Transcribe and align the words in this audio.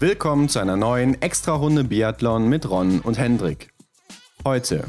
Willkommen 0.00 0.48
zu 0.48 0.60
einer 0.60 0.76
neuen 0.76 1.20
Extra-Runde 1.20 1.82
Biathlon 1.82 2.48
mit 2.48 2.70
Ron 2.70 3.00
und 3.00 3.18
Hendrik. 3.18 3.74
Heute, 4.44 4.84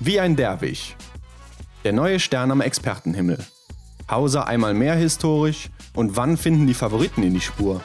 wie 0.00 0.20
ein 0.20 0.36
Derwisch. 0.36 0.96
Der 1.84 1.92
neue 1.92 2.18
Stern 2.18 2.50
am 2.50 2.62
Expertenhimmel. 2.62 3.36
Hauser 4.10 4.46
einmal 4.46 4.72
mehr 4.72 4.94
historisch 4.94 5.68
und 5.94 6.16
wann 6.16 6.38
finden 6.38 6.66
die 6.66 6.72
Favoriten 6.72 7.22
in 7.24 7.34
die 7.34 7.42
Spur? 7.42 7.82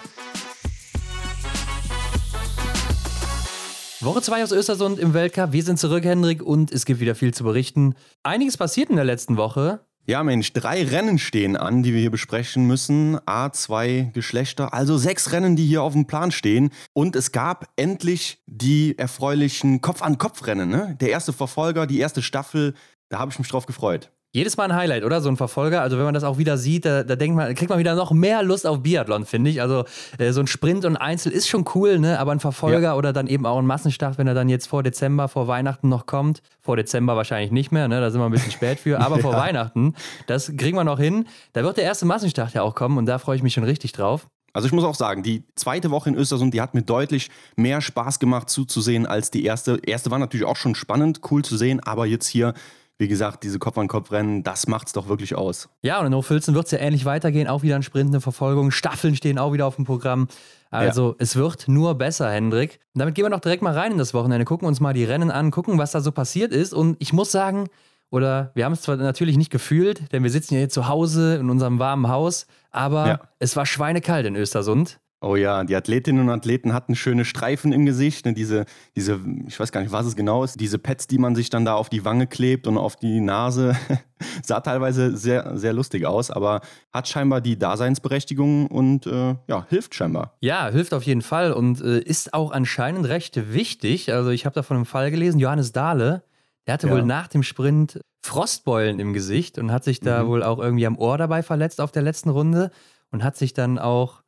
Woche 4.00 4.21
2 4.21 4.43
aus 4.43 4.54
Östersund 4.54 5.00
im 5.00 5.14
Weltcup. 5.14 5.52
Wir 5.52 5.64
sind 5.64 5.80
zurück, 5.80 6.05
Hendrik, 6.05 6.41
und 6.41 6.71
es 6.71 6.86
gibt 6.86 7.02
wieder 7.02 7.16
viel 7.16 7.34
zu 7.34 7.43
berichten. 7.43 7.95
Einiges 8.23 8.55
passiert 8.55 8.89
in 8.89 8.95
der 8.95 9.04
letzten 9.04 9.36
Woche. 9.36 9.82
Ja, 10.06 10.22
Mensch, 10.22 10.52
drei 10.52 10.84
Rennen 10.84 11.18
stehen 11.18 11.56
an, 11.56 11.82
die 11.82 11.94
wir 11.94 12.02
hier 12.02 12.12
besprechen 12.12 12.68
müssen. 12.68 13.18
A2 13.20 14.12
Geschlechter, 14.12 14.74
also 14.74 14.98
sechs 14.98 15.32
Rennen, 15.32 15.56
die 15.56 15.66
hier 15.66 15.82
auf 15.82 15.94
dem 15.94 16.07
Plan 16.07 16.34
stehen. 16.34 16.71
Und 16.92 17.16
es 17.16 17.32
gab 17.32 17.70
endlich 17.78 18.44
die 18.46 18.97
erfreulichen 18.97 19.80
Kopf-an-Kopf-Rennen. 19.80 20.70
Ne? 20.70 20.97
Der 21.00 21.10
erste 21.10 21.32
Verfolger, 21.32 21.88
die 21.88 22.00
erste 22.00 22.21
Staffel, 22.21 22.74
da 23.08 23.20
habe 23.20 23.32
ich 23.32 23.39
mich 23.39 23.47
drauf 23.47 23.66
gefreut. 23.66 24.11
Jedes 24.36 24.57
Mal 24.57 24.64
ein 24.64 24.75
Highlight, 24.75 25.04
oder? 25.04 25.21
So 25.21 25.29
ein 25.29 25.37
Verfolger. 25.37 25.83
Also, 25.83 25.97
wenn 25.97 26.05
man 26.05 26.15
das 26.15 26.23
auch 26.23 26.39
wieder 26.39 26.57
sieht, 26.57 26.86
da, 26.86 27.04
da 27.04 27.15
denkt 27.15 27.37
man, 27.37 27.54
kriegt 27.54 27.69
man 27.69 27.78
wieder 27.78 27.93
noch 27.93 28.11
mehr 28.11 28.41
Lust 28.41 28.65
auf 28.65 28.82
Biathlon, 28.82 29.28
finde 29.28 29.51
ich. 29.51 29.61
Also, 29.61 29.86
äh, 30.18 30.32
so 30.32 30.39
ein 30.39 30.47
Sprint 30.47 30.86
und 30.86 30.97
Einzel 30.97 31.32
ist 31.32 31.47
schon 31.47 31.65
cool, 31.75 32.00
ne? 32.00 32.17
Aber 32.17 32.31
ein 32.31 32.39
Verfolger 32.39 32.80
ja. 32.80 32.95
oder 32.95 33.14
dann 33.14 33.27
eben 33.27 33.45
auch 33.45 33.59
ein 33.59 33.67
Massenstart, 33.67 34.17
wenn 34.17 34.25
er 34.25 34.33
dann 34.33 34.50
jetzt 34.50 34.66
vor 34.66 34.81
Dezember, 34.81 35.27
vor 35.27 35.47
Weihnachten 35.47 35.88
noch 35.88 36.08
kommt. 36.08 36.41
Vor 36.61 36.77
Dezember 36.77 37.16
wahrscheinlich 37.16 37.52
nicht 37.52 37.72
mehr, 37.72 37.88
ne? 37.88 38.02
Da 38.02 38.09
sind 38.09 38.19
wir 38.22 38.25
ein 38.25 38.31
bisschen 38.31 38.52
spät 38.52 38.80
für. 38.80 39.00
Aber 39.02 39.16
ja. 39.17 39.22
vor 39.22 39.33
Weihnachten, 39.33 39.94
das 40.25 40.52
kriegen 40.58 40.75
wir 40.77 40.83
noch 40.83 41.00
hin. 41.00 41.27
Da 41.53 41.63
wird 41.63 41.77
der 41.77 41.83
erste 41.83 42.08
Massenstart 42.08 42.55
ja 42.55 42.63
auch 42.63 42.73
kommen 42.73 42.97
und 42.97 43.05
da 43.05 43.19
freue 43.19 43.36
ich 43.36 43.44
mich 43.44 43.53
schon 43.53 43.66
richtig 43.66 43.91
drauf. 43.91 44.25
Also 44.52 44.67
ich 44.67 44.72
muss 44.72 44.83
auch 44.83 44.95
sagen, 44.95 45.22
die 45.22 45.44
zweite 45.55 45.91
Woche 45.91 46.09
in 46.09 46.16
Östersund, 46.16 46.55
die 46.55 46.61
hat 46.61 46.73
mir 46.73 46.83
deutlich 46.83 47.30
mehr 47.55 47.81
Spaß 47.81 48.19
gemacht 48.19 48.49
zuzusehen 48.49 49.05
als 49.08 49.30
die 49.31 49.45
erste. 49.45 49.80
Erste 49.83 50.09
war 50.11 50.19
natürlich 50.19 50.45
auch 50.45 50.55
schon 50.55 50.73
spannend, 50.75 51.21
cool 51.30 51.43
zu 51.43 51.58
sehen, 51.58 51.80
aber 51.80 52.05
jetzt 52.05 52.27
hier 52.27 52.53
wie 52.97 53.08
gesagt, 53.08 53.44
diese 53.44 53.59
Kopf-an-Kopf-Rennen, 53.59 54.44
das 54.44 54.67
macht 54.67 54.88
es 54.88 54.94
doch 54.94 55.08
wirklich 55.08 55.36
aus. 55.36 55.69
Ja, 55.81 55.99
und 55.99 56.08
in 56.08 56.16
Hochfilzen 56.16 56.53
wird 56.53 56.66
es 56.66 56.72
ja 56.72 56.77
ähnlich 56.77 57.05
weitergehen. 57.05 57.47
Auch 57.47 57.63
wieder 57.63 57.75
ein 57.75 57.83
Sprint, 57.83 58.09
eine 58.09 58.22
Verfolgung. 58.22 58.72
Staffeln 58.72 59.16
stehen 59.16 59.39
auch 59.39 59.52
wieder 59.52 59.66
auf 59.66 59.75
dem 59.75 59.86
Programm. 59.86 60.27
Also 60.69 61.09
ja. 61.09 61.16
es 61.19 61.36
wird 61.36 61.67
nur 61.67 61.95
besser, 61.95 62.31
Hendrik. 62.31 62.80
Und 62.94 62.99
damit 62.99 63.16
gehen 63.16 63.25
wir 63.25 63.30
doch 63.30 63.39
direkt 63.39 63.64
mal 63.64 63.73
rein 63.73 63.91
in 63.91 63.97
das 63.97 64.14
Wochenende, 64.14 64.45
gucken 64.45 64.67
uns 64.67 64.80
mal 64.80 64.94
die 64.94 65.05
Rennen 65.05 65.31
an, 65.31 65.52
gucken, 65.52 65.77
was 65.77 65.91
da 65.91 66.02
so 66.02 66.11
passiert 66.11 66.52
ist. 66.52 66.73
Und 66.73 66.95
ich 66.99 67.14
muss 67.14 67.31
sagen, 67.31 67.67
oder 68.14 68.52
wir 68.53 68.66
haben 68.66 68.73
es 68.73 68.81
zwar 68.81 68.95
natürlich 68.95 69.38
nicht 69.38 69.49
gefühlt, 69.49 70.11
denn 70.11 70.21
wir 70.21 70.30
sitzen 70.30 70.53
ja 70.53 70.59
hier 70.59 70.69
zu 70.69 70.88
Hause 70.88 71.38
in 71.38 71.49
unserem 71.49 71.80
warmen 71.80 72.09
Haus, 72.09 72.45
aber 72.69 73.08
ja. 73.08 73.19
es 73.39 73.55
war 73.55 73.66
schweinekalt 73.66 74.27
in 74.27 74.36
Östersund. 74.36 74.99
Oh 75.23 75.38
ja, 75.38 75.63
die 75.63 75.75
Athletinnen 75.75 76.27
und 76.27 76.29
Athleten 76.29 76.73
hatten 76.73 76.95
schöne 76.95 77.23
Streifen 77.23 77.71
im 77.71 77.85
Gesicht. 77.85 78.25
Ne? 78.25 78.33
Diese, 78.33 78.66
diese, 78.95 79.21
ich 79.47 79.57
weiß 79.57 79.71
gar 79.71 79.80
nicht, 79.80 79.93
was 79.93 80.05
es 80.05 80.17
genau 80.17 80.43
ist, 80.43 80.59
diese 80.59 80.77
Pads, 80.80 81.07
die 81.07 81.17
man 81.17 81.33
sich 81.33 81.49
dann 81.49 81.63
da 81.63 81.75
auf 81.75 81.88
die 81.88 82.03
Wange 82.03 82.27
klebt 82.27 82.67
und 82.67 82.77
auf 82.77 82.97
die 82.97 83.21
Nase. 83.21 83.75
Sah 84.43 84.59
teilweise 84.59 85.15
sehr, 85.15 85.57
sehr 85.57 85.71
lustig 85.71 86.05
aus, 86.05 86.30
aber 86.30 86.59
hat 86.91 87.07
scheinbar 87.07 87.39
die 87.39 87.57
Daseinsberechtigung 87.57 88.67
und 88.67 89.07
äh, 89.07 89.35
ja, 89.47 89.65
hilft 89.69 89.95
scheinbar. 89.95 90.35
Ja, 90.41 90.69
hilft 90.69 90.93
auf 90.93 91.03
jeden 91.03 91.21
Fall 91.21 91.53
und 91.53 91.80
äh, 91.80 91.99
ist 91.99 92.33
auch 92.33 92.52
anscheinend 92.52 93.08
recht 93.08 93.53
wichtig. 93.53 94.11
Also 94.11 94.30
ich 94.30 94.45
habe 94.45 94.55
da 94.55 94.61
von 94.61 94.75
einem 94.75 94.85
Fall 94.85 95.09
gelesen, 95.09 95.39
Johannes 95.39 95.71
Dahle, 95.71 96.23
der 96.67 96.73
hatte 96.73 96.87
ja. 96.87 96.93
wohl 96.93 97.03
nach 97.03 97.27
dem 97.30 97.43
Sprint 97.43 98.02
Frostbeulen 98.25 98.99
im 98.99 99.13
Gesicht 99.13 99.58
und 99.58 99.71
hat 99.71 99.85
sich 99.85 100.02
da 100.02 100.23
mhm. 100.23 100.27
wohl 100.27 100.43
auch 100.43 100.59
irgendwie 100.59 100.85
am 100.85 100.97
Ohr 100.97 101.17
dabei 101.17 101.43
verletzt 101.43 101.80
auf 101.80 101.91
der 101.91 102.02
letzten 102.02 102.30
Runde 102.30 102.71
und 103.11 103.23
hat 103.23 103.37
sich 103.37 103.53
dann 103.53 103.80
auch 103.80 104.22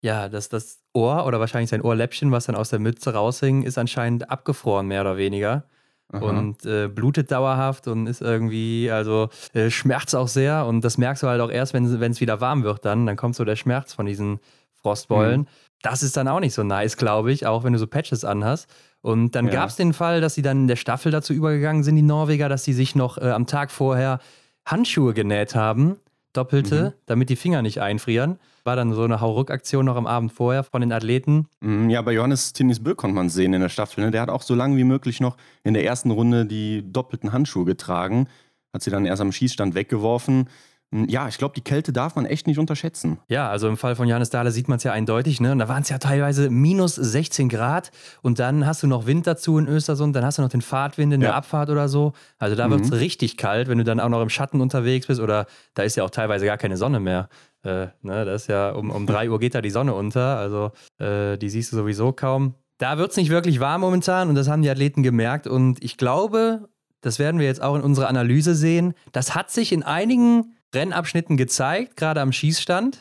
ja, 0.00 0.28
das, 0.28 0.48
das 0.48 0.80
Ohr 0.92 1.26
oder 1.26 1.40
wahrscheinlich 1.40 1.70
sein 1.70 1.82
Ohrläppchen, 1.82 2.32
was 2.32 2.46
dann 2.46 2.56
aus 2.56 2.70
der 2.70 2.78
Mütze 2.78 3.12
raushing, 3.12 3.62
ist 3.62 3.78
anscheinend 3.78 4.30
abgefroren, 4.30 4.86
mehr 4.86 5.00
oder 5.00 5.16
weniger. 5.16 5.64
Aha. 6.12 6.24
Und 6.24 6.64
äh, 6.64 6.86
blutet 6.88 7.32
dauerhaft 7.32 7.88
und 7.88 8.06
ist 8.06 8.22
irgendwie, 8.22 8.90
also 8.92 9.28
äh, 9.54 9.70
schmerzt 9.70 10.14
auch 10.14 10.28
sehr. 10.28 10.64
Und 10.66 10.84
das 10.84 10.98
merkst 10.98 11.24
du 11.24 11.26
halt 11.26 11.40
auch 11.40 11.50
erst, 11.50 11.74
wenn 11.74 11.84
es 11.84 12.20
wieder 12.20 12.40
warm 12.40 12.62
wird, 12.62 12.84
dann. 12.84 13.06
Dann 13.06 13.16
kommt 13.16 13.34
so 13.34 13.44
der 13.44 13.56
Schmerz 13.56 13.92
von 13.92 14.06
diesen 14.06 14.38
Frostbeulen. 14.74 15.40
Mhm. 15.42 15.46
Das 15.82 16.04
ist 16.04 16.16
dann 16.16 16.28
auch 16.28 16.40
nicht 16.40 16.54
so 16.54 16.62
nice, 16.62 16.96
glaube 16.96 17.32
ich, 17.32 17.46
auch 17.46 17.64
wenn 17.64 17.72
du 17.72 17.78
so 17.78 17.88
Patches 17.88 18.24
anhast. 18.24 18.70
Und 19.00 19.34
dann 19.34 19.46
ja. 19.46 19.52
gab 19.52 19.68
es 19.68 19.76
den 19.76 19.92
Fall, 19.92 20.20
dass 20.20 20.34
sie 20.34 20.42
dann 20.42 20.62
in 20.62 20.68
der 20.68 20.76
Staffel 20.76 21.10
dazu 21.10 21.32
übergegangen 21.32 21.82
sind, 21.82 21.96
die 21.96 22.02
Norweger, 22.02 22.48
dass 22.48 22.64
sie 22.64 22.72
sich 22.72 22.94
noch 22.94 23.18
äh, 23.18 23.30
am 23.30 23.46
Tag 23.46 23.72
vorher 23.72 24.20
Handschuhe 24.64 25.12
genäht 25.12 25.56
haben 25.56 25.96
doppelte, 26.36 26.82
mhm. 26.82 26.92
damit 27.06 27.30
die 27.30 27.36
Finger 27.36 27.62
nicht 27.62 27.80
einfrieren. 27.80 28.38
War 28.66 28.74
dann 28.74 28.92
so 28.92 29.04
eine 29.04 29.20
Hauruck-Aktion 29.20 29.84
noch 29.86 29.94
am 29.94 30.08
Abend 30.08 30.32
vorher 30.32 30.64
von 30.64 30.80
den 30.80 30.90
Athleten. 30.90 31.46
Mhm, 31.60 31.88
ja, 31.88 32.02
bei 32.02 32.10
Johannes 32.12 32.52
Tinnis 32.52 32.82
Bö 32.82 32.96
konnte 32.96 33.14
man 33.14 33.28
sehen 33.28 33.54
in 33.54 33.60
der 33.60 33.68
Staffel. 33.68 34.04
Ne? 34.04 34.10
Der 34.10 34.20
hat 34.20 34.28
auch 34.28 34.42
so 34.42 34.56
lange 34.56 34.76
wie 34.76 34.82
möglich 34.82 35.20
noch 35.20 35.36
in 35.62 35.72
der 35.72 35.84
ersten 35.84 36.10
Runde 36.10 36.46
die 36.46 36.82
doppelten 36.92 37.32
Handschuhe 37.32 37.64
getragen. 37.64 38.26
Hat 38.74 38.82
sie 38.82 38.90
dann 38.90 39.06
erst 39.06 39.22
am 39.22 39.30
Schießstand 39.30 39.76
weggeworfen. 39.76 40.48
Ja, 40.92 41.26
ich 41.26 41.36
glaube, 41.36 41.54
die 41.54 41.62
Kälte 41.62 41.92
darf 41.92 42.14
man 42.14 42.26
echt 42.26 42.46
nicht 42.46 42.58
unterschätzen. 42.58 43.18
Ja, 43.28 43.50
also 43.50 43.68
im 43.68 43.76
Fall 43.76 43.96
von 43.96 44.06
Johannes 44.06 44.30
Dahle 44.30 44.52
sieht 44.52 44.68
man 44.68 44.76
es 44.76 44.84
ja 44.84 44.92
eindeutig. 44.92 45.40
Ne? 45.40 45.52
Und 45.52 45.58
da 45.58 45.68
waren 45.68 45.82
es 45.82 45.88
ja 45.88 45.98
teilweise 45.98 46.48
minus 46.48 46.94
16 46.94 47.48
Grad. 47.48 47.90
Und 48.22 48.38
dann 48.38 48.66
hast 48.66 48.84
du 48.84 48.86
noch 48.86 49.06
Wind 49.06 49.26
dazu 49.26 49.58
in 49.58 49.66
Östersund. 49.66 50.14
Dann 50.14 50.24
hast 50.24 50.38
du 50.38 50.42
noch 50.42 50.48
den 50.48 50.62
Fahrtwind 50.62 51.12
in 51.12 51.20
ja. 51.20 51.28
der 51.28 51.36
Abfahrt 51.36 51.70
oder 51.70 51.88
so. 51.88 52.12
Also 52.38 52.54
da 52.54 52.68
mhm. 52.68 52.72
wird 52.72 52.80
es 52.82 52.92
richtig 52.92 53.36
kalt, 53.36 53.68
wenn 53.68 53.78
du 53.78 53.84
dann 53.84 53.98
auch 53.98 54.08
noch 54.08 54.22
im 54.22 54.30
Schatten 54.30 54.60
unterwegs 54.60 55.08
bist. 55.08 55.20
Oder 55.20 55.46
da 55.74 55.82
ist 55.82 55.96
ja 55.96 56.04
auch 56.04 56.10
teilweise 56.10 56.46
gar 56.46 56.56
keine 56.56 56.76
Sonne 56.76 57.00
mehr. 57.00 57.28
Äh, 57.64 57.88
ne? 58.02 58.24
Da 58.24 58.34
ist 58.34 58.46
ja 58.46 58.70
um, 58.70 58.90
um 58.90 59.06
3 59.06 59.28
Uhr 59.30 59.40
geht 59.40 59.56
da 59.56 59.60
die 59.60 59.70
Sonne 59.70 59.92
unter. 59.92 60.38
Also 60.38 60.70
äh, 60.98 61.36
die 61.36 61.50
siehst 61.50 61.72
du 61.72 61.76
sowieso 61.76 62.12
kaum. 62.12 62.54
Da 62.78 62.96
wird 62.96 63.10
es 63.10 63.16
nicht 63.16 63.30
wirklich 63.30 63.58
warm 63.58 63.80
momentan. 63.80 64.28
Und 64.28 64.36
das 64.36 64.48
haben 64.48 64.62
die 64.62 64.70
Athleten 64.70 65.02
gemerkt. 65.02 65.48
Und 65.48 65.82
ich 65.82 65.96
glaube, 65.96 66.68
das 67.00 67.18
werden 67.18 67.40
wir 67.40 67.46
jetzt 67.46 67.62
auch 67.62 67.74
in 67.74 67.82
unserer 67.82 68.08
Analyse 68.08 68.54
sehen. 68.54 68.94
Das 69.12 69.34
hat 69.34 69.50
sich 69.50 69.72
in 69.72 69.82
einigen 69.82 70.55
Rennabschnitten 70.74 71.36
gezeigt, 71.36 71.96
gerade 71.96 72.20
am 72.20 72.32
Schießstand. 72.32 72.98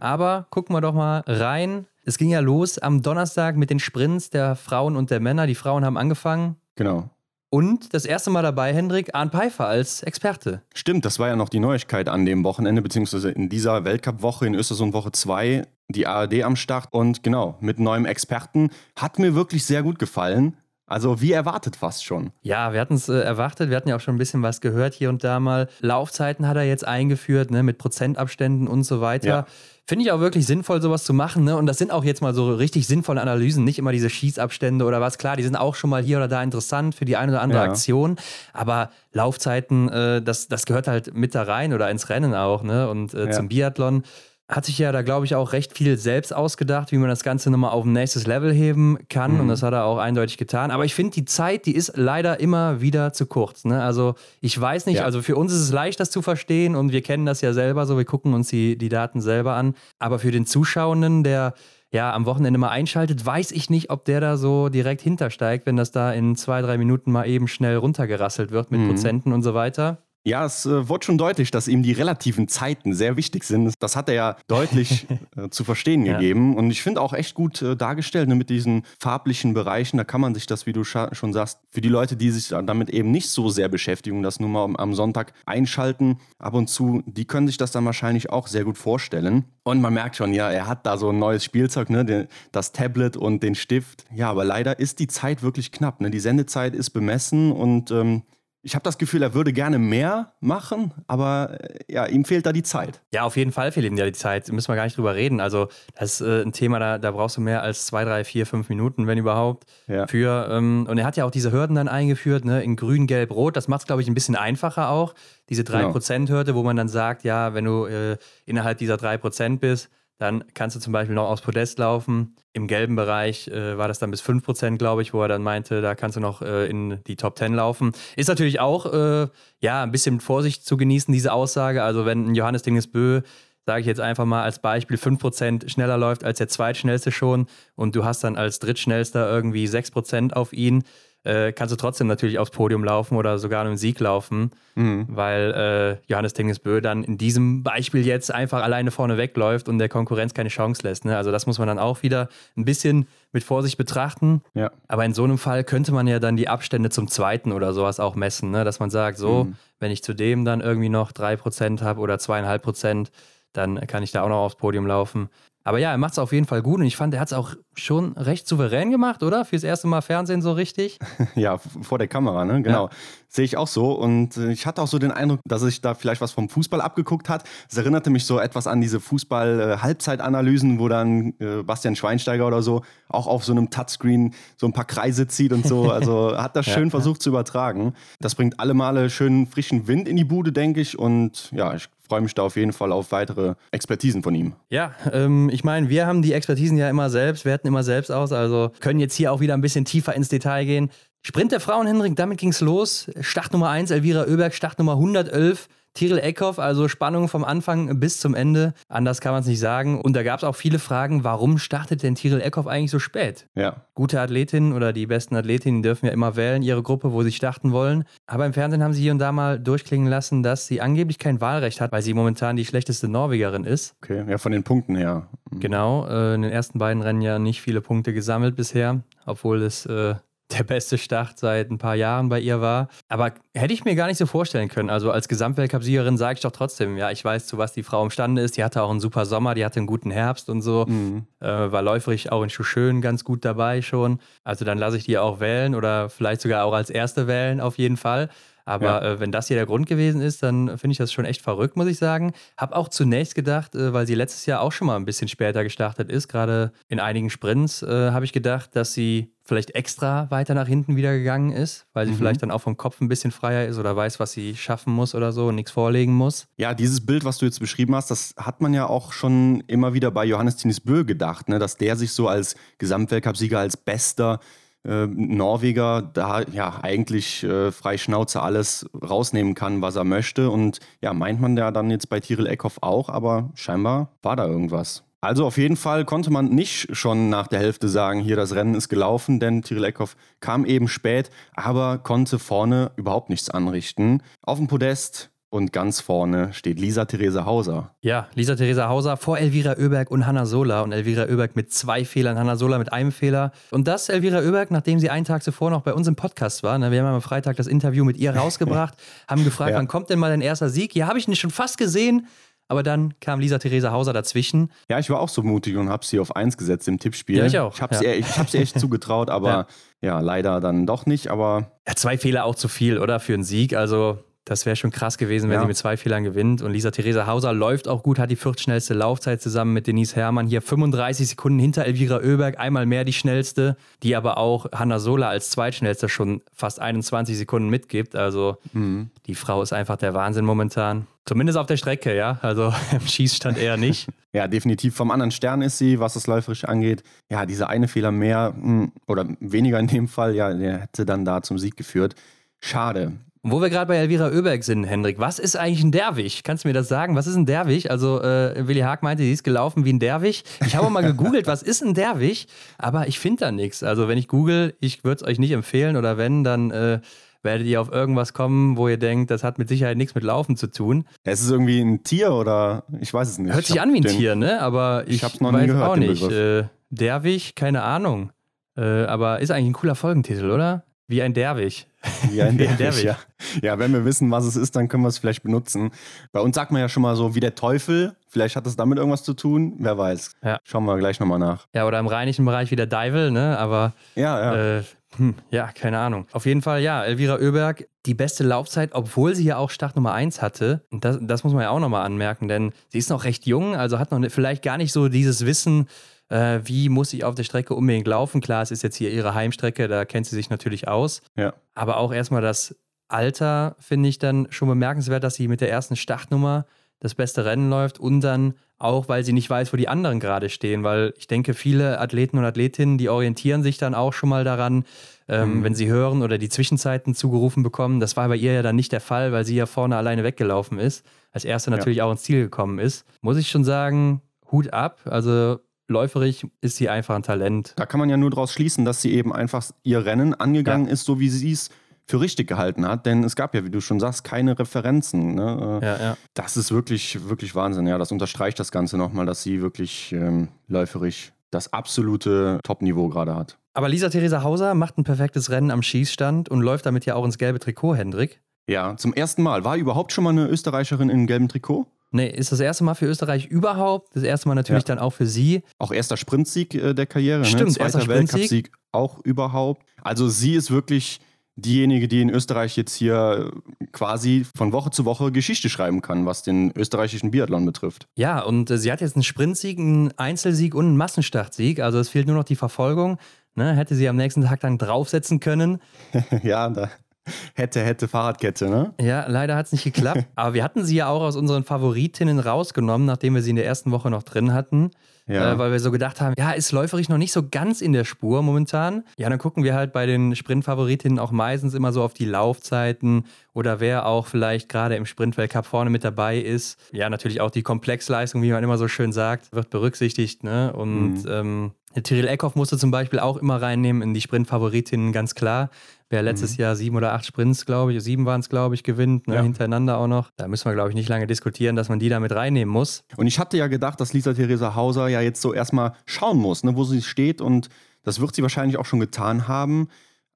Aber 0.00 0.46
gucken 0.50 0.74
wir 0.74 0.80
doch 0.80 0.94
mal 0.94 1.22
rein. 1.26 1.86
Es 2.04 2.18
ging 2.18 2.30
ja 2.30 2.40
los 2.40 2.78
am 2.78 3.02
Donnerstag 3.02 3.56
mit 3.56 3.70
den 3.70 3.78
Sprints 3.78 4.30
der 4.30 4.56
Frauen 4.56 4.96
und 4.96 5.10
der 5.10 5.20
Männer. 5.20 5.46
Die 5.46 5.54
Frauen 5.54 5.84
haben 5.84 5.96
angefangen. 5.96 6.56
Genau. 6.76 7.10
Und 7.52 7.92
das 7.94 8.04
erste 8.04 8.30
Mal 8.30 8.42
dabei, 8.42 8.72
Hendrik, 8.72 9.12
Arndt 9.12 9.32
Pfeiffer 9.32 9.66
als 9.66 10.04
Experte. 10.04 10.62
Stimmt, 10.72 11.04
das 11.04 11.18
war 11.18 11.26
ja 11.26 11.36
noch 11.36 11.48
die 11.48 11.58
Neuigkeit 11.58 12.08
an 12.08 12.24
dem 12.24 12.44
Wochenende, 12.44 12.80
beziehungsweise 12.80 13.32
in 13.32 13.48
dieser 13.48 13.84
Weltcup-Woche 13.84 14.46
in 14.46 14.54
Östersund 14.54 14.94
Woche 14.94 15.10
2, 15.10 15.66
die 15.88 16.06
ARD 16.06 16.44
am 16.44 16.54
Start. 16.54 16.86
Und 16.92 17.24
genau, 17.24 17.56
mit 17.60 17.80
neuem 17.80 18.06
Experten. 18.06 18.70
Hat 18.94 19.18
mir 19.18 19.34
wirklich 19.34 19.66
sehr 19.66 19.82
gut 19.82 19.98
gefallen. 19.98 20.56
Also 20.90 21.20
wie 21.20 21.30
erwartet 21.30 21.76
fast 21.76 22.04
schon. 22.04 22.32
Ja, 22.42 22.72
wir 22.72 22.80
hatten 22.80 22.94
es 22.94 23.08
äh, 23.08 23.20
erwartet. 23.20 23.70
Wir 23.70 23.76
hatten 23.76 23.88
ja 23.88 23.94
auch 23.94 24.00
schon 24.00 24.16
ein 24.16 24.18
bisschen 24.18 24.42
was 24.42 24.60
gehört 24.60 24.92
hier 24.92 25.08
und 25.08 25.22
da 25.22 25.38
mal. 25.38 25.68
Laufzeiten 25.78 26.48
hat 26.48 26.56
er 26.56 26.64
jetzt 26.64 26.84
eingeführt, 26.84 27.52
ne, 27.52 27.62
mit 27.62 27.78
Prozentabständen 27.78 28.66
und 28.66 28.82
so 28.82 29.00
weiter. 29.00 29.28
Ja. 29.28 29.46
Finde 29.86 30.04
ich 30.04 30.10
auch 30.10 30.18
wirklich 30.18 30.46
sinnvoll, 30.46 30.82
sowas 30.82 31.04
zu 31.04 31.14
machen. 31.14 31.44
Ne? 31.44 31.56
Und 31.56 31.66
das 31.66 31.78
sind 31.78 31.92
auch 31.92 32.02
jetzt 32.02 32.22
mal 32.22 32.34
so 32.34 32.52
richtig 32.52 32.88
sinnvolle 32.88 33.20
Analysen, 33.20 33.62
nicht 33.62 33.78
immer 33.78 33.92
diese 33.92 34.10
Schießabstände 34.10 34.84
oder 34.84 35.00
was. 35.00 35.16
Klar, 35.16 35.36
die 35.36 35.44
sind 35.44 35.54
auch 35.54 35.76
schon 35.76 35.90
mal 35.90 36.02
hier 36.02 36.16
oder 36.16 36.26
da 36.26 36.42
interessant 36.42 36.96
für 36.96 37.04
die 37.04 37.16
eine 37.16 37.30
oder 37.32 37.42
andere 37.42 37.64
ja. 37.64 37.70
Aktion. 37.70 38.16
Aber 38.52 38.90
Laufzeiten, 39.12 39.88
äh, 39.88 40.22
das, 40.22 40.48
das 40.48 40.66
gehört 40.66 40.88
halt 40.88 41.14
mit 41.14 41.36
da 41.36 41.44
rein 41.44 41.72
oder 41.72 41.88
ins 41.88 42.08
Rennen 42.08 42.34
auch. 42.34 42.64
Ne? 42.64 42.88
Und 42.88 43.14
äh, 43.14 43.26
ja. 43.26 43.30
zum 43.30 43.48
Biathlon 43.48 44.02
hat 44.50 44.64
sich 44.64 44.78
ja 44.78 44.90
da, 44.90 45.02
glaube 45.02 45.24
ich, 45.24 45.36
auch 45.36 45.52
recht 45.52 45.76
viel 45.76 45.96
selbst 45.96 46.34
ausgedacht, 46.34 46.90
wie 46.90 46.98
man 46.98 47.08
das 47.08 47.22
Ganze 47.22 47.50
nochmal 47.50 47.70
auf 47.70 47.84
ein 47.84 47.92
nächstes 47.92 48.26
Level 48.26 48.52
heben 48.52 48.98
kann. 49.08 49.34
Mhm. 49.34 49.40
Und 49.40 49.48
das 49.48 49.62
hat 49.62 49.72
er 49.72 49.84
auch 49.84 49.98
eindeutig 49.98 50.38
getan. 50.38 50.72
Aber 50.72 50.84
ich 50.84 50.94
finde, 50.94 51.12
die 51.12 51.24
Zeit, 51.24 51.66
die 51.66 51.74
ist 51.74 51.92
leider 51.96 52.40
immer 52.40 52.80
wieder 52.80 53.12
zu 53.12 53.26
kurz. 53.26 53.64
Ne? 53.64 53.80
Also 53.82 54.14
ich 54.40 54.60
weiß 54.60 54.86
nicht, 54.86 54.98
ja. 54.98 55.04
also 55.04 55.22
für 55.22 55.36
uns 55.36 55.52
ist 55.52 55.60
es 55.60 55.72
leicht, 55.72 56.00
das 56.00 56.10
zu 56.10 56.20
verstehen 56.20 56.74
und 56.74 56.90
wir 56.92 57.00
kennen 57.00 57.26
das 57.26 57.40
ja 57.40 57.52
selber 57.52 57.86
so, 57.86 57.96
wir 57.96 58.04
gucken 58.04 58.34
uns 58.34 58.48
die, 58.48 58.76
die 58.76 58.88
Daten 58.88 59.20
selber 59.20 59.54
an. 59.54 59.74
Aber 60.00 60.18
für 60.18 60.32
den 60.32 60.46
Zuschauenden, 60.46 61.22
der 61.22 61.54
ja 61.92 62.12
am 62.12 62.26
Wochenende 62.26 62.58
mal 62.58 62.70
einschaltet, 62.70 63.24
weiß 63.24 63.52
ich 63.52 63.70
nicht, 63.70 63.90
ob 63.90 64.04
der 64.04 64.20
da 64.20 64.36
so 64.36 64.68
direkt 64.68 65.02
hintersteigt, 65.02 65.66
wenn 65.66 65.76
das 65.76 65.92
da 65.92 66.12
in 66.12 66.34
zwei, 66.34 66.60
drei 66.60 66.76
Minuten 66.76 67.12
mal 67.12 67.26
eben 67.26 67.46
schnell 67.46 67.76
runtergerasselt 67.76 68.50
wird 68.50 68.72
mit 68.72 68.80
mhm. 68.80 68.88
Prozenten 68.88 69.32
und 69.32 69.42
so 69.42 69.54
weiter. 69.54 69.98
Ja, 70.22 70.44
es 70.44 70.66
äh, 70.66 70.88
wurde 70.88 71.06
schon 71.06 71.16
deutlich, 71.16 71.50
dass 71.50 71.66
ihm 71.66 71.82
die 71.82 71.92
relativen 71.92 72.46
Zeiten 72.46 72.92
sehr 72.92 73.16
wichtig 73.16 73.44
sind. 73.44 73.72
Das 73.78 73.96
hat 73.96 74.08
er 74.10 74.14
ja 74.14 74.36
deutlich 74.48 75.06
äh, 75.36 75.48
zu 75.48 75.64
verstehen 75.64 76.04
ja. 76.04 76.18
gegeben. 76.18 76.56
Und 76.56 76.70
ich 76.70 76.82
finde 76.82 77.00
auch 77.00 77.14
echt 77.14 77.34
gut 77.34 77.62
äh, 77.62 77.74
dargestellt 77.74 78.28
ne, 78.28 78.34
mit 78.34 78.50
diesen 78.50 78.82
farblichen 78.98 79.54
Bereichen. 79.54 79.96
Da 79.96 80.04
kann 80.04 80.20
man 80.20 80.34
sich 80.34 80.46
das, 80.46 80.66
wie 80.66 80.74
du 80.74 80.84
schon 80.84 81.32
sagst, 81.32 81.60
für 81.70 81.80
die 81.80 81.88
Leute, 81.88 82.16
die 82.16 82.30
sich 82.30 82.48
damit 82.48 82.90
eben 82.90 83.10
nicht 83.10 83.30
so 83.30 83.48
sehr 83.48 83.70
beschäftigen, 83.70 84.22
das 84.22 84.40
nur 84.40 84.50
mal 84.50 84.64
am, 84.64 84.76
am 84.76 84.94
Sonntag 84.94 85.32
einschalten, 85.46 86.18
ab 86.38 86.52
und 86.52 86.68
zu, 86.68 87.02
die 87.06 87.24
können 87.24 87.46
sich 87.46 87.56
das 87.56 87.72
dann 87.72 87.86
wahrscheinlich 87.86 88.28
auch 88.28 88.46
sehr 88.46 88.64
gut 88.64 88.76
vorstellen. 88.76 89.46
Und 89.62 89.80
man 89.80 89.94
merkt 89.94 90.16
schon, 90.16 90.34
ja, 90.34 90.50
er 90.50 90.66
hat 90.66 90.84
da 90.84 90.98
so 90.98 91.10
ein 91.10 91.18
neues 91.18 91.44
Spielzeug, 91.44 91.88
ne, 91.88 92.04
den, 92.04 92.28
das 92.52 92.72
Tablet 92.72 93.16
und 93.16 93.42
den 93.42 93.54
Stift. 93.54 94.04
Ja, 94.14 94.30
aber 94.30 94.44
leider 94.44 94.78
ist 94.78 94.98
die 94.98 95.06
Zeit 95.06 95.42
wirklich 95.42 95.72
knapp. 95.72 96.00
Ne? 96.02 96.10
Die 96.10 96.20
Sendezeit 96.20 96.74
ist 96.74 96.90
bemessen 96.90 97.52
und 97.52 97.90
ähm, 97.90 98.22
Ich 98.62 98.74
habe 98.74 98.82
das 98.82 98.98
Gefühl, 98.98 99.22
er 99.22 99.32
würde 99.32 99.54
gerne 99.54 99.78
mehr 99.78 100.32
machen, 100.40 100.92
aber 101.06 101.58
äh, 101.60 101.78
ja, 101.88 102.06
ihm 102.06 102.26
fehlt 102.26 102.44
da 102.44 102.52
die 102.52 102.62
Zeit. 102.62 103.00
Ja, 103.12 103.22
auf 103.22 103.36
jeden 103.36 103.52
Fall 103.52 103.72
fehlt 103.72 103.86
ihm 103.86 103.96
ja 103.96 104.04
die 104.04 104.12
Zeit. 104.12 104.52
Müssen 104.52 104.68
wir 104.68 104.76
gar 104.76 104.84
nicht 104.84 104.98
drüber 104.98 105.14
reden. 105.14 105.40
Also, 105.40 105.68
das 105.94 106.20
ist 106.20 106.26
äh, 106.26 106.42
ein 106.42 106.52
Thema, 106.52 106.78
da, 106.78 106.98
da 106.98 107.10
brauchst 107.10 107.38
du 107.38 107.40
mehr 107.40 107.62
als 107.62 107.86
zwei, 107.86 108.04
drei, 108.04 108.22
vier, 108.22 108.44
fünf 108.44 108.68
Minuten, 108.68 109.06
wenn 109.06 109.16
überhaupt. 109.16 109.64
Ja. 109.86 110.06
Für, 110.06 110.48
ähm, 110.50 110.86
und 110.90 110.98
er 110.98 111.06
hat 111.06 111.16
ja 111.16 111.24
auch 111.24 111.30
diese 111.30 111.52
Hürden 111.52 111.76
dann 111.76 111.88
eingeführt, 111.88 112.44
ne, 112.44 112.62
in 112.62 112.76
grün, 112.76 113.06
gelb, 113.06 113.30
rot. 113.30 113.56
Das 113.56 113.66
macht 113.66 113.80
es, 113.80 113.86
glaube 113.86 114.02
ich, 114.02 114.08
ein 114.08 114.14
bisschen 114.14 114.36
einfacher 114.36 114.90
auch. 114.90 115.14
Diese 115.48 115.62
3%-Hürde, 115.62 116.52
genau. 116.52 116.58
wo 116.58 116.62
man 116.62 116.76
dann 116.76 116.88
sagt, 116.88 117.24
ja, 117.24 117.54
wenn 117.54 117.64
du 117.64 117.86
äh, 117.86 118.18
innerhalb 118.44 118.76
dieser 118.76 118.96
3% 118.96 119.58
bist, 119.58 119.88
dann 120.20 120.44
kannst 120.52 120.76
du 120.76 120.80
zum 120.80 120.92
Beispiel 120.92 121.14
noch 121.14 121.30
aufs 121.30 121.40
Podest 121.40 121.78
laufen. 121.78 122.36
Im 122.52 122.66
gelben 122.66 122.94
Bereich 122.94 123.48
äh, 123.48 123.78
war 123.78 123.88
das 123.88 124.00
dann 124.00 124.10
bis 124.10 124.22
5%, 124.22 124.76
glaube 124.76 125.00
ich, 125.00 125.14
wo 125.14 125.22
er 125.22 125.28
dann 125.28 125.42
meinte, 125.42 125.80
da 125.80 125.94
kannst 125.94 126.18
du 126.18 126.20
noch 126.20 126.42
äh, 126.42 126.66
in 126.66 127.02
die 127.06 127.16
Top 127.16 127.38
10 127.38 127.54
laufen. 127.54 127.92
Ist 128.16 128.28
natürlich 128.28 128.60
auch 128.60 128.92
äh, 128.92 129.28
ja, 129.60 129.82
ein 129.82 129.92
bisschen 129.92 130.16
mit 130.16 130.22
Vorsicht 130.22 130.66
zu 130.66 130.76
genießen, 130.76 131.10
diese 131.10 131.32
Aussage. 131.32 131.82
Also 131.82 132.04
wenn 132.04 132.26
ein 132.26 132.34
Johannes 132.34 132.60
Dingesbö, 132.60 133.22
sage 133.64 133.80
ich 133.80 133.86
jetzt 133.86 134.00
einfach 134.00 134.26
mal 134.26 134.42
als 134.42 134.58
Beispiel, 134.58 134.98
5% 134.98 135.70
schneller 135.70 135.96
läuft 135.96 136.22
als 136.22 136.36
der 136.36 136.48
Zweitschnellste 136.48 137.12
schon 137.12 137.46
und 137.74 137.96
du 137.96 138.04
hast 138.04 138.22
dann 138.22 138.36
als 138.36 138.58
Drittschnellster 138.58 139.30
irgendwie 139.30 139.66
6% 139.66 140.34
auf 140.34 140.52
ihn, 140.52 140.84
äh, 141.24 141.52
kannst 141.52 141.72
du 141.72 141.76
trotzdem 141.76 142.06
natürlich 142.06 142.38
aufs 142.38 142.50
Podium 142.50 142.82
laufen 142.82 143.16
oder 143.16 143.38
sogar 143.38 143.64
einen 143.64 143.76
Sieg 143.76 144.00
laufen, 144.00 144.52
mhm. 144.74 145.06
weil 145.08 146.00
äh, 146.06 146.10
Johannes 146.10 146.32
Tingesbö 146.32 146.80
dann 146.80 147.04
in 147.04 147.18
diesem 147.18 147.62
Beispiel 147.62 148.06
jetzt 148.06 148.32
einfach 148.32 148.62
alleine 148.62 148.90
vorne 148.90 149.18
wegläuft 149.18 149.68
und 149.68 149.78
der 149.78 149.90
Konkurrenz 149.90 150.32
keine 150.32 150.48
Chance 150.48 150.82
lässt. 150.82 151.04
Ne? 151.04 151.16
Also 151.16 151.30
das 151.30 151.46
muss 151.46 151.58
man 151.58 151.68
dann 151.68 151.78
auch 151.78 152.02
wieder 152.02 152.28
ein 152.56 152.64
bisschen 152.64 153.06
mit 153.32 153.44
Vorsicht 153.44 153.76
betrachten. 153.76 154.42
Ja. 154.54 154.70
Aber 154.88 155.04
in 155.04 155.12
so 155.12 155.24
einem 155.24 155.36
Fall 155.36 155.62
könnte 155.62 155.92
man 155.92 156.06
ja 156.06 156.18
dann 156.20 156.36
die 156.36 156.48
Abstände 156.48 156.88
zum 156.88 157.06
zweiten 157.08 157.52
oder 157.52 157.74
sowas 157.74 158.00
auch 158.00 158.14
messen, 158.14 158.50
ne? 158.50 158.64
dass 158.64 158.80
man 158.80 158.88
sagt, 158.88 159.18
so, 159.18 159.44
mhm. 159.44 159.56
wenn 159.78 159.90
ich 159.90 160.02
zudem 160.02 160.44
dann 160.46 160.62
irgendwie 160.62 160.88
noch 160.88 161.12
3% 161.12 161.82
habe 161.82 162.00
oder 162.00 162.14
2,5%, 162.14 163.08
dann 163.52 163.86
kann 163.86 164.02
ich 164.02 164.12
da 164.12 164.22
auch 164.22 164.28
noch 164.28 164.44
aufs 164.44 164.56
Podium 164.56 164.86
laufen. 164.86 165.28
Aber 165.62 165.78
ja, 165.78 165.90
er 165.90 165.98
macht 165.98 166.12
es 166.12 166.18
auf 166.18 166.32
jeden 166.32 166.46
Fall 166.46 166.62
gut 166.62 166.80
und 166.80 166.86
ich 166.86 166.96
fand, 166.96 167.12
er 167.12 167.20
hat 167.20 167.28
es 167.28 167.32
auch 167.34 167.54
schon 167.74 168.12
recht 168.16 168.48
souverän 168.48 168.90
gemacht, 168.90 169.22
oder? 169.22 169.44
Fürs 169.44 169.62
erste 169.62 169.86
Mal 169.88 170.00
Fernsehen 170.00 170.40
so 170.40 170.52
richtig. 170.52 170.98
ja, 171.34 171.58
vor 171.58 171.98
der 171.98 172.08
Kamera, 172.08 172.44
ne? 172.44 172.62
Genau. 172.62 172.86
Ja. 172.86 172.90
Sehe 173.28 173.44
ich 173.44 173.56
auch 173.56 173.68
so. 173.68 173.92
Und 173.92 174.36
äh, 174.38 174.52
ich 174.52 174.66
hatte 174.66 174.80
auch 174.80 174.86
so 174.86 174.98
den 174.98 175.12
Eindruck, 175.12 175.40
dass 175.44 175.60
sich 175.60 175.80
da 175.80 175.94
vielleicht 175.94 176.20
was 176.20 176.32
vom 176.32 176.48
Fußball 176.48 176.80
abgeguckt 176.80 177.28
hat. 177.28 177.44
Es 177.70 177.76
erinnerte 177.76 178.10
mich 178.10 178.24
so 178.24 178.38
etwas 178.38 178.66
an 178.66 178.80
diese 178.80 179.00
Fußball-Halbzeitanalysen, 179.00 180.78
wo 180.78 180.88
dann 180.88 181.34
äh, 181.38 181.62
Bastian 181.62 181.94
Schweinsteiger 181.94 182.46
oder 182.46 182.62
so 182.62 182.82
auch 183.08 183.26
auf 183.26 183.44
so 183.44 183.52
einem 183.52 183.70
Touchscreen 183.70 184.34
so 184.56 184.66
ein 184.66 184.72
paar 184.72 184.86
Kreise 184.86 185.28
zieht 185.28 185.52
und 185.52 185.66
so. 185.66 185.90
Also 186.00 186.36
hat 186.36 186.56
das 186.56 186.66
schön 186.66 186.84
ja. 186.84 186.90
versucht 186.90 187.20
zu 187.20 187.28
übertragen. 187.28 187.94
Das 188.20 188.34
bringt 188.34 188.58
alle 188.58 188.74
Male 188.74 189.10
schön 189.10 189.46
frischen 189.46 189.86
Wind 189.86 190.08
in 190.08 190.16
die 190.16 190.24
Bude, 190.24 190.50
denke 190.52 190.80
ich. 190.80 190.98
Und 190.98 191.50
ja, 191.52 191.74
ich 191.74 191.88
freue 192.10 192.22
mich 192.22 192.34
da 192.34 192.42
auf 192.42 192.56
jeden 192.56 192.72
Fall 192.72 192.90
auf 192.90 193.12
weitere 193.12 193.54
Expertisen 193.70 194.24
von 194.24 194.34
ihm. 194.34 194.54
Ja, 194.68 194.96
ähm, 195.12 195.48
ich 195.48 195.62
meine, 195.62 195.88
wir 195.88 196.08
haben 196.08 196.22
die 196.22 196.32
Expertisen 196.32 196.76
ja 196.76 196.90
immer 196.90 197.08
selbst, 197.08 197.44
werten 197.44 197.68
immer 197.68 197.84
selbst 197.84 198.10
aus, 198.10 198.32
also 198.32 198.72
können 198.80 198.98
jetzt 198.98 199.14
hier 199.14 199.30
auch 199.30 199.38
wieder 199.38 199.54
ein 199.54 199.60
bisschen 199.60 199.84
tiefer 199.84 200.12
ins 200.16 200.28
Detail 200.28 200.64
gehen. 200.64 200.90
Sprint 201.22 201.52
der 201.52 201.60
Frauen, 201.60 201.86
Hendrik, 201.86 202.16
damit 202.16 202.38
ging 202.38 202.48
es 202.48 202.60
los. 202.60 203.08
Start 203.20 203.52
Nummer 203.52 203.68
1, 203.68 203.92
Elvira 203.92 204.22
Oeberg, 204.22 204.54
Start 204.54 204.80
Nummer 204.80 204.94
111. 204.94 205.68
Tyrell 205.94 206.18
Eckhoff, 206.18 206.58
also 206.58 206.88
Spannung 206.88 207.28
vom 207.28 207.44
Anfang 207.44 207.98
bis 207.98 208.20
zum 208.20 208.34
Ende. 208.34 208.74
Anders 208.88 209.20
kann 209.20 209.32
man 209.32 209.40
es 209.40 209.46
nicht 209.46 209.58
sagen. 209.58 210.00
Und 210.00 210.14
da 210.14 210.22
gab 210.22 210.38
es 210.38 210.44
auch 210.44 210.54
viele 210.54 210.78
Fragen, 210.78 211.24
warum 211.24 211.58
startet 211.58 212.02
denn 212.02 212.14
Tyrell 212.14 212.40
Eckhoff 212.40 212.66
eigentlich 212.66 212.90
so 212.90 212.98
spät? 212.98 213.46
Ja. 213.54 213.84
Gute 213.94 214.20
Athletinnen 214.20 214.72
oder 214.72 214.92
die 214.92 215.06
besten 215.06 215.34
Athletinnen 215.34 215.82
dürfen 215.82 216.06
ja 216.06 216.12
immer 216.12 216.36
wählen, 216.36 216.62
ihre 216.62 216.82
Gruppe, 216.82 217.12
wo 217.12 217.22
sie 217.22 217.32
starten 217.32 217.72
wollen. 217.72 218.04
Aber 218.26 218.46
im 218.46 218.52
Fernsehen 218.52 218.82
haben 218.82 218.92
sie 218.92 219.02
hier 219.02 219.12
und 219.12 219.18
da 219.18 219.32
mal 219.32 219.58
durchklingen 219.58 220.08
lassen, 220.08 220.42
dass 220.42 220.66
sie 220.66 220.80
angeblich 220.80 221.18
kein 221.18 221.40
Wahlrecht 221.40 221.80
hat, 221.80 221.92
weil 221.92 222.02
sie 222.02 222.14
momentan 222.14 222.56
die 222.56 222.64
schlechteste 222.64 223.08
Norwegerin 223.08 223.64
ist. 223.64 223.94
Okay, 224.02 224.24
ja, 224.28 224.38
von 224.38 224.52
den 224.52 224.62
Punkten 224.62 224.96
her. 224.96 225.28
Mhm. 225.50 225.60
Genau, 225.60 226.06
äh, 226.06 226.34
in 226.34 226.42
den 226.42 226.52
ersten 226.52 226.78
beiden 226.78 227.02
Rennen 227.02 227.20
ja 227.20 227.38
nicht 227.38 227.60
viele 227.60 227.80
Punkte 227.80 228.12
gesammelt 228.12 228.56
bisher, 228.56 229.02
obwohl 229.26 229.62
es 229.62 229.86
äh, 229.86 230.14
der 230.52 230.64
beste 230.64 230.98
Start 230.98 231.38
seit 231.38 231.70
ein 231.70 231.78
paar 231.78 231.94
Jahren 231.94 232.28
bei 232.28 232.40
ihr 232.40 232.60
war. 232.60 232.88
Aber 233.08 233.32
hätte 233.54 233.72
ich 233.72 233.84
mir 233.84 233.94
gar 233.94 234.06
nicht 234.06 234.18
so 234.18 234.26
vorstellen 234.26 234.68
können. 234.68 234.90
Also 234.90 235.10
als 235.10 235.28
Gesamtweltcup-Siegerin 235.28 236.16
sage 236.16 236.34
ich 236.34 236.40
doch 236.40 236.50
trotzdem, 236.50 236.96
ja, 236.96 237.10
ich 237.10 237.24
weiß, 237.24 237.46
zu 237.46 237.58
was 237.58 237.72
die 237.72 237.82
Frau 237.82 238.02
imstande 238.02 238.42
ist. 238.42 238.56
Die 238.56 238.64
hatte 238.64 238.82
auch 238.82 238.90
einen 238.90 239.00
super 239.00 239.26
Sommer, 239.26 239.54
die 239.54 239.64
hatte 239.64 239.78
einen 239.78 239.86
guten 239.86 240.10
Herbst 240.10 240.48
und 240.50 240.62
so. 240.62 240.86
Mhm. 240.86 241.26
Äh, 241.40 241.46
war 241.46 241.82
läuferig 241.82 242.32
auch 242.32 242.42
in 242.42 242.50
Schuschön 242.50 243.00
ganz 243.00 243.24
gut 243.24 243.44
dabei 243.44 243.82
schon. 243.82 244.20
Also 244.44 244.64
dann 244.64 244.78
lasse 244.78 244.96
ich 244.96 245.04
die 245.04 245.18
auch 245.18 245.40
wählen 245.40 245.74
oder 245.74 246.08
vielleicht 246.08 246.40
sogar 246.40 246.64
auch 246.64 246.72
als 246.72 246.90
erste 246.90 247.26
wählen 247.26 247.60
auf 247.60 247.78
jeden 247.78 247.96
Fall. 247.96 248.28
Aber 248.70 248.86
ja. 248.86 249.02
äh, 249.02 249.20
wenn 249.20 249.32
das 249.32 249.48
hier 249.48 249.56
der 249.56 249.66
Grund 249.66 249.88
gewesen 249.88 250.20
ist, 250.20 250.44
dann 250.44 250.78
finde 250.78 250.92
ich 250.92 250.98
das 250.98 251.12
schon 251.12 251.24
echt 251.24 251.42
verrückt, 251.42 251.76
muss 251.76 251.88
ich 251.88 251.98
sagen. 251.98 252.32
Habe 252.56 252.76
auch 252.76 252.88
zunächst 252.88 253.34
gedacht, 253.34 253.74
äh, 253.74 253.92
weil 253.92 254.06
sie 254.06 254.14
letztes 254.14 254.46
Jahr 254.46 254.60
auch 254.60 254.70
schon 254.70 254.86
mal 254.86 254.94
ein 254.94 255.04
bisschen 255.04 255.26
später 255.26 255.64
gestartet 255.64 256.08
ist, 256.08 256.28
gerade 256.28 256.72
in 256.88 257.00
einigen 257.00 257.30
Sprints, 257.30 257.82
äh, 257.82 258.12
habe 258.12 258.24
ich 258.24 258.32
gedacht, 258.32 258.76
dass 258.76 258.92
sie 258.92 259.32
vielleicht 259.50 259.74
extra 259.74 260.30
weiter 260.30 260.54
nach 260.54 260.68
hinten 260.68 260.94
wieder 260.94 261.18
gegangen 261.18 261.50
ist, 261.50 261.86
weil 261.92 262.06
sie 262.06 262.12
mhm. 262.12 262.18
vielleicht 262.18 262.42
dann 262.42 262.52
auch 262.52 262.60
vom 262.60 262.76
Kopf 262.76 263.00
ein 263.00 263.08
bisschen 263.08 263.32
freier 263.32 263.66
ist 263.66 263.78
oder 263.78 263.96
weiß, 263.96 264.20
was 264.20 264.30
sie 264.30 264.54
schaffen 264.54 264.92
muss 264.92 265.12
oder 265.12 265.32
so 265.32 265.48
und 265.48 265.56
nichts 265.56 265.72
vorlegen 265.72 266.14
muss. 266.14 266.46
Ja, 266.56 266.72
dieses 266.72 267.04
Bild, 267.04 267.24
was 267.24 267.38
du 267.38 267.46
jetzt 267.46 267.58
beschrieben 267.58 267.96
hast, 267.96 268.12
das 268.12 268.32
hat 268.36 268.60
man 268.60 268.74
ja 268.74 268.86
auch 268.86 269.12
schon 269.12 269.64
immer 269.66 269.92
wieder 269.92 270.12
bei 270.12 270.24
Johannes 270.24 270.54
Tinis 270.54 270.78
Bö 270.78 271.04
gedacht, 271.04 271.48
ne? 271.48 271.58
dass 271.58 271.76
der 271.76 271.96
sich 271.96 272.12
so 272.12 272.28
als 272.28 272.54
Gesamtweltcupsieger, 272.78 273.58
als 273.58 273.76
bester 273.76 274.38
äh, 274.84 275.06
Norweger 275.06 276.00
da 276.00 276.42
ja 276.42 276.78
eigentlich 276.80 277.42
äh, 277.42 277.72
frei 277.72 277.98
Schnauze 277.98 278.40
alles 278.40 278.88
rausnehmen 278.94 279.56
kann, 279.56 279.82
was 279.82 279.96
er 279.96 280.04
möchte. 280.04 280.48
Und 280.48 280.78
ja, 281.02 281.12
meint 281.12 281.40
man 281.40 281.56
ja 281.56 281.72
dann 281.72 281.90
jetzt 281.90 282.08
bei 282.08 282.20
Tyrell 282.20 282.46
Eckhoff 282.46 282.78
auch, 282.82 283.08
aber 283.08 283.50
scheinbar 283.54 284.12
war 284.22 284.36
da 284.36 284.46
irgendwas. 284.46 285.02
Also 285.22 285.44
auf 285.44 285.58
jeden 285.58 285.76
Fall 285.76 286.06
konnte 286.06 286.30
man 286.30 286.46
nicht 286.46 286.96
schon 286.96 287.28
nach 287.28 287.46
der 287.46 287.58
Hälfte 287.58 287.90
sagen, 287.90 288.20
hier 288.20 288.36
das 288.36 288.54
Rennen 288.54 288.74
ist 288.74 288.88
gelaufen, 288.88 289.38
denn 289.38 289.60
Tyrell 289.60 289.84
Eckhoff 289.84 290.16
kam 290.40 290.64
eben 290.64 290.88
spät, 290.88 291.30
aber 291.54 291.98
konnte 291.98 292.38
vorne 292.38 292.90
überhaupt 292.96 293.28
nichts 293.28 293.50
anrichten. 293.50 294.22
Auf 294.40 294.56
dem 294.56 294.66
Podest 294.66 295.30
und 295.50 295.72
ganz 295.72 296.00
vorne 296.00 296.52
steht 296.52 296.78
Lisa 296.78 297.04
Theresa 297.04 297.44
Hauser. 297.44 297.94
Ja, 298.00 298.28
Lisa 298.34 298.54
Theresa 298.54 298.88
Hauser 298.88 299.16
vor 299.16 299.36
Elvira 299.36 299.72
Oeberg 299.72 300.10
und 300.10 300.24
Hanna 300.24 300.46
Sola. 300.46 300.82
Und 300.82 300.92
Elvira 300.92 301.24
Oeberg 301.24 301.56
mit 301.56 301.72
zwei 301.72 302.04
Fehlern, 302.04 302.38
Hanna 302.38 302.54
Sola 302.54 302.78
mit 302.78 302.92
einem 302.92 303.10
Fehler. 303.10 303.50
Und 303.72 303.88
das 303.88 304.08
Elvira 304.08 304.38
Oeberg, 304.38 304.70
nachdem 304.70 305.00
sie 305.00 305.10
einen 305.10 305.24
Tag 305.24 305.42
zuvor 305.42 305.70
noch 305.70 305.82
bei 305.82 305.92
uns 305.92 306.06
im 306.06 306.14
Podcast 306.14 306.62
war. 306.62 306.78
Ne, 306.78 306.92
wir 306.92 307.02
haben 307.02 307.14
am 307.14 307.20
Freitag 307.20 307.56
das 307.56 307.66
Interview 307.66 308.04
mit 308.04 308.16
ihr 308.16 308.34
rausgebracht, 308.34 308.94
haben 309.28 309.42
gefragt, 309.42 309.72
ja. 309.72 309.76
wann 309.76 309.88
kommt 309.88 310.08
denn 310.08 310.20
mal 310.20 310.30
dein 310.30 310.40
erster 310.40 310.70
Sieg? 310.70 310.94
Ja, 310.94 311.08
habe 311.08 311.18
ich 311.18 311.26
nicht 311.26 311.40
schon 311.40 311.50
fast 311.50 311.78
gesehen. 311.78 312.28
Aber 312.70 312.84
dann 312.84 313.14
kam 313.18 313.40
Lisa 313.40 313.58
Theresa 313.58 313.90
Hauser 313.90 314.12
dazwischen. 314.12 314.70
Ja, 314.88 315.00
ich 315.00 315.10
war 315.10 315.18
auch 315.18 315.28
so 315.28 315.42
mutig 315.42 315.76
und 315.76 315.88
habe 315.88 316.06
sie 316.06 316.20
auf 316.20 316.36
1 316.36 316.56
gesetzt 316.56 316.86
im 316.86 317.00
Tippspiel. 317.00 317.38
Ja, 317.38 317.46
ich 317.46 317.58
auch. 317.58 317.74
Ich 317.74 317.82
habe 317.82 317.96
ja. 317.96 318.00
sie, 318.00 318.22
hab 318.22 318.48
sie 318.48 318.58
echt 318.58 318.78
zugetraut, 318.80 319.28
aber 319.28 319.48
ja. 319.48 319.66
ja. 320.02 320.20
leider 320.20 320.60
dann 320.60 320.86
doch 320.86 321.04
nicht. 321.04 321.32
Aber 321.32 321.72
ja, 321.88 321.96
zwei 321.96 322.16
Fehler 322.16 322.44
auch 322.44 322.54
zu 322.54 322.68
viel, 322.68 322.98
oder? 322.98 323.18
Für 323.18 323.34
einen 323.34 323.42
Sieg. 323.42 323.74
Also 323.74 324.20
das 324.50 324.66
wäre 324.66 324.74
schon 324.74 324.90
krass 324.90 325.16
gewesen, 325.16 325.48
wenn 325.48 325.54
ja. 325.54 325.60
sie 325.60 325.68
mit 325.68 325.76
zwei 325.76 325.96
Fehlern 325.96 326.24
gewinnt. 326.24 326.60
Und 326.60 326.72
Lisa 326.72 326.90
Theresa 326.90 327.24
Hauser 327.24 327.52
läuft 327.52 327.86
auch 327.86 328.02
gut, 328.02 328.18
hat 328.18 328.32
die 328.32 328.36
viertschnellste 328.36 328.94
Laufzeit 328.94 329.40
zusammen 329.40 329.72
mit 329.72 329.86
Denise 329.86 330.16
Herrmann. 330.16 330.48
Hier 330.48 330.60
35 330.60 331.28
Sekunden 331.28 331.60
hinter 331.60 331.84
Elvira 331.84 332.16
Oeberg, 332.16 332.58
einmal 332.58 332.84
mehr 332.84 333.04
die 333.04 333.12
schnellste, 333.12 333.76
die 334.02 334.16
aber 334.16 334.38
auch 334.38 334.66
Hanna 334.72 334.98
Sola 334.98 335.28
als 335.28 335.50
zweitschnellste 335.50 336.08
schon 336.08 336.42
fast 336.52 336.80
21 336.80 337.38
Sekunden 337.38 337.68
mitgibt. 337.68 338.16
Also 338.16 338.56
mhm. 338.72 339.10
die 339.26 339.36
Frau 339.36 339.62
ist 339.62 339.72
einfach 339.72 339.96
der 339.96 340.14
Wahnsinn 340.14 340.44
momentan. 340.44 341.06
Zumindest 341.26 341.56
auf 341.56 341.68
der 341.68 341.76
Strecke, 341.76 342.16
ja. 342.16 342.40
Also 342.42 342.74
im 342.90 343.06
Schießstand 343.06 343.56
eher 343.56 343.76
nicht. 343.76 344.08
ja, 344.32 344.48
definitiv 344.48 344.96
vom 344.96 345.12
anderen 345.12 345.30
Stern 345.30 345.62
ist 345.62 345.78
sie, 345.78 346.00
was 346.00 346.14
das 346.14 346.26
läuferisch 346.26 346.64
angeht. 346.64 347.04
Ja, 347.30 347.46
dieser 347.46 347.68
eine 347.68 347.86
Fehler 347.86 348.10
mehr 348.10 348.52
hm, 348.60 348.90
oder 349.06 349.28
weniger 349.38 349.78
in 349.78 349.86
dem 349.86 350.08
Fall, 350.08 350.34
ja, 350.34 350.52
der 350.52 350.78
hätte 350.78 351.06
dann 351.06 351.24
da 351.24 351.40
zum 351.40 351.56
Sieg 351.56 351.76
geführt. 351.76 352.16
Schade. 352.58 353.12
Wo 353.42 353.62
wir 353.62 353.70
gerade 353.70 353.86
bei 353.86 353.96
Elvira 353.96 354.26
Oeberg 354.28 354.62
sind, 354.64 354.84
Hendrik, 354.84 355.18
was 355.18 355.38
ist 355.38 355.56
eigentlich 355.56 355.82
ein 355.82 355.92
Derwig? 355.92 356.44
Kannst 356.44 356.64
du 356.64 356.68
mir 356.68 356.74
das 356.74 356.88
sagen? 356.88 357.16
Was 357.16 357.26
ist 357.26 357.36
ein 357.36 357.46
Derwig? 357.46 357.90
Also, 357.90 358.20
äh, 358.20 358.68
Willi 358.68 358.80
Haag 358.80 359.02
meinte, 359.02 359.22
sie 359.22 359.32
ist 359.32 359.44
gelaufen 359.44 359.86
wie 359.86 359.94
ein 359.94 359.98
Derwig. 359.98 360.42
Ich 360.66 360.76
habe 360.76 360.90
mal 360.90 361.00
gegoogelt, 361.00 361.46
was 361.46 361.62
ist 361.62 361.82
ein 361.82 361.94
Derwig? 361.94 362.48
Aber 362.76 363.08
ich 363.08 363.18
finde 363.18 363.40
da 363.40 363.52
nichts. 363.52 363.82
Also, 363.82 364.08
wenn 364.08 364.18
ich 364.18 364.28
google, 364.28 364.74
ich 364.80 365.04
würde 365.04 365.22
es 365.24 365.26
euch 365.26 365.38
nicht 365.38 365.52
empfehlen 365.52 365.96
oder 365.96 366.18
wenn, 366.18 366.44
dann 366.44 366.70
äh, 366.70 367.00
werdet 367.42 367.66
ihr 367.66 367.80
auf 367.80 367.90
irgendwas 367.90 368.34
kommen, 368.34 368.76
wo 368.76 368.88
ihr 368.88 368.98
denkt, 368.98 369.30
das 369.30 369.42
hat 369.42 369.58
mit 369.58 369.70
Sicherheit 369.70 369.96
nichts 369.96 370.14
mit 370.14 370.22
Laufen 370.24 370.58
zu 370.58 370.70
tun. 370.70 371.06
Es 371.24 371.40
ist 371.40 371.50
irgendwie 371.50 371.80
ein 371.80 372.02
Tier 372.02 372.32
oder 372.32 372.84
ich 373.00 373.14
weiß 373.14 373.26
es 373.26 373.38
nicht. 373.38 373.54
Hört 373.54 373.64
sich 373.64 373.80
an 373.80 373.90
wie 373.94 374.00
ein 374.00 374.02
den, 374.02 374.18
Tier, 374.18 374.34
ne? 374.34 374.60
Aber 374.60 375.04
ich, 375.06 375.16
ich 375.16 375.24
hab's 375.24 375.40
noch 375.40 375.52
nie 375.52 375.66
gehört, 375.66 375.88
auch 375.88 375.96
nicht. 375.96 376.30
Äh, 376.30 376.64
Derwig, 376.90 377.56
keine 377.56 377.82
Ahnung. 377.84 378.32
Äh, 378.76 379.04
aber 379.04 379.40
ist 379.40 379.50
eigentlich 379.50 379.68
ein 379.68 379.72
cooler 379.72 379.94
Folgentitel, 379.94 380.50
oder? 380.50 380.84
Wie 381.10 381.22
ein 381.22 381.34
Derwig. 381.34 381.88
Wie 382.30 382.40
ein 382.40 382.56
Derwig, 382.56 382.78
Derwig. 382.78 383.02
Ja. 383.02 383.18
ja, 383.62 383.78
wenn 383.80 383.92
wir 383.92 384.04
wissen, 384.04 384.30
was 384.30 384.44
es 384.44 384.54
ist, 384.54 384.76
dann 384.76 384.86
können 384.86 385.02
wir 385.02 385.08
es 385.08 385.18
vielleicht 385.18 385.42
benutzen. 385.42 385.90
Bei 386.30 386.38
uns 386.38 386.54
sagt 386.54 386.70
man 386.70 386.80
ja 386.80 386.88
schon 386.88 387.02
mal 387.02 387.16
so 387.16 387.34
wie 387.34 387.40
der 387.40 387.56
Teufel. 387.56 388.14
Vielleicht 388.28 388.54
hat 388.54 388.64
das 388.64 388.76
damit 388.76 388.96
irgendwas 388.96 389.24
zu 389.24 389.34
tun. 389.34 389.74
Wer 389.80 389.98
weiß. 389.98 390.36
Ja. 390.44 390.58
Schauen 390.62 390.84
wir 390.84 390.96
gleich 390.98 391.18
nochmal 391.18 391.40
nach. 391.40 391.66
Ja, 391.74 391.84
oder 391.84 391.98
im 391.98 392.06
rheinischen 392.06 392.44
Bereich 392.44 392.70
wie 392.70 392.76
der 392.76 392.86
Deivel, 392.86 393.32
ne? 393.32 393.58
Aber 393.58 393.92
ja, 394.14 394.40
ja. 394.40 394.78
Äh, 394.78 394.82
Hm, 395.16 395.34
ja, 395.50 395.72
keine 395.72 395.98
Ahnung. 395.98 396.28
Auf 396.30 396.46
jeden 396.46 396.62
Fall, 396.62 396.82
ja, 396.82 397.02
Elvira 397.02 397.34
Oeberg, 397.34 397.88
die 398.06 398.14
beste 398.14 398.44
Laufzeit, 398.44 398.90
obwohl 398.92 399.34
sie 399.34 399.42
ja 399.42 399.56
auch 399.56 399.70
Start 399.70 399.96
Nummer 399.96 400.12
1 400.12 400.40
hatte. 400.40 400.84
Und 400.92 401.04
das, 401.04 401.18
das 401.20 401.42
muss 401.42 401.52
man 401.52 401.62
ja 401.62 401.70
auch 401.70 401.80
nochmal 401.80 402.06
anmerken, 402.06 402.46
denn 402.46 402.72
sie 402.90 402.98
ist 402.98 403.10
noch 403.10 403.24
recht 403.24 403.44
jung, 403.44 403.74
also 403.74 403.98
hat 403.98 404.12
noch 404.12 404.24
vielleicht 404.30 404.62
gar 404.62 404.76
nicht 404.76 404.92
so 404.92 405.08
dieses 405.08 405.44
Wissen, 405.44 405.88
äh, 406.30 406.60
wie 406.64 406.88
muss 406.88 407.12
ich 407.12 407.24
auf 407.24 407.34
der 407.34 407.44
Strecke 407.44 407.74
unbedingt 407.74 408.06
laufen. 408.06 408.40
Klar, 408.40 408.62
es 408.62 408.70
ist 408.70 408.82
jetzt 408.82 408.96
hier 408.96 409.10
ihre 409.10 409.34
Heimstrecke, 409.34 409.88
da 409.88 410.04
kennt 410.04 410.26
sie 410.26 410.36
sich 410.36 410.48
natürlich 410.48 410.88
aus. 410.88 411.20
Ja. 411.36 411.52
Aber 411.74 411.98
auch 411.98 412.12
erstmal 412.12 412.40
das 412.40 412.76
Alter 413.08 413.76
finde 413.78 414.08
ich 414.08 414.18
dann 414.18 414.46
schon 414.50 414.68
bemerkenswert, 414.68 415.24
dass 415.24 415.34
sie 415.34 415.48
mit 415.48 415.60
der 415.60 415.70
ersten 415.70 415.96
Startnummer 415.96 416.66
das 417.00 417.14
beste 417.14 417.44
Rennen 417.44 417.70
läuft 417.70 417.98
und 417.98 418.20
dann 418.20 418.54
auch, 418.78 419.08
weil 419.08 419.24
sie 419.24 419.32
nicht 419.32 419.50
weiß, 419.50 419.72
wo 419.72 419.76
die 419.76 419.88
anderen 419.88 420.20
gerade 420.20 420.48
stehen, 420.48 420.84
weil 420.84 421.12
ich 421.18 421.26
denke, 421.26 421.52
viele 421.54 422.00
Athleten 422.00 422.38
und 422.38 422.44
Athletinnen, 422.44 422.96
die 422.96 423.08
orientieren 423.08 423.62
sich 423.62 423.76
dann 423.76 423.94
auch 423.94 424.12
schon 424.12 424.28
mal 424.28 424.44
daran, 424.44 424.84
ähm, 425.28 425.58
mhm. 425.58 425.64
wenn 425.64 425.74
sie 425.74 425.88
hören 425.88 426.22
oder 426.22 426.38
die 426.38 426.48
Zwischenzeiten 426.48 427.14
zugerufen 427.14 427.62
bekommen. 427.62 428.00
Das 428.00 428.16
war 428.16 428.28
bei 428.28 428.36
ihr 428.36 428.52
ja 428.52 428.62
dann 428.62 428.76
nicht 428.76 428.92
der 428.92 429.00
Fall, 429.00 429.32
weil 429.32 429.44
sie 429.44 429.56
ja 429.56 429.66
vorne 429.66 429.96
alleine 429.96 430.24
weggelaufen 430.24 430.78
ist, 430.78 431.04
als 431.32 431.44
erste 431.44 431.70
natürlich 431.70 431.98
ja. 431.98 432.04
auch 432.04 432.12
ins 432.12 432.22
Ziel 432.22 432.42
gekommen 432.42 432.78
ist. 432.78 433.04
Muss 433.20 433.36
ich 433.36 433.48
schon 433.48 433.64
sagen, 433.64 434.22
Hut 434.50 434.72
ab. 434.72 435.00
Also 435.04 435.60
läuferig 435.90 436.46
ist 436.60 436.76
sie 436.76 436.88
einfach 436.88 437.16
ein 437.16 437.22
Talent. 437.22 437.74
Da 437.76 437.84
kann 437.84 438.00
man 438.00 438.08
ja 438.08 438.16
nur 438.16 438.30
daraus 438.30 438.52
schließen, 438.52 438.84
dass 438.84 439.02
sie 439.02 439.12
eben 439.12 439.32
einfach 439.32 439.70
ihr 439.82 440.04
Rennen 440.04 440.34
angegangen 440.34 440.86
ja. 440.86 440.92
ist, 440.92 441.04
so 441.04 441.20
wie 441.20 441.28
sie 441.28 441.52
es 441.52 441.68
für 442.06 442.20
richtig 442.20 442.48
gehalten 442.48 442.86
hat, 442.86 443.06
denn 443.06 443.22
es 443.22 443.36
gab 443.36 443.54
ja, 443.54 443.64
wie 443.64 443.70
du 443.70 443.80
schon 443.80 444.00
sagst, 444.00 444.24
keine 444.24 444.58
Referenzen. 444.58 445.34
Ne? 445.36 445.80
Äh, 445.80 445.84
ja, 445.84 445.96
ja. 445.98 446.16
Das 446.34 446.56
ist 446.56 446.72
wirklich, 446.72 447.28
wirklich 447.28 447.54
Wahnsinn. 447.54 447.86
Ja, 447.86 447.98
das 447.98 448.10
unterstreicht 448.10 448.58
das 448.58 448.72
Ganze 448.72 448.96
nochmal, 448.96 449.26
dass 449.26 449.42
sie 449.42 449.62
wirklich 449.62 450.12
ähm, 450.12 450.48
läuferisch 450.66 451.32
das 451.50 451.72
absolute 451.72 452.58
Top-Niveau 452.64 453.08
gerade 453.08 453.36
hat. 453.36 453.58
Aber 453.74 453.88
Lisa 453.88 454.08
Theresa 454.08 454.42
Hauser 454.42 454.74
macht 454.74 454.98
ein 454.98 455.04
perfektes 455.04 455.50
Rennen 455.50 455.70
am 455.70 455.82
Schießstand 455.82 456.48
und 456.48 456.60
läuft 456.62 456.86
damit 456.86 457.06
ja 457.06 457.14
auch 457.14 457.24
ins 457.24 457.38
gelbe 457.38 457.60
Trikot, 457.60 457.94
Hendrik. 457.94 458.40
Ja, 458.68 458.96
zum 458.96 459.14
ersten 459.14 459.42
Mal. 459.42 459.64
War 459.64 459.76
überhaupt 459.76 460.12
schon 460.12 460.24
mal 460.24 460.30
eine 460.30 460.46
Österreicherin 460.46 461.10
in 461.10 461.26
gelbem 461.26 461.48
Trikot? 461.48 461.86
Nee, 462.12 462.28
ist 462.28 462.50
das 462.50 462.60
erste 462.60 462.82
Mal 462.84 462.94
für 462.94 463.06
Österreich 463.06 463.46
überhaupt. 463.46 464.14
Das 464.14 464.24
erste 464.24 464.48
Mal 464.48 464.54
natürlich 464.54 464.82
ja. 464.82 464.94
dann 464.94 464.98
auch 464.98 465.10
für 465.10 465.26
sie. 465.26 465.62
Auch 465.78 465.92
erster 465.92 466.16
Sprintsieg 466.16 466.74
äh, 466.74 466.94
der 466.94 467.06
Karriere. 467.06 467.44
Stimmt, 467.44 467.68
ne? 467.68 467.74
Zweiter 467.74 467.98
erster 467.98 468.08
Weltcupsieg 468.08 468.72
auch 468.92 469.20
überhaupt. 469.24 469.86
Also 470.02 470.28
sie 470.28 470.54
ist 470.54 470.70
wirklich 470.70 471.20
diejenige, 471.56 472.08
die 472.08 472.22
in 472.22 472.30
Österreich 472.30 472.76
jetzt 472.76 472.94
hier 472.94 473.52
quasi 473.92 474.46
von 474.56 474.72
Woche 474.72 474.90
zu 474.90 475.04
Woche 475.04 475.30
Geschichte 475.30 475.68
schreiben 475.68 476.00
kann, 476.02 476.26
was 476.26 476.42
den 476.42 476.72
österreichischen 476.76 477.30
Biathlon 477.30 477.64
betrifft. 477.64 478.06
Ja, 478.16 478.40
und 478.40 478.70
äh, 478.70 478.78
sie 478.78 478.90
hat 478.90 479.00
jetzt 479.00 479.16
einen 479.16 479.22
Sprintsieg, 479.22 479.78
einen 479.78 480.12
Einzelsieg 480.18 480.74
und 480.74 480.86
einen 480.86 480.96
Massenstartsieg. 480.96 481.80
Also 481.80 481.98
es 481.98 482.08
fehlt 482.08 482.26
nur 482.26 482.36
noch 482.36 482.44
die 482.44 482.56
Verfolgung. 482.56 483.18
Ne? 483.54 483.74
Hätte 483.74 483.94
sie 483.94 484.08
am 484.08 484.16
nächsten 484.16 484.42
Tag 484.42 484.60
dann 484.60 484.78
draufsetzen 484.78 485.40
können. 485.40 485.80
ja, 486.42 486.68
da 486.68 486.90
hätte, 487.54 487.80
hätte 487.80 488.08
Fahrradkette, 488.08 488.68
ne? 488.68 488.94
Ja, 489.00 489.26
leider 489.28 489.56
hat 489.56 489.66
es 489.66 489.72
nicht 489.72 489.84
geklappt. 489.84 490.26
Aber 490.34 490.54
wir 490.54 490.64
hatten 490.64 490.84
sie 490.84 490.96
ja 490.96 491.08
auch 491.08 491.22
aus 491.22 491.36
unseren 491.36 491.64
Favoritinnen 491.64 492.38
rausgenommen, 492.38 493.06
nachdem 493.06 493.34
wir 493.34 493.42
sie 493.42 493.50
in 493.50 493.56
der 493.56 493.66
ersten 493.66 493.90
Woche 493.90 494.10
noch 494.10 494.22
drin 494.22 494.52
hatten. 494.52 494.90
Ja. 495.30 495.52
Äh, 495.52 495.58
weil 495.58 495.70
wir 495.70 495.78
so 495.78 495.92
gedacht 495.92 496.20
haben, 496.20 496.34
ja, 496.36 496.50
ist 496.52 496.72
läuferisch 496.72 497.08
noch 497.08 497.18
nicht 497.18 497.32
so 497.32 497.48
ganz 497.48 497.80
in 497.80 497.92
der 497.92 498.04
Spur 498.04 498.42
momentan. 498.42 499.04
Ja, 499.16 499.28
dann 499.28 499.38
gucken 499.38 499.62
wir 499.62 499.74
halt 499.74 499.92
bei 499.92 500.06
den 500.06 500.34
Sprintfavoritinnen 500.34 501.18
auch 501.18 501.30
meistens 501.30 501.74
immer 501.74 501.92
so 501.92 502.02
auf 502.02 502.14
die 502.14 502.24
Laufzeiten 502.24 503.26
oder 503.52 503.78
wer 503.78 504.06
auch 504.06 504.26
vielleicht 504.26 504.68
gerade 504.68 504.96
im 504.96 505.06
Sprintweltcup 505.06 505.66
vorne 505.66 505.90
mit 505.90 506.02
dabei 506.02 506.38
ist. 506.38 506.80
Ja, 506.92 507.08
natürlich 507.08 507.40
auch 507.40 507.50
die 507.50 507.62
Komplexleistung, 507.62 508.42
wie 508.42 508.50
man 508.50 508.64
immer 508.64 508.78
so 508.78 508.88
schön 508.88 509.12
sagt, 509.12 509.52
wird 509.52 509.70
berücksichtigt. 509.70 510.42
Ne? 510.42 510.72
Und 510.72 511.24
mhm. 511.24 511.30
ähm, 511.30 511.72
Tyrell 511.94 512.28
Eckhoff 512.28 512.54
musste 512.54 512.78
zum 512.78 512.90
Beispiel 512.92 513.18
auch 513.18 513.36
immer 513.36 513.60
reinnehmen 513.60 514.02
in 514.02 514.14
die 514.14 514.20
Sprintfavoritinnen, 514.20 515.12
ganz 515.12 515.34
klar. 515.34 515.70
Wer 516.08 516.22
letztes 516.22 516.56
mhm. 516.56 516.62
Jahr 516.62 516.76
sieben 516.76 516.96
oder 516.96 517.12
acht 517.12 517.24
Sprints, 517.24 517.66
glaube 517.66 517.92
ich, 517.92 518.02
sieben 518.02 518.26
waren 518.26 518.40
es, 518.40 518.48
glaube 518.48 518.74
ich, 518.76 518.84
gewinnt, 518.84 519.26
ne, 519.26 519.36
ja. 519.36 519.42
hintereinander 519.42 519.98
auch 519.98 520.06
noch. 520.06 520.30
Da 520.36 520.46
müssen 520.46 520.66
wir, 520.66 520.74
glaube 520.74 520.90
ich, 520.90 520.94
nicht 520.94 521.08
lange 521.08 521.26
diskutieren, 521.26 521.76
dass 521.76 521.88
man 521.88 521.98
die 521.98 522.08
da 522.08 522.20
mit 522.20 522.32
reinnehmen 522.32 522.72
muss. 522.72 523.04
Und 523.16 523.26
ich 523.26 523.38
hatte 523.38 523.56
ja 523.56 523.66
gedacht, 523.66 524.00
dass 524.00 524.12
Lisa 524.12 524.34
Theresa 524.34 524.74
Hauser 524.74 525.08
ja 525.08 525.20
jetzt 525.20 525.42
so 525.42 525.52
erstmal 525.52 525.94
schauen 526.06 526.38
muss, 526.38 526.62
ne, 526.62 526.76
wo 526.76 526.84
sie 526.84 527.02
steht. 527.02 527.40
Und 527.40 527.68
das 528.02 528.20
wird 528.20 528.34
sie 528.34 528.42
wahrscheinlich 528.42 528.76
auch 528.76 528.86
schon 528.86 529.00
getan 529.00 529.48
haben. 529.48 529.88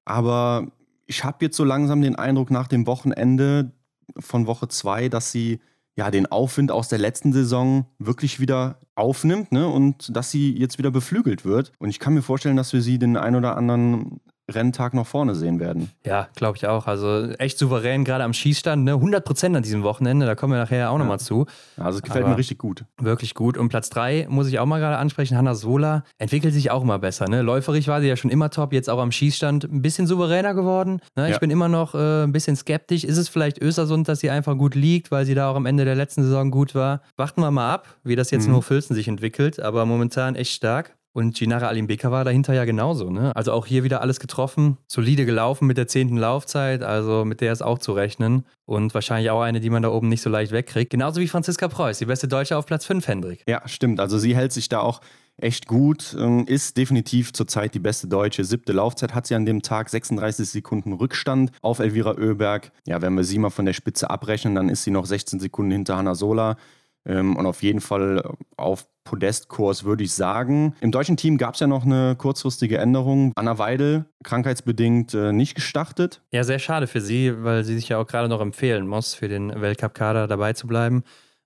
Aber 0.03 0.67
ich 1.05 1.23
habe 1.23 1.43
jetzt 1.45 1.57
so 1.57 1.63
langsam 1.63 2.01
den 2.01 2.15
Eindruck 2.15 2.51
nach 2.51 2.67
dem 2.67 2.85
Wochenende 2.85 3.71
von 4.19 4.47
Woche 4.47 4.67
zwei, 4.67 5.09
dass 5.09 5.31
sie 5.31 5.59
ja 5.95 6.11
den 6.11 6.25
Aufwind 6.25 6.71
aus 6.71 6.89
der 6.89 6.99
letzten 6.99 7.31
Saison 7.33 7.85
wirklich 7.99 8.39
wieder 8.39 8.79
aufnimmt 8.95 9.51
ne? 9.51 9.67
und 9.67 10.15
dass 10.15 10.31
sie 10.31 10.57
jetzt 10.57 10.77
wieder 10.77 10.91
beflügelt 10.91 11.45
wird. 11.45 11.71
Und 11.79 11.89
ich 11.89 11.99
kann 11.99 12.13
mir 12.13 12.21
vorstellen, 12.21 12.57
dass 12.57 12.73
wir 12.73 12.81
sie 12.81 12.99
den 12.99 13.17
ein 13.17 13.35
oder 13.35 13.55
anderen 13.55 14.19
Renntag 14.51 14.93
noch 14.93 15.07
vorne 15.07 15.33
sehen 15.35 15.59
werden. 15.59 15.89
Ja, 16.05 16.27
glaube 16.35 16.57
ich 16.57 16.67
auch. 16.67 16.85
Also 16.87 17.29
echt 17.39 17.57
souverän, 17.57 18.03
gerade 18.03 18.23
am 18.23 18.33
Schießstand. 18.33 18.83
Ne? 18.83 18.93
100 18.93 19.25
Prozent 19.25 19.55
an 19.55 19.63
diesem 19.63 19.83
Wochenende, 19.83 20.25
da 20.25 20.35
kommen 20.35 20.53
wir 20.53 20.59
nachher 20.59 20.91
auch 20.91 20.95
ja. 20.95 20.99
nochmal 20.99 21.19
zu. 21.19 21.45
Also 21.77 21.97
es 21.97 22.03
gefällt 22.03 22.25
Aber 22.25 22.33
mir 22.33 22.37
richtig 22.37 22.59
gut. 22.59 22.85
Wirklich 23.01 23.33
gut. 23.33 23.57
Und 23.57 23.69
Platz 23.69 23.89
3 23.89 24.27
muss 24.29 24.47
ich 24.47 24.59
auch 24.59 24.65
mal 24.65 24.79
gerade 24.79 24.97
ansprechen. 24.97 25.37
Hanna 25.37 25.55
Sola 25.55 26.03
entwickelt 26.17 26.53
sich 26.53 26.69
auch 26.71 26.83
immer 26.83 26.99
besser. 26.99 27.27
Ne? 27.27 27.41
Läuferig 27.41 27.87
war 27.87 28.01
sie 28.01 28.07
ja 28.07 28.15
schon 28.15 28.31
immer 28.31 28.49
top, 28.49 28.73
jetzt 28.73 28.89
auch 28.89 28.99
am 28.99 29.11
Schießstand 29.11 29.63
ein 29.63 29.81
bisschen 29.81 30.05
souveräner 30.05 30.53
geworden. 30.53 30.99
Ne? 31.15 31.25
Ich 31.27 31.33
ja. 31.33 31.39
bin 31.39 31.49
immer 31.49 31.67
noch 31.67 31.95
äh, 31.95 32.23
ein 32.23 32.31
bisschen 32.31 32.55
skeptisch. 32.55 33.03
Ist 33.03 33.17
es 33.17 33.29
vielleicht 33.29 33.61
Östersund, 33.61 34.07
dass 34.07 34.19
sie 34.19 34.29
einfach 34.29 34.55
gut 34.57 34.75
liegt, 34.75 35.11
weil 35.11 35.25
sie 35.25 35.33
da 35.33 35.49
auch 35.49 35.55
am 35.55 35.65
Ende 35.65 35.85
der 35.85 35.95
letzten 35.95 36.23
Saison 36.23 36.51
gut 36.51 36.75
war? 36.75 37.01
Warten 37.17 37.41
wir 37.41 37.51
mal 37.51 37.73
ab, 37.73 37.87
wie 38.03 38.15
das 38.15 38.31
jetzt 38.31 38.43
mhm. 38.43 38.53
in 38.53 38.57
Hochfilzen 38.57 38.95
sich 38.95 39.07
entwickelt. 39.07 39.59
Aber 39.59 39.85
momentan 39.85 40.35
echt 40.35 40.53
stark. 40.53 40.95
Und 41.15 41.33
Ginara 41.33 41.67
Alimbeka 41.69 42.11
war 42.11 42.25
dahinter 42.25 42.53
ja 42.53 42.65
genauso. 42.65 43.09
Ne? 43.09 43.33
Also 43.37 43.53
auch 43.53 43.65
hier 43.65 43.85
wieder 43.85 44.01
alles 44.01 44.19
getroffen, 44.19 44.77
solide 44.85 45.25
gelaufen 45.25 45.65
mit 45.65 45.77
der 45.77 45.87
zehnten 45.87 46.17
Laufzeit, 46.17 46.83
also 46.83 47.23
mit 47.23 47.39
der 47.39 47.53
ist 47.53 47.61
auch 47.61 47.79
zu 47.79 47.93
rechnen. 47.93 48.43
Und 48.65 48.93
wahrscheinlich 48.93 49.29
auch 49.29 49.39
eine, 49.39 49.61
die 49.61 49.69
man 49.69 49.81
da 49.81 49.89
oben 49.91 50.09
nicht 50.09 50.21
so 50.21 50.29
leicht 50.29 50.51
wegkriegt. 50.51 50.89
Genauso 50.89 51.21
wie 51.21 51.29
Franziska 51.29 51.69
Preuß, 51.69 51.99
die 51.99 52.05
beste 52.05 52.27
Deutsche 52.27 52.57
auf 52.57 52.65
Platz 52.65 52.83
5, 52.83 53.07
Hendrik. 53.07 53.45
Ja, 53.47 53.65
stimmt. 53.65 54.01
Also 54.01 54.17
sie 54.17 54.35
hält 54.35 54.51
sich 54.51 54.67
da 54.67 54.81
auch 54.81 54.99
echt 55.37 55.67
gut, 55.67 56.17
ähm, 56.19 56.45
ist 56.47 56.75
definitiv 56.75 57.31
zurzeit 57.31 57.73
die 57.75 57.79
beste 57.79 58.09
Deutsche. 58.09 58.43
Siebte 58.43 58.73
Laufzeit 58.73 59.15
hat 59.15 59.25
sie 59.25 59.35
an 59.35 59.45
dem 59.45 59.61
Tag 59.61 59.89
36 59.89 60.49
Sekunden 60.49 60.91
Rückstand 60.91 61.53
auf 61.61 61.79
Elvira 61.79 62.17
Oeberg. 62.17 62.73
Ja, 62.85 63.01
wenn 63.01 63.13
wir 63.13 63.23
sie 63.23 63.39
mal 63.39 63.51
von 63.51 63.65
der 63.65 63.73
Spitze 63.73 64.09
abrechnen, 64.09 64.55
dann 64.55 64.67
ist 64.67 64.83
sie 64.83 64.91
noch 64.91 65.05
16 65.05 65.39
Sekunden 65.39 65.71
hinter 65.71 65.95
Hanna 65.95 66.13
Sola. 66.13 66.57
Ähm, 67.05 67.35
und 67.35 67.45
auf 67.45 67.61
jeden 67.61 67.81
Fall 67.81 68.23
auf 68.57 68.87
Podestkurs, 69.03 69.83
würde 69.83 70.03
ich 70.03 70.13
sagen. 70.13 70.75
Im 70.81 70.91
deutschen 70.91 71.15
Team 71.15 71.37
gab 71.37 71.53
es 71.53 71.59
ja 71.59 71.67
noch 71.67 71.85
eine 71.85 72.15
kurzfristige 72.17 72.79
Änderung. 72.79 73.31
Anna 73.35 73.59
Weidel, 73.59 74.05
krankheitsbedingt 74.23 75.13
äh, 75.13 75.31
nicht 75.31 75.53
gestartet. 75.55 76.21
Ja, 76.31 76.43
sehr 76.43 76.59
schade 76.59 76.87
für 76.87 77.01
sie, 77.01 77.43
weil 77.43 77.63
sie 77.63 77.75
sich 77.75 77.89
ja 77.89 77.99
auch 77.99 78.07
gerade 78.07 78.27
noch 78.27 78.41
empfehlen 78.41 78.87
muss, 78.87 79.13
für 79.13 79.27
den 79.27 79.61
Weltcup-Kader 79.61 80.27
dabei 80.27 80.53
zu 80.53 80.65
bleiben. 80.65 81.03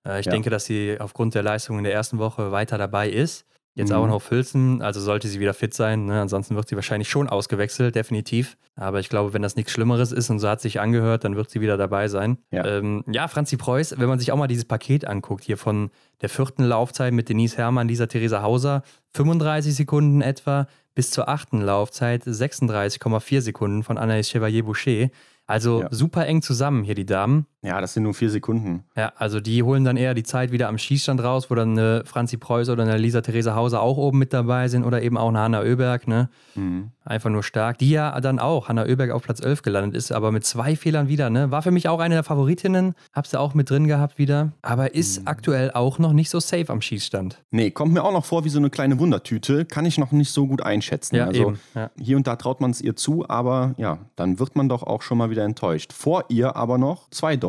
Äh, 0.07 0.21
ich 0.21 0.25
ja. 0.25 0.31
denke, 0.31 0.49
dass 0.49 0.65
sie 0.65 0.97
aufgrund 0.99 1.35
der 1.35 1.43
Leistung 1.43 1.77
in 1.77 1.83
der 1.83 1.93
ersten 1.93 2.17
Woche 2.17 2.51
weiter 2.51 2.77
dabei 2.77 3.09
ist. 3.09 3.45
Jetzt 3.79 3.91
mhm. 3.91 3.95
auch 3.95 4.07
noch 4.07 4.29
Hülsen, 4.29 4.81
also 4.81 4.99
sollte 4.99 5.29
sie 5.29 5.39
wieder 5.39 5.53
fit 5.53 5.73
sein. 5.73 6.07
Ne? 6.07 6.19
Ansonsten 6.19 6.57
wird 6.57 6.67
sie 6.67 6.75
wahrscheinlich 6.75 7.07
schon 7.07 7.29
ausgewechselt, 7.29 7.95
definitiv. 7.95 8.57
Aber 8.75 8.99
ich 8.99 9.07
glaube, 9.07 9.33
wenn 9.33 9.41
das 9.41 9.55
nichts 9.55 9.71
Schlimmeres 9.71 10.11
ist 10.11 10.29
und 10.29 10.39
so 10.39 10.49
hat 10.49 10.59
sich 10.59 10.81
angehört, 10.81 11.23
dann 11.23 11.37
wird 11.37 11.49
sie 11.49 11.61
wieder 11.61 11.77
dabei 11.77 12.09
sein. 12.09 12.39
Ja, 12.51 12.65
ähm, 12.65 13.05
ja 13.09 13.29
Franzi 13.29 13.55
Preuß, 13.55 13.97
wenn 13.97 14.09
man 14.09 14.19
sich 14.19 14.33
auch 14.33 14.37
mal 14.37 14.47
dieses 14.47 14.65
Paket 14.65 15.07
anguckt, 15.07 15.45
hier 15.45 15.55
von 15.55 15.91
der 16.21 16.27
vierten 16.27 16.65
Laufzeit 16.65 17.13
mit 17.13 17.29
Denise 17.29 17.55
Herrmann, 17.55 17.87
Lisa 17.87 18.07
Theresa 18.07 18.41
Hauser, 18.41 18.83
35 19.13 19.73
Sekunden 19.73 20.21
etwa, 20.21 20.67
bis 20.93 21.11
zur 21.11 21.29
achten 21.29 21.61
Laufzeit 21.61 22.23
36,4 22.23 23.39
Sekunden 23.39 23.83
von 23.83 23.97
Anaïs 23.97 24.29
Chevalier-Boucher. 24.29 25.09
Also 25.47 25.83
ja. 25.83 25.87
super 25.89 26.27
eng 26.27 26.41
zusammen 26.41 26.83
hier 26.83 26.95
die 26.95 27.05
Damen. 27.05 27.45
Ja, 27.61 27.81
das 27.81 27.93
sind 27.93 28.03
nur 28.03 28.13
vier 28.13 28.29
Sekunden. 28.29 28.85
Ja, 28.95 29.11
also 29.17 29.41
die 29.41 29.63
holen 29.63 29.83
dann 29.83 29.97
eher 29.97 30.13
die 30.13 30.23
Zeit 30.23 30.51
wieder 30.51 30.69
am 30.69 30.77
Schießstand 30.77 31.21
raus, 31.21 31.49
wo 31.49 31.55
dann 31.55 31.77
eine 31.77 32.03
Franzi 32.05 32.37
Preuß 32.37 32.69
oder 32.69 32.83
eine 32.83 32.97
Lisa 32.97 33.19
Theresa 33.19 33.53
Hauser 33.53 33.81
auch 33.81 33.97
oben 33.97 34.17
mit 34.17 34.31
dabei 34.31 34.69
sind 34.69 34.85
oder 34.85 35.01
eben 35.01 35.17
auch 35.17 35.27
eine 35.27 35.39
Hanna 35.39 35.61
Oeberg, 35.61 36.07
ne? 36.07 36.29
Mhm. 36.55 36.91
Einfach 37.03 37.29
nur 37.29 37.43
stark. 37.43 37.77
Die 37.79 37.89
ja 37.89 38.19
dann 38.21 38.39
auch, 38.39 38.69
Hanna 38.69 38.85
Oeberg 38.85 39.11
auf 39.11 39.23
Platz 39.23 39.41
11 39.41 39.61
gelandet 39.63 39.97
ist, 39.97 40.11
aber 40.11 40.31
mit 40.31 40.45
zwei 40.45 40.77
Fehlern 40.77 41.09
wieder, 41.09 41.29
ne? 41.29 41.51
War 41.51 41.61
für 41.61 41.71
mich 41.71 41.89
auch 41.89 41.99
eine 41.99 42.15
der 42.15 42.23
Favoritinnen, 42.23 42.95
hab 43.11 43.27
sie 43.27 43.37
auch 43.37 43.53
mit 43.53 43.69
drin 43.69 43.87
gehabt 43.87 44.17
wieder, 44.17 44.53
aber 44.61 44.93
ist 44.95 45.21
mhm. 45.21 45.27
aktuell 45.27 45.71
auch 45.71 45.99
noch 45.99 46.13
nicht 46.13 46.29
so 46.29 46.39
safe 46.39 46.69
am 46.69 46.81
Schießstand. 46.81 47.43
Nee, 47.51 47.71
kommt 47.71 47.91
mir 47.91 48.05
auch 48.05 48.13
noch 48.13 48.25
vor 48.25 48.45
wie 48.45 48.49
so 48.49 48.59
eine 48.59 48.69
kleine 48.69 48.99
Wundertüte, 48.99 49.65
kann 49.65 49.85
ich 49.85 49.97
noch 49.97 50.13
nicht 50.13 50.31
so 50.31 50.47
gut 50.47 50.61
einschätzen. 50.61 51.17
Ja, 51.17 51.25
also 51.25 51.41
eben. 51.41 51.59
Ja. 51.75 51.91
hier 51.99 52.15
und 52.15 52.25
da 52.25 52.37
traut 52.37 52.61
man 52.61 52.71
es 52.71 52.79
ihr 52.79 52.95
zu, 52.95 53.27
aber 53.27 53.73
ja, 53.77 53.97
dann 54.15 54.39
wird 54.39 54.55
man 54.55 54.69
doch 54.69 54.83
auch 54.83 55.01
schon 55.01 55.17
mal 55.17 55.29
wieder 55.29 55.43
enttäuscht. 55.43 55.91
Vor 55.91 56.23
ihr 56.29 56.55
aber 56.55 56.77
noch 56.77 57.09
zwei 57.09 57.35
Deutsche, 57.35 57.48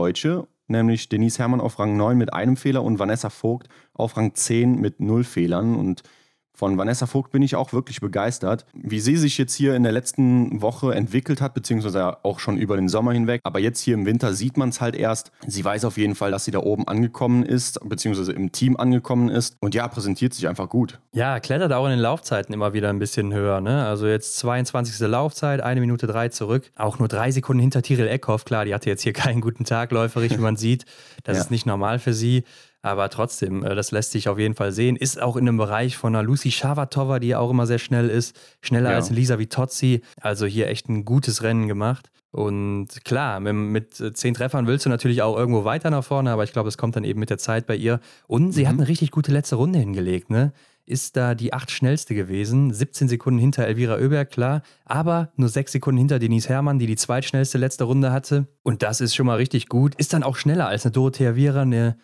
nämlich 0.66 1.08
Denise 1.08 1.38
Herrmann 1.38 1.60
auf 1.60 1.78
Rang 1.78 1.96
9 1.96 2.16
mit 2.16 2.32
einem 2.32 2.56
Fehler 2.56 2.82
und 2.82 2.98
Vanessa 2.98 3.30
Vogt 3.30 3.68
auf 3.92 4.16
Rang 4.16 4.34
10 4.34 4.80
mit 4.80 5.00
null 5.00 5.24
Fehlern. 5.24 5.76
Und 5.76 6.02
Von 6.60 6.76
Vanessa 6.76 7.06
Vogt 7.06 7.32
bin 7.32 7.40
ich 7.40 7.56
auch 7.56 7.72
wirklich 7.72 8.02
begeistert. 8.02 8.66
Wie 8.74 9.00
sie 9.00 9.16
sich 9.16 9.38
jetzt 9.38 9.54
hier 9.54 9.74
in 9.74 9.82
der 9.82 9.92
letzten 9.92 10.60
Woche 10.60 10.94
entwickelt 10.94 11.40
hat, 11.40 11.54
beziehungsweise 11.54 12.22
auch 12.22 12.38
schon 12.38 12.58
über 12.58 12.76
den 12.76 12.90
Sommer 12.90 13.12
hinweg. 13.12 13.40
Aber 13.44 13.60
jetzt 13.60 13.80
hier 13.80 13.94
im 13.94 14.04
Winter 14.04 14.34
sieht 14.34 14.58
man 14.58 14.68
es 14.68 14.82
halt 14.82 14.94
erst. 14.94 15.32
Sie 15.46 15.64
weiß 15.64 15.86
auf 15.86 15.96
jeden 15.96 16.14
Fall, 16.14 16.30
dass 16.30 16.44
sie 16.44 16.50
da 16.50 16.58
oben 16.58 16.86
angekommen 16.86 17.44
ist, 17.44 17.80
beziehungsweise 17.88 18.32
im 18.32 18.52
Team 18.52 18.76
angekommen 18.76 19.30
ist. 19.30 19.56
Und 19.60 19.74
ja, 19.74 19.88
präsentiert 19.88 20.34
sich 20.34 20.48
einfach 20.48 20.68
gut. 20.68 21.00
Ja, 21.12 21.40
klettert 21.40 21.72
auch 21.72 21.86
in 21.86 21.92
den 21.92 21.98
Laufzeiten 21.98 22.52
immer 22.52 22.74
wieder 22.74 22.90
ein 22.90 22.98
bisschen 22.98 23.32
höher. 23.32 23.62
Ne? 23.62 23.86
Also 23.86 24.06
jetzt 24.06 24.36
22. 24.36 25.00
Laufzeit, 25.08 25.62
eine 25.62 25.80
Minute 25.80 26.06
drei 26.06 26.28
zurück. 26.28 26.70
Auch 26.76 26.98
nur 26.98 27.08
drei 27.08 27.30
Sekunden 27.30 27.62
hinter 27.62 27.80
Tiril 27.80 28.06
Eckhoff. 28.06 28.44
Klar, 28.44 28.66
die 28.66 28.74
hatte 28.74 28.90
jetzt 28.90 29.00
hier 29.00 29.14
keinen 29.14 29.40
guten 29.40 29.64
Tag 29.64 29.92
läuferisch, 29.92 30.32
wie 30.32 30.42
man 30.42 30.56
sieht. 30.56 30.84
Das 31.24 31.38
ja. 31.38 31.42
ist 31.44 31.50
nicht 31.50 31.64
normal 31.64 31.98
für 31.98 32.12
sie. 32.12 32.44
Aber 32.82 33.10
trotzdem, 33.10 33.64
äh, 33.64 33.74
das 33.74 33.90
lässt 33.90 34.12
sich 34.12 34.28
auf 34.28 34.38
jeden 34.38 34.54
Fall 34.54 34.72
sehen. 34.72 34.96
Ist 34.96 35.20
auch 35.20 35.36
in 35.36 35.46
einem 35.46 35.58
Bereich 35.58 35.96
von 35.96 36.14
einer 36.14 36.22
Lucy 36.22 36.50
Schavatova, 36.50 37.18
die 37.18 37.34
auch 37.34 37.50
immer 37.50 37.66
sehr 37.66 37.78
schnell 37.78 38.08
ist. 38.08 38.38
Schneller 38.62 38.90
ja. 38.90 38.96
als 38.96 39.10
Lisa 39.10 39.38
Vitozzi. 39.38 40.02
Also 40.20 40.46
hier 40.46 40.68
echt 40.68 40.88
ein 40.88 41.04
gutes 41.04 41.42
Rennen 41.42 41.68
gemacht. 41.68 42.10
Und 42.32 42.88
klar, 43.04 43.40
mit, 43.40 43.54
mit, 43.54 44.00
äh, 44.00 44.12
zehn 44.12 44.34
Treffern 44.34 44.66
willst 44.66 44.86
du 44.86 44.90
natürlich 44.90 45.22
auch 45.22 45.36
irgendwo 45.36 45.64
weiter 45.64 45.90
nach 45.90 46.04
vorne, 46.04 46.30
aber 46.30 46.44
ich 46.44 46.52
glaube, 46.52 46.68
es 46.68 46.78
kommt 46.78 46.94
dann 46.94 47.04
eben 47.04 47.18
mit 47.18 47.30
der 47.30 47.38
Zeit 47.38 47.66
bei 47.66 47.74
ihr. 47.74 48.00
Und 48.28 48.52
sie 48.52 48.62
mhm. 48.62 48.68
hat 48.68 48.74
eine 48.78 48.88
richtig 48.88 49.10
gute 49.10 49.32
letzte 49.32 49.56
Runde 49.56 49.78
hingelegt, 49.78 50.30
ne? 50.30 50.52
Ist 50.86 51.16
da 51.16 51.34
die 51.36 51.52
acht 51.52 51.70
schnellste 51.70 52.16
gewesen, 52.16 52.72
17 52.72 53.08
Sekunden 53.08 53.38
hinter 53.38 53.64
Elvira 53.64 53.94
Oeberg, 53.96 54.28
klar, 54.30 54.62
aber 54.84 55.30
nur 55.36 55.48
sechs 55.48 55.70
Sekunden 55.70 55.98
hinter 55.98 56.18
Denise 56.18 56.48
Herrmann, 56.48 56.80
die 56.80 56.86
die 56.86 56.96
zweitschnellste 56.96 57.58
letzte 57.58 57.84
Runde 57.84 58.10
hatte. 58.10 58.48
Und 58.64 58.82
das 58.82 59.00
ist 59.00 59.14
schon 59.14 59.26
mal 59.26 59.36
richtig 59.36 59.68
gut. 59.68 59.94
Ist 59.96 60.14
dann 60.14 60.24
auch 60.24 60.36
schneller 60.36 60.66
als 60.66 60.84
eine 60.84 60.92
Dorothea 60.92 61.36
Viera, 61.36 61.62
eine 61.62 61.96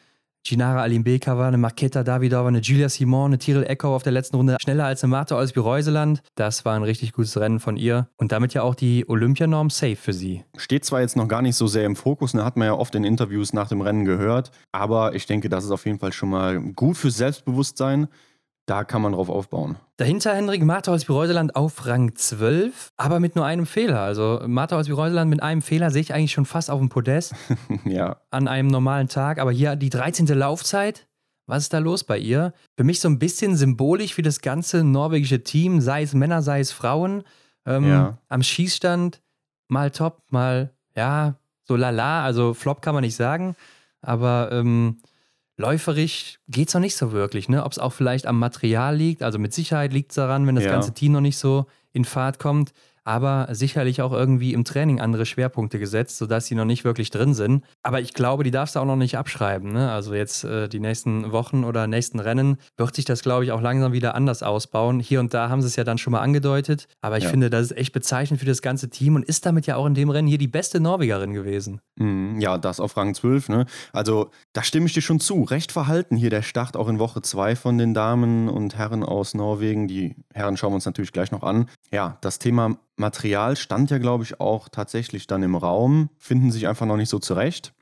Ginara 0.48 0.82
Alimbekova, 0.82 1.48
eine 1.48 1.58
Marketa 1.58 2.04
Davidova, 2.04 2.46
eine 2.46 2.60
Julia 2.60 2.88
Simon, 2.88 3.30
eine 3.30 3.38
Tyrell 3.38 3.64
Eckhoff 3.64 3.96
auf 3.96 4.02
der 4.04 4.12
letzten 4.12 4.36
Runde 4.36 4.56
schneller 4.62 4.84
als 4.84 5.02
eine 5.02 5.10
Marta 5.10 5.34
Olsby-Reuseland. 5.34 6.22
Das 6.36 6.64
war 6.64 6.76
ein 6.76 6.84
richtig 6.84 7.12
gutes 7.14 7.36
Rennen 7.36 7.58
von 7.58 7.76
ihr 7.76 8.08
und 8.16 8.30
damit 8.30 8.54
ja 8.54 8.62
auch 8.62 8.76
die 8.76 9.08
Olympianorm 9.08 9.70
safe 9.70 9.96
für 9.96 10.12
sie. 10.12 10.44
Steht 10.56 10.84
zwar 10.84 11.00
jetzt 11.00 11.16
noch 11.16 11.26
gar 11.26 11.42
nicht 11.42 11.56
so 11.56 11.66
sehr 11.66 11.84
im 11.84 11.96
Fokus, 11.96 12.32
ne, 12.32 12.44
hat 12.44 12.56
man 12.56 12.66
ja 12.66 12.74
oft 12.74 12.94
in 12.94 13.02
Interviews 13.02 13.54
nach 13.54 13.66
dem 13.66 13.80
Rennen 13.80 14.04
gehört, 14.04 14.52
aber 14.70 15.16
ich 15.16 15.26
denke, 15.26 15.48
das 15.48 15.64
ist 15.64 15.72
auf 15.72 15.84
jeden 15.84 15.98
Fall 15.98 16.12
schon 16.12 16.30
mal 16.30 16.60
gut 16.60 16.96
fürs 16.96 17.16
Selbstbewusstsein 17.16 18.06
da 18.66 18.82
kann 18.84 19.00
man 19.00 19.12
drauf 19.12 19.28
aufbauen. 19.28 19.76
Dahinter 19.96 20.34
Henrik 20.34 20.62
Martha 20.64 20.90
Holzby-Reuseland 20.90 21.54
auf 21.54 21.86
Rang 21.86 22.14
12, 22.14 22.92
aber 22.96 23.20
mit 23.20 23.36
nur 23.36 23.46
einem 23.46 23.64
Fehler. 23.64 24.00
Also 24.00 24.42
Martha 24.46 24.76
Holzby-Reuseland 24.76 25.30
mit 25.30 25.42
einem 25.42 25.62
Fehler 25.62 25.90
sehe 25.90 26.02
ich 26.02 26.12
eigentlich 26.12 26.32
schon 26.32 26.46
fast 26.46 26.70
auf 26.70 26.80
dem 26.80 26.88
Podest. 26.88 27.34
ja. 27.84 28.16
An 28.30 28.48
einem 28.48 28.68
normalen 28.68 29.08
Tag. 29.08 29.38
Aber 29.38 29.52
hier 29.52 29.76
die 29.76 29.88
13. 29.88 30.26
Laufzeit. 30.26 31.06
Was 31.46 31.62
ist 31.62 31.72
da 31.72 31.78
los 31.78 32.02
bei 32.02 32.18
ihr? 32.18 32.52
Für 32.76 32.82
mich 32.82 32.98
so 32.98 33.08
ein 33.08 33.20
bisschen 33.20 33.54
symbolisch 33.56 34.14
für 34.14 34.22
das 34.22 34.40
ganze 34.40 34.82
norwegische 34.82 35.44
Team, 35.44 35.80
sei 35.80 36.02
es 36.02 36.12
Männer, 36.12 36.42
sei 36.42 36.58
es 36.58 36.72
Frauen. 36.72 37.22
Ähm, 37.64 37.88
ja. 37.88 38.18
Am 38.28 38.42
Schießstand 38.42 39.22
mal 39.68 39.92
top, 39.92 40.22
mal 40.30 40.72
ja, 40.96 41.36
so 41.62 41.76
lala. 41.76 42.24
Also 42.24 42.52
Flop 42.52 42.82
kann 42.82 42.94
man 42.94 43.04
nicht 43.04 43.14
sagen. 43.14 43.54
Aber 44.00 44.50
ähm, 44.50 44.98
läuferisch 45.56 46.38
geht 46.48 46.68
es 46.68 46.74
noch 46.74 46.80
nicht 46.80 46.96
so 46.96 47.12
wirklich. 47.12 47.48
Ne? 47.48 47.64
Ob 47.64 47.72
es 47.72 47.78
auch 47.78 47.92
vielleicht 47.92 48.26
am 48.26 48.38
Material 48.38 48.96
liegt, 48.96 49.22
also 49.22 49.38
mit 49.38 49.52
Sicherheit 49.52 49.92
liegt 49.92 50.10
es 50.10 50.16
daran, 50.16 50.46
wenn 50.46 50.54
das 50.54 50.64
ja. 50.64 50.70
ganze 50.70 50.92
Team 50.92 51.12
noch 51.12 51.20
nicht 51.20 51.38
so 51.38 51.66
in 51.92 52.04
Fahrt 52.04 52.38
kommt 52.38 52.72
aber 53.06 53.46
sicherlich 53.52 54.02
auch 54.02 54.12
irgendwie 54.12 54.52
im 54.52 54.64
Training 54.64 55.00
andere 55.00 55.26
Schwerpunkte 55.26 55.78
gesetzt, 55.78 56.18
sodass 56.18 56.46
sie 56.46 56.56
noch 56.56 56.64
nicht 56.64 56.84
wirklich 56.84 57.10
drin 57.10 57.34
sind. 57.34 57.64
Aber 57.84 58.00
ich 58.00 58.14
glaube, 58.14 58.42
die 58.42 58.50
darfst 58.50 58.74
du 58.74 58.80
auch 58.80 58.84
noch 58.84 58.96
nicht 58.96 59.16
abschreiben. 59.16 59.72
Ne? 59.72 59.92
Also 59.92 60.12
jetzt 60.12 60.42
äh, 60.42 60.68
die 60.68 60.80
nächsten 60.80 61.30
Wochen 61.30 61.62
oder 61.62 61.86
nächsten 61.86 62.18
Rennen 62.18 62.56
wird 62.76 62.96
sich 62.96 63.04
das, 63.04 63.22
glaube 63.22 63.44
ich, 63.44 63.52
auch 63.52 63.60
langsam 63.60 63.92
wieder 63.92 64.16
anders 64.16 64.42
ausbauen. 64.42 64.98
Hier 64.98 65.20
und 65.20 65.32
da 65.32 65.48
haben 65.48 65.62
sie 65.62 65.68
es 65.68 65.76
ja 65.76 65.84
dann 65.84 65.98
schon 65.98 66.10
mal 66.10 66.20
angedeutet, 66.20 66.88
aber 67.00 67.16
ich 67.16 67.24
ja. 67.24 67.30
finde, 67.30 67.48
das 67.48 67.66
ist 67.66 67.76
echt 67.76 67.92
bezeichnend 67.92 68.40
für 68.40 68.46
das 68.46 68.60
ganze 68.60 68.90
Team 68.90 69.14
und 69.14 69.24
ist 69.24 69.46
damit 69.46 69.66
ja 69.68 69.76
auch 69.76 69.86
in 69.86 69.94
dem 69.94 70.10
Rennen 70.10 70.26
hier 70.26 70.38
die 70.38 70.48
beste 70.48 70.80
Norwegerin 70.80 71.32
gewesen. 71.32 71.80
Mhm, 71.94 72.40
ja, 72.40 72.58
das 72.58 72.80
auf 72.80 72.96
Rang 72.96 73.14
12. 73.14 73.50
Ne? 73.50 73.66
Also 73.92 74.30
da 74.52 74.64
stimme 74.64 74.86
ich 74.86 74.94
dir 74.94 75.02
schon 75.02 75.20
zu. 75.20 75.44
Recht 75.44 75.70
verhalten 75.70 76.16
hier 76.16 76.30
der 76.30 76.42
Start 76.42 76.76
auch 76.76 76.88
in 76.88 76.98
Woche 76.98 77.22
2 77.22 77.54
von 77.54 77.78
den 77.78 77.94
Damen 77.94 78.48
und 78.48 78.76
Herren 78.76 79.04
aus 79.04 79.34
Norwegen. 79.34 79.86
Die 79.86 80.16
Herren 80.34 80.56
schauen 80.56 80.72
wir 80.72 80.76
uns 80.76 80.86
natürlich 80.86 81.12
gleich 81.12 81.30
noch 81.30 81.44
an. 81.44 81.66
Ja, 81.92 82.18
das 82.20 82.40
Thema 82.40 82.76
Material 82.96 83.56
stand 83.56 83.90
ja, 83.90 83.98
glaube 83.98 84.24
ich, 84.24 84.40
auch 84.40 84.68
tatsächlich 84.68 85.26
dann 85.26 85.42
im 85.42 85.54
Raum, 85.54 86.10
finden 86.18 86.50
sich 86.50 86.66
einfach 86.66 86.86
noch 86.86 86.96
nicht 86.96 87.10
so 87.10 87.18
zurecht. 87.18 87.72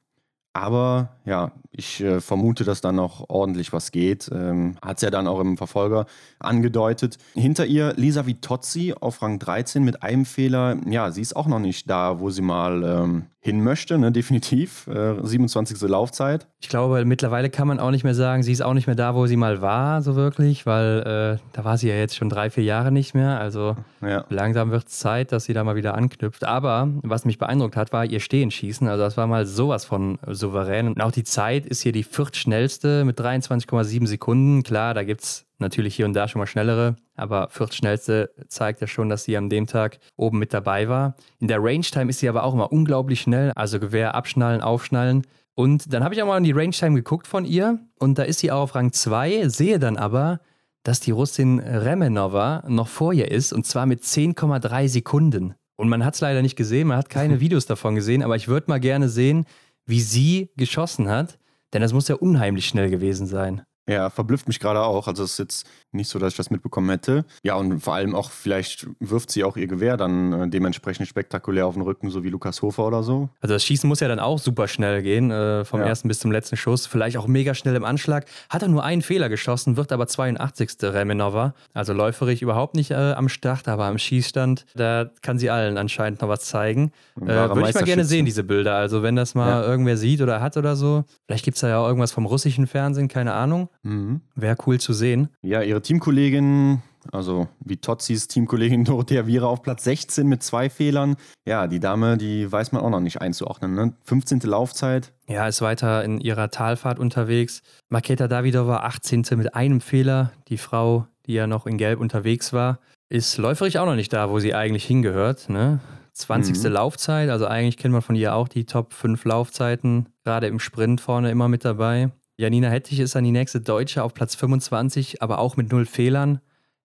Aber 0.56 1.16
ja, 1.25 1.50
ich 1.73 2.00
äh, 2.00 2.21
vermute, 2.21 2.62
dass 2.62 2.80
da 2.80 2.92
noch 2.92 3.28
ordentlich 3.28 3.73
was 3.73 3.90
geht. 3.90 4.30
Ähm, 4.33 4.76
Hat 4.80 4.99
es 4.99 5.02
ja 5.02 5.11
dann 5.11 5.26
auch 5.26 5.40
im 5.40 5.56
Verfolger 5.56 6.06
angedeutet. 6.38 7.18
Hinter 7.35 7.66
ihr 7.66 7.92
Lisa 7.94 8.25
Vitozzi 8.25 8.94
auf 8.99 9.20
Rang 9.20 9.40
13 9.40 9.83
mit 9.83 10.05
einem 10.05 10.24
Fehler. 10.24 10.77
Ja, 10.87 11.11
sie 11.11 11.22
ist 11.22 11.35
auch 11.35 11.48
noch 11.48 11.59
nicht 11.59 11.90
da, 11.90 12.20
wo 12.20 12.31
sie 12.31 12.42
mal 12.42 12.85
ähm, 12.85 13.27
hin 13.44 13.62
möchte, 13.62 13.98
ne? 13.98 14.11
definitiv. 14.11 14.87
Äh, 14.87 15.16
27. 15.22 15.78
Laufzeit. 15.83 16.48
Ich 16.62 16.70
glaube, 16.70 17.04
mittlerweile 17.04 17.50
kann 17.50 17.68
man 17.68 17.78
auch 17.78 17.90
nicht 17.90 18.02
mehr 18.02 18.14
sagen, 18.14 18.42
sie 18.42 18.52
ist 18.52 18.62
auch 18.62 18.72
nicht 18.72 18.87
mehr 18.87 18.96
da, 18.96 19.14
wo 19.14 19.26
sie 19.26 19.37
mal 19.37 19.61
war, 19.61 20.00
so 20.00 20.16
wirklich, 20.16 20.64
weil 20.64 21.37
äh, 21.38 21.44
da 21.52 21.64
war 21.64 21.76
sie 21.76 21.90
ja 21.90 21.94
jetzt 21.94 22.16
schon 22.16 22.30
drei, 22.30 22.48
vier 22.48 22.64
Jahre 22.64 22.90
nicht 22.90 23.14
mehr. 23.14 23.38
Also 23.38 23.76
ja. 24.00 24.24
langsam 24.30 24.70
wird 24.70 24.88
es 24.88 24.98
Zeit, 24.98 25.30
dass 25.30 25.44
sie 25.44 25.52
da 25.52 25.62
mal 25.62 25.76
wieder 25.76 25.94
anknüpft. 25.94 26.44
Aber 26.44 26.88
was 27.02 27.26
mich 27.26 27.37
beeindruckt 27.37 27.76
hat, 27.76 27.92
war 27.92 28.07
ihr 28.07 28.20
Stehenschießen. 28.20 28.88
Also 28.88 29.04
das 29.04 29.18
war 29.18 29.26
mal 29.26 29.44
sowas 29.44 29.85
von 29.85 30.18
souverän. 30.26 30.88
Und 30.88 31.02
auch 31.02 31.12
die 31.12 31.24
Zeit 31.24 31.66
ist 31.66 31.83
hier 31.83 31.92
die 31.92 32.02
viertschnellste 32.02 33.04
mit 33.04 33.20
23,7 33.20 34.07
Sekunden. 34.07 34.62
Klar, 34.62 34.94
da 34.94 35.04
gibt 35.04 35.20
es 35.20 35.44
natürlich 35.59 35.95
hier 35.95 36.07
und 36.07 36.14
da 36.14 36.29
schon 36.29 36.40
mal 36.40 36.47
schnellere, 36.47 36.97
aber 37.14 37.49
viertschnellste 37.51 38.31
zeigt 38.49 38.81
ja 38.81 38.87
schon, 38.87 39.09
dass 39.09 39.25
sie 39.25 39.37
an 39.37 39.49
dem 39.49 39.67
Tag 39.67 39.99
oben 40.17 40.38
mit 40.38 40.53
dabei 40.53 40.88
war. 40.88 41.17
In 41.38 41.49
der 41.49 41.62
Range-Time 41.62 42.11
ist 42.11 42.21
sie 42.21 42.29
aber 42.29 42.45
auch 42.45 42.55
immer 42.55 42.73
unglaublich 42.73 43.21
schnell, 43.21 43.53
also 43.55 43.81
Gewehr 43.81 44.14
abschnallen, 44.14 44.61
aufschnallen. 44.61 45.27
Und 45.55 45.93
dann 45.93 46.03
habe 46.03 46.14
ich 46.14 46.23
auch 46.23 46.27
mal 46.27 46.38
in 46.38 46.45
die 46.45 46.53
Range-Time 46.53 46.97
geguckt 46.97 47.27
von 47.27 47.45
ihr 47.45 47.79
und 47.99 48.19
da 48.19 48.25
ist 48.25 48.40
sie 48.40 48.51
auch 48.51 48.62
auf 48.62 48.75
Rang 48.75 48.93
2, 48.93 49.49
sehe 49.49 49.79
dann 49.79 49.97
aber, 49.97 50.40
dass 50.83 51.01
die 51.01 51.12
Russin 51.12 51.61
Remenova 51.61 52.64
noch 52.69 52.88
vor 52.88 53.12
ihr 53.12 53.31
ist 53.31 53.53
und 53.53 53.64
zwar 53.64 53.87
mit 53.87 54.03
10,3 54.03 54.88
Sekunden. 54.88 55.55
Und 55.77 55.88
man 55.88 56.05
hat 56.05 56.14
es 56.14 56.21
leider 56.21 56.43
nicht 56.43 56.57
gesehen, 56.57 56.88
man 56.88 56.99
hat 56.99 57.09
keine 57.09 57.40
Videos 57.40 57.67
davon 57.67 57.95
gesehen, 57.95 58.23
aber 58.23 58.37
ich 58.37 58.49
würde 58.49 58.67
mal 58.69 58.81
gerne 58.81 59.09
sehen, 59.09 59.47
wie 59.87 60.01
sie 60.01 60.51
geschossen 60.57 61.09
hat, 61.09 61.38
denn 61.73 61.83
das 61.83 61.93
muss 61.93 62.09
ja 62.09 62.17
unheimlich 62.17 62.67
schnell 62.67 62.90
gewesen 62.90 63.27
sein. 63.27 63.62
Ja, 63.88 64.09
verblüfft 64.09 64.49
mich 64.49 64.61
gerade 64.61 64.81
auch. 64.81 65.09
Also 65.09 65.25
es 65.25 65.33
ist 65.33 65.38
jetzt 65.38 65.66
nicht 65.92 66.09
so, 66.09 66.18
dass 66.18 66.33
ich 66.33 66.37
das 66.37 66.51
mitbekommen 66.51 66.88
hätte. 66.88 67.25
Ja, 67.42 67.55
und 67.55 67.81
vor 67.81 67.94
allem 67.94 68.14
auch, 68.14 68.31
vielleicht 68.31 68.87
wirft 68.99 69.31
sie 69.31 69.44
auch 69.44 69.57
ihr 69.57 69.66
Gewehr 69.66 69.97
dann 69.97 70.33
äh, 70.33 70.49
dementsprechend 70.49 71.07
spektakulär 71.07 71.66
auf 71.66 71.75
den 71.75 71.83
Rücken, 71.83 72.11
so 72.11 72.25
wie 72.25 72.31
Lukas 72.31 72.62
Hofer 72.62 72.87
oder 72.87 73.03
so. 73.03 73.29
Also 73.40 73.55
das 73.55 73.64
Schießen 73.64 73.87
muss 73.87 74.01
ja 74.01 74.09
dann 74.09 74.20
auch 74.20 74.38
super 74.38 74.68
schnell 74.68 75.03
gehen, 75.03 75.31
äh, 75.31 75.64
vom 75.66 75.81
ja. 75.81 75.87
ersten 75.87 76.09
bis 76.09 76.18
zum 76.18 76.33
letzten 76.33 76.57
Schuss. 76.57 76.87
Vielleicht 76.87 77.18
auch 77.18 77.27
mega 77.27 77.55
schnell 77.55 77.75
im 77.75 77.85
Anschlag. 77.85 78.25
Hat 78.49 78.62
er 78.62 78.68
nur 78.68 78.85
einen 78.85 79.03
Fehler 79.03 79.29
geschossen, 79.29 79.77
wird 79.77 79.92
aber 79.92 80.07
82. 80.07 80.77
Remenova. 80.83 81.55
Also 81.75 81.92
läuferig 81.92 82.40
überhaupt 82.40 82.75
nicht 82.77 82.90
äh, 82.90 82.94
am 82.94 83.29
Start, 83.29 83.68
aber 83.68 83.85
am 83.85 83.99
Schießstand, 83.99 84.64
da 84.75 85.11
kann 85.20 85.38
sie 85.38 85.51
allen 85.51 85.77
anscheinend 85.77 86.23
noch 86.23 86.29
was 86.29 86.40
zeigen. 86.40 86.92
Äh, 87.20 87.27
Würde 87.27 87.68
ich 87.68 87.75
mal 87.75 87.85
gerne 87.85 88.05
sehen, 88.07 88.25
diese 88.25 88.44
Bilder. 88.44 88.77
Also 88.77 89.03
wenn 89.03 89.14
das 89.14 89.35
mal 89.35 89.62
ja. 89.62 89.68
irgendwer 89.68 89.99
sieht 89.99 90.23
oder 90.23 90.40
hat 90.40 90.57
oder 90.57 90.75
so. 90.75 91.05
Vielleicht 91.27 91.44
gibt 91.44 91.57
es 91.57 91.61
da 91.61 91.68
ja 91.68 91.79
auch 91.79 91.87
irgendwas 91.87 92.12
vom 92.12 92.25
russischen 92.25 92.66
Fernsehen, 92.66 93.09
keine 93.09 93.35
Ahnung. 93.35 93.68
Mhm. 93.85 94.20
Wäre 94.35 94.57
cool 94.66 94.81
zu 94.81 94.92
sehen. 94.92 95.29
Ja, 95.42 95.62
ihre 95.62 95.81
Teamkollegin, 95.81 96.83
also 97.12 97.49
wie 97.61 97.77
Totzis 97.77 98.29
Teamkollegin 98.29 98.85
Dorothea 98.85 99.27
Viera 99.27 99.47
auf 99.47 99.62
Platz 99.62 99.85
16 99.85 100.27
mit 100.27 100.42
zwei 100.42 100.68
Fehlern. 100.68 101.16
Ja, 101.47 101.66
die 101.68 101.81
Dame, 101.81 102.16
die 102.16 102.51
weiß 102.51 102.73
man 102.73 102.83
auch 102.83 102.90
noch 102.90 103.01
nicht 103.01 103.20
einzuordnen. 103.20 103.75
Ne? 103.75 103.94
15. 104.05 104.40
Laufzeit. 104.40 105.12
Ja, 105.29 105.47
ist 105.47 105.62
weiter 105.62 106.03
in 106.05 106.18
ihrer 106.20 106.51
Talfahrt 106.51 106.99
unterwegs. 106.99 107.62
Maketa 107.88 108.27
Davidova 108.27 108.79
18. 108.79 109.25
mit 109.37 109.55
einem 109.55 109.81
Fehler. 109.81 110.33
Die 110.49 110.59
Frau, 110.59 111.07
die 111.27 111.35
ja 111.35 111.47
noch 111.47 111.66
in 111.66 111.79
Gelb 111.79 112.01
unterwegs 112.01 112.53
war, 112.53 112.81
ist 113.09 113.37
läuferig 113.37 113.79
auch 113.79 113.87
noch 113.87 113.94
nicht 113.94 114.12
da, 114.12 114.31
wo 114.31 114.38
sie 114.38 114.55
eigentlich 114.55 114.85
hingehört. 114.85 115.49
Ne? 115.49 115.81
20. 116.14 116.57
Mhm. 116.62 116.73
Laufzeit, 116.73 117.29
also 117.29 117.47
eigentlich 117.47 117.77
kennt 117.77 117.92
man 117.92 118.03
von 118.03 118.14
ihr 118.14 118.35
auch 118.35 118.49
die 118.49 118.66
Top 118.66 118.92
5 118.92 119.25
Laufzeiten, 119.25 120.09
gerade 120.25 120.47
im 120.47 120.61
Sprint 120.61 121.01
vorne 121.01 121.31
immer 121.31 121.49
mit 121.49 121.64
dabei. 121.64 122.12
Janina 122.37 122.68
Hettich 122.68 123.01
ist 123.01 123.14
dann 123.14 123.25
die 123.25 123.31
nächste 123.31 123.61
Deutsche 123.61 124.03
auf 124.03 124.14
Platz 124.14 124.35
25, 124.35 125.23
aber 125.23 125.38
auch 125.38 125.57
mit 125.57 125.70
null 125.70 125.87
Fehlern. 125.87 126.40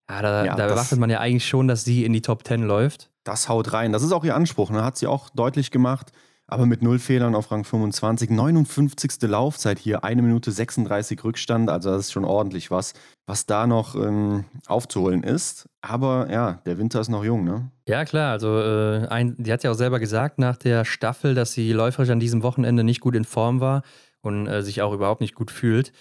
Ja, 0.08 0.22
da, 0.22 0.44
ja, 0.44 0.56
da 0.56 0.66
erwartet 0.66 0.98
man 0.98 1.10
ja 1.10 1.20
eigentlich 1.20 1.46
schon, 1.46 1.68
dass 1.68 1.84
sie 1.84 2.04
in 2.04 2.12
die 2.12 2.22
Top 2.22 2.46
10 2.46 2.62
läuft. 2.62 3.10
Das 3.24 3.48
haut 3.48 3.72
rein. 3.72 3.92
Das 3.92 4.02
ist 4.02 4.12
auch 4.12 4.24
ihr 4.24 4.34
Anspruch. 4.34 4.70
Ne? 4.70 4.84
Hat 4.84 4.96
sie 4.96 5.06
auch 5.06 5.30
deutlich 5.30 5.70
gemacht. 5.70 6.12
Aber 6.48 6.66
mit 6.66 6.82
null 6.82 6.98
Fehlern 6.98 7.36
auf 7.36 7.52
Rang 7.52 7.62
25. 7.62 8.30
59. 8.30 9.22
Laufzeit 9.22 9.78
hier, 9.78 10.02
eine 10.02 10.20
Minute 10.20 10.50
36 10.50 11.22
Rückstand. 11.22 11.70
Also 11.70 11.90
das 11.90 12.06
ist 12.06 12.12
schon 12.12 12.24
ordentlich 12.24 12.72
was, 12.72 12.94
was 13.24 13.46
da 13.46 13.68
noch 13.68 13.94
ähm, 13.94 14.46
aufzuholen 14.66 15.22
ist. 15.22 15.68
Aber 15.80 16.28
ja, 16.28 16.60
der 16.66 16.76
Winter 16.78 17.00
ist 17.00 17.08
noch 17.08 17.24
jung, 17.24 17.44
ne? 17.44 17.70
Ja, 17.86 18.04
klar. 18.04 18.32
Also 18.32 18.58
äh, 18.58 19.06
ein, 19.06 19.36
die 19.38 19.52
hat 19.52 19.62
ja 19.62 19.70
auch 19.70 19.76
selber 19.76 20.00
gesagt 20.00 20.40
nach 20.40 20.56
der 20.56 20.84
Staffel, 20.84 21.36
dass 21.36 21.52
sie 21.52 21.72
läuferisch 21.72 22.10
an 22.10 22.18
diesem 22.18 22.42
Wochenende 22.42 22.82
nicht 22.82 23.00
gut 23.00 23.14
in 23.14 23.24
Form 23.24 23.60
war 23.60 23.84
und 24.22 24.46
äh, 24.46 24.62
sich 24.62 24.82
auch 24.82 24.92
überhaupt 24.92 25.20
nicht 25.20 25.34
gut 25.34 25.50
fühlt. 25.50 25.92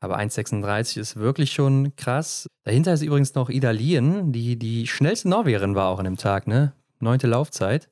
Aber 0.00 0.18
1,36 0.18 0.98
ist 0.98 1.16
wirklich 1.16 1.52
schon 1.52 1.94
krass. 1.96 2.46
Dahinter 2.64 2.92
ist 2.92 3.02
übrigens 3.02 3.34
noch 3.34 3.50
Ida 3.50 3.70
Lien, 3.70 4.32
die 4.32 4.56
die 4.56 4.86
schnellste 4.86 5.28
Norwegerin 5.28 5.74
war 5.74 5.88
auch 5.88 5.98
an 5.98 6.04
dem 6.04 6.16
Tag, 6.16 6.46
ne? 6.46 6.72
Neunte 7.00 7.26
Laufzeit. 7.26 7.88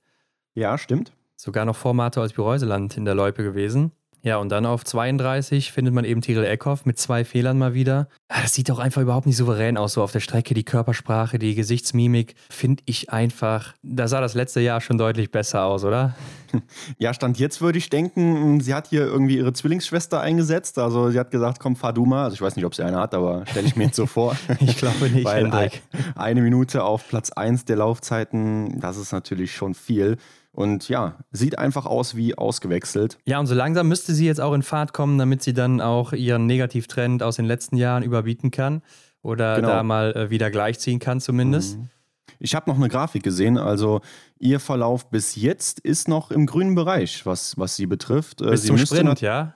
Ja, 0.54 0.78
stimmt. 0.78 1.12
Sogar 1.36 1.64
noch 1.64 1.76
vor 1.76 1.94
Martha 1.94 2.20
als 2.20 2.32
Bireuseland 2.32 2.96
in 2.96 3.04
der 3.04 3.14
Loipe 3.14 3.42
gewesen. 3.42 3.92
Ja, 4.26 4.38
und 4.38 4.50
dann 4.50 4.66
auf 4.66 4.84
32 4.84 5.70
findet 5.70 5.94
man 5.94 6.04
eben 6.04 6.20
Tiril 6.20 6.42
Eckhoff 6.42 6.84
mit 6.84 6.98
zwei 6.98 7.24
Fehlern 7.24 7.58
mal 7.58 7.74
wieder. 7.74 8.08
Ah, 8.26 8.42
das 8.42 8.54
sieht 8.54 8.68
doch 8.68 8.80
einfach 8.80 9.00
überhaupt 9.00 9.24
nicht 9.24 9.36
souverän 9.36 9.76
aus, 9.76 9.92
so 9.92 10.02
auf 10.02 10.10
der 10.10 10.18
Strecke. 10.18 10.52
Die 10.52 10.64
Körpersprache, 10.64 11.38
die 11.38 11.54
Gesichtsmimik, 11.54 12.34
finde 12.50 12.82
ich 12.86 13.10
einfach. 13.10 13.74
Da 13.84 14.08
sah 14.08 14.20
das 14.20 14.34
letzte 14.34 14.58
Jahr 14.58 14.80
schon 14.80 14.98
deutlich 14.98 15.30
besser 15.30 15.62
aus, 15.64 15.84
oder? 15.84 16.16
Ja, 16.98 17.12
Stand 17.12 17.38
jetzt 17.38 17.60
würde 17.60 17.76
ich 17.76 17.90
denken, 17.90 18.60
sie 18.60 18.72
hat 18.72 18.86
hier 18.88 19.02
irgendwie 19.02 19.36
ihre 19.36 19.52
Zwillingsschwester 19.52 20.20
eingesetzt. 20.20 20.78
Also 20.78 21.10
sie 21.10 21.18
hat 21.18 21.30
gesagt, 21.30 21.60
komm, 21.60 21.76
fahr 21.76 21.92
du 21.92 22.06
mal. 22.06 22.24
Also 22.24 22.34
ich 22.34 22.40
weiß 22.40 22.56
nicht, 22.56 22.64
ob 22.64 22.74
sie 22.74 22.82
eine 22.82 22.98
hat, 22.98 23.14
aber 23.14 23.44
stelle 23.46 23.66
ich 23.66 23.76
mir 23.76 23.84
jetzt 23.84 23.96
so 23.96 24.06
vor. 24.06 24.36
ich 24.60 24.76
glaube 24.78 25.10
nicht, 25.10 25.24
Weil 25.24 25.44
Hendrik. 25.44 25.82
Eine 26.14 26.40
Minute 26.40 26.84
auf 26.84 27.06
Platz 27.08 27.30
1 27.30 27.66
der 27.66 27.76
Laufzeiten, 27.76 28.80
das 28.80 28.96
ist 28.96 29.12
natürlich 29.12 29.54
schon 29.54 29.74
viel. 29.74 30.16
Und 30.56 30.88
ja, 30.88 31.18
sieht 31.32 31.58
einfach 31.58 31.84
aus 31.84 32.16
wie 32.16 32.34
ausgewechselt. 32.34 33.18
Ja, 33.26 33.38
und 33.38 33.46
so 33.46 33.54
langsam 33.54 33.88
müsste 33.88 34.14
sie 34.14 34.24
jetzt 34.24 34.40
auch 34.40 34.54
in 34.54 34.62
Fahrt 34.62 34.94
kommen, 34.94 35.18
damit 35.18 35.42
sie 35.42 35.52
dann 35.52 35.82
auch 35.82 36.14
ihren 36.14 36.46
Negativtrend 36.46 37.22
aus 37.22 37.36
den 37.36 37.44
letzten 37.44 37.76
Jahren 37.76 38.02
überbieten 38.02 38.50
kann 38.50 38.80
oder 39.20 39.56
genau. 39.56 39.68
da 39.68 39.82
mal 39.82 40.16
äh, 40.16 40.30
wieder 40.30 40.50
gleichziehen 40.50 40.98
kann 40.98 41.20
zumindest. 41.20 41.76
Mhm. 41.76 41.90
Ich 42.38 42.54
habe 42.54 42.70
noch 42.70 42.76
eine 42.76 42.88
Grafik 42.88 43.22
gesehen, 43.22 43.58
also 43.58 44.00
ihr 44.38 44.58
Verlauf 44.58 45.10
bis 45.10 45.36
jetzt 45.36 45.78
ist 45.80 46.08
noch 46.08 46.30
im 46.30 46.46
grünen 46.46 46.74
Bereich, 46.74 47.26
was, 47.26 47.58
was 47.58 47.76
sie 47.76 47.84
betrifft. 47.84 48.40
Äh, 48.40 48.46
bis 48.46 48.62
sie 48.62 48.68
zum 48.68 48.78
Sprint, 48.78 49.20
ja? 49.20 49.52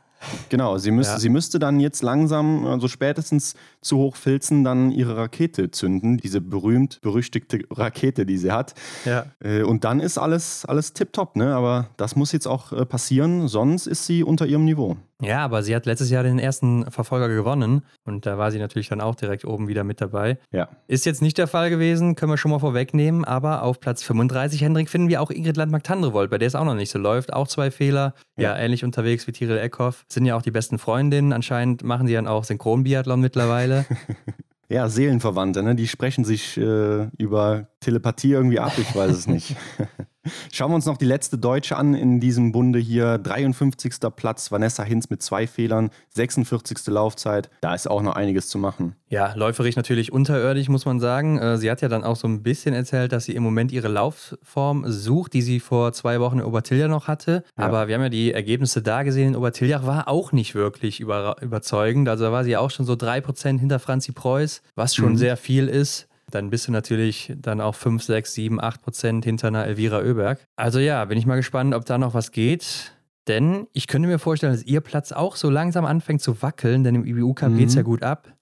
Genau, 0.48 0.78
sie, 0.78 0.90
müsste, 0.90 1.14
ja. 1.14 1.18
sie 1.18 1.28
müsste 1.28 1.58
dann 1.58 1.80
jetzt 1.80 2.02
langsam, 2.02 2.66
also 2.66 2.88
spätestens 2.88 3.54
zu 3.80 3.98
Hochfilzen, 3.98 4.64
dann 4.64 4.90
ihre 4.90 5.16
Rakete 5.16 5.70
zünden, 5.70 6.18
diese 6.18 6.40
berühmt-berüchtigte 6.40 7.60
Rakete, 7.70 8.26
die 8.26 8.38
sie 8.38 8.52
hat. 8.52 8.74
Ja. 9.04 9.26
Äh, 9.40 9.62
und 9.62 9.84
dann 9.84 10.00
ist 10.00 10.18
alles, 10.18 10.64
alles 10.64 10.92
tipptopp, 10.92 11.36
ne? 11.36 11.54
Aber 11.54 11.88
das 11.96 12.16
muss 12.16 12.32
jetzt 12.32 12.46
auch 12.46 12.72
äh, 12.72 12.84
passieren, 12.84 13.48
sonst 13.48 13.86
ist 13.86 14.06
sie 14.06 14.22
unter 14.22 14.46
ihrem 14.46 14.64
Niveau. 14.64 14.96
Ja, 15.20 15.44
aber 15.44 15.62
sie 15.62 15.74
hat 15.74 15.86
letztes 15.86 16.10
Jahr 16.10 16.22
den 16.22 16.38
ersten 16.38 16.90
Verfolger 16.90 17.28
gewonnen 17.28 17.82
und 18.04 18.26
da 18.26 18.38
war 18.38 18.50
sie 18.50 18.58
natürlich 18.58 18.88
dann 18.88 19.00
auch 19.00 19.14
direkt 19.14 19.44
oben 19.44 19.68
wieder 19.68 19.84
mit 19.84 20.00
dabei. 20.00 20.38
Ja. 20.52 20.68
Ist 20.86 21.06
jetzt 21.06 21.22
nicht 21.22 21.38
der 21.38 21.46
Fall 21.46 21.70
gewesen, 21.70 22.14
können 22.14 22.32
wir 22.32 22.36
schon 22.36 22.50
mal 22.50 22.58
vorwegnehmen, 22.58 23.24
aber 23.24 23.62
auf 23.62 23.80
Platz 23.80 24.02
35, 24.02 24.62
Hendrik, 24.62 24.88
finden 24.88 25.08
wir 25.08 25.20
auch 25.20 25.30
Ingrid 25.30 25.56
Landmark-Tandrevold, 25.56 26.30
bei 26.30 26.38
der 26.38 26.48
es 26.48 26.54
auch 26.54 26.64
noch 26.64 26.74
nicht 26.74 26.90
so 26.90 26.98
läuft. 26.98 27.32
Auch 27.32 27.48
zwei 27.48 27.70
Fehler, 27.70 28.14
ja, 28.36 28.50
ja 28.50 28.58
ähnlich 28.58 28.84
unterwegs 28.84 29.26
wie 29.26 29.32
Tiril 29.32 29.58
Eckhoff. 29.58 30.04
Sind 30.08 30.26
ja 30.26 30.36
auch 30.36 30.42
die 30.42 30.50
besten 30.50 30.78
Freundinnen, 30.78 31.32
anscheinend 31.32 31.82
machen 31.82 32.06
sie 32.06 32.14
dann 32.14 32.26
auch 32.26 32.44
Synchronbiathlon 32.44 33.20
mittlerweile. 33.20 33.86
ja, 34.68 34.88
Seelenverwandte, 34.88 35.62
ne? 35.62 35.74
die 35.74 35.88
sprechen 35.88 36.24
sich 36.24 36.56
äh, 36.56 37.08
über 37.18 37.68
Telepathie 37.80 38.32
irgendwie 38.32 38.60
ab, 38.60 38.72
ich 38.76 38.94
weiß 38.94 39.10
es 39.10 39.26
nicht. 39.26 39.56
Schauen 40.52 40.70
wir 40.70 40.74
uns 40.74 40.84
noch 40.84 40.98
die 40.98 41.06
letzte 41.06 41.38
Deutsche 41.38 41.76
an 41.76 41.94
in 41.94 42.20
diesem 42.20 42.52
Bunde 42.52 42.78
hier. 42.78 43.16
53. 43.16 43.94
Platz, 44.14 44.52
Vanessa 44.52 44.82
Hinz 44.82 45.08
mit 45.08 45.22
zwei 45.22 45.46
Fehlern, 45.46 45.88
46. 46.10 46.88
Laufzeit. 46.88 47.48
Da 47.62 47.74
ist 47.74 47.88
auch 47.88 48.02
noch 48.02 48.16
einiges 48.16 48.48
zu 48.48 48.58
machen. 48.58 48.96
Ja, 49.08 49.32
läuferig 49.34 49.76
natürlich 49.76 50.12
unterirdisch, 50.12 50.68
muss 50.68 50.84
man 50.84 51.00
sagen. 51.00 51.38
Äh, 51.38 51.56
sie 51.56 51.70
hat 51.70 51.80
ja 51.80 51.88
dann 51.88 52.04
auch 52.04 52.16
so 52.16 52.28
ein 52.28 52.42
bisschen 52.42 52.74
erzählt, 52.74 53.12
dass 53.12 53.24
sie 53.24 53.34
im 53.34 53.42
Moment 53.42 53.72
ihre 53.72 53.88
Laufform 53.88 54.84
sucht, 54.86 55.32
die 55.32 55.42
sie 55.42 55.58
vor 55.58 55.94
zwei 55.94 56.20
Wochen 56.20 56.40
in 56.40 56.44
Obertiljach 56.44 56.88
noch 56.88 57.08
hatte. 57.08 57.42
Ja. 57.56 57.64
Aber 57.64 57.88
wir 57.88 57.94
haben 57.94 58.02
ja 58.02 58.10
die 58.10 58.32
Ergebnisse 58.32 58.82
da 58.82 59.02
gesehen. 59.04 59.28
In 59.28 59.36
Obertiljach 59.36 59.86
war 59.86 60.06
auch 60.06 60.32
nicht 60.32 60.54
wirklich 60.54 61.00
über, 61.00 61.36
überzeugend. 61.40 62.10
Also 62.10 62.24
da 62.24 62.32
war 62.32 62.44
sie 62.44 62.58
auch 62.58 62.70
schon 62.70 62.84
so 62.84 62.92
3% 62.92 63.58
hinter 63.58 63.78
Franzi 63.78 64.12
Preuß, 64.12 64.60
was 64.74 64.94
schon 64.94 65.12
mhm. 65.12 65.16
sehr 65.16 65.38
viel 65.38 65.66
ist 65.66 66.09
dann 66.30 66.50
bist 66.50 66.68
du 66.68 66.72
natürlich 66.72 67.32
dann 67.36 67.60
auch 67.60 67.74
5, 67.74 68.02
6, 68.02 68.34
7, 68.34 68.60
8 68.60 68.82
Prozent 68.82 69.24
hinter 69.24 69.48
einer 69.48 69.66
Elvira 69.66 69.98
Oeberg. 69.98 70.44
Also 70.56 70.78
ja, 70.78 71.04
bin 71.04 71.18
ich 71.18 71.26
mal 71.26 71.36
gespannt, 71.36 71.74
ob 71.74 71.84
da 71.84 71.98
noch 71.98 72.14
was 72.14 72.32
geht. 72.32 72.92
Denn 73.28 73.66
ich 73.72 73.86
könnte 73.86 74.08
mir 74.08 74.18
vorstellen, 74.18 74.52
dass 74.52 74.64
ihr 74.64 74.80
Platz 74.80 75.12
auch 75.12 75.36
so 75.36 75.50
langsam 75.50 75.84
anfängt 75.84 76.22
zu 76.22 76.42
wackeln, 76.42 76.84
denn 76.84 76.94
im 76.94 77.04
IBU 77.04 77.34
Cup 77.34 77.50
mhm. 77.50 77.58
geht 77.58 77.68
es 77.68 77.74
ja 77.74 77.82
gut 77.82 78.02
ab. 78.02 78.32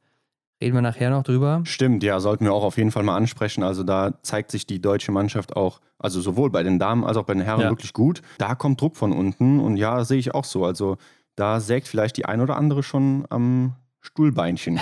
Reden 0.60 0.74
wir 0.74 0.82
nachher 0.82 1.10
noch 1.10 1.22
drüber. 1.22 1.60
Stimmt, 1.64 2.02
ja, 2.02 2.18
sollten 2.18 2.44
wir 2.44 2.52
auch 2.52 2.64
auf 2.64 2.78
jeden 2.78 2.90
Fall 2.90 3.04
mal 3.04 3.16
ansprechen. 3.16 3.62
Also 3.62 3.84
da 3.84 4.14
zeigt 4.22 4.50
sich 4.50 4.66
die 4.66 4.80
deutsche 4.80 5.12
Mannschaft 5.12 5.54
auch, 5.56 5.80
also 5.98 6.20
sowohl 6.20 6.50
bei 6.50 6.62
den 6.64 6.78
Damen 6.78 7.04
als 7.04 7.16
auch 7.16 7.24
bei 7.24 7.34
den 7.34 7.42
Herren 7.42 7.60
ja. 7.60 7.70
wirklich 7.70 7.92
gut. 7.92 8.22
Da 8.38 8.54
kommt 8.54 8.80
Druck 8.80 8.96
von 8.96 9.12
unten 9.12 9.60
und 9.60 9.76
ja, 9.76 10.04
sehe 10.04 10.18
ich 10.18 10.34
auch 10.34 10.44
so. 10.44 10.64
Also 10.64 10.96
da 11.36 11.60
sägt 11.60 11.86
vielleicht 11.86 12.16
die 12.16 12.24
ein 12.24 12.40
oder 12.40 12.56
andere 12.56 12.82
schon 12.82 13.24
am 13.30 13.74
Stuhlbeinchen. 14.00 14.80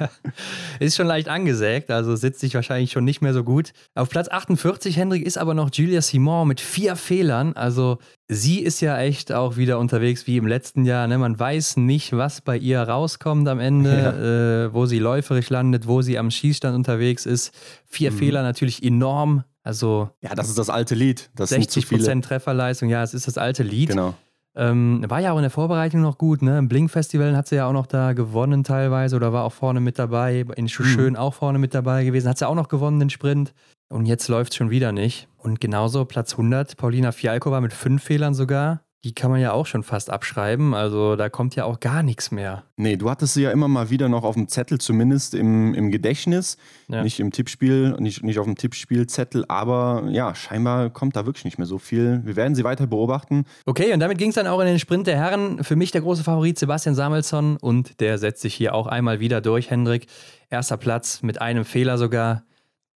ist 0.80 0.96
schon 0.96 1.06
leicht 1.06 1.28
angesägt, 1.28 1.90
also 1.90 2.16
sitzt 2.16 2.40
sich 2.40 2.54
wahrscheinlich 2.54 2.90
schon 2.90 3.04
nicht 3.04 3.22
mehr 3.22 3.32
so 3.32 3.44
gut. 3.44 3.72
Auf 3.94 4.10
Platz 4.10 4.28
48, 4.28 4.96
Hendrik, 4.96 5.24
ist 5.24 5.38
aber 5.38 5.54
noch 5.54 5.70
Julia 5.72 6.02
Simon 6.02 6.48
mit 6.48 6.60
vier 6.60 6.96
Fehlern. 6.96 7.54
Also 7.54 7.98
sie 8.28 8.60
ist 8.60 8.80
ja 8.80 8.98
echt 8.98 9.32
auch 9.32 9.56
wieder 9.56 9.78
unterwegs 9.78 10.26
wie 10.26 10.36
im 10.36 10.46
letzten 10.46 10.84
Jahr. 10.84 11.06
Ne? 11.06 11.18
Man 11.18 11.38
weiß 11.38 11.76
nicht, 11.76 12.16
was 12.16 12.40
bei 12.40 12.56
ihr 12.56 12.82
rauskommt 12.82 13.48
am 13.48 13.60
Ende, 13.60 13.90
ja. 13.90 14.64
äh, 14.66 14.74
wo 14.74 14.86
sie 14.86 14.98
läuferisch 14.98 15.50
landet, 15.50 15.86
wo 15.86 16.02
sie 16.02 16.18
am 16.18 16.30
Schießstand 16.30 16.74
unterwegs 16.74 17.26
ist. 17.26 17.54
Vier 17.86 18.10
mhm. 18.10 18.16
Fehler 18.18 18.42
natürlich 18.42 18.82
enorm. 18.82 19.44
Also 19.62 20.10
ja, 20.20 20.34
das 20.34 20.48
ist 20.48 20.58
das 20.58 20.68
alte 20.68 20.96
Lied. 20.96 21.30
Das 21.36 21.50
60 21.50 21.88
Prozent 21.88 22.24
Trefferleistung, 22.24 22.88
ja, 22.88 23.02
es 23.02 23.14
ist 23.14 23.28
das 23.28 23.38
alte 23.38 23.62
Lied. 23.62 23.90
Genau. 23.90 24.14
Ähm, 24.54 25.02
war 25.08 25.20
ja 25.20 25.32
auch 25.32 25.38
in 25.38 25.42
der 25.42 25.50
Vorbereitung 25.50 26.02
noch 26.02 26.18
gut, 26.18 26.42
ne? 26.42 26.58
Im 26.58 26.68
Blink-Festival 26.68 27.36
hat 27.36 27.48
sie 27.48 27.56
ja 27.56 27.66
auch 27.66 27.72
noch 27.72 27.86
da 27.86 28.12
gewonnen 28.12 28.64
teilweise 28.64 29.16
oder 29.16 29.32
war 29.32 29.44
auch 29.44 29.52
vorne 29.52 29.80
mit 29.80 29.98
dabei. 29.98 30.44
In 30.56 30.68
Schuschön 30.68 31.14
mhm. 31.14 31.16
auch 31.16 31.34
vorne 31.34 31.58
mit 31.58 31.74
dabei 31.74 32.04
gewesen. 32.04 32.28
Hat 32.28 32.38
sie 32.38 32.46
auch 32.46 32.54
noch 32.54 32.68
gewonnen, 32.68 33.00
den 33.00 33.10
Sprint. 33.10 33.54
Und 33.88 34.06
jetzt 34.06 34.28
läuft 34.28 34.52
es 34.52 34.56
schon 34.56 34.70
wieder 34.70 34.92
nicht. 34.92 35.28
Und 35.38 35.60
genauso 35.60 36.04
Platz 36.04 36.32
100, 36.32 36.76
Paulina 36.76 37.12
Fialkova 37.12 37.60
mit 37.60 37.72
fünf 37.72 38.02
Fehlern 38.02 38.34
sogar 38.34 38.82
die 39.04 39.14
kann 39.14 39.32
man 39.32 39.40
ja 39.40 39.52
auch 39.52 39.66
schon 39.66 39.82
fast 39.82 40.10
abschreiben. 40.10 40.74
Also 40.74 41.16
da 41.16 41.28
kommt 41.28 41.56
ja 41.56 41.64
auch 41.64 41.80
gar 41.80 42.04
nichts 42.04 42.30
mehr. 42.30 42.64
Nee, 42.76 42.96
du 42.96 43.10
hattest 43.10 43.34
sie 43.34 43.42
ja 43.42 43.50
immer 43.50 43.66
mal 43.66 43.90
wieder 43.90 44.08
noch 44.08 44.22
auf 44.22 44.34
dem 44.34 44.46
Zettel, 44.46 44.78
zumindest 44.78 45.34
im, 45.34 45.74
im 45.74 45.90
Gedächtnis. 45.90 46.56
Ja. 46.86 47.02
Nicht 47.02 47.18
im 47.18 47.32
Tippspiel, 47.32 47.96
nicht, 47.98 48.22
nicht 48.22 48.38
auf 48.38 48.46
dem 48.46 48.54
Tippspielzettel, 48.54 49.44
aber 49.48 50.04
ja, 50.10 50.34
scheinbar 50.36 50.90
kommt 50.90 51.16
da 51.16 51.26
wirklich 51.26 51.44
nicht 51.44 51.58
mehr 51.58 51.66
so 51.66 51.78
viel. 51.78 52.20
Wir 52.24 52.36
werden 52.36 52.54
sie 52.54 52.62
weiter 52.62 52.86
beobachten. 52.86 53.44
Okay, 53.66 53.92
und 53.92 53.98
damit 53.98 54.18
ging 54.18 54.28
es 54.28 54.36
dann 54.36 54.46
auch 54.46 54.60
in 54.60 54.66
den 54.66 54.78
Sprint 54.78 55.08
der 55.08 55.16
Herren. 55.16 55.64
Für 55.64 55.74
mich 55.74 55.90
der 55.90 56.02
große 56.02 56.22
Favorit 56.22 56.58
Sebastian 56.58 56.94
Samuelsson 56.94 57.56
und 57.56 57.98
der 58.00 58.18
setzt 58.18 58.42
sich 58.42 58.54
hier 58.54 58.72
auch 58.72 58.86
einmal 58.86 59.18
wieder 59.18 59.40
durch, 59.40 59.70
Hendrik. 59.70 60.06
Erster 60.48 60.76
Platz 60.76 61.22
mit 61.22 61.40
einem 61.40 61.64
Fehler 61.64 61.98
sogar. 61.98 62.44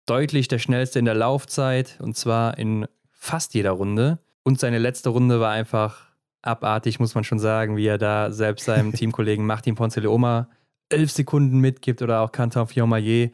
Deutlich 0.06 0.50
der 0.50 0.60
schnellste 0.60 1.00
in 1.00 1.06
der 1.06 1.16
Laufzeit 1.16 1.98
und 2.02 2.18
zwar 2.18 2.58
in 2.58 2.88
fast 3.10 3.54
jeder 3.54 3.72
Runde. 3.72 4.20
Und 4.44 4.60
seine 4.60 4.78
letzte 4.78 5.10
Runde 5.10 5.40
war 5.40 5.52
einfach 5.52 6.08
abartig, 6.42 7.00
muss 7.00 7.16
man 7.16 7.24
schon 7.24 7.40
sagen, 7.40 7.78
wie 7.78 7.88
er 7.88 7.98
da 7.98 8.32
selbst 8.32 8.66
seinem 8.66 8.92
Teamkollegen 8.94 9.46
Martin 9.46 9.76
Ponzeleoma 9.76 10.50
elf 10.90 11.12
Sekunden 11.12 11.60
mitgibt 11.60 12.02
oder 12.02 12.22
auch 12.22 12.32
Canton 12.32 12.68
Fiormaillet. 12.68 13.34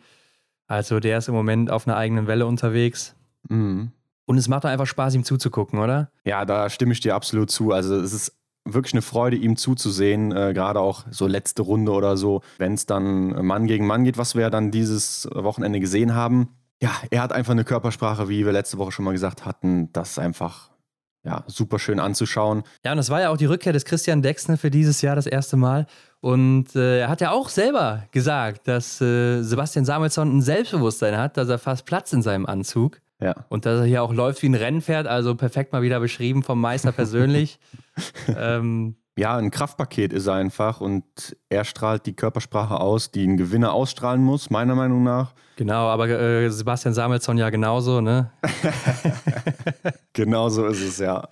Also 0.67 0.99
der 0.99 1.17
ist 1.17 1.27
im 1.27 1.33
Moment 1.33 1.71
auf 1.71 1.87
einer 1.87 1.97
eigenen 1.97 2.27
Welle 2.27 2.45
unterwegs. 2.45 3.15
Mhm. 3.49 3.91
Und 4.25 4.37
es 4.37 4.47
macht 4.47 4.65
einfach 4.65 4.85
Spaß, 4.85 5.15
ihm 5.15 5.23
zuzugucken, 5.23 5.79
oder? 5.79 6.11
Ja, 6.23 6.45
da 6.45 6.69
stimme 6.69 6.93
ich 6.93 6.99
dir 6.99 7.15
absolut 7.15 7.49
zu. 7.49 7.71
Also 7.71 7.95
es 7.95 8.13
ist 8.13 8.37
wirklich 8.63 8.93
eine 8.93 9.01
Freude, 9.01 9.35
ihm 9.35 9.57
zuzusehen, 9.57 10.31
äh, 10.31 10.53
gerade 10.53 10.79
auch 10.79 11.05
so 11.09 11.25
letzte 11.25 11.63
Runde 11.63 11.91
oder 11.91 12.15
so, 12.15 12.41
wenn 12.59 12.75
es 12.75 12.85
dann 12.85 13.45
Mann 13.45 13.65
gegen 13.65 13.87
Mann 13.87 14.03
geht, 14.03 14.19
was 14.19 14.35
wir 14.35 14.43
ja 14.43 14.49
dann 14.51 14.69
dieses 14.69 15.27
Wochenende 15.33 15.79
gesehen 15.79 16.13
haben. 16.13 16.49
Ja, 16.81 16.91
er 17.09 17.23
hat 17.23 17.33
einfach 17.33 17.51
eine 17.51 17.63
Körpersprache, 17.63 18.29
wie 18.29 18.45
wir 18.45 18.51
letzte 18.51 18.77
Woche 18.77 18.91
schon 18.91 19.05
mal 19.05 19.11
gesagt 19.11 19.45
hatten, 19.45 19.91
das 19.91 20.11
ist 20.11 20.19
einfach 20.19 20.69
ja, 21.29 21.43
super 21.45 21.77
schön 21.77 21.99
anzuschauen. 21.99 22.63
Ja, 22.83 22.91
und 22.91 22.97
das 22.97 23.11
war 23.11 23.21
ja 23.21 23.29
auch 23.29 23.37
die 23.37 23.45
Rückkehr 23.45 23.71
des 23.71 23.85
Christian 23.85 24.23
Dexner 24.23 24.57
für 24.57 24.71
dieses 24.71 25.01
Jahr 25.03 25.15
das 25.15 25.27
erste 25.27 25.57
Mal. 25.57 25.85
Und 26.21 26.75
äh, 26.75 27.01
er 27.01 27.09
hat 27.09 27.21
ja 27.21 27.31
auch 27.31 27.49
selber 27.49 28.03
gesagt, 28.11 28.67
dass 28.67 28.99
äh, 28.99 29.43
Sebastian 29.43 29.85
Samuelsson 29.85 30.37
ein 30.37 30.41
Selbstbewusstsein 30.41 31.17
hat, 31.17 31.37
dass 31.37 31.47
er 31.47 31.59
fast 31.59 31.85
Platz 31.85 32.11
in 32.13 32.23
seinem 32.23 32.47
Anzug. 32.47 32.99
Ja. 33.21 33.45
Und 33.49 33.65
dass 33.65 33.81
er 33.81 33.85
hier 33.85 34.01
auch 34.01 34.13
läuft 34.13 34.41
wie 34.41 34.49
ein 34.49 34.55
Rennpferd, 34.55 35.05
also 35.05 35.35
perfekt 35.35 35.71
mal 35.71 35.81
wieder 35.81 35.99
beschrieben 35.99 36.41
vom 36.41 36.59
Meister 36.59 36.91
persönlich. 36.91 37.59
ähm, 38.35 38.95
ja, 39.19 39.35
ein 39.35 39.51
Kraftpaket 39.51 40.13
ist 40.13 40.27
er 40.27 40.35
einfach 40.35 40.79
und 40.79 41.03
er 41.49 41.65
strahlt 41.65 42.05
die 42.05 42.13
Körpersprache 42.13 42.79
aus, 42.79 43.11
die 43.11 43.27
ein 43.27 43.35
Gewinner 43.35 43.73
ausstrahlen 43.73 44.23
muss, 44.23 44.49
meiner 44.49 44.75
Meinung 44.75 45.03
nach. 45.03 45.33
Genau, 45.57 45.87
aber 45.89 46.07
äh, 46.07 46.49
Sebastian 46.49 46.93
Samuelsson 46.93 47.37
ja 47.37 47.49
genauso, 47.49 47.99
ne? 47.99 48.31
genauso 50.13 50.67
ist 50.67 50.81
es, 50.81 50.99
ja. 50.99 51.27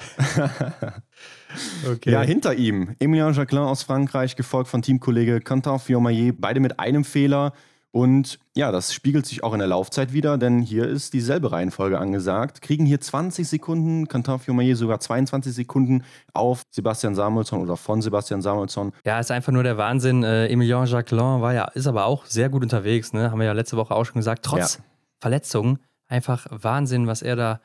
okay. 1.89 2.12
Ja, 2.12 2.21
hinter 2.21 2.56
ihm 2.56 2.93
Emilien 3.00 3.34
Jacquelin 3.34 3.63
aus 3.63 3.84
Frankreich, 3.84 4.36
gefolgt 4.36 4.69
von 4.69 4.82
Teamkollege 4.82 5.39
Quentin 5.39 5.80
Fiormaillet, 5.80 6.36
beide 6.38 6.60
mit 6.60 6.82
einem 6.82 7.06
Fehler. 7.06 7.54
Und 7.91 8.38
ja, 8.56 8.71
das 8.71 8.93
spiegelt 8.93 9.26
sich 9.26 9.43
auch 9.43 9.54
in 9.54 9.60
der 9.60 9.67
Laufzeit 9.67 10.13
wieder, 10.13 10.38
denn 10.38 10.62
hier 10.62 10.88
ist 10.88 11.13
dieselbe 11.13 11.52
Reihenfolge 11.52 11.97
angesagt. 11.97 12.62
Kriegen 12.62 12.86
hier 12.86 13.00
20 13.00 13.47
Sekunden, 13.47 14.08
Quentin 14.08 14.39
Fiomayer 14.39 14.76
sogar 14.76 15.00
22 15.00 15.54
Sekunden 15.54 16.04
auf 16.34 16.63
Sebastian 16.69 17.15
Samuelsson 17.15 17.62
oder 17.62 17.78
von 17.78 18.02
Sebastian 18.02 18.41
Samuelsson. 18.41 18.93
Ja, 19.06 19.19
ist 19.19 19.32
einfach 19.32 19.54
nur 19.54 19.63
der 19.63 19.78
Wahnsinn. 19.78 20.23
Äh, 20.23 20.47
Emilien 20.47 20.86
Jacquelin 20.86 21.41
war 21.41 21.54
ja, 21.54 21.65
ist 21.69 21.88
aber 21.88 22.06
auch 22.06 22.26
sehr 22.26 22.50
gut 22.50 22.62
unterwegs, 22.62 23.13
ne? 23.13 23.32
Haben 23.32 23.39
wir 23.39 23.45
ja 23.45 23.54
letzte 23.54 23.78
Woche 23.78 23.95
auch 23.95 24.06
schon 24.06 24.15
gesagt. 24.15 24.43
Trotz 24.43 24.76
ja. 24.76 24.84
Verletzungen, 25.19 25.80
einfach 26.08 26.45
Wahnsinn, 26.52 27.08
was 27.08 27.21
er 27.21 27.36
da 27.36 27.62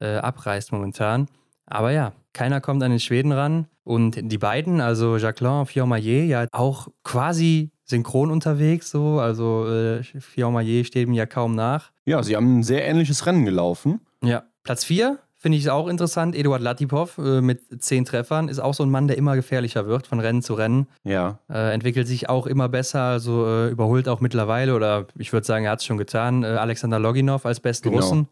äh, 0.00 0.16
abreißt 0.16 0.72
momentan. 0.72 1.28
Aber 1.66 1.90
ja, 1.90 2.12
keiner 2.32 2.60
kommt 2.60 2.82
an 2.82 2.90
den 2.90 3.00
Schweden 3.00 3.32
ran. 3.32 3.66
Und 3.84 4.18
die 4.20 4.38
beiden, 4.38 4.80
also 4.80 5.16
Jacqueline 5.16 5.60
und 5.60 5.66
Fiormaillet, 5.66 6.28
ja 6.28 6.46
auch 6.52 6.88
quasi 7.04 7.70
synchron 7.86 8.30
unterwegs, 8.30 8.90
so. 8.90 9.20
Also 9.20 9.66
äh, 9.68 10.02
Fiormaillet 10.02 10.86
steht 10.86 11.08
ihm 11.08 11.14
ja 11.14 11.26
kaum 11.26 11.54
nach. 11.54 11.92
Ja, 12.04 12.22
sie 12.22 12.36
haben 12.36 12.58
ein 12.58 12.62
sehr 12.62 12.86
ähnliches 12.86 13.24
Rennen 13.26 13.44
gelaufen. 13.44 14.00
Ja. 14.22 14.44
Platz 14.62 14.84
4 14.84 15.18
finde 15.36 15.58
ich 15.58 15.70
auch 15.70 15.86
interessant. 15.86 16.34
Eduard 16.34 16.60
Latipov 16.60 17.18
äh, 17.18 17.40
mit 17.40 17.82
zehn 17.82 18.04
Treffern 18.04 18.48
ist 18.48 18.58
auch 18.58 18.74
so 18.74 18.82
ein 18.82 18.90
Mann, 18.90 19.06
der 19.06 19.16
immer 19.16 19.36
gefährlicher 19.36 19.86
wird 19.86 20.06
von 20.06 20.18
Rennen 20.18 20.42
zu 20.42 20.54
Rennen. 20.54 20.88
Ja. 21.04 21.38
Äh, 21.48 21.72
entwickelt 21.72 22.08
sich 22.08 22.28
auch 22.28 22.46
immer 22.46 22.68
besser, 22.68 23.02
also 23.02 23.46
äh, 23.46 23.68
überholt 23.68 24.08
auch 24.08 24.20
mittlerweile, 24.20 24.74
oder 24.74 25.06
ich 25.16 25.32
würde 25.32 25.46
sagen, 25.46 25.64
er 25.64 25.72
hat 25.72 25.80
es 25.80 25.84
schon 25.84 25.98
getan, 25.98 26.42
äh, 26.42 26.46
Alexander 26.46 26.98
Loginov 26.98 27.46
als 27.46 27.60
besten 27.60 27.90
genau. 27.90 28.02
Russen. 28.02 28.28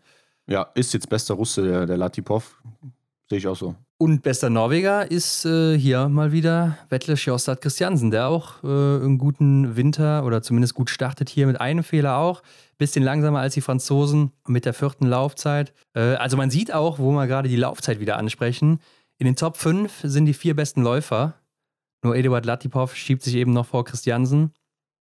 Ja, 0.46 0.66
ist 0.74 0.92
jetzt 0.92 1.08
bester 1.08 1.34
Russe, 1.34 1.62
der, 1.62 1.86
der 1.86 1.96
Latipov. 1.96 2.60
Sehe 3.30 3.38
ich 3.38 3.46
auch 3.46 3.56
so. 3.56 3.74
Und 4.04 4.20
bester 4.20 4.50
Norweger 4.50 5.10
ist 5.10 5.46
äh, 5.46 5.78
hier 5.78 6.10
mal 6.10 6.30
wieder 6.30 6.76
Vettel 6.90 7.16
Sjostad 7.16 7.62
Christiansen, 7.62 8.10
der 8.10 8.28
auch 8.28 8.62
äh, 8.62 8.66
einen 8.66 9.16
guten 9.16 9.76
Winter 9.76 10.26
oder 10.26 10.42
zumindest 10.42 10.74
gut 10.74 10.90
startet 10.90 11.30
hier 11.30 11.46
mit 11.46 11.58
einem 11.58 11.82
Fehler 11.82 12.18
auch. 12.18 12.42
Bisschen 12.76 13.02
langsamer 13.02 13.38
als 13.38 13.54
die 13.54 13.62
Franzosen 13.62 14.30
mit 14.46 14.66
der 14.66 14.74
vierten 14.74 15.06
Laufzeit. 15.06 15.72
Äh, 15.94 16.16
also 16.16 16.36
man 16.36 16.50
sieht 16.50 16.70
auch, 16.70 16.98
wo 16.98 17.12
wir 17.12 17.26
gerade 17.26 17.48
die 17.48 17.56
Laufzeit 17.56 17.98
wieder 17.98 18.18
ansprechen. 18.18 18.78
In 19.16 19.24
den 19.24 19.36
Top 19.36 19.56
5 19.56 20.02
sind 20.02 20.26
die 20.26 20.34
vier 20.34 20.54
besten 20.54 20.82
Läufer. 20.82 21.32
Nur 22.02 22.14
Eduard 22.14 22.44
Latipov 22.44 22.94
schiebt 22.94 23.22
sich 23.22 23.36
eben 23.36 23.54
noch 23.54 23.64
vor 23.64 23.86
Christiansen. 23.86 24.52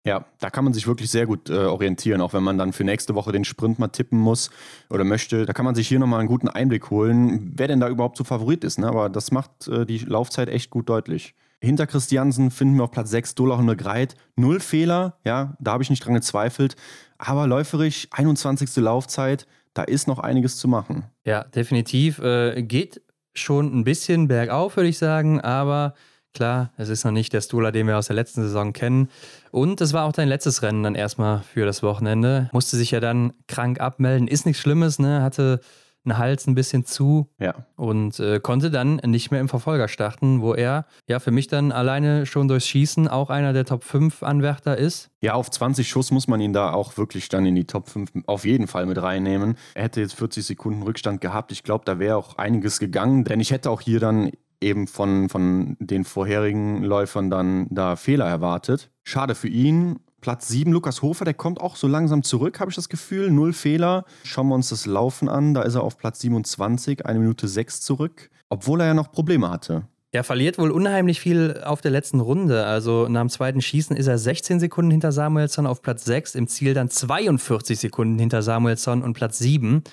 Ja, 0.06 0.26
da 0.40 0.50
kann 0.50 0.66
man 0.66 0.74
sich 0.74 0.86
wirklich 0.86 1.10
sehr 1.10 1.26
gut 1.26 1.50
äh, 1.50 1.54
orientieren, 1.54 2.20
auch 2.20 2.34
wenn 2.34 2.44
man 2.44 2.58
dann 2.58 2.74
für 2.74 2.84
nächste 2.84 3.16
Woche 3.16 3.32
den 3.32 3.46
Sprint 3.46 3.80
mal 3.80 3.88
tippen 3.88 4.20
muss 4.20 4.50
oder 4.90 5.06
möchte. 5.06 5.46
Da 5.46 5.54
kann 5.54 5.64
man 5.64 5.76
sich 5.76 5.88
hier 5.88 6.00
nochmal 6.00 6.20
einen 6.20 6.28
guten 6.28 6.50
Einblick 6.50 6.90
holen, 6.90 7.54
wer 7.56 7.70
denn 7.70 7.80
da 7.80 7.88
überhaupt 7.88 8.18
so 8.18 8.26
Favorit 8.26 8.66
ist. 8.66 8.80
Ne? 8.80 8.88
Aber 8.88 9.08
das 9.10 9.32
macht 9.32 9.68
äh, 9.70 9.86
die 9.86 10.00
Laufzeit 10.00 10.50
echt 10.50 10.72
gut 10.72 10.90
deutlich. 10.90 11.36
Hinter 11.62 11.88
Christiansen 11.88 12.52
finden 12.52 12.76
wir 12.76 12.84
auf 12.84 12.92
Platz 12.92 13.12
6 13.12 13.36
Dollar 13.36 13.58
und 13.58 13.78
Greit. 13.78 14.16
Null 14.36 14.60
Fehler, 14.60 15.18
ja, 15.24 15.56
da 15.62 15.72
habe 15.72 15.84
ich 15.84 15.90
nicht 15.90 16.06
dran 16.06 16.16
gezweifelt. 16.16 16.76
Aber 17.18 17.48
läuferisch 17.48 18.10
21. 18.12 18.76
Laufzeit, 18.76 19.48
da 19.74 19.84
ist 19.84 20.10
noch 20.10 20.20
einiges 20.20 20.58
zu 20.58 20.68
machen. 20.68 21.06
Ja, 21.24 21.46
definitiv. 21.46 22.20
Äh, 22.20 22.62
geht 22.64 23.02
schon 23.34 23.74
ein 23.74 23.86
bisschen 23.86 24.28
bergauf, 24.28 24.76
würde 24.76 24.90
ich 24.90 24.98
sagen, 24.98 25.40
aber 25.40 25.94
Klar, 26.34 26.72
es 26.78 26.90
ist 26.90 27.06
noch 27.06 27.12
nicht 27.12 27.32
der 27.34 27.42
Stola, 27.42 27.72
den 27.72 27.86
wir 27.86 27.98
aus 27.98 28.08
der 28.08 28.16
letzten 28.16 28.42
Saison 28.42 28.74
kennen. 28.74 29.10
Und 29.52 29.82
es 29.82 29.94
war 29.94 30.06
auch 30.06 30.14
dein 30.14 30.28
letztes 30.28 30.64
Rennen 30.64 30.82
dann 30.82 30.96
erstmal 30.96 31.42
für 31.42 31.66
das 31.66 31.84
Wochenende. 31.84 32.50
Musste 32.52 32.76
sich 32.76 32.92
ja 32.92 33.00
dann 33.00 33.34
krank 33.48 33.80
abmelden. 33.80 34.28
Ist 34.28 34.46
nichts 34.46 34.62
Schlimmes, 34.62 34.98
ne? 34.98 35.22
Hatte 35.22 35.60
einen 36.06 36.18
Hals 36.18 36.48
ein 36.48 36.56
bisschen 36.56 36.86
zu 36.86 37.30
ja. 37.40 37.66
und 37.76 38.20
äh, 38.20 38.40
konnte 38.40 38.70
dann 38.70 38.98
nicht 39.06 39.32
mehr 39.32 39.40
im 39.40 39.48
Verfolger 39.48 39.88
starten, 39.88 40.42
wo 40.42 40.54
er 40.54 40.86
ja 41.08 41.20
für 41.20 41.32
mich 41.32 41.48
dann 41.48 41.72
alleine 41.72 42.26
schon 42.26 42.48
durchs 42.48 42.68
Schießen 42.68 43.08
auch 43.08 43.30
einer 43.30 43.54
der 43.54 43.66
Top 43.66 43.84
5 43.84 44.24
Anwärter 44.24 44.78
ist. 44.78 45.10
Ja, 45.22 45.34
auf 45.34 45.50
20 45.50 45.88
Schuss 45.88 46.12
muss 46.12 46.28
man 46.28 46.42
ihn 46.42 46.52
da 46.52 46.74
auch 46.74 46.98
wirklich 46.98 47.30
dann 47.30 47.46
in 47.46 47.56
die 47.56 47.66
Top 47.66 47.90
5 47.90 48.12
auf 48.26 48.46
jeden 48.46 48.68
Fall 48.68 48.86
mit 48.86 49.02
reinnehmen. 49.02 49.56
Er 49.76 49.84
hätte 49.84 50.02
jetzt 50.02 50.16
40 50.16 50.46
Sekunden 50.46 50.82
Rückstand 50.84 51.22
gehabt. 51.22 51.52
Ich 51.52 51.64
glaube, 51.64 51.86
da 51.86 52.00
wäre 52.00 52.18
auch 52.18 52.38
einiges 52.38 52.80
gegangen, 52.80 53.24
denn 53.24 53.40
ich 53.40 53.52
hätte 53.52 53.70
auch 53.70 53.82
hier 53.82 54.00
dann 54.00 54.32
eben 54.64 54.88
von, 54.88 55.30
von 55.30 55.78
den 55.80 56.04
vorherigen 56.04 56.84
Läufern 56.84 57.30
dann 57.30 57.68
da 57.70 57.96
Fehler 57.96 58.26
erwartet. 58.26 58.90
Schade 59.04 59.36
für 59.36 59.48
ihn. 59.50 60.00
Platz 60.22 60.48
7, 60.48 60.72
Lukas 60.72 61.02
Hofer, 61.02 61.26
der 61.26 61.34
kommt 61.34 61.60
auch 61.60 61.76
so 61.76 61.88
langsam 61.88 62.24
zurück, 62.24 62.62
habe 62.62 62.72
ich 62.72 62.76
das 62.76 62.88
Gefühl. 62.88 63.30
Null 63.30 63.52
Fehler. 63.52 64.06
Schauen 64.24 64.48
wir 64.48 64.56
uns 64.56 64.70
das 64.70 64.86
Laufen 64.86 65.28
an. 65.28 65.54
Da 65.54 65.64
ist 65.64 65.76
er 65.76 65.84
auf 65.84 65.98
Platz 65.98 66.22
27, 66.22 67.06
eine 67.06 67.20
Minute 67.20 67.48
6 67.48 67.82
zurück. 67.82 68.30
Obwohl 68.50 68.80
er 68.80 68.88
ja 68.88 68.94
noch 68.94 69.12
Probleme 69.12 69.50
hatte. 69.50 69.84
Er 70.14 70.24
verliert 70.24 70.60
wohl 70.60 70.70
unheimlich 70.70 71.20
viel 71.20 71.60
auf 71.66 71.82
der 71.82 71.90
letzten 71.90 72.20
Runde. 72.20 72.66
Also 72.66 73.08
nach 73.10 73.22
dem 73.22 73.30
zweiten 73.30 73.62
Schießen 73.62 73.98
ist 73.98 74.06
er 74.06 74.20
16 74.20 74.60
Sekunden 74.60 74.92
hinter 74.92 75.12
Samuelsson 75.12 75.66
auf 75.66 75.82
Platz 75.82 76.06
6, 76.06 76.36
im 76.36 76.48
Ziel 76.48 76.76
dann 76.76 76.90
42 76.90 77.80
Sekunden 77.80 78.20
hinter 78.20 78.44
Samuelsson 78.44 79.02
und 79.02 79.14
Platz 79.14 79.40
7. 79.40 79.84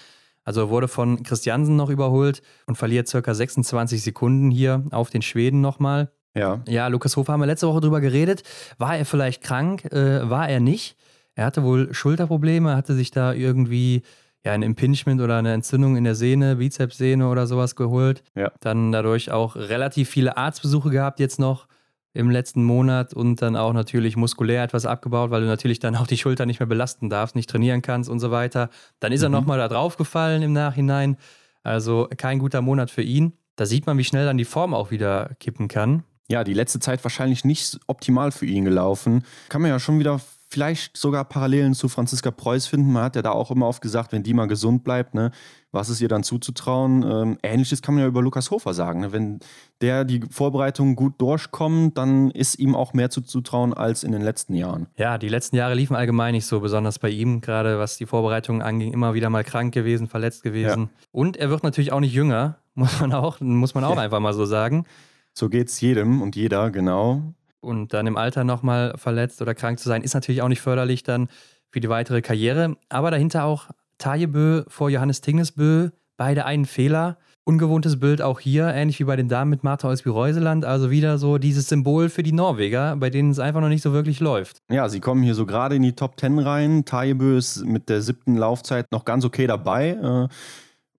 Also 0.50 0.68
wurde 0.68 0.88
von 0.88 1.22
Christiansen 1.22 1.76
noch 1.76 1.90
überholt 1.90 2.42
und 2.66 2.74
verliert 2.74 3.06
circa 3.06 3.34
26 3.34 4.02
Sekunden 4.02 4.50
hier 4.50 4.82
auf 4.90 5.08
den 5.08 5.22
Schweden 5.22 5.60
nochmal. 5.60 6.10
Ja. 6.34 6.60
Ja, 6.66 6.88
Lukas 6.88 7.16
Hofer 7.16 7.34
haben 7.34 7.38
wir 7.38 7.46
letzte 7.46 7.68
Woche 7.68 7.82
drüber 7.82 8.00
geredet. 8.00 8.42
War 8.76 8.96
er 8.96 9.04
vielleicht 9.04 9.44
krank? 9.44 9.84
Äh, 9.92 10.28
war 10.28 10.48
er 10.48 10.58
nicht? 10.58 10.96
Er 11.36 11.44
hatte 11.44 11.62
wohl 11.62 11.94
Schulterprobleme, 11.94 12.74
hatte 12.74 12.94
sich 12.94 13.12
da 13.12 13.32
irgendwie 13.32 14.02
ja, 14.44 14.50
ein 14.50 14.62
Impingement 14.62 15.20
oder 15.20 15.36
eine 15.36 15.52
Entzündung 15.52 15.96
in 15.96 16.02
der 16.02 16.16
Sehne, 16.16 16.56
Bizepssehne 16.56 17.28
oder 17.28 17.46
sowas 17.46 17.76
geholt. 17.76 18.24
Ja. 18.34 18.50
Dann 18.58 18.90
dadurch 18.90 19.30
auch 19.30 19.54
relativ 19.54 20.10
viele 20.10 20.36
Arztbesuche 20.36 20.90
gehabt 20.90 21.20
jetzt 21.20 21.38
noch 21.38 21.68
im 22.12 22.30
letzten 22.30 22.64
Monat 22.64 23.14
und 23.14 23.40
dann 23.40 23.56
auch 23.56 23.72
natürlich 23.72 24.16
muskulär 24.16 24.62
etwas 24.62 24.86
abgebaut, 24.86 25.30
weil 25.30 25.42
du 25.42 25.46
natürlich 25.46 25.78
dann 25.78 25.94
auch 25.96 26.06
die 26.06 26.18
Schulter 26.18 26.46
nicht 26.46 26.60
mehr 26.60 26.66
belasten 26.66 27.08
darfst, 27.08 27.36
nicht 27.36 27.48
trainieren 27.48 27.82
kannst 27.82 28.10
und 28.10 28.20
so 28.20 28.30
weiter. 28.30 28.70
Dann 28.98 29.12
ist 29.12 29.20
mhm. 29.20 29.26
er 29.26 29.28
nochmal 29.30 29.58
da 29.58 29.68
drauf 29.68 29.96
gefallen 29.96 30.42
im 30.42 30.52
Nachhinein. 30.52 31.16
Also 31.62 32.08
kein 32.16 32.38
guter 32.38 32.62
Monat 32.62 32.90
für 32.90 33.02
ihn. 33.02 33.34
Da 33.56 33.66
sieht 33.66 33.86
man, 33.86 33.98
wie 33.98 34.04
schnell 34.04 34.24
dann 34.24 34.38
die 34.38 34.44
Form 34.44 34.74
auch 34.74 34.90
wieder 34.90 35.32
kippen 35.38 35.68
kann. 35.68 36.04
Ja, 36.28 36.44
die 36.44 36.54
letzte 36.54 36.80
Zeit 36.80 37.02
wahrscheinlich 37.04 37.44
nicht 37.44 37.78
optimal 37.86 38.32
für 38.32 38.46
ihn 38.46 38.64
gelaufen. 38.64 39.24
Kann 39.48 39.62
man 39.62 39.70
ja 39.70 39.78
schon 39.78 39.98
wieder 39.98 40.20
vielleicht 40.50 40.96
sogar 40.96 41.24
Parallelen 41.24 41.74
zu 41.74 41.88
Franziska 41.88 42.30
Preuß 42.30 42.66
finden. 42.66 42.92
Man 42.92 43.04
hat 43.04 43.16
ja 43.16 43.22
da 43.22 43.30
auch 43.30 43.50
immer 43.50 43.68
oft 43.68 43.80
gesagt, 43.80 44.12
wenn 44.12 44.24
die 44.24 44.34
mal 44.34 44.46
gesund 44.46 44.82
bleibt, 44.82 45.14
ne, 45.14 45.30
was 45.70 45.88
ist 45.88 46.00
ihr 46.00 46.08
dann 46.08 46.24
zuzutrauen? 46.24 47.04
Ähm, 47.08 47.38
Ähnliches 47.44 47.82
kann 47.82 47.94
man 47.94 48.02
ja 48.02 48.08
über 48.08 48.20
Lukas 48.20 48.50
Hofer 48.50 48.74
sagen. 48.74 49.00
Ne? 49.00 49.12
Wenn 49.12 49.38
der 49.80 50.04
die 50.04 50.20
Vorbereitung 50.28 50.96
gut 50.96 51.20
durchkommt, 51.20 51.96
dann 51.96 52.32
ist 52.32 52.58
ihm 52.58 52.74
auch 52.74 52.92
mehr 52.92 53.10
zuzutrauen 53.10 53.72
als 53.72 54.02
in 54.02 54.10
den 54.10 54.22
letzten 54.22 54.54
Jahren. 54.54 54.88
Ja, 54.96 55.18
die 55.18 55.28
letzten 55.28 55.54
Jahre 55.54 55.74
liefen 55.74 55.94
allgemein 55.94 56.34
nicht 56.34 56.46
so, 56.46 56.58
besonders 56.58 56.98
bei 56.98 57.10
ihm, 57.10 57.40
gerade 57.40 57.78
was 57.78 57.96
die 57.96 58.06
Vorbereitung 58.06 58.60
anging, 58.60 58.92
immer 58.92 59.14
wieder 59.14 59.30
mal 59.30 59.44
krank 59.44 59.72
gewesen, 59.72 60.08
verletzt 60.08 60.42
gewesen. 60.42 60.82
Ja. 60.82 61.06
Und 61.12 61.36
er 61.36 61.50
wird 61.50 61.62
natürlich 61.62 61.92
auch 61.92 62.00
nicht 62.00 62.12
jünger, 62.12 62.58
muss 62.74 63.00
man 63.00 63.12
auch, 63.12 63.38
muss 63.40 63.74
man 63.74 63.84
auch 63.84 63.96
ja. 63.96 64.02
einfach 64.02 64.20
mal 64.20 64.34
so 64.34 64.46
sagen. 64.46 64.84
So 65.32 65.48
geht 65.48 65.68
es 65.68 65.80
jedem 65.80 66.22
und 66.22 66.34
jeder, 66.34 66.70
genau. 66.70 67.34
Und 67.60 67.92
dann 67.92 68.06
im 68.06 68.16
Alter 68.16 68.44
nochmal 68.44 68.94
verletzt 68.96 69.42
oder 69.42 69.54
krank 69.54 69.78
zu 69.78 69.88
sein, 69.88 70.02
ist 70.02 70.14
natürlich 70.14 70.42
auch 70.42 70.48
nicht 70.48 70.62
förderlich 70.62 71.02
dann 71.02 71.28
für 71.70 71.80
die 71.80 71.88
weitere 71.88 72.22
Karriere. 72.22 72.76
Aber 72.88 73.10
dahinter 73.10 73.44
auch 73.44 73.68
Tajebö 73.98 74.64
vor 74.68 74.90
Johannes 74.90 75.20
Tingnesbö, 75.20 75.90
beide 76.16 76.44
einen 76.44 76.64
Fehler. 76.64 77.18
Ungewohntes 77.44 77.98
Bild 77.98 78.22
auch 78.22 78.38
hier, 78.38 78.68
ähnlich 78.68 79.00
wie 79.00 79.04
bei 79.04 79.16
den 79.16 79.28
Damen 79.28 79.50
mit 79.50 79.64
Martha 79.64 79.88
Olsby-Reuseland. 79.88 80.64
Also 80.64 80.90
wieder 80.90 81.18
so 81.18 81.38
dieses 81.38 81.68
Symbol 81.68 82.08
für 82.08 82.22
die 82.22 82.32
Norweger, 82.32 82.96
bei 82.96 83.10
denen 83.10 83.30
es 83.30 83.38
einfach 83.38 83.60
noch 83.60 83.68
nicht 83.68 83.82
so 83.82 83.92
wirklich 83.92 84.20
läuft. 84.20 84.58
Ja, 84.70 84.88
sie 84.88 85.00
kommen 85.00 85.22
hier 85.22 85.34
so 85.34 85.46
gerade 85.46 85.74
in 85.74 85.82
die 85.82 85.94
Top 85.94 86.16
Ten 86.16 86.38
rein. 86.38 86.84
Tajebö 86.84 87.38
ist 87.38 87.64
mit 87.64 87.88
der 87.88 88.02
siebten 88.02 88.36
Laufzeit 88.36 88.92
noch 88.92 89.04
ganz 89.04 89.24
okay 89.24 89.46
dabei. 89.46 89.90
Äh, 89.90 90.28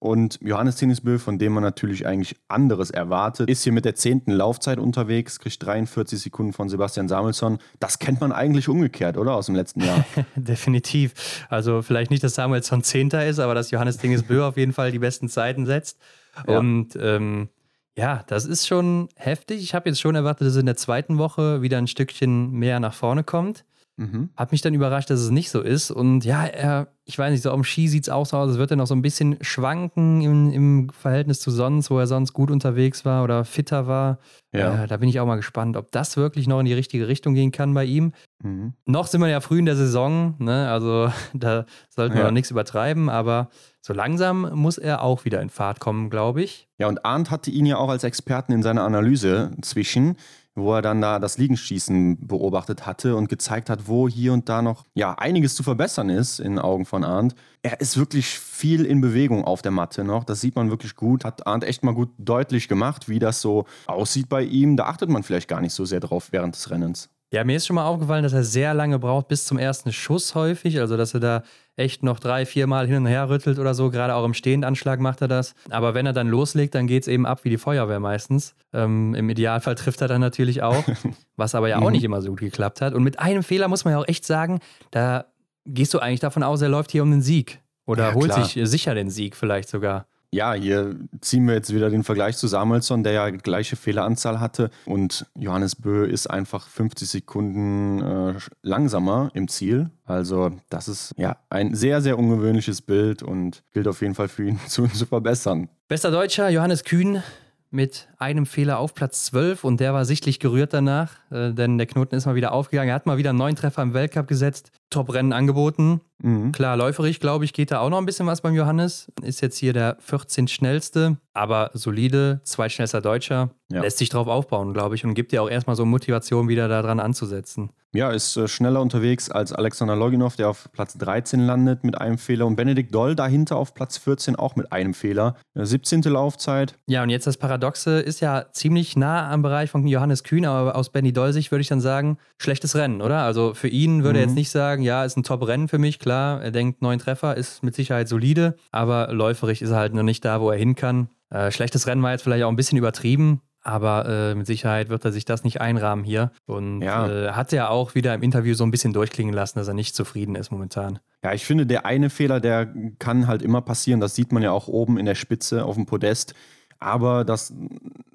und 0.01 0.39
Johannes 0.41 0.77
Tinnisbö, 0.77 1.19
von 1.19 1.37
dem 1.37 1.53
man 1.53 1.61
natürlich 1.61 2.07
eigentlich 2.07 2.35
anderes 2.47 2.89
erwartet, 2.89 3.47
ist 3.47 3.63
hier 3.63 3.71
mit 3.71 3.85
der 3.85 3.93
zehnten 3.93 4.31
Laufzeit 4.31 4.79
unterwegs, 4.79 5.37
kriegt 5.37 5.63
43 5.63 6.19
Sekunden 6.19 6.53
von 6.53 6.69
Sebastian 6.69 7.07
Samuelsson. 7.07 7.59
Das 7.79 7.99
kennt 7.99 8.19
man 8.19 8.31
eigentlich 8.31 8.67
umgekehrt, 8.67 9.15
oder? 9.15 9.35
Aus 9.35 9.45
dem 9.45 9.53
letzten 9.53 9.81
Jahr. 9.81 10.03
Definitiv. 10.35 11.45
Also 11.49 11.83
vielleicht 11.83 12.09
nicht, 12.09 12.23
dass 12.23 12.33
Samuelsson 12.33 12.81
Zehnter 12.81 13.27
ist, 13.27 13.37
aber 13.37 13.53
dass 13.53 13.69
Johannes 13.69 13.99
Tinnisbö 13.99 14.43
auf 14.43 14.57
jeden 14.57 14.73
Fall 14.73 14.91
die 14.91 14.97
besten 14.97 15.29
Zeiten 15.29 15.67
setzt. 15.67 15.99
Ja. 16.47 16.57
Und 16.57 16.97
ähm, 16.99 17.49
ja, 17.95 18.23
das 18.25 18.45
ist 18.45 18.65
schon 18.65 19.07
heftig. 19.15 19.61
Ich 19.61 19.75
habe 19.75 19.87
jetzt 19.87 20.01
schon 20.01 20.15
erwartet, 20.15 20.47
dass 20.47 20.55
es 20.55 20.59
in 20.59 20.65
der 20.65 20.77
zweiten 20.77 21.19
Woche 21.19 21.61
wieder 21.61 21.77
ein 21.77 21.85
Stückchen 21.85 22.49
mehr 22.53 22.79
nach 22.79 22.95
vorne 22.95 23.23
kommt. 23.23 23.65
Mhm. 24.01 24.29
Hat 24.35 24.51
mich 24.51 24.61
dann 24.61 24.73
überrascht, 24.73 25.11
dass 25.11 25.19
es 25.19 25.29
nicht 25.29 25.51
so 25.51 25.61
ist. 25.61 25.91
Und 25.91 26.25
ja, 26.25 26.43
er, 26.43 26.87
ich 27.05 27.19
weiß 27.19 27.31
nicht, 27.31 27.43
so 27.43 27.51
am 27.51 27.63
Ski 27.63 27.87
sieht 27.87 28.05
es 28.05 28.09
auch 28.09 28.25
so 28.25 28.35
aus, 28.35 28.49
als 28.49 28.57
würde 28.57 28.73
er 28.73 28.77
noch 28.77 28.87
so 28.87 28.95
ein 28.95 29.03
bisschen 29.03 29.37
schwanken 29.41 30.21
im, 30.21 30.51
im, 30.51 30.89
Verhältnis 30.89 31.39
zu 31.39 31.51
sonst, 31.51 31.91
wo 31.91 31.99
er 31.99 32.07
sonst 32.07 32.33
gut 32.33 32.49
unterwegs 32.49 33.05
war 33.05 33.23
oder 33.23 33.45
fitter 33.45 33.85
war. 33.85 34.17
Ja. 34.53 34.83
Äh, 34.83 34.87
da 34.87 34.97
bin 34.97 35.07
ich 35.07 35.19
auch 35.19 35.27
mal 35.27 35.35
gespannt, 35.35 35.77
ob 35.77 35.91
das 35.91 36.17
wirklich 36.17 36.47
noch 36.47 36.59
in 36.59 36.65
die 36.65 36.73
richtige 36.73 37.07
Richtung 37.07 37.35
gehen 37.35 37.51
kann 37.51 37.75
bei 37.75 37.85
ihm. 37.85 38.13
Mhm. 38.43 38.73
Noch 38.85 39.05
sind 39.05 39.21
wir 39.21 39.27
ja 39.27 39.39
früh 39.39 39.59
in 39.59 39.65
der 39.65 39.75
Saison, 39.75 40.33
ne? 40.39 40.67
also 40.71 41.11
da 41.35 41.65
sollten 41.89 42.15
wir 42.15 42.21
ja. 42.21 42.27
noch 42.27 42.33
nichts 42.33 42.49
übertreiben, 42.49 43.07
aber 43.07 43.49
so 43.81 43.93
langsam 43.93 44.49
muss 44.53 44.79
er 44.79 45.03
auch 45.03 45.25
wieder 45.25 45.41
in 45.41 45.49
Fahrt 45.49 45.79
kommen, 45.79 46.09
glaube 46.09 46.41
ich. 46.41 46.67
Ja, 46.79 46.87
und 46.87 47.05
Arndt 47.05 47.29
hatte 47.29 47.51
ihn 47.51 47.67
ja 47.67 47.77
auch 47.77 47.89
als 47.89 48.03
Experten 48.03 48.51
in 48.51 48.63
seiner 48.63 48.83
Analyse 48.83 49.51
zwischen. 49.61 50.17
Wo 50.55 50.73
er 50.73 50.81
dann 50.81 51.01
da 51.01 51.19
das 51.19 51.37
Liegenschießen 51.37 52.27
beobachtet 52.27 52.85
hatte 52.85 53.15
und 53.15 53.29
gezeigt 53.29 53.69
hat, 53.69 53.87
wo 53.87 54.07
hier 54.07 54.33
und 54.33 54.49
da 54.49 54.61
noch 54.61 54.85
ja 54.93 55.13
einiges 55.13 55.55
zu 55.55 55.63
verbessern 55.63 56.09
ist 56.09 56.39
in 56.39 56.59
Augen 56.59 56.85
von 56.85 57.03
Arndt. 57.03 57.35
Er 57.61 57.79
ist 57.79 57.97
wirklich 57.97 58.27
viel 58.27 58.85
in 58.85 59.01
Bewegung 59.01 59.45
auf 59.45 59.61
der 59.61 59.71
Matte 59.71 60.03
noch. 60.03 60.23
Das 60.23 60.41
sieht 60.41 60.55
man 60.55 60.69
wirklich 60.69 60.95
gut. 60.95 61.23
Hat 61.25 61.47
Arndt 61.47 61.63
echt 61.63 61.83
mal 61.83 61.93
gut 61.93 62.09
deutlich 62.17 62.67
gemacht, 62.67 63.07
wie 63.07 63.19
das 63.19 63.41
so 63.41 63.65
aussieht 63.85 64.29
bei 64.29 64.43
ihm. 64.43 64.77
Da 64.77 64.85
achtet 64.85 65.09
man 65.09 65.23
vielleicht 65.23 65.47
gar 65.47 65.61
nicht 65.61 65.73
so 65.73 65.85
sehr 65.85 65.99
drauf 65.99 66.29
während 66.31 66.55
des 66.55 66.69
Rennens. 66.69 67.09
Ja, 67.33 67.45
mir 67.45 67.55
ist 67.55 67.65
schon 67.65 67.75
mal 67.75 67.85
aufgefallen, 67.85 68.23
dass 68.23 68.33
er 68.33 68.43
sehr 68.43 68.73
lange 68.73 68.99
braucht 68.99 69.29
bis 69.29 69.45
zum 69.45 69.57
ersten 69.57 69.93
Schuss 69.93 70.35
häufig. 70.35 70.79
Also, 70.81 70.97
dass 70.97 71.13
er 71.13 71.21
da 71.21 71.43
echt 71.77 72.03
noch 72.03 72.19
drei, 72.19 72.45
vier 72.45 72.67
Mal 72.67 72.87
hin 72.87 72.97
und 72.97 73.05
her 73.05 73.29
rüttelt 73.29 73.57
oder 73.57 73.73
so. 73.73 73.89
Gerade 73.89 74.15
auch 74.15 74.25
im 74.25 74.33
Stehendanschlag 74.33 74.99
macht 74.99 75.21
er 75.21 75.29
das. 75.29 75.55
Aber 75.69 75.93
wenn 75.93 76.05
er 76.05 76.11
dann 76.11 76.27
loslegt, 76.27 76.75
dann 76.75 76.87
geht 76.87 77.03
es 77.03 77.07
eben 77.07 77.25
ab 77.25 77.45
wie 77.45 77.49
die 77.49 77.57
Feuerwehr 77.57 78.01
meistens. 78.01 78.53
Ähm, 78.73 79.15
Im 79.15 79.29
Idealfall 79.29 79.75
trifft 79.75 80.01
er 80.01 80.09
dann 80.09 80.19
natürlich 80.19 80.61
auch, 80.61 80.83
was 81.37 81.55
aber 81.55 81.69
ja 81.69 81.77
auch 81.77 81.85
mhm. 81.85 81.93
nicht 81.93 82.03
immer 82.03 82.21
so 82.21 82.31
gut 82.31 82.41
geklappt 82.41 82.81
hat. 82.81 82.93
Und 82.93 83.03
mit 83.03 83.19
einem 83.19 83.43
Fehler 83.43 83.69
muss 83.69 83.85
man 83.85 83.93
ja 83.93 83.99
auch 83.99 84.07
echt 84.09 84.25
sagen, 84.25 84.59
da 84.91 85.25
gehst 85.65 85.93
du 85.93 85.99
eigentlich 85.99 86.19
davon 86.19 86.43
aus, 86.43 86.61
er 86.61 86.69
läuft 86.69 86.91
hier 86.91 87.03
um 87.03 87.11
den 87.11 87.21
Sieg. 87.21 87.61
Oder 87.85 88.09
ja, 88.09 88.13
holt 88.13 88.31
klar. 88.31 88.45
sich 88.45 88.69
sicher 88.69 88.93
den 88.93 89.09
Sieg 89.09 89.37
vielleicht 89.37 89.69
sogar 89.69 90.05
ja, 90.33 90.53
hier 90.53 90.95
ziehen 91.19 91.45
wir 91.45 91.55
jetzt 91.55 91.73
wieder 91.73 91.89
den 91.89 92.05
Vergleich 92.05 92.37
zu 92.37 92.47
Samuelsson, 92.47 93.03
der 93.03 93.11
ja 93.11 93.29
gleiche 93.29 93.75
Fehleranzahl 93.75 94.39
hatte. 94.39 94.71
Und 94.85 95.25
Johannes 95.37 95.75
Bö 95.75 96.05
ist 96.05 96.27
einfach 96.27 96.67
50 96.67 97.09
Sekunden 97.09 98.01
äh, 98.01 98.33
langsamer 98.61 99.29
im 99.33 99.49
Ziel. 99.49 99.89
Also, 100.05 100.51
das 100.69 100.87
ist 100.87 101.13
ja 101.17 101.37
ein 101.49 101.75
sehr, 101.75 102.01
sehr 102.01 102.17
ungewöhnliches 102.17 102.81
Bild 102.81 103.23
und 103.23 103.63
gilt 103.73 103.89
auf 103.89 104.01
jeden 104.01 104.15
Fall 104.15 104.29
für 104.29 104.47
ihn 104.47 104.59
zu, 104.67 104.87
zu 104.87 105.05
verbessern. 105.05 105.67
Bester 105.89 106.11
Deutscher, 106.11 106.49
Johannes 106.49 106.85
Kühn 106.85 107.21
mit 107.69 108.07
einem 108.17 108.45
Fehler 108.45 108.79
auf 108.79 108.93
Platz 108.93 109.25
12 109.25 109.63
und 109.63 109.79
der 109.79 109.93
war 109.93 110.05
sichtlich 110.05 110.39
gerührt 110.39 110.73
danach, 110.73 111.11
äh, 111.31 111.51
denn 111.53 111.77
der 111.77 111.87
Knoten 111.87 112.15
ist 112.15 112.25
mal 112.25 112.35
wieder 112.35 112.53
aufgegangen. 112.53 112.89
Er 112.89 112.95
hat 112.95 113.05
mal 113.05 113.17
wieder 113.17 113.33
neuen 113.33 113.55
Treffer 113.55 113.81
im 113.81 113.93
Weltcup 113.93 114.27
gesetzt, 114.27 114.71
Top-Rennen 114.91 115.33
angeboten. 115.33 116.01
Mhm. 116.21 116.51
Klar, 116.51 116.77
läuferig, 116.77 117.19
glaube 117.19 117.45
ich, 117.45 117.53
geht 117.53 117.71
da 117.71 117.79
auch 117.79 117.89
noch 117.89 117.97
ein 117.97 118.05
bisschen 118.05 118.27
was 118.27 118.41
beim 118.41 118.53
Johannes. 118.53 119.11
Ist 119.23 119.41
jetzt 119.41 119.57
hier 119.57 119.73
der 119.73 119.97
14 119.99 120.47
schnellste, 120.47 121.17
aber 121.33 121.71
solide, 121.73 122.41
zweitschnellster 122.43 123.01
Deutscher. 123.01 123.49
Ja. 123.71 123.81
Lässt 123.81 123.97
sich 123.97 124.09
drauf 124.09 124.27
aufbauen, 124.27 124.73
glaube 124.73 124.95
ich, 124.95 125.05
und 125.05 125.13
gibt 125.13 125.31
dir 125.31 125.41
auch 125.41 125.49
erstmal 125.49 125.75
so 125.75 125.85
Motivation, 125.85 126.47
wieder 126.47 126.67
daran 126.67 126.99
anzusetzen. 126.99 127.71
Ja, 127.93 128.11
ist 128.11 128.37
äh, 128.37 128.47
schneller 128.47 128.81
unterwegs 128.81 129.29
als 129.29 129.51
Alexander 129.51 129.97
Loginov, 129.97 130.37
der 130.37 130.49
auf 130.49 130.69
Platz 130.71 130.97
13 130.97 131.41
landet 131.41 131.83
mit 131.83 131.99
einem 131.99 132.17
Fehler. 132.17 132.45
Und 132.45 132.55
Benedikt 132.55 132.95
Doll 132.95 133.15
dahinter 133.15 133.57
auf 133.57 133.73
Platz 133.73 133.97
14 133.97 134.37
auch 134.37 134.55
mit 134.55 134.71
einem 134.71 134.93
Fehler. 134.93 135.35
17. 135.55 136.01
Laufzeit. 136.03 136.75
Ja, 136.87 137.03
und 137.03 137.09
jetzt 137.09 137.27
das 137.27 137.35
Paradoxe 137.35 137.99
ist 137.99 138.21
ja 138.21 138.45
ziemlich 138.53 138.95
nah 138.95 139.29
am 139.29 139.41
Bereich 139.41 139.69
von 139.69 139.85
Johannes 139.85 140.23
Kühn, 140.23 140.45
aber 140.45 140.75
aus 140.75 140.89
Benny 140.89 141.11
Doll 141.11 141.33
Sicht 141.33 141.51
würde 141.51 141.61
ich 141.61 141.67
dann 141.67 141.81
sagen, 141.81 142.17
schlechtes 142.37 142.75
Rennen, 142.75 143.01
oder? 143.01 143.23
Also 143.23 143.53
für 143.53 143.67
ihn 143.67 144.03
würde 144.03 144.19
mhm. 144.19 144.23
er 144.23 144.27
jetzt 144.27 144.35
nicht 144.35 144.51
sagen, 144.51 144.80
ja, 144.81 145.05
ist 145.05 145.17
ein 145.17 145.23
Top-Rennen 145.23 145.67
für 145.67 145.77
mich, 145.77 145.99
klar. 145.99 146.41
Er 146.41 146.51
denkt, 146.51 146.81
neun 146.81 146.99
Treffer 146.99 147.37
ist 147.37 147.63
mit 147.63 147.75
Sicherheit 147.75 148.07
solide, 148.07 148.55
aber 148.71 149.13
läuferig 149.13 149.61
ist 149.61 149.71
er 149.71 149.77
halt 149.77 149.93
noch 149.93 150.03
nicht 150.03 150.23
da, 150.25 150.41
wo 150.41 150.49
er 150.49 150.57
hin 150.57 150.75
kann. 150.75 151.09
Äh, 151.29 151.51
schlechtes 151.51 151.87
Rennen 151.87 152.03
war 152.03 152.11
jetzt 152.11 152.23
vielleicht 152.23 152.43
auch 152.43 152.49
ein 152.49 152.55
bisschen 152.55 152.77
übertrieben, 152.77 153.41
aber 153.63 154.05
äh, 154.07 154.35
mit 154.35 154.47
Sicherheit 154.47 154.89
wird 154.89 155.05
er 155.05 155.11
sich 155.11 155.25
das 155.25 155.43
nicht 155.43 155.61
einrahmen 155.61 156.03
hier. 156.03 156.31
Und 156.45 156.81
ja. 156.81 157.07
äh, 157.07 157.31
hat 157.31 157.51
ja 157.51 157.69
auch 157.69 157.95
wieder 157.95 158.13
im 158.13 158.23
Interview 158.23 158.53
so 158.53 158.63
ein 158.63 158.71
bisschen 158.71 158.93
durchklingen 158.93 159.33
lassen, 159.33 159.59
dass 159.59 159.67
er 159.67 159.73
nicht 159.73 159.95
zufrieden 159.95 160.35
ist 160.35 160.51
momentan. 160.51 160.99
Ja, 161.23 161.33
ich 161.33 161.45
finde, 161.45 161.65
der 161.65 161.85
eine 161.85 162.09
Fehler, 162.09 162.39
der 162.39 162.73
kann 162.99 163.27
halt 163.27 163.41
immer 163.41 163.61
passieren. 163.61 163.99
Das 163.99 164.15
sieht 164.15 164.31
man 164.31 164.43
ja 164.43 164.51
auch 164.51 164.67
oben 164.67 164.97
in 164.97 165.05
der 165.05 165.15
Spitze 165.15 165.63
auf 165.65 165.75
dem 165.75 165.85
Podest. 165.85 166.33
Aber 166.81 167.23
das 167.23 167.53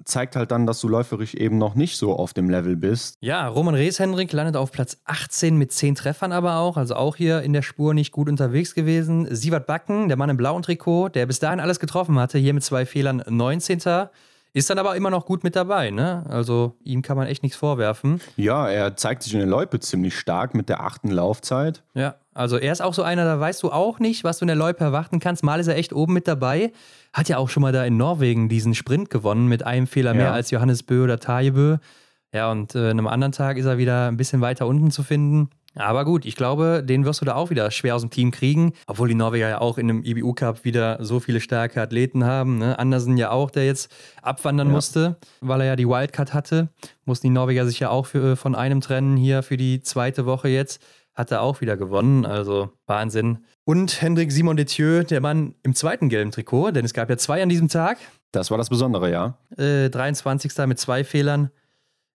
zeigt 0.03 0.35
halt 0.35 0.51
dann, 0.51 0.67
dass 0.67 0.79
du 0.79 0.87
läuferisch 0.87 1.33
eben 1.33 1.57
noch 1.57 1.75
nicht 1.75 1.97
so 1.97 2.15
auf 2.15 2.33
dem 2.33 2.49
Level 2.49 2.75
bist. 2.75 3.17
Ja, 3.21 3.47
Roman 3.47 3.75
Rees-Hendrik 3.75 4.31
landet 4.31 4.55
auf 4.55 4.71
Platz 4.71 4.97
18 5.05 5.57
mit 5.57 5.71
10 5.71 5.95
Treffern 5.95 6.31
aber 6.31 6.57
auch, 6.57 6.77
also 6.77 6.95
auch 6.95 7.15
hier 7.15 7.41
in 7.41 7.53
der 7.53 7.61
Spur 7.61 7.93
nicht 7.93 8.11
gut 8.11 8.29
unterwegs 8.29 8.73
gewesen. 8.75 9.27
Sievert 9.33 9.67
Backen, 9.67 10.07
der 10.07 10.17
Mann 10.17 10.29
im 10.29 10.37
blauen 10.37 10.63
Trikot, 10.63 11.09
der 11.09 11.25
bis 11.25 11.39
dahin 11.39 11.59
alles 11.59 11.79
getroffen 11.79 12.19
hatte, 12.19 12.37
hier 12.37 12.53
mit 12.53 12.63
zwei 12.63 12.85
Fehlern 12.85 13.23
19. 13.27 13.81
Ist 14.53 14.69
dann 14.69 14.79
aber 14.79 14.95
immer 14.95 15.11
noch 15.11 15.25
gut 15.25 15.43
mit 15.43 15.55
dabei, 15.55 15.91
ne? 15.91 16.25
Also 16.29 16.77
ihm 16.83 17.01
kann 17.03 17.15
man 17.15 17.27
echt 17.27 17.43
nichts 17.43 17.57
vorwerfen. 17.57 18.21
Ja, 18.37 18.67
er 18.67 18.95
zeigt 18.95 19.23
sich 19.23 19.33
in 19.33 19.39
der 19.39 19.47
Loipe 19.47 19.79
ziemlich 19.79 20.17
stark 20.17 20.55
mit 20.55 20.67
der 20.67 20.81
achten 20.81 21.11
Laufzeit. 21.11 21.83
Ja, 21.93 22.15
also 22.37 22.57
er 22.57 22.71
ist 22.71 22.81
auch 22.81 22.93
so 22.93 23.01
einer, 23.01 23.25
da 23.25 23.39
weißt 23.39 23.63
du 23.63 23.71
auch 23.71 23.99
nicht, 23.99 24.23
was 24.23 24.37
du 24.37 24.43
in 24.43 24.47
der 24.47 24.55
Loipe 24.55 24.83
erwarten 24.83 25.19
kannst. 25.19 25.43
Mal 25.43 25.59
ist 25.59 25.67
er 25.67 25.75
echt 25.75 25.91
oben 25.91 26.13
mit 26.13 26.27
dabei. 26.27 26.71
Hat 27.11 27.29
ja 27.29 27.37
auch 27.37 27.49
schon 27.49 27.61
mal 27.61 27.71
da 27.71 27.83
in 27.83 27.97
Norwegen 27.97 28.47
diesen 28.47 28.75
Sprint 28.75 29.09
gewonnen 29.09 29.47
mit 29.47 29.63
einem 29.63 29.87
Fehler 29.87 30.11
ja. 30.11 30.17
mehr 30.17 30.33
als 30.33 30.51
Johannes 30.51 30.83
Bö 30.83 31.03
oder 31.03 31.19
Tajebö. 31.19 31.77
Ja, 32.31 32.51
und 32.51 32.75
äh, 32.75 32.79
an 32.79 32.91
einem 32.91 33.07
anderen 33.07 33.31
Tag 33.31 33.57
ist 33.57 33.65
er 33.65 33.79
wieder 33.79 34.07
ein 34.07 34.17
bisschen 34.17 34.41
weiter 34.41 34.67
unten 34.67 34.91
zu 34.91 35.01
finden. 35.01 35.49
Aber 35.77 36.05
gut, 36.05 36.25
ich 36.25 36.35
glaube, 36.35 36.83
den 36.83 37.05
wirst 37.05 37.21
du 37.21 37.25
da 37.25 37.35
auch 37.35 37.49
wieder 37.49 37.69
schwer 37.71 37.95
aus 37.95 38.01
dem 38.01 38.09
Team 38.09 38.31
kriegen. 38.31 38.73
Obwohl 38.87 39.07
die 39.07 39.15
Norweger 39.15 39.49
ja 39.49 39.61
auch 39.61 39.77
in 39.77 39.89
einem 39.89 40.03
IBU 40.03 40.33
Cup 40.33 40.63
wieder 40.63 40.97
so 41.03 41.19
viele 41.19 41.39
starke 41.39 41.81
Athleten 41.81 42.23
haben. 42.23 42.57
Ne? 42.57 42.77
Andersen 42.79 43.17
ja 43.17 43.31
auch, 43.31 43.51
der 43.51 43.65
jetzt 43.65 43.91
abwandern 44.21 44.67
ja. 44.67 44.73
musste, 44.73 45.17
weil 45.41 45.61
er 45.61 45.67
ja 45.67 45.75
die 45.75 45.87
Wildcard 45.87 46.33
hatte. 46.33 46.69
Mussten 47.05 47.27
die 47.27 47.33
Norweger 47.33 47.65
sich 47.65 47.79
ja 47.79 47.89
auch 47.89 48.05
für, 48.05 48.35
von 48.35 48.55
einem 48.55 48.81
trennen 48.81 49.17
hier 49.17 49.43
für 49.43 49.57
die 49.57 49.81
zweite 49.81 50.25
Woche 50.25 50.49
jetzt. 50.49 50.81
Hat 51.17 51.31
er 51.31 51.41
auch 51.41 51.61
wieder 51.61 51.75
gewonnen. 51.77 52.27
Also 52.27 52.69
Wahnsinn. 52.85 53.39
Und 53.65 54.01
Hendrik 54.03 54.31
Simon 54.31 54.55
Detieu, 54.55 55.03
der 55.03 55.19
Mann 55.19 55.55
im 55.63 55.73
zweiten 55.73 56.09
gelben 56.09 56.29
Trikot, 56.29 56.71
denn 56.71 56.85
es 56.85 56.93
gab 56.93 57.09
ja 57.09 57.17
zwei 57.17 57.41
an 57.41 57.49
diesem 57.49 57.69
Tag. 57.69 57.97
Das 58.31 58.51
war 58.51 58.57
das 58.59 58.69
Besondere, 58.69 59.09
ja. 59.09 59.37
Äh, 59.57 59.89
23. 59.89 60.55
mit 60.67 60.77
zwei 60.77 61.03
Fehlern. 61.03 61.49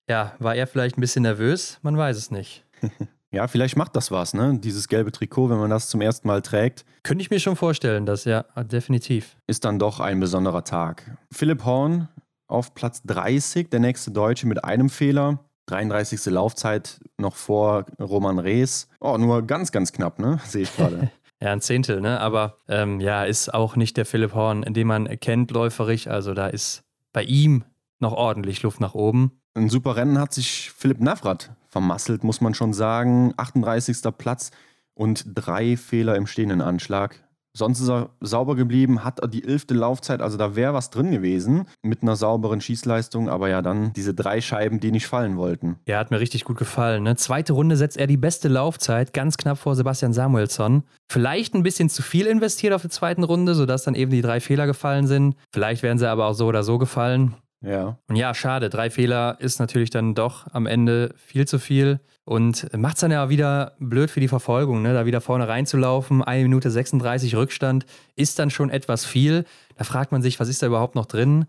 Ja, 0.09 0.35
war 0.39 0.55
er 0.55 0.69
vielleicht 0.69 0.97
ein 0.97 1.01
bisschen 1.01 1.23
nervös? 1.23 1.79
Man 1.83 1.97
weiß 1.97 2.17
es 2.17 2.31
nicht. 2.31 2.65
Ja, 3.35 3.49
vielleicht 3.49 3.79
macht 3.79 3.97
das 3.97 4.11
was, 4.11 4.35
ne? 4.35 4.59
Dieses 4.63 4.89
gelbe 4.89 5.11
Trikot, 5.11 5.49
wenn 5.49 5.57
man 5.57 5.71
das 5.71 5.89
zum 5.89 6.03
ersten 6.03 6.29
Mal 6.29 6.43
trägt. 6.43 6.85
Könnte 7.03 7.23
ich 7.23 7.31
mir 7.31 7.41
schon 7.41 7.57
vorstellen, 7.57 8.05
das 8.05 8.27
ja, 8.27 8.43
definitiv. 8.65 9.39
Ist 9.47 9.65
dann 9.65 9.79
doch 9.79 10.01
ein 10.01 10.21
besonderer 10.21 10.65
Tag. 10.65 11.17
Philipp 11.33 11.65
Horn 11.65 12.11
auf 12.47 12.75
Platz 12.75 13.03
30, 13.05 13.71
der 13.71 13.81
nächste 13.81 14.11
Deutsche 14.11 14.47
mit 14.47 14.63
einem 14.63 14.91
Fehler. 14.91 15.41
33. 15.67 16.27
Laufzeit 16.27 17.01
noch 17.19 17.35
vor 17.37 17.87
Roman 18.01 18.39
Rees. 18.39 18.89
Oh, 19.01 19.17
nur 19.17 19.43
ganz, 19.43 19.73
ganz 19.73 19.93
knapp, 19.93 20.19
ne? 20.19 20.41
Sehe 20.47 20.63
ich 20.63 20.77
gerade. 20.77 21.11
ja, 21.41 21.53
ein 21.53 21.61
Zehntel, 21.61 22.01
ne? 22.01 22.21
Aber 22.21 22.59
ähm, 22.69 23.01
ja, 23.01 23.25
ist 23.25 23.53
auch 23.53 23.77
nicht 23.77 23.97
der 23.97 24.07
Philipp 24.07 24.35
Horn, 24.35 24.63
den 24.63 24.87
man 24.87 25.09
kennt 25.21 25.51
läuferig. 25.51 26.11
Also 26.11 26.35
da 26.35 26.49
ist 26.49 26.83
bei 27.13 27.23
ihm 27.23 27.65
noch 28.01 28.13
ordentlich 28.13 28.63
Luft 28.63 28.81
nach 28.81 28.95
oben. 28.95 29.33
Ein 29.55 29.69
super 29.69 29.97
Rennen 29.97 30.19
hat 30.19 30.33
sich 30.33 30.71
Philipp 30.75 31.01
Navrat 31.01 31.51
vermasselt, 31.69 32.25
muss 32.25 32.41
man 32.41 32.55
schon 32.55 32.73
sagen. 32.73 33.35
38. 33.37 33.99
Platz 34.17 34.51
und 34.95 35.25
drei 35.27 35.77
Fehler 35.77 36.17
im 36.17 36.27
stehenden 36.27 36.61
Anschlag. 36.61 37.23
Sonst 37.55 37.81
ist 37.81 37.91
er 37.91 38.11
sauber 38.21 38.57
geblieben, 38.57 39.05
hat 39.05 39.21
die 39.33 39.45
elfte 39.45 39.75
Laufzeit, 39.75 40.23
also 40.23 40.39
da 40.39 40.57
wäre 40.57 40.73
was 40.73 40.91
drin 40.91 41.11
gewesen 41.11 41.67
mit 41.83 42.03
einer 42.03 42.17
sauberen 42.17 42.61
Schießleistung, 42.61 43.29
aber 43.29 43.49
ja 43.49 43.61
dann 43.61 43.93
diese 43.93 44.15
drei 44.15 44.41
Scheiben, 44.41 44.81
die 44.81 44.91
nicht 44.91 45.07
fallen 45.07 45.37
wollten. 45.37 45.77
Ja, 45.87 45.99
hat 45.99 46.11
mir 46.11 46.21
richtig 46.21 46.45
gut 46.45 46.57
gefallen. 46.57 47.03
Ne? 47.03 47.17
Zweite 47.17 47.53
Runde 47.53 47.77
setzt 47.77 47.99
er 47.99 48.07
die 48.07 48.17
beste 48.17 48.49
Laufzeit, 48.49 49.13
ganz 49.13 49.37
knapp 49.37 49.59
vor 49.59 49.77
Sebastian 49.77 50.13
Samuelsson. 50.13 50.85
Vielleicht 51.11 51.55
ein 51.55 51.63
bisschen 51.63 51.91
zu 51.91 52.03
viel 52.03 52.27
investiert 52.27 52.73
auf 52.73 52.83
der 52.83 52.91
zweiten 52.91 53.23
Runde, 53.23 53.55
sodass 53.55 53.85
dann 53.85 53.95
eben 53.95 54.11
die 54.11 54.23
drei 54.23 54.41
Fehler 54.41 54.67
gefallen 54.67 55.07
sind. 55.07 55.37
Vielleicht 55.53 55.83
wären 55.83 55.99
sie 55.99 56.09
aber 56.09 56.27
auch 56.27 56.35
so 56.35 56.47
oder 56.47 56.63
so 56.63 56.79
gefallen. 56.79 57.35
Ja. 57.63 57.99
Und 58.09 58.17
ja, 58.17 58.35
schade. 58.35 58.71
Drei 58.71 58.91
Fehler 58.91 59.37
ist 59.39 59.61
natürlich 59.61 59.91
dann 59.91 60.15
doch 60.15 60.47
am 60.53 60.67
Ende 60.67 61.15
viel 61.17 61.47
zu 61.47 61.59
viel 61.59 62.01
und 62.25 62.69
macht 62.77 62.95
es 62.95 63.01
dann 63.01 63.11
ja 63.11 63.29
wieder 63.29 63.73
blöd 63.79 64.11
für 64.11 64.21
die 64.21 64.29
Verfolgung, 64.29 64.83
ne? 64.83 64.95
da 64.95 65.07
wieder 65.07 65.21
vorne 65.21 65.49
reinzulaufen. 65.49 66.23
Eine 66.23 66.45
Minute 66.45 66.71
36 66.71 67.35
Rückstand 67.35 67.85
ist 68.15 68.39
dann 68.39 68.51
schon 68.51 68.71
etwas 68.71 69.05
viel. 69.05 69.45
Da 69.77 69.85
fragt 69.85 70.13
man 70.13 70.23
sich, 70.23 70.39
was 70.39 70.49
ist 70.49 70.63
da 70.63 70.69
überhaupt 70.69 70.95
noch 70.95 71.07
drin? 71.07 71.47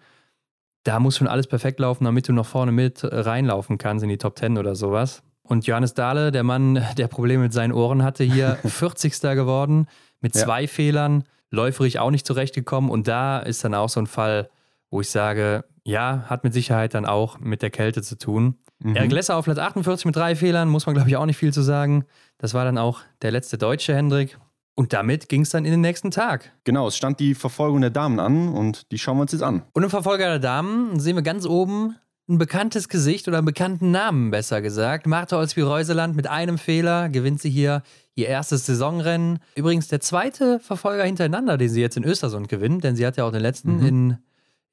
Da 0.83 0.99
muss 0.99 1.17
schon 1.17 1.27
alles 1.27 1.47
perfekt 1.47 1.79
laufen, 1.79 2.05
damit 2.05 2.27
du 2.27 2.33
noch 2.33 2.47
vorne 2.47 2.71
mit 2.71 3.01
reinlaufen 3.03 3.77
kannst 3.77 4.03
in 4.03 4.09
die 4.09 4.17
Top 4.17 4.37
10 4.37 4.57
oder 4.57 4.75
sowas. 4.75 5.21
Und 5.43 5.67
Johannes 5.67 5.93
Dahle, 5.93 6.31
der 6.31 6.43
Mann, 6.43 6.83
der 6.97 7.07
Probleme 7.07 7.43
mit 7.43 7.53
seinen 7.53 7.71
Ohren 7.71 8.03
hatte, 8.03 8.23
hier 8.23 8.55
40. 8.65 9.21
geworden 9.21 9.87
mit 10.21 10.33
zwei 10.33 10.61
ja. 10.61 10.67
Fehlern, 10.67 11.25
läuferig 11.51 11.99
auch 11.99 12.09
nicht 12.09 12.25
zurechtgekommen. 12.25 12.89
Und 12.89 13.07
da 13.07 13.39
ist 13.39 13.63
dann 13.63 13.75
auch 13.75 13.89
so 13.89 13.99
ein 13.99 14.07
Fall, 14.07 14.49
wo 14.89 15.01
ich 15.01 15.09
sage, 15.09 15.65
ja, 15.85 16.25
hat 16.27 16.43
mit 16.43 16.53
Sicherheit 16.53 16.93
dann 16.93 17.05
auch 17.05 17.39
mit 17.39 17.61
der 17.61 17.69
Kälte 17.69 18.01
zu 18.01 18.17
tun. 18.17 18.55
Mhm. 18.79 18.95
Eric 18.95 19.11
Lesser 19.11 19.37
auf 19.37 19.45
Platz 19.45 19.57
48 19.57 20.05
mit 20.05 20.15
drei 20.15 20.35
Fehlern, 20.35 20.69
muss 20.69 20.85
man 20.85 20.95
glaube 20.95 21.09
ich 21.09 21.17
auch 21.17 21.25
nicht 21.25 21.37
viel 21.37 21.53
zu 21.53 21.61
sagen. 21.61 22.05
Das 22.37 22.53
war 22.53 22.65
dann 22.65 22.77
auch 22.77 23.01
der 23.21 23.31
letzte 23.31 23.57
deutsche 23.57 23.95
Hendrik. 23.95 24.37
Und 24.75 24.91
damit 24.91 25.29
ging 25.29 25.41
es 25.41 25.51
dann 25.51 25.65
in 25.65 25.71
den 25.71 25.81
nächsten 25.81 26.09
Tag. 26.09 26.51
Genau, 26.63 26.87
es 26.87 26.97
stand 26.97 27.19
die 27.19 27.35
Verfolgung 27.35 27.81
der 27.81 27.91
Damen 27.91 28.19
an 28.19 28.49
und 28.49 28.91
die 28.91 28.97
schauen 28.97 29.17
wir 29.17 29.21
uns 29.21 29.31
jetzt 29.31 29.43
an. 29.43 29.61
Und 29.73 29.83
im 29.83 29.89
Verfolger 29.89 30.25
der 30.25 30.39
Damen 30.39 30.99
sehen 30.99 31.15
wir 31.15 31.21
ganz 31.21 31.45
oben 31.45 31.95
ein 32.27 32.37
bekanntes 32.37 32.89
Gesicht 32.89 33.27
oder 33.27 33.37
einen 33.37 33.45
bekannten 33.45 33.91
Namen, 33.91 34.31
besser 34.31 34.61
gesagt. 34.61 35.05
Martha 35.05 35.37
Olsby-Reuseland 35.37 36.15
mit 36.15 36.27
einem 36.27 36.57
Fehler 36.57 37.09
gewinnt 37.09 37.41
sie 37.41 37.49
hier 37.49 37.83
ihr 38.15 38.27
erstes 38.27 38.65
Saisonrennen. 38.65 39.39
Übrigens 39.55 39.89
der 39.89 39.99
zweite 39.99 40.59
Verfolger 40.59 41.03
hintereinander, 41.03 41.57
den 41.57 41.69
sie 41.69 41.81
jetzt 41.81 41.97
in 41.97 42.03
Östersund 42.03 42.47
gewinnt, 42.47 42.83
denn 42.83 42.95
sie 42.95 43.05
hat 43.05 43.17
ja 43.17 43.25
auch 43.25 43.31
den 43.31 43.41
letzten 43.41 43.77
mhm. 43.77 43.85
in 43.85 44.17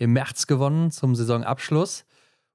im 0.00 0.12
März 0.14 0.46
gewonnen 0.46 0.90
zum 0.90 1.14
Saisonabschluss. 1.14 2.04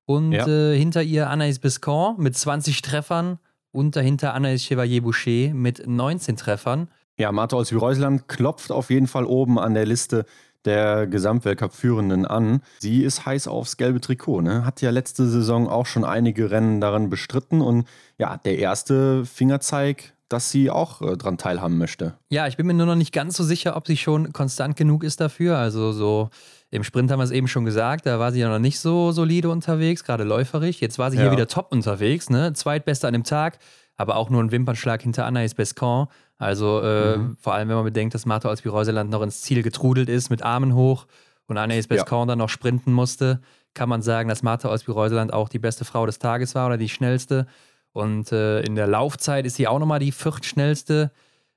Und 0.05 0.33
ja. 0.33 0.47
äh, 0.47 0.77
hinter 0.77 1.01
ihr 1.01 1.29
Anaïs 1.29 1.59
Biscon 1.59 2.15
mit 2.17 2.35
20 2.35 2.81
Treffern 2.81 3.39
und 3.71 3.95
dahinter 3.95 4.35
Anaïs 4.35 4.63
Chevalier-Boucher 4.65 5.53
mit 5.53 5.87
19 5.87 6.37
Treffern. 6.37 6.89
Ja, 7.17 7.31
Martha 7.31 7.55
aus 7.55 7.73
Reuseland 7.73 8.27
klopft 8.27 8.71
auf 8.71 8.89
jeden 8.89 9.07
Fall 9.07 9.25
oben 9.25 9.57
an 9.57 9.73
der 9.73 9.85
Liste 9.85 10.25
der 10.65 11.07
Gesamtweltcup-Führenden 11.07 12.25
an. 12.25 12.61
Sie 12.79 13.03
ist 13.03 13.25
heiß 13.25 13.47
aufs 13.47 13.77
gelbe 13.77 14.01
Trikot, 14.01 14.41
ne? 14.41 14.65
Hat 14.65 14.81
ja 14.81 14.89
letzte 14.89 15.27
Saison 15.27 15.69
auch 15.69 15.85
schon 15.85 16.03
einige 16.03 16.49
Rennen 16.49 16.81
daran 16.81 17.09
bestritten 17.09 17.61
und 17.61 17.87
ja, 18.17 18.37
der 18.37 18.57
erste 18.57 19.25
Fingerzeig 19.25 20.15
dass 20.29 20.49
sie 20.49 20.69
auch 20.69 21.01
äh, 21.01 21.17
dran 21.17 21.37
teilhaben 21.37 21.77
möchte. 21.77 22.15
Ja, 22.29 22.47
ich 22.47 22.57
bin 22.57 22.65
mir 22.65 22.73
nur 22.73 22.87
noch 22.87 22.95
nicht 22.95 23.13
ganz 23.13 23.37
so 23.37 23.43
sicher, 23.43 23.75
ob 23.75 23.87
sie 23.87 23.97
schon 23.97 24.33
konstant 24.33 24.75
genug 24.75 25.03
ist 25.03 25.21
dafür. 25.21 25.57
Also 25.57 25.91
so 25.91 26.29
im 26.76 26.84
Sprint 26.84 27.11
haben 27.11 27.19
wir 27.19 27.23
es 27.23 27.32
eben 27.32 27.47
schon 27.47 27.65
gesagt, 27.65 28.05
da 28.05 28.19
war 28.19 28.32
sie 28.32 28.39
ja 28.39 28.49
noch 28.49 28.59
nicht 28.59 28.80
so 28.80 29.11
solide 29.11 29.49
unterwegs, 29.49 30.03
gerade 30.03 30.23
läuferig. 30.23 30.82
Jetzt 30.82 30.99
war 30.99 31.11
sie 31.11 31.17
ja. 31.17 31.23
hier 31.23 31.32
wieder 31.32 31.47
top 31.47 31.71
unterwegs, 31.71 32.30
ne? 32.30 32.53
Zweitbeste 32.53 33.07
an 33.07 33.13
dem 33.13 33.23
Tag, 33.23 33.57
aber 33.95 34.15
auch 34.17 34.30
nur 34.30 34.43
ein 34.43 34.51
Wimpernschlag 34.51 35.01
hinter 35.01 35.26
Anaïs 35.26 35.55
Bescon. 35.55 36.07
Also 36.38 36.82
äh, 36.82 37.17
mhm. 37.17 37.38
vor 37.39 37.53
allem, 37.53 37.69
wenn 37.69 37.76
man 37.76 37.86
bedenkt, 37.86 38.13
dass 38.13 38.26
Marta 38.26 38.49
Olsby-Reuseland 38.49 39.09
noch 39.09 39.21
ins 39.21 39.41
Ziel 39.41 39.63
getrudelt 39.63 40.09
ist 40.09 40.30
mit 40.30 40.43
Armen 40.43 40.76
hoch 40.76 41.07
und 41.47 41.57
Anaïs 41.57 41.88
Bescon 41.88 42.21
ja. 42.21 42.26
dann 42.26 42.39
noch 42.39 42.49
sprinten 42.49 42.91
musste, 42.91 43.41
kann 43.73 43.89
man 43.89 44.01
sagen, 44.01 44.30
dass 44.30 44.43
Marta 44.43 44.69
Olsby-Reuseland 44.69 45.34
auch 45.34 45.49
die 45.49 45.59
beste 45.59 45.86
Frau 45.86 46.05
des 46.05 46.19
Tages 46.19 46.55
war 46.55 46.67
oder 46.67 46.78
die 46.78 46.89
schnellste. 46.89 47.47
Und 47.93 48.32
äh, 48.32 48.61
in 48.61 48.76
der 48.76 48.88
Laufzeit 48.88 49.45
ist 49.45 49.55
sie 49.55 49.67
auch 49.67 49.80
nochmal 49.80 49.99
die 49.99 50.11
viertschnellste. 50.11 51.11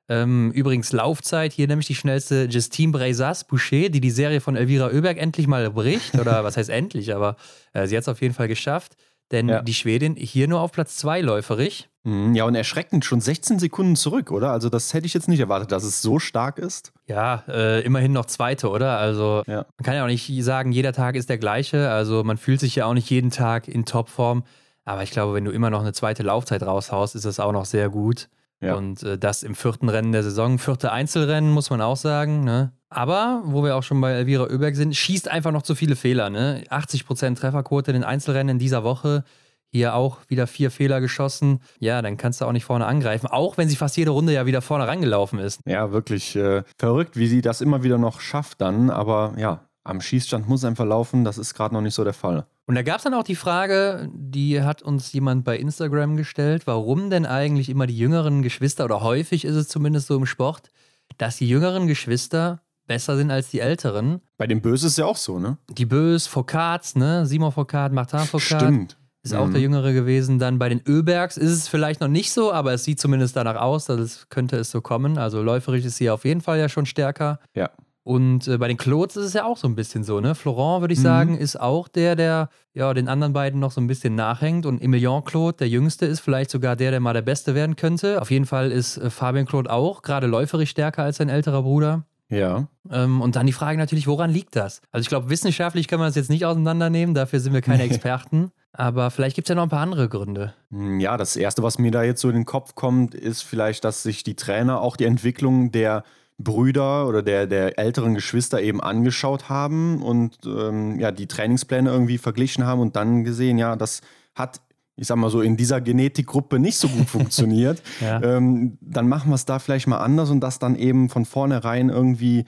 Ähm, 0.08 0.50
übrigens 0.52 0.92
Laufzeit, 0.92 1.52
hier 1.52 1.66
nämlich 1.66 1.86
die 1.86 1.94
schnellste 1.94 2.44
Justine 2.44 2.92
Breisas 2.92 3.44
Boucher, 3.44 3.90
die 3.90 4.00
die 4.00 4.10
Serie 4.10 4.40
von 4.40 4.56
Elvira 4.56 4.86
Oeberg 4.86 5.18
endlich 5.18 5.46
mal 5.46 5.70
bricht. 5.70 6.18
Oder 6.18 6.44
was 6.44 6.56
heißt 6.56 6.70
endlich, 6.70 7.14
aber 7.14 7.36
äh, 7.74 7.86
sie 7.86 7.96
hat 7.96 8.02
es 8.02 8.08
auf 8.08 8.22
jeden 8.22 8.34
Fall 8.34 8.48
geschafft. 8.48 8.96
Denn 9.30 9.48
ja. 9.50 9.60
die 9.60 9.74
Schwedin 9.74 10.16
hier 10.16 10.48
nur 10.48 10.60
auf 10.60 10.72
Platz 10.72 10.96
2 10.96 11.20
läuferig. 11.20 11.90
Mhm, 12.04 12.34
ja, 12.34 12.44
und 12.44 12.54
erschreckend 12.54 13.04
schon 13.04 13.20
16 13.20 13.58
Sekunden 13.58 13.94
zurück, 13.94 14.30
oder? 14.30 14.52
Also 14.52 14.70
das 14.70 14.94
hätte 14.94 15.04
ich 15.04 15.12
jetzt 15.12 15.28
nicht 15.28 15.40
erwartet, 15.40 15.70
dass 15.70 15.84
es 15.84 16.00
so 16.00 16.18
stark 16.18 16.58
ist. 16.58 16.92
Ja, 17.06 17.44
äh, 17.46 17.82
immerhin 17.82 18.12
noch 18.12 18.24
Zweite, 18.24 18.70
oder? 18.70 18.96
Also 18.96 19.42
ja. 19.46 19.66
man 19.76 19.84
kann 19.84 19.94
ja 19.94 20.04
auch 20.04 20.08
nicht 20.08 20.32
sagen, 20.42 20.72
jeder 20.72 20.94
Tag 20.94 21.14
ist 21.14 21.28
der 21.28 21.36
gleiche. 21.36 21.90
Also 21.90 22.24
man 22.24 22.38
fühlt 22.38 22.60
sich 22.60 22.74
ja 22.76 22.86
auch 22.86 22.94
nicht 22.94 23.10
jeden 23.10 23.30
Tag 23.30 23.68
in 23.68 23.84
Topform. 23.84 24.44
Aber 24.86 25.02
ich 25.02 25.10
glaube, 25.10 25.34
wenn 25.34 25.44
du 25.44 25.50
immer 25.50 25.68
noch 25.68 25.80
eine 25.80 25.92
zweite 25.92 26.22
Laufzeit 26.22 26.62
raushaust, 26.62 27.14
ist 27.14 27.26
das 27.26 27.40
auch 27.40 27.52
noch 27.52 27.66
sehr 27.66 27.90
gut. 27.90 28.30
Ja. 28.60 28.74
Und 28.74 29.02
äh, 29.02 29.18
das 29.18 29.42
im 29.42 29.54
vierten 29.54 29.88
Rennen 29.88 30.12
der 30.12 30.22
Saison, 30.22 30.58
vierte 30.58 30.90
Einzelrennen, 30.90 31.50
muss 31.50 31.70
man 31.70 31.80
auch 31.80 31.96
sagen. 31.96 32.44
Ne? 32.44 32.72
Aber, 32.90 33.42
wo 33.44 33.62
wir 33.62 33.76
auch 33.76 33.82
schon 33.82 34.00
bei 34.00 34.12
Elvira 34.12 34.44
Oeberg 34.44 34.74
sind, 34.74 34.96
schießt 34.96 35.28
einfach 35.28 35.52
noch 35.52 35.62
zu 35.62 35.74
viele 35.74 35.96
Fehler. 35.96 36.30
Ne? 36.30 36.64
80% 36.70 37.36
Trefferquote 37.36 37.90
in 37.90 37.96
den 37.96 38.04
Einzelrennen 38.04 38.56
in 38.56 38.58
dieser 38.58 38.82
Woche. 38.82 39.24
Hier 39.70 39.94
auch 39.94 40.18
wieder 40.28 40.46
vier 40.46 40.70
Fehler 40.70 41.00
geschossen. 41.00 41.60
Ja, 41.78 42.00
dann 42.00 42.16
kannst 42.16 42.40
du 42.40 42.46
auch 42.46 42.52
nicht 42.52 42.64
vorne 42.64 42.86
angreifen. 42.86 43.26
Auch 43.26 43.58
wenn 43.58 43.68
sie 43.68 43.76
fast 43.76 43.98
jede 43.98 44.12
Runde 44.12 44.32
ja 44.32 44.46
wieder 44.46 44.62
vorne 44.62 44.86
rangelaufen 44.86 45.38
ist. 45.38 45.60
Ja, 45.66 45.92
wirklich 45.92 46.34
äh, 46.36 46.62
verrückt, 46.78 47.16
wie 47.18 47.26
sie 47.26 47.42
das 47.42 47.60
immer 47.60 47.82
wieder 47.82 47.98
noch 47.98 48.20
schafft 48.20 48.62
dann. 48.62 48.88
Aber 48.88 49.34
ja, 49.36 49.67
am 49.88 50.00
Schießstand 50.00 50.48
muss 50.48 50.64
einfach 50.64 50.84
laufen. 50.84 51.24
Das 51.24 51.38
ist 51.38 51.54
gerade 51.54 51.74
noch 51.74 51.80
nicht 51.80 51.94
so 51.94 52.04
der 52.04 52.12
Fall. 52.12 52.46
Und 52.66 52.74
da 52.74 52.82
gab 52.82 52.98
es 52.98 53.04
dann 53.04 53.14
auch 53.14 53.24
die 53.24 53.34
Frage, 53.34 54.10
die 54.12 54.62
hat 54.62 54.82
uns 54.82 55.12
jemand 55.12 55.44
bei 55.44 55.56
Instagram 55.56 56.16
gestellt, 56.16 56.66
warum 56.66 57.08
denn 57.08 57.24
eigentlich 57.24 57.70
immer 57.70 57.86
die 57.86 57.96
jüngeren 57.96 58.42
Geschwister, 58.42 58.84
oder 58.84 59.00
häufig 59.00 59.44
ist 59.44 59.54
es 59.54 59.68
zumindest 59.68 60.06
so 60.08 60.16
im 60.16 60.26
Sport, 60.26 60.70
dass 61.16 61.38
die 61.38 61.48
jüngeren 61.48 61.86
Geschwister 61.86 62.60
besser 62.86 63.16
sind 63.16 63.30
als 63.30 63.48
die 63.48 63.60
älteren. 63.60 64.20
Bei 64.36 64.46
den 64.46 64.60
Bös 64.60 64.82
ist 64.82 64.92
es 64.92 64.96
ja 64.98 65.06
auch 65.06 65.16
so, 65.16 65.38
ne? 65.38 65.58
Die 65.70 65.86
Bös, 65.86 66.26
Foucault, 66.26 66.96
ne? 66.96 67.26
Simon 67.26 67.52
Foucault, 67.52 67.92
Martin 67.92 68.20
Foucault. 68.20 68.42
Stimmt. 68.42 68.98
Ist 69.22 69.32
mhm. 69.32 69.38
auch 69.38 69.50
der 69.50 69.60
Jüngere 69.60 69.92
gewesen. 69.92 70.38
Dann 70.38 70.58
bei 70.58 70.68
den 70.68 70.80
Öbergs 70.86 71.36
ist 71.36 71.50
es 71.50 71.68
vielleicht 71.68 72.00
noch 72.00 72.08
nicht 72.08 72.32
so, 72.32 72.52
aber 72.52 72.72
es 72.72 72.84
sieht 72.84 73.00
zumindest 73.00 73.36
danach 73.36 73.56
aus, 73.56 73.86
dass 73.86 73.98
es 74.00 74.28
könnte 74.28 74.56
es 74.56 74.70
so 74.70 74.80
kommen. 74.80 75.18
Also 75.18 75.42
läuferisch 75.42 75.84
ist 75.84 75.96
sie 75.96 76.10
auf 76.10 76.24
jeden 76.24 76.40
Fall 76.40 76.58
ja 76.58 76.68
schon 76.68 76.86
stärker. 76.86 77.40
Ja. 77.54 77.70
Und 78.08 78.48
äh, 78.48 78.56
bei 78.56 78.68
den 78.68 78.78
Claudes 78.78 79.16
ist 79.18 79.26
es 79.26 79.32
ja 79.34 79.44
auch 79.44 79.58
so 79.58 79.68
ein 79.68 79.74
bisschen 79.74 80.02
so, 80.02 80.18
ne? 80.18 80.34
Florent, 80.34 80.80
würde 80.80 80.94
ich 80.94 80.98
mhm. 81.00 81.04
sagen, 81.04 81.36
ist 81.36 81.60
auch 81.60 81.88
der, 81.88 82.16
der 82.16 82.48
ja 82.72 82.94
den 82.94 83.06
anderen 83.06 83.34
beiden 83.34 83.60
noch 83.60 83.70
so 83.70 83.82
ein 83.82 83.86
bisschen 83.86 84.14
nachhängt. 84.14 84.64
Und 84.64 84.80
Emilien 84.80 85.24
Claude, 85.24 85.58
der 85.58 85.68
Jüngste, 85.68 86.06
ist 86.06 86.20
vielleicht 86.20 86.48
sogar 86.48 86.74
der, 86.74 86.90
der 86.90 87.00
mal 87.00 87.12
der 87.12 87.20
Beste 87.20 87.54
werden 87.54 87.76
könnte. 87.76 88.22
Auf 88.22 88.30
jeden 88.30 88.46
Fall 88.46 88.72
ist 88.72 88.96
äh, 88.96 89.10
Fabien 89.10 89.44
Claude 89.44 89.70
auch 89.70 90.00
gerade 90.00 90.26
läuferisch 90.26 90.70
stärker 90.70 91.02
als 91.02 91.18
sein 91.18 91.28
älterer 91.28 91.64
Bruder. 91.64 92.06
Ja. 92.30 92.68
Ähm, 92.90 93.20
und 93.20 93.36
dann 93.36 93.44
die 93.44 93.52
Frage 93.52 93.76
natürlich, 93.76 94.06
woran 94.06 94.30
liegt 94.30 94.56
das? 94.56 94.80
Also 94.90 95.02
ich 95.02 95.10
glaube, 95.10 95.28
wissenschaftlich 95.28 95.86
können 95.86 96.00
wir 96.00 96.06
das 96.06 96.16
jetzt 96.16 96.30
nicht 96.30 96.46
auseinandernehmen, 96.46 97.14
dafür 97.14 97.40
sind 97.40 97.52
wir 97.52 97.60
keine 97.60 97.82
Experten. 97.90 98.52
Aber 98.72 99.10
vielleicht 99.10 99.36
gibt 99.36 99.48
es 99.48 99.50
ja 99.50 99.54
noch 99.54 99.64
ein 99.64 99.68
paar 99.68 99.82
andere 99.82 100.08
Gründe. 100.08 100.54
Hm, 100.70 100.98
ja, 100.98 101.18
das 101.18 101.36
Erste, 101.36 101.62
was 101.62 101.78
mir 101.78 101.90
da 101.90 102.04
jetzt 102.04 102.22
so 102.22 102.30
in 102.30 102.36
den 102.36 102.44
Kopf 102.46 102.74
kommt, 102.74 103.14
ist 103.14 103.42
vielleicht, 103.42 103.84
dass 103.84 104.02
sich 104.02 104.24
die 104.24 104.34
Trainer 104.34 104.80
auch 104.80 104.96
die 104.96 105.04
Entwicklung 105.04 105.72
der 105.72 106.04
Brüder 106.38 107.08
oder 107.08 107.22
der, 107.22 107.46
der 107.46 107.78
älteren 107.78 108.14
Geschwister 108.14 108.62
eben 108.62 108.80
angeschaut 108.80 109.48
haben 109.48 110.02
und 110.02 110.38
ähm, 110.46 110.98
ja, 110.98 111.10
die 111.10 111.26
Trainingspläne 111.26 111.90
irgendwie 111.90 112.18
verglichen 112.18 112.64
haben 112.64 112.80
und 112.80 112.94
dann 112.94 113.24
gesehen, 113.24 113.58
ja, 113.58 113.74
das 113.74 114.02
hat, 114.36 114.60
ich 114.96 115.08
sag 115.08 115.16
mal 115.16 115.30
so, 115.30 115.40
in 115.40 115.56
dieser 115.56 115.80
Genetikgruppe 115.80 116.60
nicht 116.60 116.78
so 116.78 116.88
gut 116.88 117.08
funktioniert. 117.08 117.82
ja. 118.00 118.22
ähm, 118.22 118.78
dann 118.80 119.08
machen 119.08 119.30
wir 119.30 119.34
es 119.34 119.46
da 119.46 119.58
vielleicht 119.58 119.88
mal 119.88 119.98
anders 119.98 120.30
und 120.30 120.40
dass 120.40 120.60
dann 120.60 120.76
eben 120.76 121.08
von 121.08 121.24
vornherein 121.24 121.88
irgendwie 121.88 122.44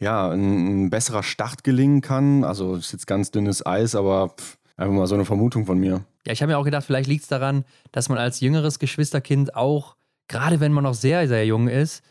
ja, 0.00 0.30
ein, 0.30 0.86
ein 0.86 0.90
besserer 0.90 1.22
Start 1.22 1.62
gelingen 1.62 2.00
kann. 2.00 2.42
Also 2.42 2.74
ist 2.74 2.92
jetzt 2.92 3.06
ganz 3.06 3.30
dünnes 3.30 3.64
Eis, 3.64 3.94
aber 3.94 4.30
pff, 4.30 4.58
einfach 4.76 4.94
mal 4.94 5.06
so 5.06 5.14
eine 5.14 5.24
Vermutung 5.24 5.64
von 5.64 5.78
mir. 5.78 6.04
Ja, 6.26 6.32
ich 6.32 6.42
habe 6.42 6.52
mir 6.52 6.58
auch 6.58 6.64
gedacht, 6.64 6.84
vielleicht 6.84 7.08
liegt 7.08 7.22
es 7.22 7.28
daran, 7.28 7.64
dass 7.92 8.08
man 8.08 8.18
als 8.18 8.40
jüngeres 8.40 8.80
Geschwisterkind 8.80 9.54
auch, 9.54 9.94
gerade 10.26 10.58
wenn 10.58 10.72
man 10.72 10.84
noch 10.84 10.94
sehr, 10.94 11.28
sehr 11.28 11.46
jung 11.46 11.68
ist, 11.68 12.02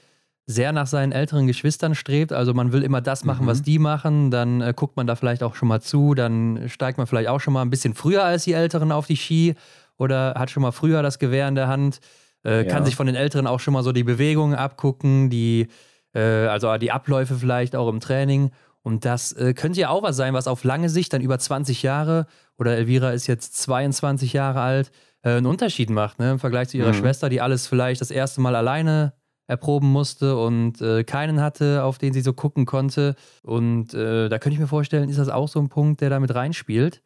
sehr 0.49 0.71
nach 0.71 0.87
seinen 0.87 1.11
älteren 1.11 1.45
Geschwistern 1.45 1.93
strebt. 1.93 2.31
Also 2.31 2.53
man 2.53 2.71
will 2.71 2.81
immer 2.81 3.01
das 3.01 3.25
machen, 3.25 3.43
mhm. 3.43 3.49
was 3.49 3.61
die 3.61 3.79
machen. 3.79 4.31
Dann 4.31 4.61
äh, 4.61 4.73
guckt 4.73 4.95
man 4.95 5.05
da 5.05 5.15
vielleicht 5.15 5.43
auch 5.43 5.55
schon 5.55 5.67
mal 5.67 5.81
zu. 5.81 6.13
Dann 6.13 6.69
steigt 6.69 6.97
man 6.97 7.05
vielleicht 7.05 7.27
auch 7.27 7.41
schon 7.41 7.53
mal 7.53 7.61
ein 7.61 7.69
bisschen 7.69 7.93
früher 7.93 8.23
als 8.23 8.45
die 8.45 8.53
Älteren 8.53 8.93
auf 8.93 9.07
die 9.07 9.17
Ski 9.17 9.55
oder 9.97 10.35
hat 10.37 10.49
schon 10.49 10.63
mal 10.63 10.71
früher 10.71 11.03
das 11.03 11.19
Gewehr 11.19 11.49
in 11.49 11.55
der 11.55 11.67
Hand. 11.67 11.99
Äh, 12.45 12.65
ja. 12.65 12.71
Kann 12.71 12.85
sich 12.85 12.95
von 12.95 13.07
den 13.07 13.15
Älteren 13.15 13.45
auch 13.45 13.59
schon 13.59 13.73
mal 13.73 13.83
so 13.83 13.91
die 13.91 14.05
Bewegungen 14.05 14.55
abgucken, 14.55 15.29
die, 15.29 15.67
äh, 16.13 16.21
also 16.21 16.77
die 16.77 16.91
Abläufe 16.91 17.35
vielleicht 17.35 17.75
auch 17.75 17.89
im 17.89 17.99
Training. 17.99 18.51
Und 18.83 19.03
das 19.03 19.33
äh, 19.33 19.53
könnte 19.53 19.81
ja 19.81 19.89
auch 19.89 20.01
was 20.01 20.15
sein, 20.15 20.33
was 20.33 20.47
auf 20.47 20.63
lange 20.63 20.87
Sicht 20.87 21.11
dann 21.11 21.21
über 21.21 21.37
20 21.37 21.83
Jahre 21.83 22.25
oder 22.57 22.77
Elvira 22.77 23.11
ist 23.11 23.27
jetzt 23.27 23.57
22 23.57 24.31
Jahre 24.31 24.61
alt, 24.61 24.91
äh, 25.23 25.31
einen 25.31 25.45
Unterschied 25.45 25.89
macht, 25.89 26.19
ne? 26.19 26.31
Im 26.31 26.39
Vergleich 26.39 26.69
zu 26.69 26.77
ihrer 26.77 26.93
mhm. 26.93 26.99
Schwester, 26.99 27.27
die 27.27 27.41
alles 27.41 27.67
vielleicht 27.67 27.99
das 27.99 28.11
erste 28.11 28.39
Mal 28.39 28.55
alleine 28.55 29.11
erproben 29.47 29.89
musste 29.91 30.37
und 30.37 30.81
äh, 30.81 31.03
keinen 31.03 31.41
hatte, 31.41 31.83
auf 31.83 31.97
den 31.97 32.13
sie 32.13 32.21
so 32.21 32.33
gucken 32.33 32.65
konnte. 32.65 33.15
Und 33.43 33.93
äh, 33.93 34.29
da 34.29 34.39
könnte 34.39 34.55
ich 34.55 34.59
mir 34.59 34.67
vorstellen, 34.67 35.09
ist 35.09 35.19
das 35.19 35.29
auch 35.29 35.47
so 35.47 35.59
ein 35.59 35.69
Punkt, 35.69 36.01
der 36.01 36.09
damit 36.09 36.35
reinspielt 36.35 37.01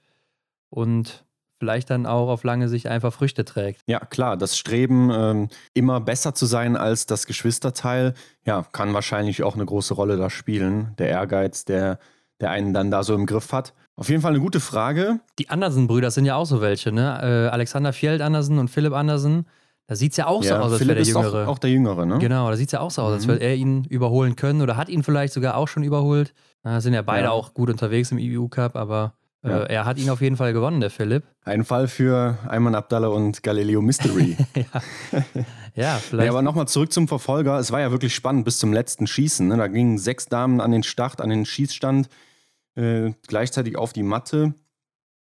und 0.70 1.24
vielleicht 1.60 1.92
dann 1.92 2.08
auch 2.08 2.28
auf 2.30 2.44
lange 2.44 2.68
Sicht 2.68 2.88
einfach 2.88 3.14
Früchte 3.14 3.46
trägt. 3.46 3.82
Ja, 3.86 4.00
klar, 4.00 4.36
das 4.36 4.58
Streben, 4.58 5.12
ähm, 5.14 5.50
immer 5.76 6.02
besser 6.02 6.34
zu 6.34 6.48
sein 6.48 6.76
als 6.76 7.06
das 7.06 7.28
Geschwisterteil, 7.28 8.16
ja, 8.44 8.66
kann 8.72 8.96
wahrscheinlich 8.96 9.44
auch 9.44 9.54
eine 9.54 9.66
große 9.66 9.94
Rolle 9.94 10.18
da 10.18 10.32
spielen. 10.32 10.96
Der 10.98 11.10
Ehrgeiz, 11.10 11.64
der, 11.64 12.00
der 12.40 12.50
einen 12.50 12.74
dann 12.74 12.90
da 12.90 13.04
so 13.04 13.14
im 13.14 13.28
Griff 13.28 13.54
hat. 13.54 13.76
Auf 13.96 14.10
jeden 14.10 14.24
Fall 14.24 14.32
eine 14.32 14.40
gute 14.40 14.60
Frage. 14.60 15.20
Die 15.38 15.52
Andersen-Brüder 15.52 16.10
sind 16.10 16.26
ja 16.26 16.36
auch 16.36 16.46
so 16.46 16.62
welche, 16.62 16.92
ne? 16.92 17.20
Äh, 17.22 17.54
Alexander 17.54 17.94
Fjeld 17.94 18.22
Andersen 18.22 18.58
und 18.58 18.70
Philipp 18.70 18.94
Andersen 18.94 19.46
da 19.92 19.98
sieht 19.98 20.12
es 20.12 20.18
ja 20.18 20.28
auch 20.28 20.42
ja, 20.42 20.56
so 20.56 20.64
aus, 20.64 20.72
als 20.72 20.88
wäre 20.88 20.96
der 20.96 21.04
Jüngere. 21.04 21.44
Auch, 21.44 21.50
auch, 21.50 21.60
der 21.60 21.70
Jüngere, 21.70 22.06
ne? 22.06 22.18
Genau, 22.18 22.50
da 22.50 22.56
sieht 22.56 22.70
es 22.70 22.72
ja 22.72 22.80
auch 22.80 22.92
so 22.92 23.02
aus, 23.02 23.10
mhm. 23.10 23.16
als 23.16 23.28
würde 23.28 23.42
er 23.44 23.56
ihn 23.56 23.84
überholen 23.90 24.38
können 24.38 24.62
oder 24.62 24.78
hat 24.78 24.88
ihn 24.88 25.04
vielleicht 25.04 25.34
sogar 25.34 25.58
auch 25.58 25.68
schon 25.68 25.84
überholt. 25.84 26.34
Da 26.64 26.80
sind 26.80 26.94
ja 26.94 27.02
beide 27.02 27.26
ja. 27.26 27.32
auch 27.32 27.54
gut 27.54 27.70
unterwegs 27.70 28.10
im 28.10 28.18
IBU 28.18 28.48
Cup, 28.48 28.78
aber 28.78 29.16
äh, 29.44 29.50
er 29.50 29.84
hat 29.84 29.98
ihn 29.98 30.10
auf 30.10 30.22
jeden 30.22 30.38
Fall 30.38 30.54
gewonnen, 30.54 30.80
der 30.80 30.92
Philipp. 30.92 31.26
Ein 31.44 31.66
Fall 31.66 31.90
für 31.90 32.38
Ayman 32.48 32.74
Abdallah 32.74 33.10
und 33.10 33.44
Galileo 33.44 33.82
Mystery. 33.82 34.38
ja. 34.56 34.64
ja, 35.76 35.96
vielleicht. 35.96 36.26
Ja, 36.28 36.32
aber 36.32 36.42
nochmal 36.42 36.70
zurück 36.70 36.94
zum 36.94 37.10
Verfolger. 37.10 37.60
Es 37.60 37.74
war 37.74 37.82
ja 37.82 37.92
wirklich 37.92 38.16
spannend 38.16 38.46
bis 38.46 38.60
zum 38.60 38.72
letzten 38.72 39.08
Schießen. 39.08 39.46
Ne? 39.46 39.58
Da 39.58 39.68
gingen 39.68 39.98
sechs 39.98 40.28
Damen 40.28 40.62
an 40.62 40.72
den 40.72 40.84
Start, 40.84 41.20
an 41.20 41.30
den 41.30 41.46
Schießstand, 41.46 42.08
äh, 42.76 43.12
gleichzeitig 43.28 43.76
auf 43.76 43.92
die 43.92 44.04
Matte. 44.04 44.54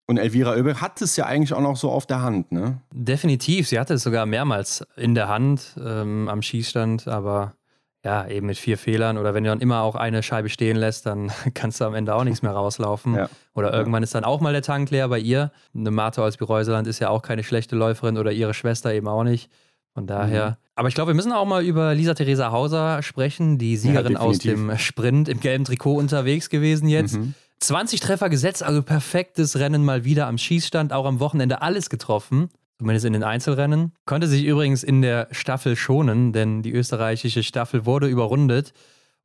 Und 0.08 0.18
Elvira 0.18 0.52
Oeberg 0.52 0.82
hat 0.82 1.02
es 1.02 1.16
ja 1.16 1.26
eigentlich 1.26 1.54
auch 1.54 1.62
noch 1.62 1.78
so 1.78 1.90
auf 1.90 2.06
der 2.06 2.22
Hand, 2.22 2.52
ne? 2.52 2.80
Definitiv. 2.92 3.68
Sie 3.68 3.80
hatte 3.80 3.96
es 3.96 4.04
sogar 4.04 4.26
mehrmals 4.26 4.86
in 4.96 5.16
der 5.16 5.30
Hand 5.30 5.76
ähm, 5.84 6.30
am 6.30 6.44
Schießstand, 6.44 7.08
aber 7.08 7.56
ja, 8.04 8.28
eben 8.28 8.46
mit 8.46 8.60
vier 8.60 8.78
Fehlern 8.78 9.18
oder 9.18 9.34
wenn 9.34 9.44
du 9.44 9.50
dann 9.50 9.62
immer 9.62 9.82
auch 9.82 9.96
eine 9.96 10.22
Scheibe 10.22 10.50
stehen 10.50 10.78
lässt, 10.78 11.08
dann 11.08 11.32
kannst 11.56 11.82
du 11.82 11.86
am 11.86 11.96
Ende 11.96 12.14
auch 12.14 12.24
nichts 12.24 12.44
mehr 12.44 12.52
rauslaufen. 12.52 13.16
Ja. 13.16 13.30
Oder 13.56 13.74
irgendwann 13.74 14.04
ist 14.04 14.14
dann 14.14 14.24
auch 14.24 14.42
mal 14.42 14.54
der 14.54 14.62
Tank 14.62 14.92
leer 14.92 15.10
bei 15.10 15.18
ihr. 15.18 15.52
Eine 15.74 15.90
Martha 15.90 16.22
aus 16.22 16.38
Bireuseland 16.38 16.88
ist 16.88 17.00
ja 17.00 17.10
auch 17.10 17.24
keine 17.24 17.44
schlechte 17.44 17.76
Läuferin 17.76 18.20
oder 18.20 18.32
ihre 18.32 18.54
Schwester 18.54 18.94
eben 18.94 19.08
auch 19.08 19.24
nicht. 19.24 19.50
Von 19.96 20.06
daher. 20.06 20.50
Mhm. 20.50 20.56
Aber 20.76 20.88
ich 20.90 20.94
glaube, 20.94 21.12
wir 21.12 21.16
müssen 21.16 21.32
auch 21.32 21.46
mal 21.46 21.64
über 21.64 21.96
Lisa 21.96 22.14
Theresa 22.14 22.52
Hauser 22.52 23.02
sprechen, 23.02 23.58
die 23.58 23.78
Siegerin 23.78 24.14
ja, 24.14 24.20
aus 24.20 24.40
dem 24.40 24.78
Sprint 24.78 25.28
im 25.30 25.40
gelben 25.40 25.64
Trikot 25.64 25.96
unterwegs 25.96 26.50
gewesen 26.50 26.88
jetzt. 26.88 27.18
Mhm. 27.18 27.34
20 27.60 28.00
Treffer 28.00 28.30
gesetzt, 28.30 28.64
also 28.64 28.84
perfektes 28.84 29.58
Rennen 29.58 29.84
mal 29.84 30.04
wieder 30.04 30.28
am 30.28 30.38
Schießstand, 30.38 30.94
auch 30.94 31.06
am 31.06 31.20
Wochenende 31.20 31.62
alles 31.62 31.90
getroffen. 31.90 32.50
Zumindest 32.78 33.06
in 33.06 33.14
den 33.14 33.24
Einzelrennen. 33.24 33.94
Konnte 34.06 34.28
sich 34.28 34.44
übrigens 34.44 34.84
in 34.84 35.02
der 35.02 35.30
Staffel 35.32 35.78
schonen, 35.78 36.34
denn 36.34 36.62
die 36.62 36.74
österreichische 36.74 37.42
Staffel 37.42 37.86
wurde 37.86 38.08
überrundet 38.08 38.74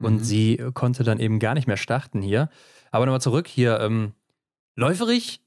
und 0.01 0.15
mhm. 0.15 0.25
sie 0.25 0.65
konnte 0.73 1.03
dann 1.03 1.19
eben 1.19 1.41
gar 1.41 1.55
nicht 1.55 1.67
mehr 1.67 1.77
starten 1.77 2.23
hier. 2.23 2.49
Aber 2.93 3.07
nochmal 3.07 3.21
zurück 3.21 3.49
hier. 3.49 3.81
Ähm, 3.81 4.13
läuferig 4.77 5.41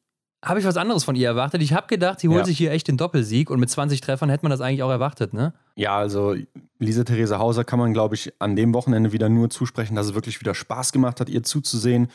habe 0.43 0.59
ich 0.59 0.65
was 0.65 0.75
anderes 0.75 1.05
von 1.05 1.15
ihr 1.15 1.27
erwartet. 1.27 1.61
Ich 1.61 1.73
habe 1.73 1.87
gedacht, 1.87 2.19
sie 2.19 2.27
holt 2.27 2.39
ja. 2.39 2.45
sich 2.45 2.57
hier 2.57 2.71
echt 2.71 2.89
den 2.89 2.97
Doppelsieg 2.97 3.49
und 3.49 3.59
mit 3.59 3.69
20 3.69 4.01
Treffern 4.01 4.29
hätte 4.29 4.43
man 4.43 4.51
das 4.51 4.59
eigentlich 4.59 4.83
auch 4.83 4.89
erwartet, 4.89 5.33
ne? 5.33 5.53
Ja, 5.75 5.97
also 5.97 6.35
Lisa 6.79 7.05
Therese 7.05 7.39
Hauser 7.39 7.63
kann 7.63 7.79
man, 7.79 7.93
glaube 7.93 8.15
ich, 8.15 8.33
an 8.39 8.57
dem 8.57 8.73
Wochenende 8.73 9.13
wieder 9.13 9.29
nur 9.29 9.49
zusprechen, 9.49 9.95
dass 9.95 10.07
es 10.07 10.13
wirklich 10.13 10.41
wieder 10.41 10.53
Spaß 10.53 10.91
gemacht 10.91 11.21
hat, 11.21 11.29
ihr 11.29 11.43
zuzusehen, 11.43 12.09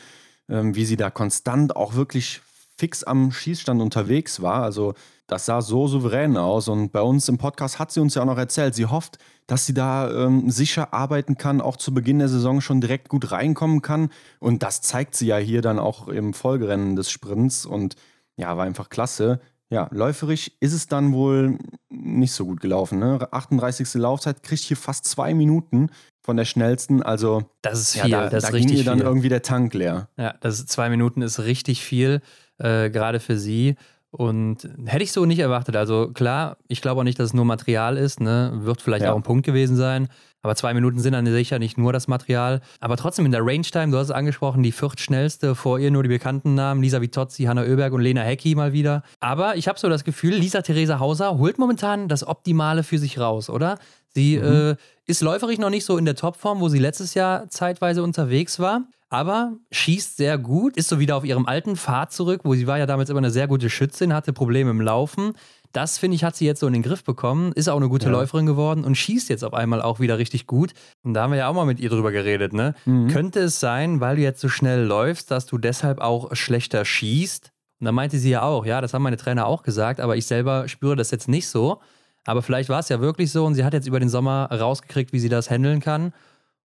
wie 0.49 0.85
sie 0.85 0.97
da 0.97 1.09
konstant 1.09 1.75
auch 1.75 1.93
wirklich 1.93 2.41
fix 2.79 3.03
am 3.03 3.31
Schießstand 3.31 3.81
unterwegs 3.81 4.41
war. 4.41 4.63
Also 4.63 4.93
das 5.27 5.45
sah 5.45 5.61
so 5.61 5.87
souverän 5.87 6.37
aus. 6.37 6.67
Und 6.69 6.91
bei 6.91 7.01
uns 7.01 7.27
im 7.27 7.37
Podcast 7.37 7.77
hat 7.77 7.91
sie 7.91 7.99
uns 7.99 8.15
ja 8.15 8.21
auch 8.21 8.27
noch 8.27 8.37
erzählt, 8.37 8.73
sie 8.73 8.85
hofft, 8.85 9.19
dass 9.47 9.65
sie 9.65 9.73
da 9.73 10.09
ähm, 10.11 10.49
sicher 10.49 10.93
arbeiten 10.93 11.37
kann, 11.37 11.61
auch 11.61 11.75
zu 11.75 11.93
Beginn 11.93 12.19
der 12.19 12.29
Saison 12.29 12.61
schon 12.61 12.81
direkt 12.81 13.09
gut 13.09 13.31
reinkommen 13.31 13.81
kann. 13.81 14.09
Und 14.39 14.63
das 14.63 14.81
zeigt 14.81 15.15
sie 15.15 15.27
ja 15.27 15.37
hier 15.37 15.61
dann 15.61 15.77
auch 15.77 16.07
im 16.07 16.33
Folgerennen 16.33 16.95
des 16.95 17.11
Sprints. 17.11 17.65
Und 17.65 17.95
ja, 18.37 18.55
war 18.57 18.65
einfach 18.65 18.89
klasse. 18.89 19.39
Ja, 19.69 19.87
läuferisch 19.91 20.51
ist 20.61 20.73
es 20.73 20.87
dann 20.87 21.13
wohl 21.13 21.59
nicht 21.89 22.33
so 22.33 22.45
gut 22.45 22.59
gelaufen. 22.59 22.97
Ne? 22.97 23.27
38. 23.31 23.93
Laufzeit 23.95 24.41
kriegt 24.41 24.63
hier 24.63 24.77
fast 24.77 25.05
zwei 25.05 25.35
Minuten 25.35 25.89
von 26.29 26.37
der 26.37 26.45
schnellsten. 26.45 27.01
Also 27.01 27.49
das 27.63 27.79
ist 27.79 27.99
viel. 27.99 28.11
Ja, 28.11 28.25
da, 28.25 28.29
das 28.29 28.43
da 28.43 28.49
ist 28.49 28.67
ging 28.67 28.69
ihr 28.69 28.83
dann 28.83 28.99
viel. 28.99 29.07
irgendwie 29.07 29.29
der 29.29 29.41
Tank 29.41 29.73
leer. 29.73 30.09
Ja, 30.15 30.35
das 30.41 30.59
ist, 30.59 30.69
zwei 30.69 30.91
Minuten 30.91 31.23
ist 31.23 31.39
richtig 31.39 31.83
viel, 31.83 32.21
äh, 32.59 32.91
gerade 32.91 33.19
für 33.19 33.35
sie. 33.35 33.75
Und 34.11 34.69
hätte 34.85 35.03
ich 35.03 35.11
so 35.11 35.25
nicht 35.25 35.39
erwartet. 35.39 35.75
Also 35.75 36.11
klar, 36.13 36.57
ich 36.67 36.81
glaube 36.81 37.01
auch 37.01 37.03
nicht, 37.03 37.17
dass 37.17 37.27
es 37.27 37.33
nur 37.33 37.45
Material 37.45 37.97
ist. 37.97 38.21
Ne? 38.21 38.51
Wird 38.61 38.81
vielleicht 38.83 39.05
ja. 39.05 39.11
auch 39.11 39.15
ein 39.15 39.23
Punkt 39.23 39.43
gewesen 39.43 39.75
sein. 39.75 40.07
Aber 40.41 40.55
zwei 40.55 40.73
Minuten 40.73 40.99
sind 40.99 41.13
dann 41.13 41.25
sicher 41.25 41.57
nicht 41.57 41.77
nur 41.77 41.93
das 41.93 42.07
Material. 42.07 42.61
Aber 42.79 42.95
trotzdem 42.95 43.25
in 43.25 43.31
der 43.31 43.43
Range-Time, 43.43 43.91
du 43.91 43.97
hast 43.97 44.05
es 44.05 44.11
angesprochen, 44.11 44.61
die 44.61 44.71
viertschnellste, 44.71 45.53
vor 45.53 45.79
ihr 45.79 45.91
nur 45.91 46.03
die 46.03 46.09
bekannten 46.09 46.53
Namen, 46.53 46.81
Lisa 46.81 47.01
Vitozzi, 47.01 47.43
Hanna 47.43 47.63
Oeberg 47.63 47.91
und 47.93 48.01
Lena 48.01 48.21
Hecki 48.21 48.55
mal 48.55 48.71
wieder. 48.71 49.03
Aber 49.19 49.57
ich 49.57 49.67
habe 49.67 49.79
so 49.79 49.89
das 49.89 50.03
Gefühl, 50.03 50.35
Lisa 50.35 50.61
Theresa 50.61 50.99
Hauser 50.99 51.37
holt 51.37 51.57
momentan 51.57 52.07
das 52.07 52.25
Optimale 52.25 52.83
für 52.83 52.99
sich 52.99 53.19
raus, 53.19 53.49
oder? 53.49 53.79
Sie 54.13 54.37
mhm. 54.37 54.71
äh, 54.71 54.75
ist 55.05 55.21
läuferig 55.21 55.59
noch 55.59 55.69
nicht 55.69 55.85
so 55.85 55.97
in 55.97 56.05
der 56.05 56.15
Topform, 56.15 56.59
wo 56.59 56.69
sie 56.69 56.79
letztes 56.79 57.13
Jahr 57.13 57.49
zeitweise 57.49 58.03
unterwegs 58.03 58.59
war 58.59 58.85
aber 59.09 59.53
schießt 59.71 60.17
sehr 60.17 60.37
gut, 60.37 60.77
ist 60.77 60.87
so 60.87 60.99
wieder 60.99 61.17
auf 61.17 61.25
ihrem 61.25 61.47
alten 61.47 61.75
Pfad 61.75 62.13
zurück, 62.13 62.41
wo 62.43 62.53
sie 62.53 62.67
war 62.67 62.77
ja 62.77 62.85
damals 62.85 63.09
immer 63.09 63.17
eine 63.17 63.31
sehr 63.31 63.47
gute 63.47 63.69
Schützin, 63.69 64.13
hatte 64.13 64.33
Probleme 64.33 64.69
im 64.69 64.81
Laufen. 64.81 65.33
Das, 65.71 65.97
finde 65.97 66.15
ich, 66.15 66.23
hat 66.23 66.35
sie 66.35 66.45
jetzt 66.45 66.59
so 66.59 66.67
in 66.67 66.73
den 66.73 66.81
Griff 66.81 67.03
bekommen, 67.03 67.51
ist 67.53 67.67
auch 67.67 67.77
eine 67.77 67.89
gute 67.89 68.07
ja. 68.07 68.11
Läuferin 68.11 68.45
geworden 68.45 68.83
und 68.83 68.95
schießt 68.95 69.29
jetzt 69.29 69.43
auf 69.43 69.53
einmal 69.53 69.81
auch 69.81 69.99
wieder 69.99 70.17
richtig 70.17 70.47
gut. 70.47 70.73
Und 71.03 71.13
da 71.13 71.23
haben 71.23 71.31
wir 71.31 71.37
ja 71.37 71.47
auch 71.47 71.53
mal 71.53 71.65
mit 71.65 71.79
ihr 71.79 71.89
drüber 71.89 72.11
geredet, 72.11 72.53
ne? 72.53 72.73
Mhm. 72.85 73.07
Könnte 73.07 73.39
es 73.41 73.59
sein, 73.59 73.99
weil 73.99 74.15
du 74.15 74.21
jetzt 74.23 74.41
so 74.41 74.49
schnell 74.49 74.83
läufst, 74.83 75.29
dass 75.29 75.45
du 75.45 75.59
deshalb 75.59 75.99
auch 75.99 76.35
schlechter 76.35 76.85
schießt? 76.85 77.51
Und 77.79 77.85
da 77.85 77.91
meinte 77.91 78.17
sie 78.17 78.31
ja 78.31 78.41
auch, 78.41 78.65
ja, 78.65 78.81
das 78.81 78.93
haben 78.93 79.03
meine 79.03 79.17
Trainer 79.17 79.45
auch 79.45 79.61
gesagt, 79.61 79.99
aber 79.99 80.17
ich 80.17 80.25
selber 80.25 80.67
spüre 80.67 80.95
das 80.95 81.11
jetzt 81.11 81.27
nicht 81.27 81.47
so. 81.47 81.79
Aber 82.25 82.41
vielleicht 82.41 82.69
war 82.69 82.79
es 82.79 82.89
ja 82.89 82.99
wirklich 82.99 83.31
so 83.31 83.45
und 83.45 83.55
sie 83.55 83.63
hat 83.63 83.73
jetzt 83.73 83.87
über 83.87 83.99
den 83.99 84.09
Sommer 84.09 84.45
rausgekriegt, 84.51 85.13
wie 85.13 85.19
sie 85.19 85.29
das 85.29 85.49
handeln 85.49 85.79
kann. 85.79 86.13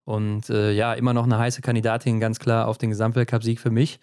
Und 0.05 0.50
äh, 0.50 0.72
ja, 0.72 0.92
immer 0.92 1.14
noch 1.14 1.24
eine 1.24 1.38
heiße 1.38 1.62
Kandidatin, 1.62 2.20
ganz 2.20 2.38
klar 2.38 2.68
auf 2.68 2.76
den 2.76 2.90
Gesamtweltcup-Sieg 2.90 3.59
für 3.59 3.70
mich, 3.70 4.00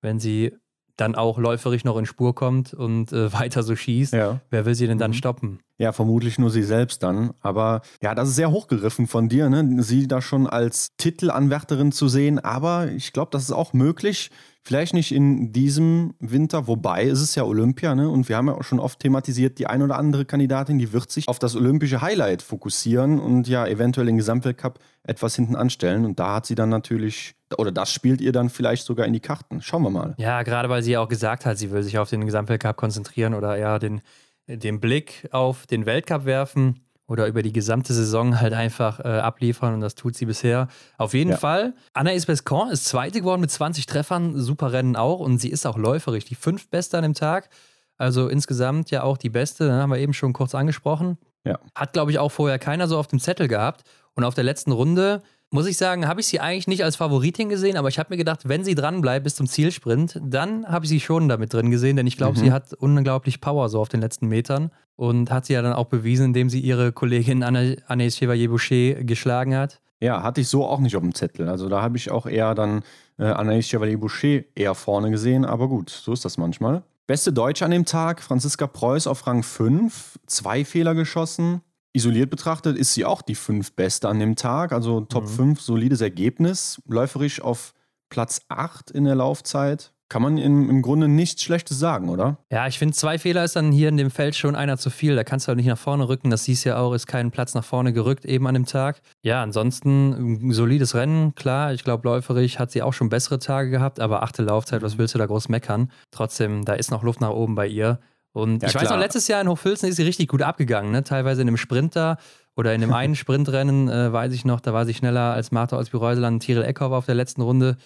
wenn 0.00 0.18
sie 0.18 0.52
dann 0.96 1.14
auch 1.14 1.38
läuferisch 1.38 1.84
noch 1.84 1.96
in 1.96 2.06
Spur 2.06 2.34
kommt 2.34 2.74
und 2.74 3.12
äh, 3.12 3.32
weiter 3.38 3.62
so 3.62 3.76
schießt. 3.76 4.12
Ja. 4.12 4.40
Wer 4.50 4.64
will 4.64 4.74
sie 4.74 4.86
denn 4.86 4.98
dann 4.98 5.10
mhm. 5.10 5.16
stoppen? 5.16 5.58
Ja, 5.78 5.92
vermutlich 5.92 6.38
nur 6.38 6.50
sie 6.50 6.62
selbst 6.62 7.02
dann. 7.02 7.32
Aber 7.40 7.82
ja, 8.02 8.14
das 8.14 8.28
ist 8.28 8.36
sehr 8.36 8.50
hochgegriffen 8.50 9.06
von 9.06 9.28
dir, 9.28 9.48
ne? 9.50 9.82
sie 9.82 10.06
da 10.06 10.22
schon 10.22 10.46
als 10.46 10.94
Titelanwärterin 10.96 11.92
zu 11.92 12.08
sehen. 12.08 12.38
Aber 12.38 12.88
ich 12.88 13.12
glaube, 13.12 13.30
das 13.32 13.42
ist 13.42 13.52
auch 13.52 13.72
möglich. 13.72 14.30
Vielleicht 14.64 14.94
nicht 14.94 15.10
in 15.10 15.52
diesem 15.52 16.14
Winter, 16.20 16.68
wobei 16.68 17.06
es 17.06 17.20
ist 17.20 17.34
ja 17.34 17.42
Olympia, 17.42 17.96
ne? 17.96 18.08
Und 18.08 18.28
wir 18.28 18.36
haben 18.36 18.46
ja 18.46 18.54
auch 18.54 18.62
schon 18.62 18.78
oft 18.78 19.00
thematisiert, 19.00 19.58
die 19.58 19.66
ein 19.66 19.82
oder 19.82 19.96
andere 19.96 20.24
Kandidatin, 20.24 20.78
die 20.78 20.92
wird 20.92 21.10
sich 21.10 21.26
auf 21.26 21.40
das 21.40 21.56
olympische 21.56 22.00
Highlight 22.00 22.42
fokussieren 22.42 23.18
und 23.18 23.48
ja 23.48 23.66
eventuell 23.66 24.06
den 24.06 24.18
Gesamtweltcup 24.18 24.78
etwas 25.02 25.34
hinten 25.34 25.56
anstellen. 25.56 26.04
Und 26.04 26.20
da 26.20 26.36
hat 26.36 26.46
sie 26.46 26.54
dann 26.54 26.68
natürlich, 26.68 27.34
oder 27.58 27.72
das 27.72 27.92
spielt 27.92 28.20
ihr 28.20 28.30
dann 28.30 28.50
vielleicht 28.50 28.86
sogar 28.86 29.04
in 29.06 29.12
die 29.12 29.20
Karten. 29.20 29.60
Schauen 29.62 29.82
wir 29.82 29.90
mal. 29.90 30.14
Ja, 30.18 30.44
gerade 30.44 30.68
weil 30.68 30.84
sie 30.84 30.92
ja 30.92 31.00
auch 31.00 31.08
gesagt 31.08 31.44
hat, 31.44 31.58
sie 31.58 31.72
will 31.72 31.82
sich 31.82 31.98
auf 31.98 32.08
den 32.08 32.24
Gesamtweltcup 32.24 32.76
konzentrieren 32.76 33.34
oder 33.34 33.58
ja 33.58 33.80
den, 33.80 34.00
den 34.46 34.78
Blick 34.78 35.28
auf 35.32 35.66
den 35.66 35.86
Weltcup 35.86 36.24
werfen 36.24 36.82
oder 37.12 37.26
über 37.26 37.42
die 37.42 37.52
gesamte 37.52 37.92
Saison 37.92 38.40
halt 38.40 38.54
einfach 38.54 38.98
äh, 39.00 39.02
abliefern 39.02 39.74
und 39.74 39.82
das 39.82 39.94
tut 39.94 40.16
sie 40.16 40.24
bisher. 40.24 40.68
Auf 40.96 41.12
jeden 41.12 41.32
ja. 41.32 41.36
Fall. 41.36 41.74
Anaïs 41.92 42.24
Bescon 42.24 42.70
ist 42.70 42.86
Zweite 42.86 43.20
geworden 43.20 43.42
mit 43.42 43.50
20 43.50 43.84
Treffern, 43.84 44.40
super 44.40 44.72
Rennen 44.72 44.96
auch 44.96 45.20
und 45.20 45.36
sie 45.36 45.50
ist 45.50 45.66
auch 45.66 45.76
läuferig, 45.76 46.24
die 46.24 46.34
fünf 46.34 46.70
Beste 46.70 46.96
an 46.96 47.02
dem 47.02 47.12
Tag. 47.12 47.50
Also 47.98 48.28
insgesamt 48.28 48.90
ja 48.90 49.02
auch 49.02 49.18
die 49.18 49.28
Beste, 49.28 49.64
ne, 49.64 49.82
haben 49.82 49.90
wir 49.90 49.98
eben 49.98 50.14
schon 50.14 50.32
kurz 50.32 50.54
angesprochen. 50.54 51.18
Ja. 51.44 51.58
Hat, 51.74 51.92
glaube 51.92 52.12
ich, 52.12 52.18
auch 52.18 52.30
vorher 52.30 52.58
keiner 52.58 52.88
so 52.88 52.96
auf 52.96 53.08
dem 53.08 53.20
Zettel 53.20 53.46
gehabt. 53.46 53.84
Und 54.14 54.24
auf 54.24 54.34
der 54.34 54.44
letzten 54.44 54.72
Runde 54.72 55.22
muss 55.52 55.66
ich 55.66 55.76
sagen, 55.76 56.08
habe 56.08 56.20
ich 56.20 56.26
sie 56.26 56.40
eigentlich 56.40 56.66
nicht 56.66 56.82
als 56.82 56.96
Favoritin 56.96 57.50
gesehen, 57.50 57.76
aber 57.76 57.88
ich 57.88 57.98
habe 57.98 58.08
mir 58.10 58.16
gedacht, 58.16 58.48
wenn 58.48 58.64
sie 58.64 58.74
dran 58.74 59.02
bleibt 59.02 59.24
bis 59.24 59.34
zum 59.34 59.46
Zielsprint, 59.46 60.18
dann 60.22 60.66
habe 60.66 60.86
ich 60.86 60.88
sie 60.88 61.00
schon 61.00 61.28
damit 61.28 61.52
drin 61.52 61.70
gesehen, 61.70 61.96
denn 61.96 62.06
ich 62.06 62.16
glaube, 62.16 62.38
mhm. 62.38 62.42
sie 62.42 62.52
hat 62.52 62.72
unglaublich 62.72 63.40
Power 63.40 63.68
so 63.68 63.80
auf 63.80 63.90
den 63.90 64.00
letzten 64.00 64.28
Metern 64.28 64.70
und 64.96 65.30
hat 65.30 65.44
sie 65.44 65.52
ja 65.52 65.62
dann 65.62 65.74
auch 65.74 65.86
bewiesen, 65.86 66.26
indem 66.26 66.48
sie 66.48 66.60
ihre 66.60 66.92
Kollegin 66.92 67.44
Anaïs 67.44 68.16
Chevalier-Boucher 68.16 69.04
geschlagen 69.04 69.54
hat. 69.54 69.80
Ja, 70.00 70.22
hatte 70.22 70.40
ich 70.40 70.48
so 70.48 70.64
auch 70.64 70.80
nicht 70.80 70.96
auf 70.96 71.02
dem 71.02 71.14
Zettel. 71.14 71.48
Also 71.48 71.68
da 71.68 71.82
habe 71.82 71.96
ich 71.96 72.10
auch 72.10 72.26
eher 72.26 72.54
dann 72.54 72.82
äh, 73.18 73.24
Anaïs 73.24 73.68
Chevalier-Boucher 73.68 74.44
eher 74.54 74.74
vorne 74.74 75.10
gesehen, 75.10 75.44
aber 75.44 75.68
gut, 75.68 75.90
so 75.90 76.14
ist 76.14 76.24
das 76.24 76.38
manchmal. 76.38 76.82
Beste 77.06 77.32
Deutsche 77.32 77.64
an 77.64 77.72
dem 77.72 77.84
Tag, 77.84 78.22
Franziska 78.22 78.66
Preuß 78.66 79.06
auf 79.06 79.26
Rang 79.26 79.42
5, 79.42 80.18
zwei 80.26 80.64
Fehler 80.64 80.94
geschossen, 80.94 81.60
Isoliert 81.94 82.30
betrachtet 82.30 82.78
ist 82.78 82.94
sie 82.94 83.04
auch 83.04 83.22
die 83.22 83.34
fünf 83.34 83.72
Beste 83.72 84.08
an 84.08 84.18
dem 84.18 84.34
Tag, 84.34 84.72
also 84.72 85.02
Top 85.02 85.24
mhm. 85.24 85.56
5, 85.56 85.60
solides 85.60 86.00
Ergebnis. 86.00 86.80
Läuferisch 86.86 87.42
auf 87.42 87.74
Platz 88.08 88.42
8 88.48 88.90
in 88.90 89.04
der 89.04 89.14
Laufzeit. 89.14 89.92
Kann 90.12 90.20
man 90.20 90.36
im, 90.36 90.68
im 90.68 90.82
Grunde 90.82 91.08
nichts 91.08 91.42
Schlechtes 91.42 91.78
sagen, 91.78 92.10
oder? 92.10 92.36
Ja, 92.50 92.66
ich 92.66 92.78
finde, 92.78 92.92
zwei 92.92 93.18
Fehler 93.18 93.44
ist 93.44 93.56
dann 93.56 93.72
hier 93.72 93.88
in 93.88 93.96
dem 93.96 94.10
Feld 94.10 94.36
schon 94.36 94.54
einer 94.54 94.76
zu 94.76 94.90
viel. 94.90 95.16
Da 95.16 95.24
kannst 95.24 95.48
du 95.48 95.52
auch 95.52 95.56
nicht 95.56 95.64
nach 95.64 95.78
vorne 95.78 96.06
rücken. 96.06 96.28
Das 96.28 96.44
siehst 96.44 96.66
du 96.66 96.68
ja 96.68 96.76
auch, 96.76 96.92
ist 96.92 97.06
kein 97.06 97.30
Platz 97.30 97.54
nach 97.54 97.64
vorne 97.64 97.94
gerückt 97.94 98.26
eben 98.26 98.46
an 98.46 98.52
dem 98.52 98.66
Tag. 98.66 99.00
Ja, 99.22 99.42
ansonsten 99.42 100.48
ein 100.48 100.52
solides 100.52 100.94
Rennen, 100.94 101.34
klar. 101.34 101.72
Ich 101.72 101.82
glaube, 101.82 102.06
läuferisch 102.06 102.58
hat 102.58 102.70
sie 102.70 102.82
auch 102.82 102.92
schon 102.92 103.08
bessere 103.08 103.38
Tage 103.38 103.70
gehabt, 103.70 104.00
aber 104.00 104.22
achte 104.22 104.42
Laufzeit, 104.42 104.82
was 104.82 104.98
willst 104.98 105.14
du 105.14 105.18
da 105.18 105.24
groß 105.24 105.48
meckern? 105.48 105.90
Trotzdem, 106.10 106.66
da 106.66 106.74
ist 106.74 106.90
noch 106.90 107.02
Luft 107.02 107.22
nach 107.22 107.30
oben 107.30 107.54
bei 107.54 107.66
ihr. 107.66 107.98
Und 108.32 108.62
ja, 108.62 108.68
ich 108.68 108.74
weiß 108.74 108.88
noch, 108.88 108.98
letztes 108.98 109.28
Jahr 109.28 109.40
in 109.42 109.48
Hochfilzen 109.48 109.88
ist 109.88 109.96
sie 109.96 110.02
richtig 110.02 110.28
gut 110.28 110.42
abgegangen, 110.42 110.90
ne? 110.90 111.04
teilweise 111.04 111.42
in 111.42 111.48
einem 111.48 111.58
Sprinter 111.58 112.16
oder 112.56 112.74
in 112.74 112.82
einem 112.82 112.92
einen 112.94 113.14
Sprintrennen, 113.14 113.88
äh, 113.88 114.12
weiß 114.12 114.32
ich 114.32 114.44
noch, 114.44 114.60
da 114.60 114.72
war 114.72 114.86
sie 114.86 114.94
schneller 114.94 115.34
als 115.34 115.52
Martha 115.52 115.76
aus 115.76 115.90
Bireuseland, 115.90 116.42
Tiril 116.42 116.62
Eckhoff 116.62 116.92
auf 116.92 117.06
der 117.06 117.14
letzten 117.14 117.42
Runde. 117.42 117.76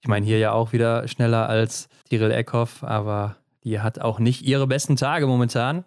Ich 0.00 0.08
meine, 0.08 0.26
hier 0.26 0.38
ja 0.38 0.52
auch 0.52 0.72
wieder 0.72 1.06
schneller 1.06 1.48
als 1.48 1.88
Tiril 2.10 2.32
Eckhoff, 2.32 2.82
aber 2.82 3.36
die 3.62 3.80
hat 3.80 4.00
auch 4.00 4.18
nicht 4.18 4.42
ihre 4.42 4.66
besten 4.66 4.96
Tage 4.96 5.28
momentan. 5.28 5.84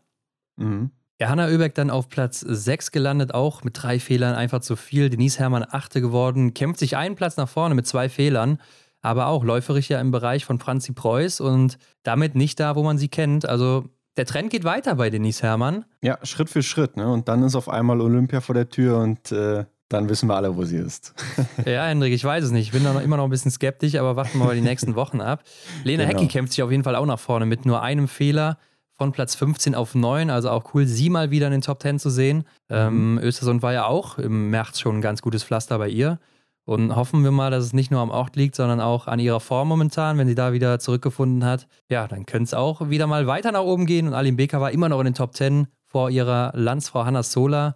Mhm. 0.56 0.92
Ja, 1.20 1.30
Hanna 1.30 1.48
Oeberg 1.48 1.76
dann 1.76 1.90
auf 1.90 2.08
Platz 2.08 2.40
6 2.40 2.92
gelandet, 2.92 3.34
auch 3.34 3.64
mit 3.64 3.82
drei 3.82 4.00
Fehlern 4.00 4.36
einfach 4.36 4.62
zu 4.62 4.76
viel. 4.76 5.10
Denise 5.10 5.40
Herrmann 5.40 5.66
achte 5.70 6.00
geworden, 6.00 6.54
kämpft 6.54 6.80
sich 6.80 6.96
einen 6.96 7.16
Platz 7.16 7.36
nach 7.38 7.50
vorne 7.50 7.76
mit 7.76 7.88
zwei 7.88 8.08
Fehlern 8.08 8.60
aber 9.06 9.28
auch 9.28 9.44
läuferisch 9.44 9.88
ja 9.90 10.02
im 10.02 10.10
Bereich 10.10 10.46
von 10.46 10.58
Franzi 10.58 10.92
Preuß 10.92 11.40
und 11.40 11.78
damit 12.02 12.34
nicht 12.34 12.60
da, 12.60 12.76
wo 12.76 12.82
man 12.82 12.98
sie 12.98 13.08
kennt. 13.08 13.48
Also 13.48 13.86
der 14.18 14.26
Trend 14.26 14.50
geht 14.50 14.64
weiter 14.64 14.96
bei 14.96 15.10
Denise 15.10 15.44
Herrmann. 15.44 15.86
Ja, 16.02 16.18
Schritt 16.24 16.50
für 16.50 16.64
Schritt. 16.64 16.98
Ne? 16.98 17.12
Und 17.12 17.28
dann 17.28 17.44
ist 17.44 17.56
auf 17.56 17.70
einmal 17.70 18.00
Olympia 18.02 18.42
vor 18.42 18.56
der 18.56 18.70
Tür 18.70 19.00
und 19.00 19.32
äh, 19.32 19.66
dann 19.90 20.10
wissen 20.10 20.28
wir 20.28 20.36
alle, 20.36 20.56
wo 20.56 20.64
sie 20.64 20.78
ist. 20.78 21.14
ja, 21.66 21.86
Hendrik, 21.86 22.14
ich 22.14 22.24
weiß 22.24 22.44
es 22.44 22.52
nicht. 22.52 22.68
Ich 22.68 22.72
bin 22.72 22.84
da 22.84 22.94
noch, 22.94 23.02
immer 23.02 23.18
noch 23.18 23.26
ein 23.26 23.30
bisschen 23.30 23.52
skeptisch, 23.52 23.96
aber 23.96 24.16
warten 24.16 24.40
wir 24.40 24.46
mal 24.46 24.56
die 24.56 24.62
nächsten 24.62 24.96
Wochen 24.96 25.22
ab. 25.22 25.44
Lena 25.84 26.06
genau. 26.06 26.18
Hecki 26.18 26.28
kämpft 26.28 26.54
sich 26.54 26.64
auf 26.64 26.72
jeden 26.72 26.84
Fall 26.84 26.96
auch 26.96 27.06
nach 27.06 27.20
vorne 27.20 27.46
mit 27.46 27.66
nur 27.66 27.82
einem 27.82 28.08
Fehler 28.08 28.58
von 28.98 29.12
Platz 29.12 29.36
15 29.36 29.76
auf 29.76 29.94
9. 29.94 30.30
Also 30.30 30.50
auch 30.50 30.74
cool, 30.74 30.86
sie 30.86 31.10
mal 31.10 31.30
wieder 31.30 31.48
in 31.48 31.52
den 31.52 31.62
Top 31.62 31.82
10 31.82 32.00
zu 32.00 32.10
sehen. 32.10 32.40
Mhm. 32.70 32.76
Ähm, 32.76 33.20
Östersund 33.22 33.62
war 33.62 33.74
ja 33.74 33.86
auch 33.86 34.18
im 34.18 34.50
März 34.50 34.80
schon 34.80 34.98
ein 34.98 35.02
ganz 35.02 35.22
gutes 35.22 35.44
Pflaster 35.44 35.78
bei 35.78 35.90
ihr. 35.90 36.20
Und 36.66 36.96
hoffen 36.96 37.24
wir 37.24 37.30
mal, 37.30 37.52
dass 37.52 37.64
es 37.64 37.74
nicht 37.74 37.92
nur 37.92 38.02
am 38.02 38.10
Ort 38.10 38.36
liegt, 38.36 38.56
sondern 38.56 38.82
auch 38.82 39.06
an 39.06 39.20
ihrer 39.20 39.40
Form 39.40 39.68
momentan, 39.68 40.18
wenn 40.18 40.28
sie 40.28 40.34
da 40.34 40.52
wieder 40.52 40.80
zurückgefunden 40.80 41.46
hat. 41.46 41.68
Ja, 41.90 42.08
dann 42.08 42.26
könnte 42.26 42.46
es 42.46 42.54
auch 42.56 42.90
wieder 42.90 43.06
mal 43.06 43.28
weiter 43.28 43.52
nach 43.52 43.62
oben 43.62 43.86
gehen. 43.86 44.08
Und 44.08 44.16
Alim 44.16 44.36
Becker 44.36 44.60
war 44.60 44.72
immer 44.72 44.90
noch 44.90 45.00
in 45.00 45.06
den 45.06 45.14
Top 45.14 45.36
10 45.36 45.68
vor 45.86 46.10
ihrer 46.10 46.52
Landsfrau 46.56 47.06
Hanna 47.06 47.22
Sola. 47.22 47.76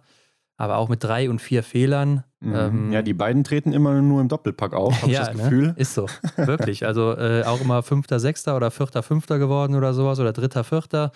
aber 0.56 0.76
auch 0.76 0.88
mit 0.88 1.02
drei 1.02 1.30
und 1.30 1.40
vier 1.40 1.62
Fehlern. 1.62 2.24
Mhm. 2.40 2.54
Ähm, 2.54 2.92
ja, 2.92 3.00
die 3.00 3.14
beiden 3.14 3.44
treten 3.44 3.72
immer 3.72 3.94
nur 4.02 4.20
im 4.20 4.28
Doppelpack 4.28 4.74
auf, 4.74 5.00
habe 5.00 5.12
ja, 5.12 5.22
ich 5.22 5.28
das 5.28 5.36
ne? 5.36 5.42
Gefühl. 5.44 5.66
Ne? 5.68 5.74
Ist 5.78 5.94
so, 5.94 6.06
wirklich. 6.36 6.84
Also 6.84 7.16
äh, 7.16 7.44
auch 7.44 7.60
immer 7.60 7.82
Fünfter, 7.82 8.18
Sechster 8.20 8.56
oder 8.56 8.70
Vierter, 8.70 9.02
Fünfter 9.02 9.38
geworden 9.38 9.74
oder 9.76 9.94
sowas 9.94 10.18
oder 10.18 10.32
Dritter, 10.32 10.64
Vierter. 10.64 11.12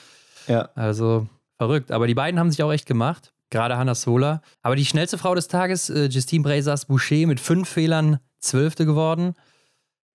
Ja. 0.47 0.70
Also 0.77 1.27
verrückt. 1.59 1.91
Aber 1.91 2.07
die 2.07 2.14
beiden 2.14 2.39
haben 2.39 2.51
sich 2.51 2.62
auch 2.62 2.72
echt 2.72 2.87
gemacht. 2.87 3.34
Gerade 3.55 3.77
Hannah 3.77 3.95
Sola. 3.95 4.43
Aber 4.63 4.75
die 4.75 4.85
schnellste 4.85 5.17
Frau 5.17 5.33
des 5.37 5.47
Tages, 5.47 5.89
äh, 5.89 6.07
Justine 6.07 6.43
Brazas 6.43 6.87
Boucher, 6.87 7.29
mit 7.29 7.39
fünf 7.39 7.69
Fehlern 7.69 8.19
Zwölfte 8.41 8.85
geworden. 8.85 9.35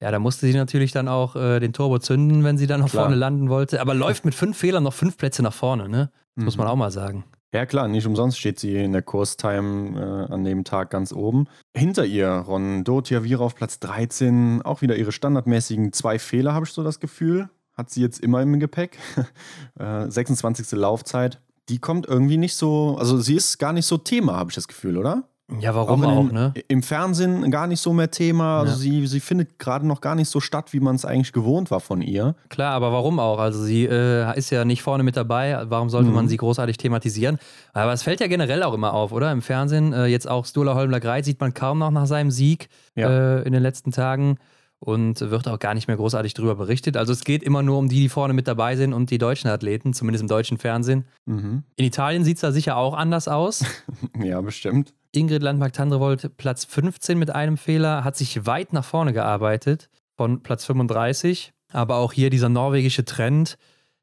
Ja, 0.02 0.12
da 0.12 0.20
musste 0.20 0.46
sie 0.46 0.54
natürlich 0.54 0.92
dann 0.92 1.08
auch 1.08 1.38
äh, 1.38 1.62
den 1.62 1.72
Turbo 1.72 2.00
zünden, 2.00 2.44
wenn 2.44 2.58
sie 2.58 2.68
dann 2.68 2.82
noch 2.82 2.90
Klar. 2.90 3.06
vorne 3.06 3.16
landen 3.16 3.48
wollte. 3.48 3.80
Aber 3.80 3.94
läuft 3.94 4.26
mit 4.26 4.36
fünf 4.36 4.58
Fehlern 4.58 4.84
noch 4.84 4.94
fünf 4.94 5.16
Plätze 5.16 5.42
nach 5.42 5.54
vorne, 5.54 5.88
ne? 5.88 6.12
Das 6.36 6.42
mhm. 6.42 6.46
muss 6.46 6.58
man 6.58 6.68
auch 6.68 6.76
mal 6.76 6.92
sagen. 6.92 7.24
Ja, 7.54 7.66
klar, 7.66 7.88
nicht 7.88 8.06
umsonst 8.06 8.38
steht 8.38 8.60
sie 8.60 8.76
in 8.76 8.92
der 8.92 9.04
Kurstime 9.04 10.28
äh, 10.30 10.34
an 10.34 10.44
dem 10.44 10.66
Tag 10.66 10.90
ganz 10.90 11.14
oben. 11.14 11.48
Hinter 11.74 12.06
ihr 12.06 12.28
Ron 12.28 12.84
Dotiavira 12.84 13.46
auf 13.46 13.56
Platz 13.56 13.80
13, 13.80 14.64
auch 14.64 14.82
wieder 14.82 14.98
ihre 14.98 15.14
standardmäßigen 15.14 15.94
zwei 15.94 16.20
Fehler, 16.20 16.54
habe 16.54 16.66
ich 16.66 16.74
so 16.74 16.84
das 16.84 17.00
Gefühl. 17.00 17.50
Hat 17.74 17.90
sie 17.90 18.02
jetzt 18.02 18.20
immer 18.20 18.42
im 18.42 18.60
Gepäck. 18.60 18.98
äh, 19.80 20.10
26. 20.10 20.72
Laufzeit. 20.74 21.40
Die 21.70 21.80
kommt 21.80 22.08
irgendwie 22.08 22.38
nicht 22.38 22.56
so, 22.56 22.98
also 23.00 23.20
sie 23.20 23.36
ist 23.36 23.58
gar 23.60 23.74
nicht 23.74 23.86
so 23.86 23.98
Thema, 23.98 24.34
habe 24.34 24.50
ich 24.50 24.56
das 24.56 24.68
Gefühl, 24.68 24.98
oder? 24.98 25.24
Ja, 25.60 25.74
warum 25.74 26.04
auch, 26.06 26.18
auch 26.18 26.32
ne? 26.32 26.54
Im 26.68 26.84
Fernsehen 26.84 27.50
gar 27.50 27.66
nicht 27.66 27.82
so 27.82 27.92
mehr 27.92 28.12
Thema. 28.12 28.60
Also 28.60 28.74
ja. 28.74 28.78
sie, 28.78 29.08
sie 29.08 29.20
findet 29.20 29.58
gerade 29.58 29.88
noch 29.88 30.00
gar 30.00 30.14
nicht 30.14 30.30
so 30.30 30.40
statt, 30.40 30.74
wie 30.74 30.80
man 30.80 30.96
es 30.96 31.06
eigentlich 31.06 31.34
gewohnt 31.34 31.72
war 31.72 31.80
von 31.80 32.02
ihr. 32.02 32.36
Klar, 32.50 32.74
aber 32.74 32.92
warum 32.92 33.20
auch? 33.20 33.40
Also 33.40 33.64
sie 33.64 33.86
äh, 33.86 34.38
ist 34.38 34.52
ja 34.52 34.64
nicht 34.64 34.84
vorne 34.84 35.04
mit 35.04 35.18
dabei. 35.18 35.64
Warum 35.68 35.90
sollte 35.90 36.10
mhm. 36.10 36.16
man 36.16 36.28
sie 36.28 36.38
großartig 36.38 36.78
thematisieren? 36.78 37.40
Aber 37.74 37.94
es 37.94 38.04
fällt 38.04 38.20
ja 38.20 38.28
generell 38.28 38.62
auch 38.62 38.76
immer 38.76 38.94
auf, 38.94 39.12
oder? 39.12 39.32
Im 39.32 39.42
Fernsehen, 39.42 39.92
äh, 39.92 40.06
jetzt 40.06 40.30
auch 40.30 40.46
Stola 40.46 40.76
Holmler 40.76 41.00
Greit 41.00 41.26
sieht 41.26 41.40
man 41.40 41.54
kaum 41.54 41.80
noch 41.80 41.92
nach 41.92 42.06
seinem 42.06 42.30
Sieg 42.30 42.70
ja. 42.96 43.40
äh, 43.40 43.42
in 43.42 43.54
den 43.54 43.64
letzten 43.64 43.92
Tagen 43.92 44.38
und 44.80 45.20
wird 45.20 45.48
auch 45.48 45.60
gar 45.60 45.74
nicht 45.74 45.88
mehr 45.88 45.98
großartig 45.98 46.34
darüber 46.34 46.56
berichtet. 46.56 46.96
Also 46.96 47.12
es 47.12 47.24
geht 47.24 47.44
immer 47.44 47.62
nur 47.62 47.78
um 47.78 47.90
die, 47.90 48.02
die 48.02 48.10
vorne 48.10 48.34
mit 48.34 48.48
dabei 48.48 48.76
sind 48.76 48.94
und 48.94 49.12
die 49.12 49.18
deutschen 49.18 49.50
Athleten, 49.50 49.94
zumindest 49.94 50.22
im 50.22 50.28
deutschen 50.28 50.58
Fernsehen. 50.58 51.06
Mhm. 51.26 51.64
In 51.76 51.86
Italien 51.86 52.24
sieht 52.24 52.38
es 52.38 52.42
da 52.42 52.52
sicher 52.52 52.78
auch 52.78 52.94
anders 52.94 53.28
aus. 53.28 53.66
ja, 54.24 54.40
bestimmt. 54.42 54.94
Ingrid 55.12 55.44
Landmark-Tandrevold 55.44 56.38
Platz 56.38 56.66
15 56.66 57.18
mit 57.18 57.30
einem 57.32 57.58
Fehler, 57.58 58.04
hat 58.04 58.16
sich 58.16 58.46
weit 58.46 58.74
nach 58.74 58.86
vorne 58.86 59.12
gearbeitet 59.12 59.90
von 60.16 60.44
Platz 60.44 60.66
35. 60.66 61.52
Aber 61.72 61.98
auch 61.98 62.14
hier 62.14 62.30
dieser 62.30 62.50
norwegische 62.50 63.06
Trend, 63.06 63.58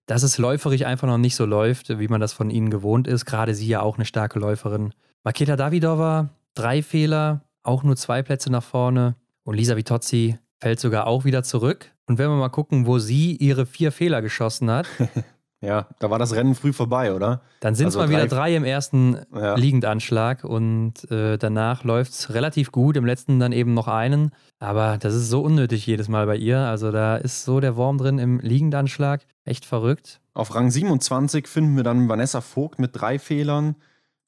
dass 0.07 0.23
es 0.23 0.39
läuferisch 0.39 0.83
einfach 0.83 1.09
noch 1.09 1.19
nicht 1.19 1.37
so 1.37 1.47
läuft, 1.47 1.99
wie 1.99 2.09
man 2.09 2.21
das 2.21 2.33
von 2.33 2.51
ihnen 2.51 2.71
gewohnt 2.71 3.09
ist. 3.09 3.25
Gerade 3.25 3.55
sie 3.55 3.67
ja 3.67 3.81
auch 3.81 3.97
eine 3.97 4.05
starke 4.05 4.39
Läuferin. 4.39 4.93
Maketa 5.25 5.57
Davidova, 5.57 6.31
drei 6.55 6.83
Fehler, 6.83 7.43
auch 7.63 7.83
nur 7.83 7.97
zwei 7.97 8.23
Plätze 8.23 8.51
nach 8.51 8.63
vorne. 8.63 9.17
Und 9.43 9.57
Lisa 9.57 9.77
Vitozzi 9.77 10.39
fällt 10.61 10.81
sogar 10.81 11.07
auch 11.07 11.25
wieder 11.25 11.43
zurück. 11.43 11.93
Und 12.07 12.19
wenn 12.19 12.29
wir 12.29 12.37
mal 12.37 12.49
gucken, 12.49 12.87
wo 12.87 12.99
sie 12.99 13.37
ihre 13.37 13.67
vier 13.67 13.93
Fehler 13.93 14.23
geschossen 14.23 14.71
hat. 14.71 14.87
ja, 15.61 15.89
da 15.99 16.11
war 16.11 16.19
das 16.19 16.35
Rennen 16.35 16.55
früh 16.55 16.73
vorbei, 16.73 17.13
oder? 17.13 17.43
Dann 17.61 17.75
sind 17.75 17.89
es 17.89 17.97
also 17.97 18.07
mal 18.07 18.17
wieder 18.17 18.29
drei 18.29 18.55
im 18.55 18.65
ersten 18.65 19.19
ja. 19.35 19.57
Liegendanschlag 19.57 20.45
und 20.45 21.11
äh, 21.11 21.37
danach 21.37 21.83
läuft 21.85 22.13
es 22.13 22.33
relativ 22.33 22.71
gut. 22.71 22.97
Im 22.97 23.05
letzten 23.05 23.41
dann 23.41 23.53
eben 23.53 23.75
noch 23.75 23.89
einen. 23.89 24.31
Aber 24.61 24.99
das 24.99 25.15
ist 25.15 25.29
so 25.29 25.43
unnötig 25.43 25.87
jedes 25.87 26.09
Mal 26.09 26.27
bei 26.27 26.37
ihr. 26.37 26.59
Also 26.59 26.93
da 26.93 27.17
ist 27.17 27.45
so 27.45 27.61
der 27.61 27.77
Wurm 27.77 27.99
drin 27.99 28.19
im 28.19 28.39
Liegendanschlag. 28.39 29.27
Echt 29.45 29.65
verrückt. 29.65 30.21
Auf 30.33 30.55
Rang 30.55 30.71
27 30.71 31.49
finden 31.49 31.77
wir 31.77 31.83
dann 31.83 32.09
Vanessa 32.09 32.41
Vogt 32.41 32.79
mit 32.79 32.91
drei 32.95 33.19
Fehlern. 33.19 33.77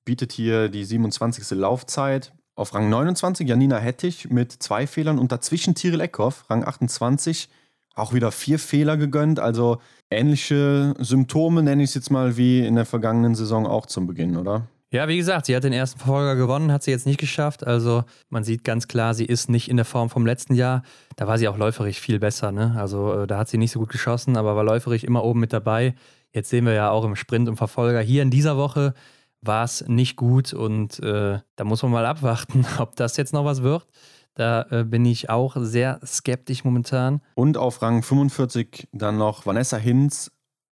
Bietet 0.05 0.33
hier 0.33 0.69
die 0.69 0.85
27. 0.85 1.51
Laufzeit. 1.59 2.33
Auf 2.59 2.75
Rang 2.75 2.91
29 2.91 3.49
Janina 3.49 3.79
Hettich 3.79 4.31
mit 4.31 4.51
zwei 4.51 4.89
Fehlern 4.89 5.21
und 5.21 5.31
dazwischen 5.31 5.77
Tiril 5.77 6.01
Eckhoff, 6.01 6.45
Rang 6.51 6.65
28, 6.65 7.49
auch 7.95 8.13
wieder 8.13 8.33
vier 8.33 8.59
Fehler 8.59 8.97
gegönnt. 8.97 9.39
Also 9.39 9.79
ähnliche 10.11 10.93
Symptome 10.99 11.63
nenne 11.63 11.85
ich 11.85 11.91
es 11.91 11.95
jetzt 11.95 12.11
mal 12.11 12.37
wie 12.37 12.67
in 12.67 12.75
der 12.75 12.85
vergangenen 12.85 13.37
Saison 13.37 13.65
auch 13.65 13.87
zum 13.87 14.09
Beginn, 14.09 14.37
oder? 14.37 14.67
Ja, 14.91 15.07
wie 15.07 15.19
gesagt, 15.19 15.47
sie 15.47 15.55
hat 15.55 15.63
den 15.63 15.73
ersten 15.73 16.01
Verfolger 16.01 16.35
gewonnen, 16.35 16.73
hat 16.73 16.83
sie 16.83 16.91
jetzt 16.91 17.07
nicht 17.07 17.21
geschafft. 17.21 17.65
Also 17.65 18.03
man 18.29 18.43
sieht 18.43 18.65
ganz 18.65 18.89
klar, 18.89 19.15
sie 19.15 19.27
ist 19.27 19.49
nicht 19.49 19.71
in 19.71 19.77
der 19.77 19.87
Form 19.87 20.11
vom 20.11 20.27
letzten 20.27 20.55
Jahr. 20.55 20.83
Da 21.15 21.29
war 21.29 21.39
sie 21.39 21.47
auch 21.47 21.59
läuferig 21.59 22.01
viel 22.01 22.19
besser. 22.19 22.51
Ne? 22.51 22.75
Also 22.77 23.21
äh, 23.23 23.27
da 23.29 23.39
hat 23.39 23.49
sie 23.49 23.59
nicht 23.59 23.71
so 23.71 23.79
gut 23.79 23.91
geschossen, 23.91 24.37
aber 24.37 24.57
war 24.57 24.65
läuferig 24.65 25.05
immer 25.05 25.23
oben 25.23 25.39
mit 25.39 25.53
dabei. 25.53 25.95
Jetzt 26.33 26.51
sehen 26.51 26.67
wir 26.67 26.73
ja 26.73 26.91
auch 26.91 27.05
im 27.05 27.15
Sprint 27.15 27.49
und 27.49 27.57
Verfolger 27.57 28.01
hier 28.01 28.23
in 28.23 28.33
dieser 28.33 28.57
Woche 28.57 28.95
war 29.41 29.65
es 29.65 29.87
nicht 29.87 30.17
gut 30.17 30.53
und 30.53 30.99
äh, 31.01 31.39
da 31.57 31.65
muss 31.65 31.83
man 31.83 31.93
mal 31.93 32.07
abwarten, 32.07 32.67
ob 32.79 32.97
das 32.97 33.17
jetzt 33.17 33.33
noch 33.33 33.45
was 33.45 33.63
wird. 33.63 33.87
Da 34.35 34.67
äh, 34.71 34.85
bin 34.85 35.05
ich 35.05 35.31
auch 35.31 35.57
sehr 35.59 36.01
skeptisch 36.05 36.65
momentan. 36.65 37.21
Und 37.35 37.57
auf 37.57 37.83
Rang 37.83 38.03
45 38.03 38.89
dann 38.93 39.19
noch 39.19 39.47
Vanessa 39.47 39.77
Hinz 39.77 40.31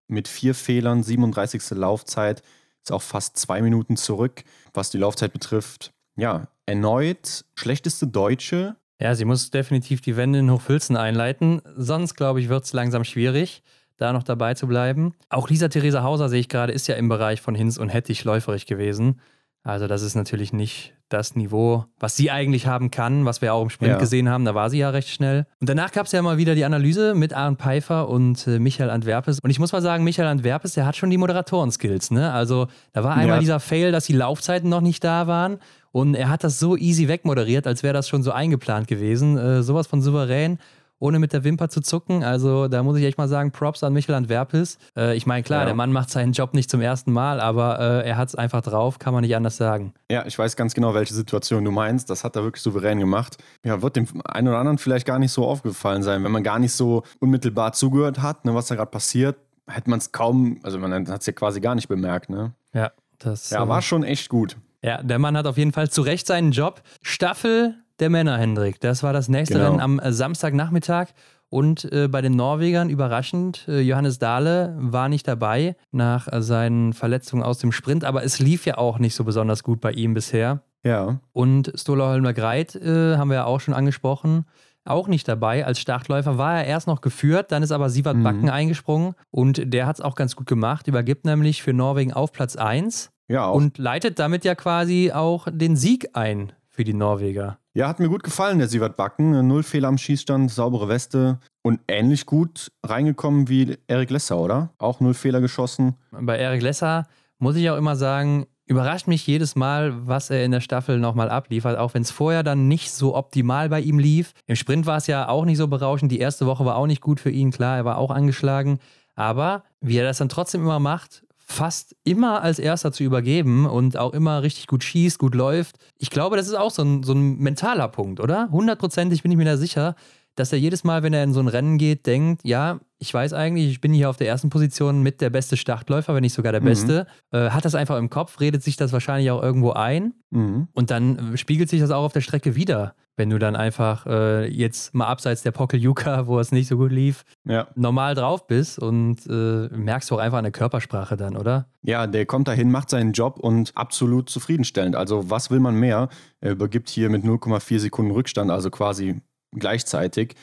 mit 0.08 0.28
vier 0.28 0.54
Fehlern, 0.54 1.02
37. 1.02 1.70
Laufzeit, 1.70 2.42
ist 2.84 2.92
auch 2.92 3.02
fast 3.02 3.36
zwei 3.36 3.62
Minuten 3.62 3.96
zurück, 3.96 4.44
was 4.72 4.90
die 4.90 4.98
Laufzeit 4.98 5.32
betrifft. 5.32 5.92
Ja, 6.16 6.48
erneut 6.66 7.44
schlechteste 7.56 8.06
Deutsche. 8.06 8.76
Ja, 9.00 9.14
sie 9.14 9.24
muss 9.24 9.50
definitiv 9.50 10.00
die 10.00 10.16
Wende 10.16 10.38
in 10.38 10.50
Hochfilzen 10.50 10.96
einleiten. 10.96 11.60
Sonst, 11.76 12.14
glaube 12.14 12.40
ich, 12.40 12.48
wird 12.48 12.64
es 12.64 12.72
langsam 12.72 13.04
schwierig 13.04 13.62
da 13.96 14.12
noch 14.12 14.22
dabei 14.22 14.54
zu 14.54 14.66
bleiben. 14.66 15.14
Auch 15.28 15.48
Lisa 15.48 15.68
Theresa 15.68 16.02
Hauser, 16.02 16.28
sehe 16.28 16.40
ich 16.40 16.48
gerade, 16.48 16.72
ist 16.72 16.86
ja 16.86 16.96
im 16.96 17.08
Bereich 17.08 17.40
von 17.40 17.54
Hinz 17.54 17.78
und 17.78 17.88
Hettich 17.88 18.24
läuferig 18.24 18.66
gewesen. 18.66 19.20
Also 19.66 19.88
das 19.88 20.02
ist 20.02 20.14
natürlich 20.14 20.52
nicht 20.52 20.94
das 21.08 21.34
Niveau, 21.34 21.86
was 21.98 22.16
sie 22.16 22.30
eigentlich 22.30 22.68
haben 22.68 22.92
kann, 22.92 23.24
was 23.24 23.42
wir 23.42 23.52
auch 23.52 23.62
im 23.62 23.70
Sprint 23.70 23.92
ja. 23.92 23.98
gesehen 23.98 24.28
haben. 24.28 24.44
Da 24.44 24.54
war 24.54 24.70
sie 24.70 24.78
ja 24.78 24.90
recht 24.90 25.08
schnell. 25.08 25.44
Und 25.60 25.68
danach 25.68 25.90
gab 25.90 26.06
es 26.06 26.12
ja 26.12 26.22
mal 26.22 26.36
wieder 26.36 26.54
die 26.54 26.64
Analyse 26.64 27.14
mit 27.14 27.32
Aaron 27.32 27.56
Pfeiffer 27.56 28.08
und 28.08 28.46
äh, 28.46 28.60
Michael 28.60 28.90
Antwerpes. 28.90 29.40
Und 29.40 29.50
ich 29.50 29.58
muss 29.58 29.72
mal 29.72 29.82
sagen, 29.82 30.04
Michael 30.04 30.28
Antwerpes, 30.28 30.74
der 30.74 30.86
hat 30.86 30.94
schon 30.94 31.10
die 31.10 31.16
Moderatoren-Skills. 31.16 32.12
Ne? 32.12 32.32
Also 32.32 32.68
da 32.92 33.02
war 33.02 33.14
einmal 33.14 33.36
ja. 33.36 33.40
dieser 33.40 33.60
Fail, 33.60 33.90
dass 33.90 34.06
die 34.06 34.12
Laufzeiten 34.12 34.68
noch 34.68 34.80
nicht 34.80 35.02
da 35.02 35.26
waren. 35.26 35.58
Und 35.90 36.14
er 36.14 36.28
hat 36.28 36.44
das 36.44 36.60
so 36.60 36.76
easy 36.76 37.08
wegmoderiert, 37.08 37.66
als 37.66 37.82
wäre 37.82 37.94
das 37.94 38.08
schon 38.08 38.22
so 38.22 38.30
eingeplant 38.30 38.86
gewesen. 38.86 39.36
Äh, 39.36 39.62
sowas 39.64 39.88
von 39.88 40.00
souverän 40.00 40.58
ohne 40.98 41.18
mit 41.18 41.32
der 41.32 41.44
Wimper 41.44 41.68
zu 41.68 41.80
zucken. 41.80 42.24
Also 42.24 42.68
da 42.68 42.82
muss 42.82 42.96
ich 42.96 43.04
echt 43.04 43.18
mal 43.18 43.28
sagen, 43.28 43.50
Props 43.50 43.82
an 43.82 43.92
Michael 43.92 44.14
Antwerpes. 44.16 44.78
Äh, 44.96 45.16
ich 45.16 45.26
meine, 45.26 45.42
klar, 45.42 45.60
ja. 45.60 45.66
der 45.66 45.74
Mann 45.74 45.92
macht 45.92 46.10
seinen 46.10 46.32
Job 46.32 46.54
nicht 46.54 46.70
zum 46.70 46.80
ersten 46.80 47.12
Mal, 47.12 47.40
aber 47.40 47.78
äh, 47.80 48.08
er 48.08 48.16
hat 48.16 48.28
es 48.28 48.34
einfach 48.34 48.62
drauf, 48.62 48.98
kann 48.98 49.12
man 49.12 49.22
nicht 49.22 49.36
anders 49.36 49.56
sagen. 49.56 49.92
Ja, 50.10 50.24
ich 50.26 50.38
weiß 50.38 50.56
ganz 50.56 50.74
genau, 50.74 50.94
welche 50.94 51.14
Situation 51.14 51.64
du 51.64 51.70
meinst. 51.70 52.10
Das 52.10 52.24
hat 52.24 52.36
er 52.36 52.44
wirklich 52.44 52.62
souverän 52.62 52.98
gemacht. 52.98 53.36
Ja, 53.64 53.82
wird 53.82 53.96
dem 53.96 54.06
einen 54.24 54.48
oder 54.48 54.58
anderen 54.58 54.78
vielleicht 54.78 55.06
gar 55.06 55.18
nicht 55.18 55.32
so 55.32 55.46
aufgefallen 55.46 56.02
sein, 56.02 56.24
wenn 56.24 56.32
man 56.32 56.42
gar 56.42 56.58
nicht 56.58 56.72
so 56.72 57.02
unmittelbar 57.20 57.72
zugehört 57.72 58.22
hat, 58.22 58.44
ne, 58.44 58.54
was 58.54 58.66
da 58.66 58.74
gerade 58.74 58.90
passiert, 58.90 59.36
hätte 59.68 59.90
man 59.90 59.98
es 59.98 60.12
kaum, 60.12 60.60
also 60.62 60.78
man 60.78 61.08
hat 61.08 61.20
es 61.20 61.26
ja 61.26 61.32
quasi 61.32 61.60
gar 61.60 61.74
nicht 61.74 61.88
bemerkt. 61.88 62.30
Ne? 62.30 62.52
Ja, 62.72 62.92
das 63.18 63.50
ja, 63.50 63.66
war 63.68 63.82
schon 63.82 64.04
echt 64.04 64.28
gut. 64.28 64.56
Ja, 64.82 65.02
der 65.02 65.18
Mann 65.18 65.36
hat 65.36 65.46
auf 65.46 65.58
jeden 65.58 65.72
Fall 65.72 65.90
zu 65.90 66.02
Recht 66.02 66.26
seinen 66.26 66.52
Job. 66.52 66.82
Staffel 67.02 67.74
der 68.00 68.10
Männer, 68.10 68.38
Hendrik. 68.38 68.80
Das 68.80 69.02
war 69.02 69.12
das 69.12 69.28
nächste 69.28 69.54
genau. 69.54 69.70
Rennen 69.70 69.80
am 69.80 69.98
äh, 69.98 70.12
Samstagnachmittag. 70.12 71.08
Und 71.48 71.90
äh, 71.92 72.08
bei 72.08 72.22
den 72.22 72.32
Norwegern 72.32 72.90
überraschend, 72.90 73.66
äh, 73.68 73.80
Johannes 73.80 74.18
Dahle 74.18 74.74
war 74.78 75.08
nicht 75.08 75.28
dabei 75.28 75.76
nach 75.92 76.30
äh, 76.32 76.42
seinen 76.42 76.92
Verletzungen 76.92 77.44
aus 77.44 77.58
dem 77.58 77.70
Sprint, 77.70 78.04
aber 78.04 78.24
es 78.24 78.40
lief 78.40 78.66
ja 78.66 78.78
auch 78.78 78.98
nicht 78.98 79.14
so 79.14 79.22
besonders 79.22 79.62
gut 79.62 79.80
bei 79.80 79.92
ihm 79.92 80.12
bisher. 80.12 80.62
Ja. 80.82 81.20
Und 81.32 81.72
Stola 81.76 82.08
Holmer 82.08 82.32
Greit 82.32 82.74
äh, 82.74 83.16
haben 83.16 83.28
wir 83.28 83.36
ja 83.36 83.44
auch 83.44 83.60
schon 83.60 83.74
angesprochen, 83.74 84.46
auch 84.84 85.06
nicht 85.06 85.28
dabei. 85.28 85.64
Als 85.64 85.78
Startläufer 85.78 86.36
war 86.36 86.58
er 86.58 86.66
erst 86.66 86.88
noch 86.88 87.00
geführt, 87.00 87.52
dann 87.52 87.62
ist 87.62 87.72
aber 87.72 87.90
Sivert 87.90 88.16
mhm. 88.16 88.22
Backen 88.24 88.50
eingesprungen 88.50 89.14
und 89.30 89.72
der 89.72 89.86
hat 89.86 89.96
es 89.96 90.00
auch 90.00 90.16
ganz 90.16 90.34
gut 90.34 90.46
gemacht, 90.46 90.88
übergibt 90.88 91.24
nämlich 91.24 91.62
für 91.62 91.72
Norwegen 91.72 92.12
auf 92.12 92.32
Platz 92.32 92.56
1 92.56 93.10
ja, 93.28 93.46
auch. 93.46 93.54
und 93.54 93.78
leitet 93.78 94.18
damit 94.18 94.44
ja 94.44 94.54
quasi 94.54 95.12
auch 95.12 95.46
den 95.50 95.76
Sieg 95.76 96.10
ein 96.14 96.52
für 96.68 96.84
die 96.84 96.94
Norweger. 96.94 97.58
Ja, 97.76 97.88
hat 97.88 97.98
mir 97.98 98.08
gut 98.08 98.22
gefallen, 98.22 98.58
der 98.58 98.68
Sievert 98.68 98.96
Backen. 98.96 99.46
Null 99.46 99.62
Fehler 99.62 99.88
am 99.88 99.98
Schießstand, 99.98 100.50
saubere 100.50 100.88
Weste 100.88 101.40
und 101.60 101.78
ähnlich 101.88 102.24
gut 102.24 102.72
reingekommen 102.82 103.50
wie 103.50 103.76
Erik 103.86 104.08
Lesser, 104.08 104.38
oder? 104.38 104.70
Auch 104.78 105.00
null 105.00 105.12
Fehler 105.12 105.42
geschossen. 105.42 105.94
Bei 106.10 106.38
Erik 106.38 106.62
Lesser 106.62 107.06
muss 107.38 107.54
ich 107.54 107.68
auch 107.68 107.76
immer 107.76 107.94
sagen, 107.94 108.46
überrascht 108.64 109.08
mich 109.08 109.26
jedes 109.26 109.56
Mal, 109.56 109.92
was 110.06 110.30
er 110.30 110.42
in 110.42 110.52
der 110.52 110.62
Staffel 110.62 110.98
nochmal 110.98 111.28
abliefert, 111.28 111.76
auch 111.76 111.92
wenn 111.92 112.00
es 112.00 112.10
vorher 112.10 112.42
dann 112.42 112.66
nicht 112.66 112.92
so 112.92 113.14
optimal 113.14 113.68
bei 113.68 113.82
ihm 113.82 113.98
lief. 113.98 114.32
Im 114.46 114.56
Sprint 114.56 114.86
war 114.86 114.96
es 114.96 115.06
ja 115.06 115.28
auch 115.28 115.44
nicht 115.44 115.58
so 115.58 115.68
berauschend. 115.68 116.10
Die 116.10 116.18
erste 116.18 116.46
Woche 116.46 116.64
war 116.64 116.76
auch 116.76 116.86
nicht 116.86 117.02
gut 117.02 117.20
für 117.20 117.30
ihn, 117.30 117.50
klar, 117.50 117.76
er 117.76 117.84
war 117.84 117.98
auch 117.98 118.10
angeschlagen. 118.10 118.78
Aber 119.16 119.64
wie 119.82 119.98
er 119.98 120.04
das 120.04 120.16
dann 120.16 120.30
trotzdem 120.30 120.62
immer 120.62 120.80
macht, 120.80 121.25
fast 121.48 121.94
immer 122.02 122.42
als 122.42 122.58
erster 122.58 122.90
zu 122.92 123.04
übergeben 123.04 123.66
und 123.66 123.96
auch 123.96 124.12
immer 124.12 124.42
richtig 124.42 124.66
gut 124.66 124.82
schießt, 124.82 125.18
gut 125.18 125.34
läuft. 125.34 125.76
Ich 125.96 126.10
glaube, 126.10 126.36
das 126.36 126.48
ist 126.48 126.54
auch 126.54 126.72
so 126.72 126.82
ein, 126.82 127.04
so 127.04 127.12
ein 127.12 127.38
mentaler 127.38 127.86
Punkt, 127.88 128.18
oder? 128.18 128.48
Hundertprozentig 128.50 129.22
bin 129.22 129.30
ich 129.30 129.38
mir 129.38 129.44
da 129.44 129.56
sicher. 129.56 129.94
Dass 130.36 130.52
er 130.52 130.58
jedes 130.58 130.84
Mal, 130.84 131.02
wenn 131.02 131.12
er 131.12 131.24
in 131.24 131.32
so 131.32 131.40
ein 131.40 131.48
Rennen 131.48 131.78
geht, 131.78 132.06
denkt, 132.06 132.42
ja, 132.44 132.78
ich 132.98 133.12
weiß 133.12 133.32
eigentlich, 133.32 133.70
ich 133.70 133.80
bin 133.80 133.92
hier 133.92 134.08
auf 134.08 134.16
der 134.16 134.28
ersten 134.28 134.48
Position 134.48 135.02
mit 135.02 135.20
der 135.20 135.30
beste 135.30 135.56
Startläufer, 135.56 136.14
wenn 136.14 136.22
nicht 136.22 136.34
sogar 136.34 136.52
der 136.52 136.60
mhm. 136.60 136.66
beste. 136.66 137.06
Äh, 137.30 137.50
hat 137.50 137.64
das 137.64 137.74
einfach 137.74 137.98
im 137.98 138.10
Kopf, 138.10 138.40
redet 138.40 138.62
sich 138.62 138.76
das 138.76 138.92
wahrscheinlich 138.92 139.30
auch 139.30 139.42
irgendwo 139.42 139.72
ein 139.72 140.14
mhm. 140.30 140.68
und 140.72 140.90
dann 140.90 141.36
spiegelt 141.36 141.68
sich 141.68 141.80
das 141.80 141.90
auch 141.90 142.04
auf 142.04 142.12
der 142.12 142.20
Strecke 142.20 142.54
wieder. 142.54 142.94
Wenn 143.18 143.30
du 143.30 143.38
dann 143.38 143.56
einfach 143.56 144.04
äh, 144.04 144.46
jetzt 144.46 144.94
mal 144.94 145.06
abseits 145.06 145.42
der 145.42 145.50
Pokeljuka, 145.50 146.26
wo 146.26 146.38
es 146.38 146.52
nicht 146.52 146.68
so 146.68 146.76
gut 146.76 146.92
lief, 146.92 147.24
ja. 147.44 147.66
normal 147.74 148.14
drauf 148.14 148.46
bist 148.46 148.78
und 148.78 149.26
äh, 149.26 149.68
merkst 149.74 150.10
du 150.10 150.16
auch 150.16 150.18
einfach 150.18 150.36
an 150.36 150.44
der 150.44 150.52
Körpersprache 150.52 151.16
dann, 151.16 151.34
oder? 151.34 151.66
Ja, 151.80 152.06
der 152.06 152.26
kommt 152.26 152.48
dahin, 152.48 152.70
macht 152.70 152.90
seinen 152.90 153.12
Job 153.12 153.38
und 153.38 153.72
absolut 153.74 154.28
zufriedenstellend. 154.28 154.96
Also 154.96 155.30
was 155.30 155.50
will 155.50 155.60
man 155.60 155.76
mehr? 155.76 156.10
Er 156.40 156.52
übergibt 156.52 156.90
hier 156.90 157.08
mit 157.08 157.24
0,4 157.24 157.78
Sekunden 157.78 158.10
Rückstand, 158.10 158.50
also 158.50 158.70
quasi 158.70 159.22
gleichzeitig. 159.52 160.34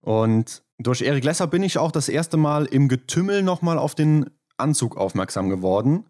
Und 0.00 0.62
durch 0.78 1.02
Erik 1.02 1.24
Lesser 1.24 1.46
bin 1.46 1.62
ich 1.62 1.78
auch 1.78 1.90
das 1.90 2.08
erste 2.08 2.36
Mal 2.36 2.66
im 2.66 2.88
Getümmel 2.88 3.42
nochmal 3.42 3.78
auf 3.78 3.94
den 3.94 4.26
Anzug 4.56 4.96
aufmerksam 4.96 5.48
geworden. 5.48 6.04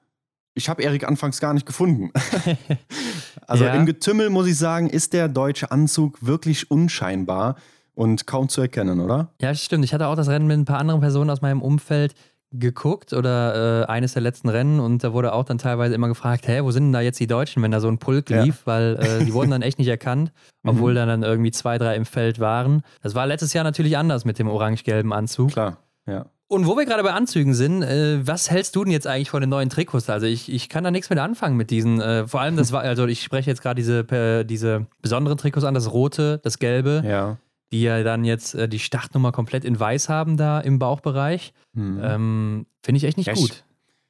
Ich 0.55 0.69
habe 0.69 0.83
Erik 0.83 1.07
anfangs 1.07 1.41
gar 1.41 1.55
nicht 1.55 1.67
gefunden. 1.67 2.11
also 3.47 3.65
ja. 3.65 3.75
im 3.75 3.87
Getümmel 3.87 4.31
muss 4.31 4.47
ich 4.47 4.57
sagen, 4.57 4.89
ist 4.89 5.13
der 5.13 5.29
deutsche 5.29 5.71
Anzug 5.71 6.25
wirklich 6.25 6.71
unscheinbar 6.71 7.57
und 7.95 8.27
kaum 8.27 8.49
zu 8.49 8.61
erkennen, 8.61 9.01
oder? 9.01 9.33
Ja, 9.41 9.55
stimmt. 9.55 9.85
Ich 9.85 9.95
hatte 9.95 10.07
auch 10.07 10.17
das 10.17 10.29
Rennen 10.29 10.47
mit 10.47 10.59
ein 10.59 10.65
paar 10.65 10.79
anderen 10.79 11.01
Personen 11.01 11.31
aus 11.31 11.41
meinem 11.41 11.63
Umfeld 11.63 12.15
geguckt 12.53 13.13
oder 13.13 13.83
äh, 13.83 13.87
eines 13.87 14.13
der 14.13 14.23
letzten 14.23 14.49
Rennen 14.49 14.81
und 14.81 15.03
da 15.03 15.13
wurde 15.13 15.33
auch 15.33 15.45
dann 15.45 15.59
teilweise 15.59 15.95
immer 15.95 16.09
gefragt, 16.09 16.47
hä, 16.47 16.61
wo 16.63 16.71
sind 16.71 16.85
denn 16.85 16.93
da 16.93 17.01
jetzt 17.01 17.19
die 17.19 17.27
Deutschen, 17.27 17.63
wenn 17.63 17.71
da 17.71 17.81
so 17.81 17.89
ein 17.89 17.99
Pulk 17.99 18.31
ja. 18.31 18.43
lief, 18.43 18.63
weil 18.65 18.97
äh, 18.97 19.25
die 19.25 19.33
wurden 19.33 19.51
dann 19.51 19.63
echt 19.63 19.79
nicht 19.79 19.89
erkannt, 19.89 20.33
obwohl 20.67 20.93
mhm. 20.93 20.97
dann 20.97 21.23
irgendwie 21.23 21.51
zwei, 21.51 21.79
drei 21.79 21.97
im 21.97 22.07
Feld 22.07 22.39
waren. 22.39 22.83
Das 23.03 23.15
war 23.15 23.27
letztes 23.27 23.53
Jahr 23.53 23.65
natürlich 23.65 23.97
anders 23.97 24.25
mit 24.25 24.39
dem 24.39 24.49
orange-gelben 24.49 25.13
Anzug. 25.13 25.53
Klar, 25.53 25.79
ja. 26.07 26.27
Und 26.49 26.69
wo 26.69 26.77
wir 26.77 26.85
gerade 26.85 27.03
bei 27.03 27.13
Anzügen 27.13 27.55
sind, 27.55 27.83
äh, 27.83 28.25
was 28.25 28.51
hältst 28.51 28.77
du 28.77 28.85
denn 28.85 28.93
jetzt 28.93 29.09
eigentlich 29.09 29.31
von 29.31 29.41
den 29.41 29.51
neuen 29.51 29.69
Trikots? 29.69 30.09
Also 30.09 30.27
ich, 30.27 30.53
ich 30.53 30.69
kann 30.69 30.85
da 30.85 30.93
nichts 30.93 31.11
mit 31.11 31.19
anfangen 31.19 31.57
mit 31.57 31.71
diesen. 31.71 32.01
Äh, 32.01 32.29
vor 32.29 32.41
allem 32.41 32.57
das 32.57 32.71
war, 32.71 32.83
also 32.83 33.07
ich 33.07 33.25
spreche 33.25 33.51
jetzt 33.51 33.63
gerade 33.63 33.75
diese, 33.75 34.45
diese 34.45 34.87
besonderen 35.03 35.39
Trikots 35.39 35.65
an, 35.65 35.75
das 35.75 35.93
rote, 35.93 36.39
das 36.45 36.61
gelbe. 36.61 37.03
Ja 37.05 37.39
die 37.73 37.83
ja 37.83 38.03
dann 38.03 38.25
jetzt 38.25 38.55
äh, 38.55 38.69
die 38.69 38.79
Startnummer 38.79 39.33
komplett 39.33 39.65
in 39.65 39.79
weiß 39.79 40.09
haben 40.09 40.37
da 40.37 40.61
im 40.61 40.79
Bauchbereich. 40.79 41.53
Mhm. 41.73 42.01
Ähm, 42.03 42.67
Finde 42.83 42.99
ich 42.99 43.05
echt 43.05 43.17
nicht 43.17 43.27
ja, 43.27 43.35
gut. 43.35 43.65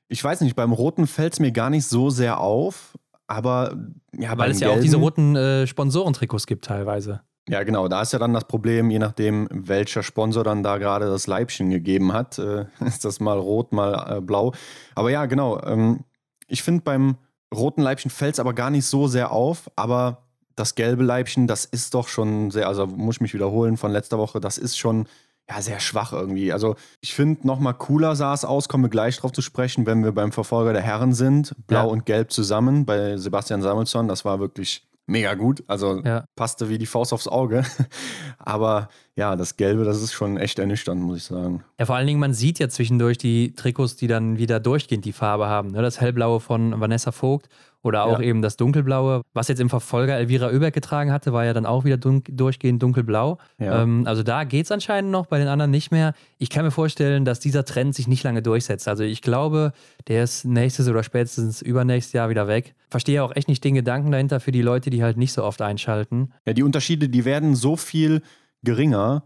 Ich, 0.08 0.22
weiß 0.22 0.42
nicht, 0.42 0.56
beim 0.56 0.72
Roten 0.72 1.06
fällt 1.06 1.34
es 1.34 1.40
mir 1.40 1.52
gar 1.52 1.70
nicht 1.70 1.86
so 1.86 2.10
sehr 2.10 2.40
auf, 2.40 2.96
aber 3.26 3.76
ja, 4.16 4.36
Weil 4.38 4.50
es 4.50 4.60
ja 4.60 4.70
auch 4.70 4.80
diese 4.80 4.98
roten 4.98 5.34
äh, 5.34 5.66
Sponsorentrikots 5.66 6.46
gibt 6.46 6.66
teilweise. 6.66 7.22
Ja, 7.48 7.62
genau. 7.62 7.86
Da 7.88 8.02
ist 8.02 8.12
ja 8.12 8.18
dann 8.18 8.32
das 8.32 8.46
Problem, 8.46 8.90
je 8.90 8.98
nachdem, 8.98 9.48
welcher 9.50 10.02
Sponsor 10.02 10.42
dann 10.42 10.62
da 10.62 10.78
gerade 10.78 11.06
das 11.06 11.26
Leibchen 11.26 11.70
gegeben 11.70 12.12
hat, 12.12 12.38
äh, 12.38 12.66
ist 12.84 13.04
das 13.04 13.20
mal 13.20 13.38
rot, 13.38 13.72
mal 13.72 14.18
äh, 14.18 14.20
blau. 14.20 14.52
Aber 14.94 15.10
ja, 15.10 15.26
genau. 15.26 15.60
Ähm, 15.62 16.04
ich 16.48 16.62
finde, 16.62 16.82
beim 16.82 17.16
roten 17.54 17.82
Leibchen 17.82 18.10
fällt 18.10 18.34
es 18.34 18.40
aber 18.40 18.52
gar 18.52 18.70
nicht 18.70 18.86
so 18.86 19.06
sehr 19.06 19.30
auf, 19.30 19.70
aber 19.76 20.25
das 20.56 20.74
gelbe 20.74 21.04
Leibchen, 21.04 21.46
das 21.46 21.64
ist 21.64 21.94
doch 21.94 22.08
schon 22.08 22.50
sehr, 22.50 22.66
also 22.66 22.86
muss 22.86 23.16
ich 23.16 23.20
mich 23.20 23.34
wiederholen 23.34 23.76
von 23.76 23.92
letzter 23.92 24.18
Woche, 24.18 24.40
das 24.40 24.58
ist 24.58 24.76
schon 24.78 25.06
ja, 25.48 25.62
sehr 25.62 25.78
schwach 25.80 26.12
irgendwie. 26.12 26.52
Also 26.52 26.74
ich 27.00 27.14
finde, 27.14 27.46
nochmal 27.46 27.74
cooler 27.74 28.16
sah 28.16 28.34
es 28.34 28.44
aus, 28.44 28.68
kommen 28.68 28.84
wir 28.84 28.88
gleich 28.88 29.16
drauf 29.18 29.32
zu 29.32 29.42
sprechen, 29.42 29.86
wenn 29.86 30.02
wir 30.02 30.12
beim 30.12 30.32
Verfolger 30.32 30.72
der 30.72 30.82
Herren 30.82 31.12
sind. 31.12 31.54
Blau 31.66 31.86
ja. 31.86 31.92
und 31.92 32.04
Gelb 32.04 32.32
zusammen 32.32 32.84
bei 32.84 33.16
Sebastian 33.16 33.62
Samuelsson. 33.62 34.08
Das 34.08 34.24
war 34.24 34.40
wirklich 34.40 34.86
mega 35.06 35.34
gut. 35.34 35.62
Also 35.68 36.02
ja. 36.04 36.24
passte 36.34 36.68
wie 36.68 36.78
die 36.78 36.86
Faust 36.86 37.12
aufs 37.12 37.28
Auge. 37.28 37.62
Aber 38.38 38.88
ja, 39.14 39.36
das 39.36 39.56
Gelbe, 39.56 39.84
das 39.84 40.02
ist 40.02 40.12
schon 40.12 40.36
echt 40.36 40.58
ernüchternd, 40.58 41.00
muss 41.00 41.18
ich 41.18 41.24
sagen. 41.24 41.62
Ja, 41.78 41.86
vor 41.86 41.94
allen 41.94 42.08
Dingen, 42.08 42.20
man 42.20 42.34
sieht 42.34 42.58
ja 42.58 42.68
zwischendurch 42.68 43.16
die 43.16 43.54
Trikots, 43.54 43.94
die 43.94 44.08
dann 44.08 44.38
wieder 44.38 44.58
durchgehend 44.58 45.04
die 45.04 45.12
Farbe 45.12 45.46
haben. 45.46 45.70
Ne? 45.70 45.82
Das 45.82 46.00
Hellblaue 46.00 46.40
von 46.40 46.80
Vanessa 46.80 47.12
Vogt 47.12 47.48
oder 47.86 48.04
auch 48.04 48.20
ja. 48.20 48.26
eben 48.26 48.42
das 48.42 48.56
Dunkelblaue. 48.56 49.22
Was 49.32 49.48
jetzt 49.48 49.60
im 49.60 49.70
Verfolger 49.70 50.16
Elvira 50.16 50.48
Oeberg 50.48 50.74
getragen 50.74 51.12
hatte, 51.12 51.32
war 51.32 51.44
ja 51.44 51.52
dann 51.52 51.66
auch 51.66 51.84
wieder 51.84 51.96
dun 51.96 52.22
durchgehend 52.28 52.82
dunkelblau. 52.82 53.38
Ja. 53.58 53.82
Ähm, 53.82 54.02
also 54.06 54.22
da 54.22 54.44
geht 54.44 54.66
es 54.66 54.72
anscheinend 54.72 55.10
noch, 55.10 55.26
bei 55.26 55.38
den 55.38 55.48
anderen 55.48 55.70
nicht 55.70 55.90
mehr. 55.90 56.14
Ich 56.38 56.50
kann 56.50 56.64
mir 56.64 56.70
vorstellen, 56.70 57.24
dass 57.24 57.40
dieser 57.40 57.64
Trend 57.64 57.94
sich 57.94 58.08
nicht 58.08 58.22
lange 58.24 58.42
durchsetzt. 58.42 58.88
Also 58.88 59.04
ich 59.04 59.22
glaube, 59.22 59.72
der 60.08 60.24
ist 60.24 60.44
nächstes 60.44 60.88
oder 60.88 61.02
spätestens 61.02 61.62
übernächstes 61.62 62.12
Jahr 62.12 62.28
wieder 62.28 62.48
weg. 62.48 62.74
Verstehe 62.90 63.22
auch 63.22 63.34
echt 63.34 63.48
nicht 63.48 63.64
den 63.64 63.74
Gedanken 63.74 64.10
dahinter 64.10 64.40
für 64.40 64.52
die 64.52 64.62
Leute, 64.62 64.90
die 64.90 65.02
halt 65.02 65.16
nicht 65.16 65.32
so 65.32 65.42
oft 65.44 65.62
einschalten. 65.62 66.32
Ja, 66.46 66.52
die 66.52 66.62
Unterschiede, 66.62 67.08
die 67.08 67.24
werden 67.24 67.54
so 67.54 67.76
viel 67.76 68.22
geringer, 68.62 69.24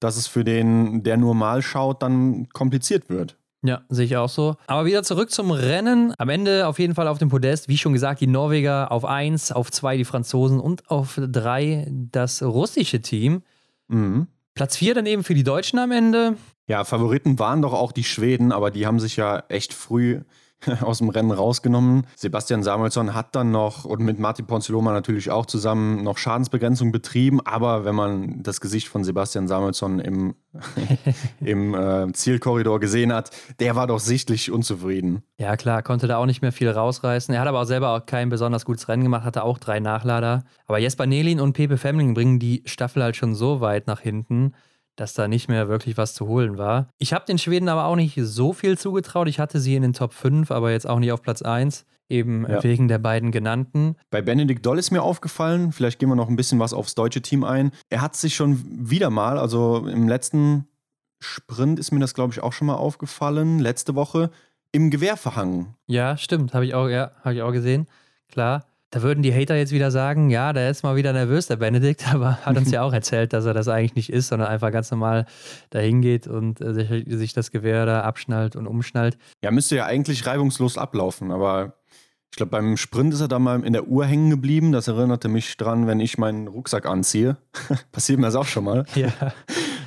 dass 0.00 0.16
es 0.16 0.26
für 0.26 0.44
den, 0.44 1.02
der 1.02 1.16
nur 1.16 1.34
mal 1.34 1.62
schaut, 1.62 2.02
dann 2.02 2.48
kompliziert 2.50 3.08
wird. 3.08 3.36
Ja, 3.64 3.82
sehe 3.88 4.06
ich 4.06 4.16
auch 4.16 4.28
so. 4.28 4.56
Aber 4.66 4.86
wieder 4.86 5.04
zurück 5.04 5.30
zum 5.30 5.52
Rennen. 5.52 6.12
Am 6.18 6.28
Ende 6.28 6.66
auf 6.66 6.80
jeden 6.80 6.96
Fall 6.96 7.06
auf 7.06 7.18
dem 7.18 7.28
Podest. 7.28 7.68
Wie 7.68 7.78
schon 7.78 7.92
gesagt, 7.92 8.20
die 8.20 8.26
Norweger 8.26 8.90
auf 8.90 9.04
1, 9.04 9.52
auf 9.52 9.70
2 9.70 9.98
die 9.98 10.04
Franzosen 10.04 10.58
und 10.58 10.90
auf 10.90 11.20
3 11.24 11.86
das 12.10 12.42
russische 12.42 13.00
Team. 13.00 13.42
Mhm. 13.86 14.26
Platz 14.54 14.76
4 14.76 14.94
dann 14.94 15.06
eben 15.06 15.22
für 15.22 15.34
die 15.34 15.44
Deutschen 15.44 15.78
am 15.78 15.92
Ende. 15.92 16.36
Ja, 16.66 16.84
Favoriten 16.84 17.38
waren 17.38 17.62
doch 17.62 17.72
auch 17.72 17.92
die 17.92 18.04
Schweden, 18.04 18.50
aber 18.50 18.70
die 18.70 18.86
haben 18.86 18.98
sich 18.98 19.16
ja 19.16 19.44
echt 19.48 19.72
früh 19.74 20.20
aus 20.80 20.98
dem 20.98 21.08
Rennen 21.08 21.30
rausgenommen. 21.30 22.06
Sebastian 22.16 22.62
Samuelsson 22.62 23.14
hat 23.14 23.34
dann 23.34 23.50
noch 23.50 23.84
und 23.84 24.00
mit 24.00 24.18
Martin 24.18 24.46
Ponziloma 24.46 24.92
natürlich 24.92 25.30
auch 25.30 25.46
zusammen 25.46 26.02
noch 26.02 26.18
Schadensbegrenzung 26.18 26.92
betrieben. 26.92 27.40
Aber 27.40 27.84
wenn 27.84 27.94
man 27.94 28.42
das 28.42 28.60
Gesicht 28.60 28.88
von 28.88 29.04
Sebastian 29.04 29.48
Samuelsson 29.48 29.98
im, 29.98 30.34
im 31.40 31.74
äh, 31.74 32.12
Zielkorridor 32.12 32.80
gesehen 32.80 33.12
hat, 33.12 33.30
der 33.60 33.76
war 33.76 33.86
doch 33.86 34.00
sichtlich 34.00 34.50
unzufrieden. 34.50 35.22
Ja, 35.38 35.56
klar, 35.56 35.82
konnte 35.82 36.06
da 36.06 36.18
auch 36.18 36.26
nicht 36.26 36.42
mehr 36.42 36.52
viel 36.52 36.70
rausreißen. 36.70 37.34
Er 37.34 37.40
hat 37.40 37.48
aber 37.48 37.60
auch 37.60 37.66
selber 37.66 37.96
auch 37.96 38.06
kein 38.06 38.28
besonders 38.28 38.64
gutes 38.64 38.88
Rennen 38.88 39.02
gemacht, 39.02 39.24
hatte 39.24 39.42
auch 39.44 39.58
drei 39.58 39.80
Nachlader. 39.80 40.44
Aber 40.66 40.78
Jesper 40.78 41.06
Nelin 41.06 41.40
und 41.40 41.54
Pepe 41.54 41.78
Femling 41.78 42.14
bringen 42.14 42.38
die 42.38 42.62
Staffel 42.66 43.02
halt 43.02 43.16
schon 43.16 43.34
so 43.34 43.60
weit 43.60 43.86
nach 43.86 44.00
hinten 44.00 44.52
dass 44.96 45.14
da 45.14 45.28
nicht 45.28 45.48
mehr 45.48 45.68
wirklich 45.68 45.96
was 45.96 46.14
zu 46.14 46.26
holen 46.26 46.58
war. 46.58 46.88
Ich 46.98 47.12
habe 47.12 47.24
den 47.24 47.38
Schweden 47.38 47.68
aber 47.68 47.86
auch 47.86 47.96
nicht 47.96 48.18
so 48.20 48.52
viel 48.52 48.78
zugetraut. 48.78 49.28
Ich 49.28 49.38
hatte 49.38 49.60
sie 49.60 49.74
in 49.74 49.82
den 49.82 49.92
Top 49.92 50.12
5, 50.12 50.50
aber 50.50 50.70
jetzt 50.70 50.88
auch 50.88 50.98
nicht 50.98 51.12
auf 51.12 51.22
Platz 51.22 51.42
1, 51.42 51.86
eben 52.08 52.46
ja. 52.48 52.62
wegen 52.62 52.88
der 52.88 52.98
beiden 52.98 53.32
genannten. 53.32 53.96
Bei 54.10 54.22
Benedikt 54.22 54.64
Doll 54.66 54.78
ist 54.78 54.90
mir 54.90 55.02
aufgefallen, 55.02 55.72
vielleicht 55.72 55.98
gehen 55.98 56.08
wir 56.08 56.16
noch 56.16 56.28
ein 56.28 56.36
bisschen 56.36 56.58
was 56.58 56.74
aufs 56.74 56.94
deutsche 56.94 57.22
Team 57.22 57.44
ein. 57.44 57.72
Er 57.88 58.02
hat 58.02 58.16
sich 58.16 58.34
schon 58.34 58.62
wieder 58.66 59.10
mal, 59.10 59.38
also 59.38 59.86
im 59.86 60.08
letzten 60.08 60.68
Sprint 61.20 61.78
ist 61.78 61.92
mir 61.92 62.00
das, 62.00 62.14
glaube 62.14 62.32
ich, 62.32 62.42
auch 62.42 62.52
schon 62.52 62.66
mal 62.66 62.74
aufgefallen, 62.74 63.58
letzte 63.58 63.94
Woche, 63.94 64.30
im 64.72 64.90
Gewehr 64.90 65.16
verhangen. 65.16 65.74
Ja, 65.86 66.16
stimmt, 66.16 66.54
habe 66.54 66.66
ich 66.66 66.74
auch, 66.74 66.88
ja, 66.88 67.12
habe 67.22 67.34
ich 67.34 67.42
auch 67.42 67.52
gesehen. 67.52 67.86
Klar. 68.28 68.64
Da 68.92 69.00
würden 69.00 69.22
die 69.22 69.34
Hater 69.34 69.56
jetzt 69.56 69.72
wieder 69.72 69.90
sagen, 69.90 70.28
ja, 70.28 70.52
der 70.52 70.68
ist 70.68 70.82
mal 70.82 70.96
wieder 70.96 71.14
nervös, 71.14 71.46
der 71.46 71.56
Benedikt, 71.56 72.06
aber 72.14 72.36
hat 72.44 72.58
uns 72.58 72.70
ja 72.70 72.82
auch 72.82 72.92
erzählt, 72.92 73.32
dass 73.32 73.46
er 73.46 73.54
das 73.54 73.66
eigentlich 73.66 73.94
nicht 73.94 74.12
ist, 74.12 74.28
sondern 74.28 74.48
einfach 74.48 74.70
ganz 74.70 74.90
normal 74.90 75.24
dahin 75.70 76.02
geht 76.02 76.26
und 76.28 76.60
äh, 76.60 76.74
sich, 76.74 77.06
sich, 77.08 77.32
das 77.32 77.50
Gewehr 77.50 77.86
da 77.86 78.02
abschnallt 78.02 78.54
und 78.54 78.66
umschnallt. 78.66 79.16
Ja, 79.42 79.50
müsste 79.50 79.76
ja 79.76 79.86
eigentlich 79.86 80.26
reibungslos 80.26 80.76
ablaufen, 80.76 81.32
aber 81.32 81.78
ich 82.30 82.36
glaube, 82.36 82.50
beim 82.50 82.76
Sprint 82.76 83.14
ist 83.14 83.22
er 83.22 83.28
da 83.28 83.38
mal 83.38 83.64
in 83.64 83.72
der 83.72 83.88
Uhr 83.88 84.04
hängen 84.04 84.28
geblieben. 84.28 84.72
Das 84.72 84.88
erinnerte 84.88 85.28
mich 85.28 85.56
dran, 85.56 85.86
wenn 85.86 85.98
ich 85.98 86.18
meinen 86.18 86.46
Rucksack 86.46 86.84
anziehe. 86.84 87.38
Passiert 87.92 88.18
mir 88.18 88.26
das 88.26 88.36
auch 88.36 88.46
schon 88.46 88.64
mal. 88.64 88.84
Ja. 88.94 89.10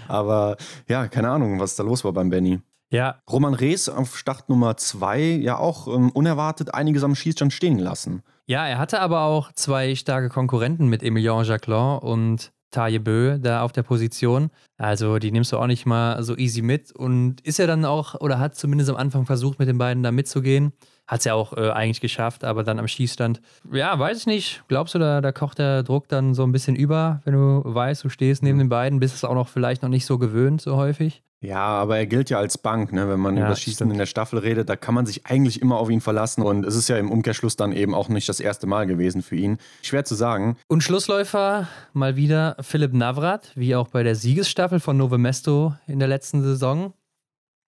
aber 0.07 0.57
ja, 0.87 1.07
keine 1.07 1.29
Ahnung, 1.29 1.59
was 1.59 1.75
da 1.75 1.83
los 1.83 2.03
war 2.03 2.13
beim 2.13 2.31
Benny. 2.31 2.59
Ja. 2.89 3.21
Roman 3.29 3.53
Rees 3.53 3.87
auf 3.87 4.17
Start 4.17 4.49
Nummer 4.49 4.77
zwei 4.77 5.21
ja 5.21 5.57
auch 5.59 5.87
ähm, 5.87 6.09
unerwartet 6.09 6.73
einiges 6.73 7.03
am 7.03 7.13
Schießstand 7.13 7.53
stehen 7.53 7.77
lassen. 7.77 8.23
Ja, 8.47 8.67
er 8.67 8.77
hatte 8.77 9.01
aber 9.01 9.21
auch 9.21 9.51
zwei 9.53 9.95
starke 9.95 10.29
Konkurrenten 10.29 10.87
mit 10.87 11.01
Emilien 11.01 11.43
Jacquelin 11.43 11.97
und 11.97 12.51
Taille 12.69 12.99
Bö 12.99 13.39
da 13.39 13.61
auf 13.61 13.71
der 13.71 13.83
Position. 13.83 14.51
Also 14.77 15.17
die 15.17 15.31
nimmst 15.31 15.51
du 15.51 15.57
auch 15.57 15.65
nicht 15.65 15.85
mal 15.85 16.21
so 16.21 16.35
easy 16.37 16.61
mit. 16.61 16.91
Und 16.91 17.41
ist 17.41 17.59
er 17.59 17.65
dann 17.65 17.85
auch, 17.85 18.15
oder 18.21 18.37
hat 18.37 18.55
zumindest 18.55 18.89
am 18.89 18.97
Anfang 18.97 19.25
versucht, 19.25 19.57
mit 19.57 19.67
den 19.67 19.77
beiden 19.77 20.03
da 20.03 20.11
mitzugehen. 20.11 20.73
Hat 21.07 21.19
es 21.19 21.25
ja 21.25 21.33
auch 21.33 21.53
äh, 21.53 21.71
eigentlich 21.71 22.01
geschafft, 22.01 22.43
aber 22.43 22.63
dann 22.63 22.77
am 22.77 22.87
Schießstand, 22.87 23.41
ja, 23.71 23.97
weiß 23.97 24.19
ich 24.19 24.25
nicht. 24.25 24.63
Glaubst 24.67 24.93
du, 24.93 24.99
da, 24.99 25.21
da 25.21 25.31
kocht 25.31 25.59
der 25.59 25.83
Druck 25.83 26.07
dann 26.07 26.33
so 26.33 26.43
ein 26.43 26.51
bisschen 26.51 26.75
über, 26.75 27.21
wenn 27.25 27.33
du 27.33 27.61
weißt, 27.63 28.03
du 28.03 28.09
stehst 28.09 28.43
neben 28.43 28.59
den 28.59 28.69
beiden, 28.69 28.99
bist 28.99 29.15
es 29.15 29.23
auch 29.23 29.35
noch 29.35 29.47
vielleicht 29.47 29.81
noch 29.81 29.89
nicht 29.89 30.05
so 30.05 30.17
gewöhnt, 30.17 30.61
so 30.61 30.75
häufig? 30.75 31.23
Ja, 31.45 31.65
aber 31.65 31.97
er 31.97 32.07
gilt 32.07 32.29
ja 32.29 32.39
als 32.39 32.57
Bank, 32.57 32.91
ne? 32.91 33.07
wenn 33.07 33.19
man 33.19 33.35
ja, 33.35 33.41
über 33.41 33.49
das 33.49 33.59
Schießen 33.59 33.75
stimmt. 33.75 33.91
in 33.91 33.97
der 33.97 34.05
Staffel 34.05 34.39
redet, 34.39 34.67
da 34.69 34.75
kann 34.75 34.95
man 34.95 35.05
sich 35.05 35.25
eigentlich 35.25 35.61
immer 35.61 35.77
auf 35.77 35.89
ihn 35.89 36.01
verlassen 36.01 36.41
und 36.41 36.65
es 36.65 36.75
ist 36.75 36.87
ja 36.87 36.97
im 36.97 37.11
Umkehrschluss 37.11 37.55
dann 37.55 37.71
eben 37.71 37.93
auch 37.93 38.09
nicht 38.09 38.27
das 38.27 38.39
erste 38.39 38.67
Mal 38.67 38.87
gewesen 38.87 39.21
für 39.21 39.35
ihn. 39.35 39.57
Schwer 39.81 40.05
zu 40.05 40.15
sagen. 40.15 40.57
Und 40.67 40.83
Schlussläufer 40.83 41.67
mal 41.93 42.15
wieder 42.15 42.57
Philipp 42.61 42.93
Navrat, 42.93 43.51
wie 43.55 43.75
auch 43.75 43.87
bei 43.87 44.03
der 44.03 44.15
Siegesstaffel 44.15 44.79
von 44.79 44.97
Nove 44.97 45.17
Mesto 45.17 45.75
in 45.87 45.99
der 45.99 46.07
letzten 46.07 46.41
Saison. 46.41 46.93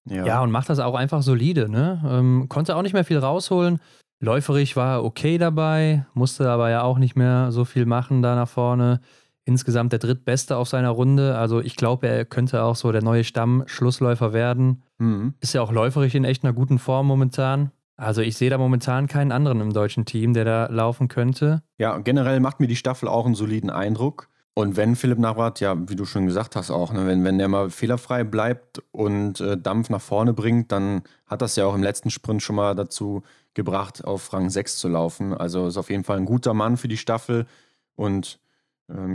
Ja. 0.07 0.25
ja, 0.25 0.41
und 0.41 0.51
macht 0.51 0.69
das 0.69 0.79
auch 0.79 0.95
einfach 0.95 1.23
solide. 1.23 1.67
Ne? 1.67 2.01
Ähm, 2.07 2.45
konnte 2.47 2.75
auch 2.75 2.83
nicht 2.83 2.93
mehr 2.93 3.05
viel 3.05 3.17
rausholen. 3.17 3.79
Läuferig 4.21 4.75
war 4.75 4.97
er 4.97 5.03
okay 5.03 5.37
dabei, 5.37 6.05
musste 6.13 6.49
aber 6.49 6.69
ja 6.69 6.83
auch 6.83 6.97
nicht 6.97 7.15
mehr 7.15 7.51
so 7.51 7.65
viel 7.65 7.85
machen 7.85 8.21
da 8.21 8.35
nach 8.35 8.47
vorne. 8.47 9.01
Insgesamt 9.45 9.91
der 9.91 9.99
drittbeste 9.99 10.57
auf 10.57 10.67
seiner 10.67 10.89
Runde. 10.89 11.37
Also 11.37 11.61
ich 11.61 11.75
glaube, 11.75 12.07
er 12.07 12.25
könnte 12.25 12.63
auch 12.63 12.75
so 12.75 12.91
der 12.91 13.03
neue 13.03 13.23
Stamm-Schlussläufer 13.23 14.33
werden. 14.33 14.83
Mhm. 14.97 15.35
Ist 15.39 15.53
ja 15.53 15.61
auch 15.61 15.71
läuferisch 15.71 16.15
in 16.15 16.25
echt 16.25 16.43
einer 16.43 16.53
guten 16.53 16.79
Form 16.79 17.07
momentan. 17.07 17.71
Also 17.97 18.21
ich 18.21 18.35
sehe 18.35 18.49
da 18.49 18.57
momentan 18.57 19.07
keinen 19.07 19.31
anderen 19.31 19.61
im 19.61 19.71
deutschen 19.71 20.05
Team, 20.05 20.33
der 20.33 20.43
da 20.43 20.65
laufen 20.65 21.07
könnte. 21.07 21.61
Ja, 21.77 21.97
generell 21.99 22.39
macht 22.39 22.59
mir 22.59 22.67
die 22.67 22.75
Staffel 22.75 23.07
auch 23.07 23.25
einen 23.25 23.35
soliden 23.35 23.69
Eindruck. 23.69 24.29
Und 24.57 24.77
wenn 24.77 24.95
Philipp 24.95 25.19
Navrat, 25.19 25.59
ja, 25.59 25.75
wie 25.89 25.97
du 25.97 26.05
schon 26.05 26.25
gesagt 26.25 26.55
hast 26.55 26.71
auch, 26.71 26.93
ne, 26.93 27.05
wenn, 27.05 27.25
wenn 27.25 27.37
der 27.37 27.49
mal 27.49 27.69
fehlerfrei 27.69 28.23
bleibt 28.23 28.81
und 28.91 29.41
äh, 29.41 29.57
Dampf 29.57 29.89
nach 29.89 30.01
vorne 30.01 30.33
bringt, 30.33 30.71
dann 30.71 31.03
hat 31.25 31.41
das 31.41 31.57
ja 31.57 31.65
auch 31.65 31.75
im 31.75 31.83
letzten 31.83 32.09
Sprint 32.09 32.41
schon 32.41 32.55
mal 32.55 32.73
dazu 32.73 33.23
gebracht, 33.53 34.05
auf 34.05 34.31
Rang 34.31 34.49
6 34.49 34.77
zu 34.77 34.87
laufen. 34.87 35.33
Also 35.33 35.67
ist 35.67 35.77
auf 35.77 35.89
jeden 35.89 36.05
Fall 36.05 36.17
ein 36.17 36.25
guter 36.25 36.53
Mann 36.53 36.77
für 36.77 36.87
die 36.87 36.97
Staffel 36.97 37.47
und 37.95 38.39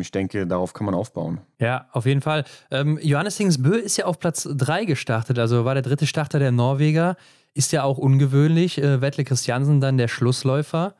ich 0.00 0.10
denke, 0.10 0.46
darauf 0.46 0.72
kann 0.72 0.84
man 0.84 0.94
aufbauen. 0.94 1.40
Ja, 1.60 1.86
auf 1.92 2.06
jeden 2.06 2.22
Fall. 2.22 2.44
Ähm, 2.70 2.98
Johannes 3.02 3.36
Hingsbö 3.36 3.76
ist 3.76 3.96
ja 3.96 4.06
auf 4.06 4.18
Platz 4.18 4.48
3 4.50 4.84
gestartet, 4.84 5.38
also 5.38 5.64
war 5.64 5.74
der 5.74 5.82
dritte 5.82 6.06
Starter 6.06 6.38
der 6.38 6.50
Norweger. 6.50 7.16
Ist 7.54 7.72
ja 7.72 7.82
auch 7.82 7.98
ungewöhnlich. 7.98 8.78
Äh, 8.78 9.00
Wettle 9.00 9.24
Christiansen 9.24 9.80
dann 9.80 9.98
der 9.98 10.08
Schlussläufer. 10.08 10.94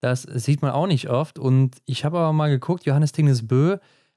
Das 0.00 0.22
sieht 0.22 0.62
man 0.62 0.70
auch 0.70 0.86
nicht 0.86 1.10
oft. 1.10 1.38
Und 1.38 1.76
ich 1.86 2.04
habe 2.04 2.18
aber 2.18 2.32
mal 2.32 2.50
geguckt, 2.50 2.86
Johannes 2.86 3.12
Tingnes 3.12 3.44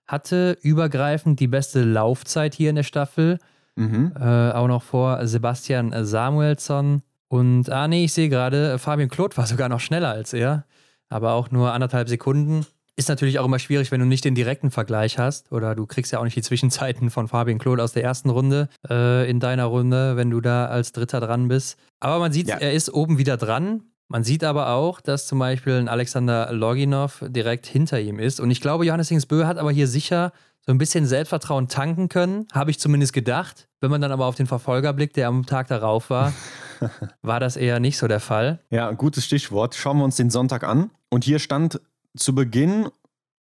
hatte 0.05 0.57
übergreifend 0.61 1.39
die 1.39 1.47
beste 1.47 1.83
Laufzeit 1.83 2.53
hier 2.53 2.69
in 2.69 2.75
der 2.75 2.83
Staffel. 2.83 3.39
Mhm. 3.75 4.13
Äh, 4.19 4.51
auch 4.51 4.67
noch 4.67 4.83
vor 4.83 5.25
Sebastian 5.25 5.93
Samuelsson. 6.05 7.01
Und, 7.29 7.69
ah 7.69 7.87
nee, 7.87 8.05
ich 8.05 8.13
sehe 8.13 8.29
gerade, 8.29 8.77
Fabian 8.77 9.09
Kloth 9.09 9.37
war 9.37 9.47
sogar 9.47 9.69
noch 9.69 9.79
schneller 9.79 10.09
als 10.09 10.33
er. 10.33 10.65
Aber 11.09 11.33
auch 11.33 11.49
nur 11.51 11.73
anderthalb 11.73 12.09
Sekunden. 12.09 12.65
Ist 13.01 13.09
natürlich 13.09 13.39
auch 13.39 13.45
immer 13.45 13.57
schwierig, 13.57 13.89
wenn 13.89 13.99
du 13.99 14.05
nicht 14.05 14.23
den 14.23 14.35
direkten 14.35 14.69
Vergleich 14.69 15.17
hast. 15.17 15.51
Oder 15.51 15.73
du 15.73 15.87
kriegst 15.87 16.11
ja 16.11 16.19
auch 16.19 16.23
nicht 16.23 16.35
die 16.35 16.43
Zwischenzeiten 16.43 17.09
von 17.09 17.27
Fabian 17.27 17.57
Claude 17.57 17.81
aus 17.81 17.93
der 17.93 18.03
ersten 18.03 18.29
Runde 18.29 18.69
äh, 18.87 19.27
in 19.27 19.39
deiner 19.39 19.65
Runde, 19.65 20.17
wenn 20.17 20.29
du 20.29 20.39
da 20.39 20.67
als 20.67 20.91
Dritter 20.91 21.19
dran 21.19 21.47
bist. 21.47 21.79
Aber 21.99 22.19
man 22.19 22.31
sieht, 22.31 22.47
ja. 22.47 22.57
er 22.57 22.73
ist 22.73 22.93
oben 22.93 23.17
wieder 23.17 23.37
dran. 23.37 23.85
Man 24.07 24.23
sieht 24.23 24.43
aber 24.43 24.69
auch, 24.73 25.01
dass 25.01 25.25
zum 25.25 25.39
Beispiel 25.39 25.73
ein 25.77 25.87
Alexander 25.87 26.53
Loginov 26.53 27.25
direkt 27.27 27.65
hinter 27.65 27.99
ihm 27.99 28.19
ist. 28.19 28.39
Und 28.39 28.51
ich 28.51 28.61
glaube, 28.61 28.85
Johannes 28.85 29.09
Hingsbö 29.09 29.47
hat 29.47 29.57
aber 29.57 29.71
hier 29.71 29.87
sicher 29.87 30.31
so 30.63 30.71
ein 30.71 30.77
bisschen 30.77 31.07
Selbstvertrauen 31.07 31.69
tanken 31.69 32.07
können, 32.07 32.45
habe 32.53 32.69
ich 32.69 32.77
zumindest 32.77 33.13
gedacht. 33.13 33.67
Wenn 33.79 33.89
man 33.89 33.99
dann 33.99 34.11
aber 34.11 34.27
auf 34.27 34.35
den 34.35 34.45
Verfolger 34.45 34.93
blickt, 34.93 35.17
der 35.17 35.27
am 35.27 35.47
Tag 35.47 35.69
darauf 35.69 36.11
war, 36.11 36.33
war 37.23 37.39
das 37.39 37.57
eher 37.57 37.79
nicht 37.79 37.97
so 37.97 38.07
der 38.07 38.19
Fall. 38.19 38.59
Ja, 38.69 38.91
gutes 38.91 39.25
Stichwort. 39.25 39.73
Schauen 39.73 39.97
wir 39.97 40.03
uns 40.03 40.17
den 40.17 40.29
Sonntag 40.29 40.63
an. 40.63 40.91
Und 41.09 41.23
hier 41.23 41.39
stand 41.39 41.81
zu 42.17 42.35
Beginn 42.35 42.89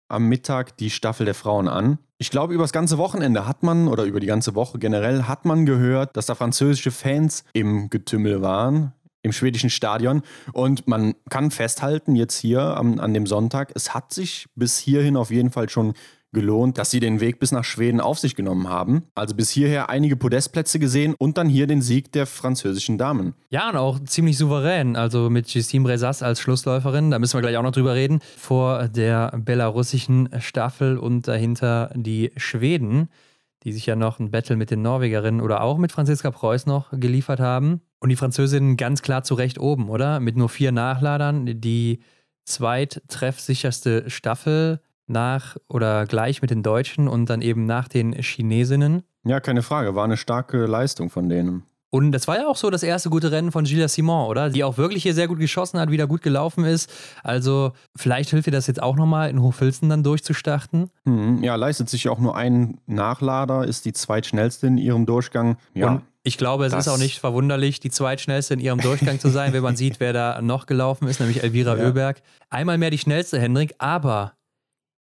am 0.09 0.29
Mittag 0.29 0.77
die 0.77 0.91
Staffel 0.91 1.25
der 1.25 1.35
Frauen 1.35 1.69
an. 1.69 1.99
Ich 2.19 2.31
glaube, 2.31 2.55
über 2.55 2.65
das 2.65 2.73
ganze 2.73 2.99
Wochenende 2.99 3.49
hat 3.49 3.63
man, 3.63 3.89
oder 3.89 4.05
über 4.05 4.21
die 4.21 4.27
ganze 4.27 4.55
Woche 4.55 4.79
generell, 4.79 5.25
hat 5.25 5.45
man 5.45 5.67
gehört, 5.67 6.17
dass 6.17 6.27
da 6.27 6.35
französische 6.35 6.91
Fans 6.91 7.45
im 7.53 7.91
Getümmel 7.91 8.43
waren, 8.43 8.93
im 9.23 9.33
schwedischen 9.33 9.71
Stadion. 9.71 10.23
Und 10.53 10.87
man 10.87 11.15
kann 11.31 11.51
festhalten, 11.51 12.15
jetzt 12.15 12.37
hier 12.37 12.77
an, 12.77 13.01
an 13.01 13.15
dem 13.15 13.27
Sonntag, 13.27 13.73
es 13.75 13.95
hat 13.95 14.13
sich 14.13 14.47
bis 14.55 14.79
hierhin 14.79 15.17
auf 15.17 15.31
jeden 15.31 15.51
Fall 15.51 15.69
schon 15.69 15.95
gelohnt, 16.33 16.79
dass 16.79 16.91
sie 16.91 17.01
den 17.01 17.21
Weg 17.21 17.39
bis 17.39 17.53
nach 17.53 17.65
Schweden 17.65 18.01
auf 18.01 18.19
sich 18.19 18.35
genommen 18.35 18.69
haben. 18.69 19.05
Also 19.15 19.35
bis 19.35 19.51
hierher 19.51 19.91
einige 19.91 20.17
Podestplätze 20.17 20.79
gesehen 20.79 21.15
und 21.17 21.39
dann 21.39 21.49
hier 21.49 21.67
den 21.67 21.83
Sieg 21.83 22.13
der 22.13 22.27
französischen 22.27 22.99
Damen. 22.99 23.35
Ja, 23.51 23.69
und 23.69 23.77
auch 23.77 23.99
ziemlich 24.05 24.39
souverän. 24.39 24.97
Also 24.97 25.31
mit 25.31 25.49
Justine 25.53 25.85
Brezas 25.85 26.23
als 26.23 26.41
Schlussläuferin, 26.41 27.11
da 27.11 27.19
müssen 27.19 27.35
wir 27.37 27.43
gleich 27.43 27.57
auch 27.57 27.63
noch 27.63 27.73
drüber 27.73 27.95
reden, 27.95 28.21
vor 28.37 28.89
der 28.89 29.33
belarussischen 29.37 30.29
Staffel 30.41 30.99
und 30.99 31.29
dahinter 31.29 31.91
die 31.95 32.33
Schweden, 32.37 33.09
die 33.65 33.73
sich 33.73 33.87
ja 33.87 33.95
noch 33.95 34.19
ein 34.19 34.31
Battle 34.31 34.57
mit 34.57 34.71
den 34.71 34.83
Norwegerinnen 34.83 35.41
oder 35.41 35.61
auch 35.63 35.79
mit 35.79 35.93
Franziska 35.93 36.31
Preuß 36.31 36.67
noch 36.67 36.91
geliefert 36.93 37.41
haben. 37.41 37.83
Und 38.01 38.09
die 38.09 38.17
Französinnen 38.17 38.77
ganz 38.77 39.03
klar 39.03 39.23
zu 39.23 39.35
Recht 39.35 39.61
oben, 39.61 39.89
oder? 39.89 40.19
Mit 40.19 40.37
nur 40.37 40.49
vier 40.49 40.73
Nachladern, 40.73 41.61
die 41.61 42.01
zweittreffsicherste 42.45 44.11
Staffel 44.11 44.81
nach 45.07 45.57
oder 45.69 46.07
gleich 46.07 46.43
mit 46.43 46.51
den 46.51 46.63
Deutschen 46.63 47.09
und 47.09 47.29
dann 47.29 47.43
eben 47.43 47.67
nach 47.67 47.89
den 47.89 48.13
Chinesinnen. 48.13 49.03
Ja, 49.25 49.41
keine 49.41 49.63
Frage, 49.63 49.95
war 49.95 50.05
eine 50.05 50.17
starke 50.17 50.67
Leistung 50.67 51.11
von 51.11 51.29
denen. 51.29 51.65
Und 51.95 52.13
das 52.13 52.27
war 52.27 52.39
ja 52.39 52.47
auch 52.49 52.57
so 52.57 52.71
das 52.71 52.83
erste 52.83 53.11
gute 53.11 53.31
Rennen 53.31 53.53
von 53.53 53.65
Gilles 53.65 53.93
Simon, 53.93 54.27
oder? 54.27 54.49
Die 54.49 54.65
auch 54.65 54.79
wirklich 54.79 55.03
hier 55.03 55.13
sehr 55.13 55.29
gut 55.29 55.39
geschossen 55.39 55.79
hat, 55.79 55.91
wieder 55.91 56.07
gut 56.07 56.23
gelaufen 56.23 56.65
ist. 56.65 56.91
Also 57.23 57.73
vielleicht 57.95 58.31
hilft 58.31 58.49
ihr 58.49 58.53
das 58.53 58.67
jetzt 58.67 58.83
auch 58.83 58.97
nochmal 58.97 59.29
in 59.29 59.43
Hochfilzen 59.43 59.91
dann 59.91 60.03
durchzustarten. 60.03 60.89
Mhm, 61.05 61.45
ja, 61.45 61.55
leistet 61.55 61.91
sich 61.91 62.09
auch 62.09 62.19
nur 62.19 62.35
ein 62.35 62.81
Nachlader, 62.87 63.67
ist 63.67 63.85
die 63.85 63.93
zweitschnellste 63.93 64.69
in 64.69 64.79
ihrem 64.79 65.05
Durchgang. 65.05 65.59
Ja. 65.75 65.89
Und 65.89 66.03
ich 66.23 66.39
glaube, 66.39 66.65
es 66.65 66.73
ist 66.73 66.89
auch 66.89 66.97
nicht 66.97 67.19
verwunderlich, 67.19 67.79
die 67.79 67.91
zweitschnellste 67.91 68.55
in 68.55 68.61
ihrem 68.61 68.81
Durchgang 68.81 69.21
zu 69.21 69.29
sein, 69.29 69.53
wenn 69.53 69.63
man 69.63 69.77
sieht, 69.77 70.01
wer 70.01 70.15
da 70.15 70.41
noch 70.41 70.65
gelaufen 70.65 71.09
ist, 71.09 71.21
nämlich 71.21 71.43
Elvira 71.43 71.77
ja. 71.77 71.89
Oeberg. 71.89 72.23
Einmal 72.49 72.79
mehr 72.79 72.91
die 72.91 72.99
schnellste, 72.99 73.39
Hendrik, 73.39 73.75
aber 73.77 74.33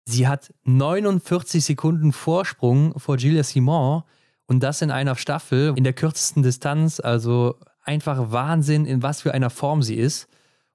Sie 0.06 0.28
hat 0.28 0.54
49 0.66 1.64
Sekunden 1.64 2.12
Vorsprung 2.12 2.98
vor 3.00 3.18
Gilles 3.18 3.50
Simon 3.50 4.04
und 4.46 4.62
das 4.62 4.82
in 4.82 4.92
einer 4.92 5.16
Staffel 5.16 5.74
in 5.76 5.84
der 5.84 5.94
kürzesten 5.94 6.44
Distanz. 6.44 7.00
Also 7.00 7.56
einfach 7.84 8.32
Wahnsinn, 8.32 8.86
in 8.86 9.02
was 9.02 9.22
für 9.22 9.34
einer 9.34 9.50
Form 9.50 9.82
sie 9.82 9.96
ist. 9.96 10.28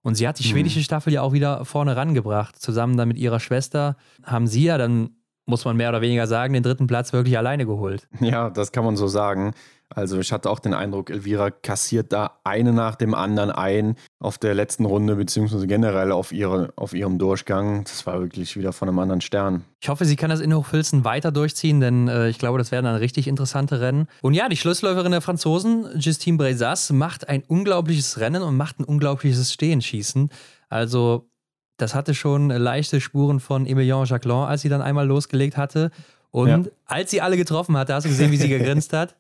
Und 0.03 0.15
sie 0.15 0.27
hat 0.27 0.39
die 0.39 0.45
mhm. 0.47 0.53
schwedische 0.53 0.83
Staffel 0.83 1.13
ja 1.13 1.23
auch 1.23 1.33
wieder 1.33 1.65
vorne 1.65 1.97
rangebracht. 1.97 2.57
Zusammen 2.57 2.97
dann 2.97 3.09
mit 3.09 3.19
ihrer 3.19 3.41
Schwester 3.41 3.97
haben 4.25 4.47
sie 4.47 4.65
ja 4.65 4.79
dann, 4.79 5.11
muss 5.45 5.65
man 5.65 5.77
mehr 5.77 5.91
oder 5.91 6.01
weniger 6.01 6.27
sagen, 6.27 6.55
den 6.55 6.63
dritten 6.63 6.87
Platz 6.87 7.13
wirklich 7.13 7.37
alleine 7.37 7.67
geholt. 7.67 8.09
Ja, 8.21 8.49
das 8.49 8.73
kann 8.73 8.85
man 8.85 8.97
so 8.97 9.07
sagen. 9.07 9.53
Also 9.99 10.21
ich 10.21 10.31
hatte 10.31 10.49
auch 10.49 10.61
den 10.61 10.75
Eindruck, 10.75 11.11
Elvira 11.11 11.51
kassiert 11.51 12.13
da 12.13 12.39
eine 12.45 12.73
nach 12.73 12.95
dem 12.95 13.15
anderen 13.15 13.51
ein 13.51 13.97
auf 14.21 14.39
der 14.39 14.55
letzten 14.55 14.85
Runde, 14.85 15.17
beziehungsweise 15.17 15.67
generell 15.67 16.13
auf, 16.13 16.31
ihre, 16.31 16.73
auf 16.77 16.95
ihrem 16.95 17.19
Durchgang. 17.19 17.83
Das 17.83 18.07
war 18.07 18.21
wirklich 18.21 18.57
wieder 18.57 18.73
von 18.73 18.89
einem 18.89 19.01
anderen 19.01 19.21
Stern. 19.21 19.65
Ich 19.81 19.89
hoffe, 19.89 20.05
sie 20.05 20.15
kann 20.15 20.31
das 20.31 20.39
in 20.39 20.55
Hochfilzen 20.55 21.03
weiter 21.03 21.33
durchziehen, 21.33 21.81
denn 21.81 22.07
äh, 22.07 22.29
ich 22.29 22.39
glaube, 22.39 22.59
das 22.59 22.71
werden 22.71 22.85
dann 22.85 22.95
richtig 22.95 23.27
interessante 23.27 23.81
Rennen. 23.81 24.07
Und 24.23 24.35
ja, 24.35 24.49
die 24.49 24.57
Schlussläuferin 24.57 25.11
der 25.11 25.21
Franzosen, 25.21 25.89
Justine 25.99 26.39
Brezas, 26.39 26.91
macht 26.91 27.29
ein 27.29 27.43
unglaubliches 27.49 28.21
Rennen 28.21 28.43
und 28.43 28.57
macht 28.57 28.79
ein 28.79 28.85
unglaubliches 28.85 29.53
Stehenschießen. 29.53 30.31
Also 30.69 31.29
das 31.77 31.97
hatte 31.97 32.15
schon 32.15 32.51
leichte 32.51 33.01
Spuren 33.01 33.41
von 33.41 33.67
Emilien 33.67 34.05
Jacquelin, 34.05 34.45
als 34.45 34.63
sie 34.63 34.69
dann 34.69 34.81
einmal 34.81 35.09
losgelegt 35.09 35.57
hatte. 35.57 35.91
Und 36.31 36.49
ja. 36.49 36.63
als 36.87 37.11
sie 37.11 37.21
alle 37.21 37.37
getroffen 37.37 37.77
hatte, 37.77 37.95
hast 37.95 38.05
du 38.05 38.11
gesehen, 38.11 38.31
wie 38.31 38.37
sie 38.37 38.49
gegrinst 38.59 38.93
hat? 38.93 39.17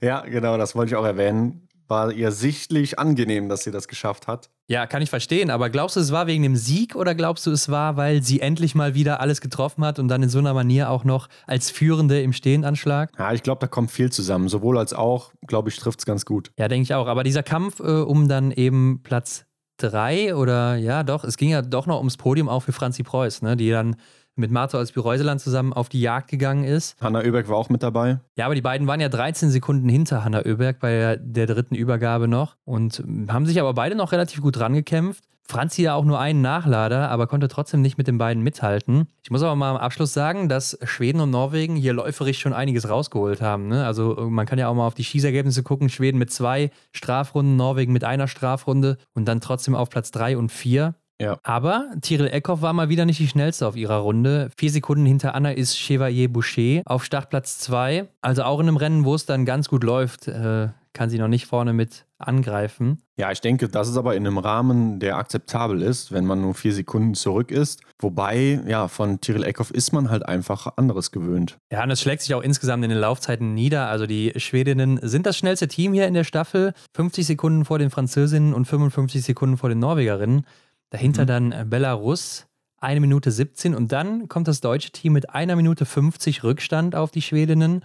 Ja, 0.00 0.20
genau, 0.20 0.56
das 0.56 0.74
wollte 0.74 0.92
ich 0.92 0.96
auch 0.96 1.04
erwähnen. 1.04 1.68
War 1.86 2.12
ihr 2.12 2.32
sichtlich 2.32 2.98
angenehm, 2.98 3.50
dass 3.50 3.64
sie 3.64 3.70
das 3.70 3.88
geschafft 3.88 4.26
hat. 4.26 4.48
Ja, 4.68 4.86
kann 4.86 5.02
ich 5.02 5.10
verstehen. 5.10 5.50
Aber 5.50 5.68
glaubst 5.68 5.96
du, 5.96 6.00
es 6.00 6.12
war 6.12 6.26
wegen 6.26 6.42
dem 6.42 6.56
Sieg 6.56 6.96
oder 6.96 7.14
glaubst 7.14 7.44
du, 7.44 7.50
es 7.50 7.68
war, 7.68 7.98
weil 7.98 8.22
sie 8.22 8.40
endlich 8.40 8.74
mal 8.74 8.94
wieder 8.94 9.20
alles 9.20 9.42
getroffen 9.42 9.84
hat 9.84 9.98
und 9.98 10.08
dann 10.08 10.22
in 10.22 10.30
so 10.30 10.38
einer 10.38 10.54
Manier 10.54 10.88
auch 10.88 11.04
noch 11.04 11.28
als 11.46 11.70
Führende 11.70 12.22
im 12.22 12.32
Stehendanschlag? 12.32 13.10
Ja, 13.18 13.34
ich 13.34 13.42
glaube, 13.42 13.60
da 13.60 13.66
kommt 13.66 13.90
viel 13.90 14.10
zusammen. 14.10 14.48
Sowohl 14.48 14.78
als 14.78 14.94
auch, 14.94 15.32
glaube 15.46 15.68
ich, 15.68 15.76
trifft 15.76 15.98
es 15.98 16.06
ganz 16.06 16.24
gut. 16.24 16.50
Ja, 16.58 16.68
denke 16.68 16.84
ich 16.84 16.94
auch. 16.94 17.06
Aber 17.06 17.22
dieser 17.22 17.42
Kampf 17.42 17.80
äh, 17.80 17.82
um 17.82 18.28
dann 18.28 18.50
eben 18.50 19.02
Platz 19.02 19.44
drei 19.76 20.34
oder 20.34 20.76
ja, 20.76 21.02
doch, 21.02 21.24
es 21.24 21.36
ging 21.36 21.50
ja 21.50 21.62
doch 21.62 21.86
noch 21.86 21.98
ums 21.98 22.16
Podium 22.16 22.48
auch 22.48 22.60
für 22.60 22.72
Franzi 22.72 23.02
Preuß, 23.02 23.42
ne, 23.42 23.56
die 23.56 23.70
dann 23.70 23.96
mit 24.36 24.50
Marto 24.50 24.78
als 24.78 24.96
Reuseland 24.96 25.40
zusammen 25.40 25.72
auf 25.72 25.88
die 25.88 26.00
Jagd 26.00 26.28
gegangen 26.28 26.64
ist. 26.64 26.96
Hanna 27.00 27.20
Oeberg 27.20 27.48
war 27.48 27.56
auch 27.56 27.68
mit 27.68 27.82
dabei. 27.82 28.18
Ja, 28.36 28.46
aber 28.46 28.54
die 28.54 28.62
beiden 28.62 28.86
waren 28.86 29.00
ja 29.00 29.08
13 29.08 29.50
Sekunden 29.50 29.88
hinter 29.88 30.24
Hanna 30.24 30.44
Oeberg 30.44 30.80
bei 30.80 31.18
der 31.20 31.46
dritten 31.46 31.74
Übergabe 31.74 32.28
noch 32.28 32.56
und 32.64 33.02
haben 33.28 33.46
sich 33.46 33.60
aber 33.60 33.74
beide 33.74 33.94
noch 33.94 34.12
relativ 34.12 34.40
gut 34.40 34.58
rangekämpft. 34.58 35.24
Franzi 35.46 35.82
ja 35.82 35.94
auch 35.94 36.06
nur 36.06 36.18
einen 36.18 36.40
Nachlader, 36.40 37.10
aber 37.10 37.26
konnte 37.26 37.48
trotzdem 37.48 37.82
nicht 37.82 37.98
mit 37.98 38.06
den 38.06 38.16
beiden 38.16 38.42
mithalten. 38.42 39.08
Ich 39.22 39.30
muss 39.30 39.42
aber 39.42 39.54
mal 39.54 39.72
am 39.72 39.76
Abschluss 39.76 40.14
sagen, 40.14 40.48
dass 40.48 40.78
Schweden 40.84 41.20
und 41.20 41.30
Norwegen 41.30 41.76
hier 41.76 41.92
läuferisch 41.92 42.38
schon 42.40 42.54
einiges 42.54 42.88
rausgeholt 42.88 43.42
haben. 43.42 43.68
Ne? 43.68 43.84
Also 43.84 44.14
man 44.30 44.46
kann 44.46 44.58
ja 44.58 44.68
auch 44.68 44.74
mal 44.74 44.86
auf 44.86 44.94
die 44.94 45.04
Schießergebnisse 45.04 45.62
gucken. 45.62 45.90
Schweden 45.90 46.16
mit 46.16 46.32
zwei 46.32 46.70
Strafrunden, 46.92 47.56
Norwegen 47.56 47.92
mit 47.92 48.04
einer 48.04 48.26
Strafrunde 48.26 48.96
und 49.12 49.26
dann 49.26 49.42
trotzdem 49.42 49.74
auf 49.74 49.90
Platz 49.90 50.10
drei 50.10 50.38
und 50.38 50.50
vier. 50.50 50.94
Ja. 51.24 51.38
Aber 51.42 51.88
Tyrell 52.02 52.28
Eckhoff 52.28 52.62
war 52.62 52.72
mal 52.72 52.88
wieder 52.88 53.06
nicht 53.06 53.18
die 53.18 53.28
schnellste 53.28 53.66
auf 53.66 53.76
ihrer 53.76 53.96
Runde. 53.96 54.50
Vier 54.56 54.70
Sekunden 54.70 55.06
hinter 55.06 55.34
Anna 55.34 55.52
ist 55.52 55.76
Chevalier 55.76 56.30
Boucher 56.30 56.82
auf 56.84 57.04
Startplatz 57.04 57.58
2. 57.60 58.08
Also 58.20 58.42
auch 58.42 58.60
in 58.60 58.68
einem 58.68 58.76
Rennen, 58.76 59.04
wo 59.04 59.14
es 59.14 59.24
dann 59.26 59.46
ganz 59.46 59.68
gut 59.68 59.84
läuft, 59.84 60.28
äh, 60.28 60.68
kann 60.94 61.10
sie 61.10 61.18
noch 61.18 61.28
nicht 61.28 61.46
vorne 61.46 61.72
mit 61.72 62.06
angreifen. 62.18 63.02
Ja, 63.16 63.30
ich 63.30 63.40
denke, 63.40 63.68
das 63.68 63.88
ist 63.88 63.96
aber 63.96 64.14
in 64.16 64.26
einem 64.26 64.38
Rahmen, 64.38 64.98
der 64.98 65.16
akzeptabel 65.16 65.82
ist, 65.82 66.12
wenn 66.12 66.24
man 66.24 66.40
nur 66.40 66.54
vier 66.54 66.72
Sekunden 66.72 67.14
zurück 67.14 67.50
ist. 67.50 67.82
Wobei, 68.00 68.60
ja, 68.66 68.88
von 68.88 69.20
Tyrell 69.20 69.44
Eckhoff 69.44 69.70
ist 69.70 69.92
man 69.92 70.08
halt 70.10 70.24
einfach 70.26 70.76
anderes 70.76 71.10
gewöhnt. 71.10 71.58
Ja, 71.70 71.82
und 71.82 71.90
es 71.90 72.00
schlägt 72.00 72.22
sich 72.22 72.34
auch 72.34 72.42
insgesamt 72.42 72.84
in 72.84 72.90
den 72.90 72.98
Laufzeiten 72.98 73.54
nieder. 73.54 73.88
Also 73.88 74.06
die 74.06 74.32
Schwedinnen 74.36 74.98
sind 75.02 75.26
das 75.26 75.36
schnellste 75.36 75.68
Team 75.68 75.92
hier 75.92 76.06
in 76.06 76.14
der 76.14 76.24
Staffel. 76.24 76.72
50 76.96 77.26
Sekunden 77.26 77.64
vor 77.64 77.78
den 77.78 77.90
Französinnen 77.90 78.54
und 78.54 78.64
55 78.64 79.22
Sekunden 79.22 79.56
vor 79.56 79.68
den 79.68 79.80
Norwegerinnen. 79.80 80.46
Dahinter 80.90 81.22
mhm. 81.22 81.26
dann 81.26 81.70
Belarus, 81.70 82.46
eine 82.78 83.00
Minute 83.00 83.30
17 83.30 83.74
und 83.74 83.92
dann 83.92 84.28
kommt 84.28 84.46
das 84.46 84.60
deutsche 84.60 84.90
Team 84.90 85.14
mit 85.14 85.30
einer 85.30 85.56
Minute 85.56 85.86
50 85.86 86.44
Rückstand 86.44 86.94
auf 86.94 87.10
die 87.10 87.22
Schwedinnen 87.22 87.84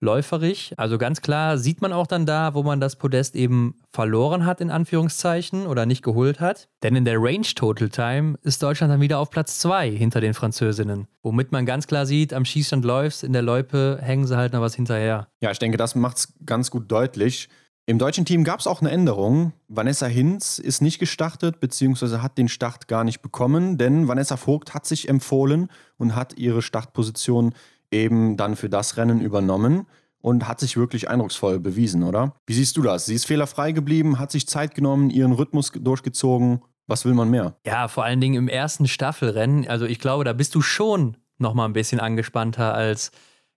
läuferig. 0.00 0.74
Also 0.76 0.98
ganz 0.98 1.22
klar 1.22 1.58
sieht 1.58 1.80
man 1.80 1.92
auch 1.92 2.06
dann 2.06 2.26
da, 2.26 2.54
wo 2.54 2.62
man 2.62 2.80
das 2.80 2.96
Podest 2.96 3.34
eben 3.34 3.74
verloren 3.92 4.44
hat, 4.44 4.60
in 4.60 4.70
Anführungszeichen, 4.70 5.66
oder 5.66 5.86
nicht 5.86 6.02
geholt 6.02 6.40
hat. 6.40 6.68
Denn 6.82 6.96
in 6.96 7.04
der 7.04 7.18
Range 7.18 7.46
Total 7.54 7.88
Time 7.88 8.38
ist 8.42 8.62
Deutschland 8.62 8.92
dann 8.92 9.00
wieder 9.00 9.18
auf 9.18 9.30
Platz 9.30 9.58
2 9.58 9.90
hinter 9.90 10.20
den 10.20 10.34
Französinnen. 10.34 11.06
Womit 11.22 11.52
man 11.52 11.66
ganz 11.66 11.86
klar 11.86 12.06
sieht, 12.06 12.32
am 12.32 12.44
Schießstand 12.44 12.84
läuft's, 12.84 13.22
in 13.22 13.32
der 13.32 13.42
Loipe 13.42 13.98
hängen 14.00 14.26
sie 14.26 14.36
halt 14.36 14.52
noch 14.52 14.60
was 14.60 14.74
hinterher. 14.74 15.28
Ja, 15.40 15.50
ich 15.50 15.58
denke, 15.58 15.78
das 15.78 15.94
macht 15.94 16.18
es 16.18 16.34
ganz 16.44 16.70
gut 16.70 16.90
deutlich. 16.90 17.48
Im 17.88 18.00
deutschen 18.00 18.24
Team 18.24 18.42
gab 18.42 18.58
es 18.58 18.66
auch 18.66 18.80
eine 18.80 18.90
Änderung. 18.90 19.52
Vanessa 19.68 20.06
Hinz 20.06 20.58
ist 20.58 20.82
nicht 20.82 20.98
gestartet, 20.98 21.60
beziehungsweise 21.60 22.20
hat 22.20 22.36
den 22.36 22.48
Start 22.48 22.88
gar 22.88 23.04
nicht 23.04 23.22
bekommen, 23.22 23.78
denn 23.78 24.08
Vanessa 24.08 24.36
Vogt 24.36 24.74
hat 24.74 24.86
sich 24.86 25.08
empfohlen 25.08 25.68
und 25.96 26.16
hat 26.16 26.36
ihre 26.36 26.62
Startposition 26.62 27.54
eben 27.92 28.36
dann 28.36 28.56
für 28.56 28.68
das 28.68 28.96
Rennen 28.96 29.20
übernommen 29.20 29.86
und 30.20 30.48
hat 30.48 30.58
sich 30.58 30.76
wirklich 30.76 31.08
eindrucksvoll 31.08 31.60
bewiesen, 31.60 32.02
oder? 32.02 32.34
Wie 32.44 32.54
siehst 32.54 32.76
du 32.76 32.82
das? 32.82 33.06
Sie 33.06 33.14
ist 33.14 33.24
fehlerfrei 33.24 33.70
geblieben, 33.70 34.18
hat 34.18 34.32
sich 34.32 34.48
Zeit 34.48 34.74
genommen, 34.74 35.08
ihren 35.08 35.30
Rhythmus 35.30 35.70
durchgezogen. 35.70 36.62
Was 36.88 37.04
will 37.04 37.14
man 37.14 37.30
mehr? 37.30 37.56
Ja, 37.64 37.86
vor 37.86 38.02
allen 38.04 38.20
Dingen 38.20 38.34
im 38.34 38.48
ersten 38.48 38.88
Staffelrennen. 38.88 39.68
Also 39.68 39.84
ich 39.86 40.00
glaube, 40.00 40.24
da 40.24 40.32
bist 40.32 40.56
du 40.56 40.60
schon 40.60 41.16
noch 41.38 41.54
mal 41.54 41.66
ein 41.66 41.72
bisschen 41.72 42.00
angespannter 42.00 42.74
als 42.74 43.12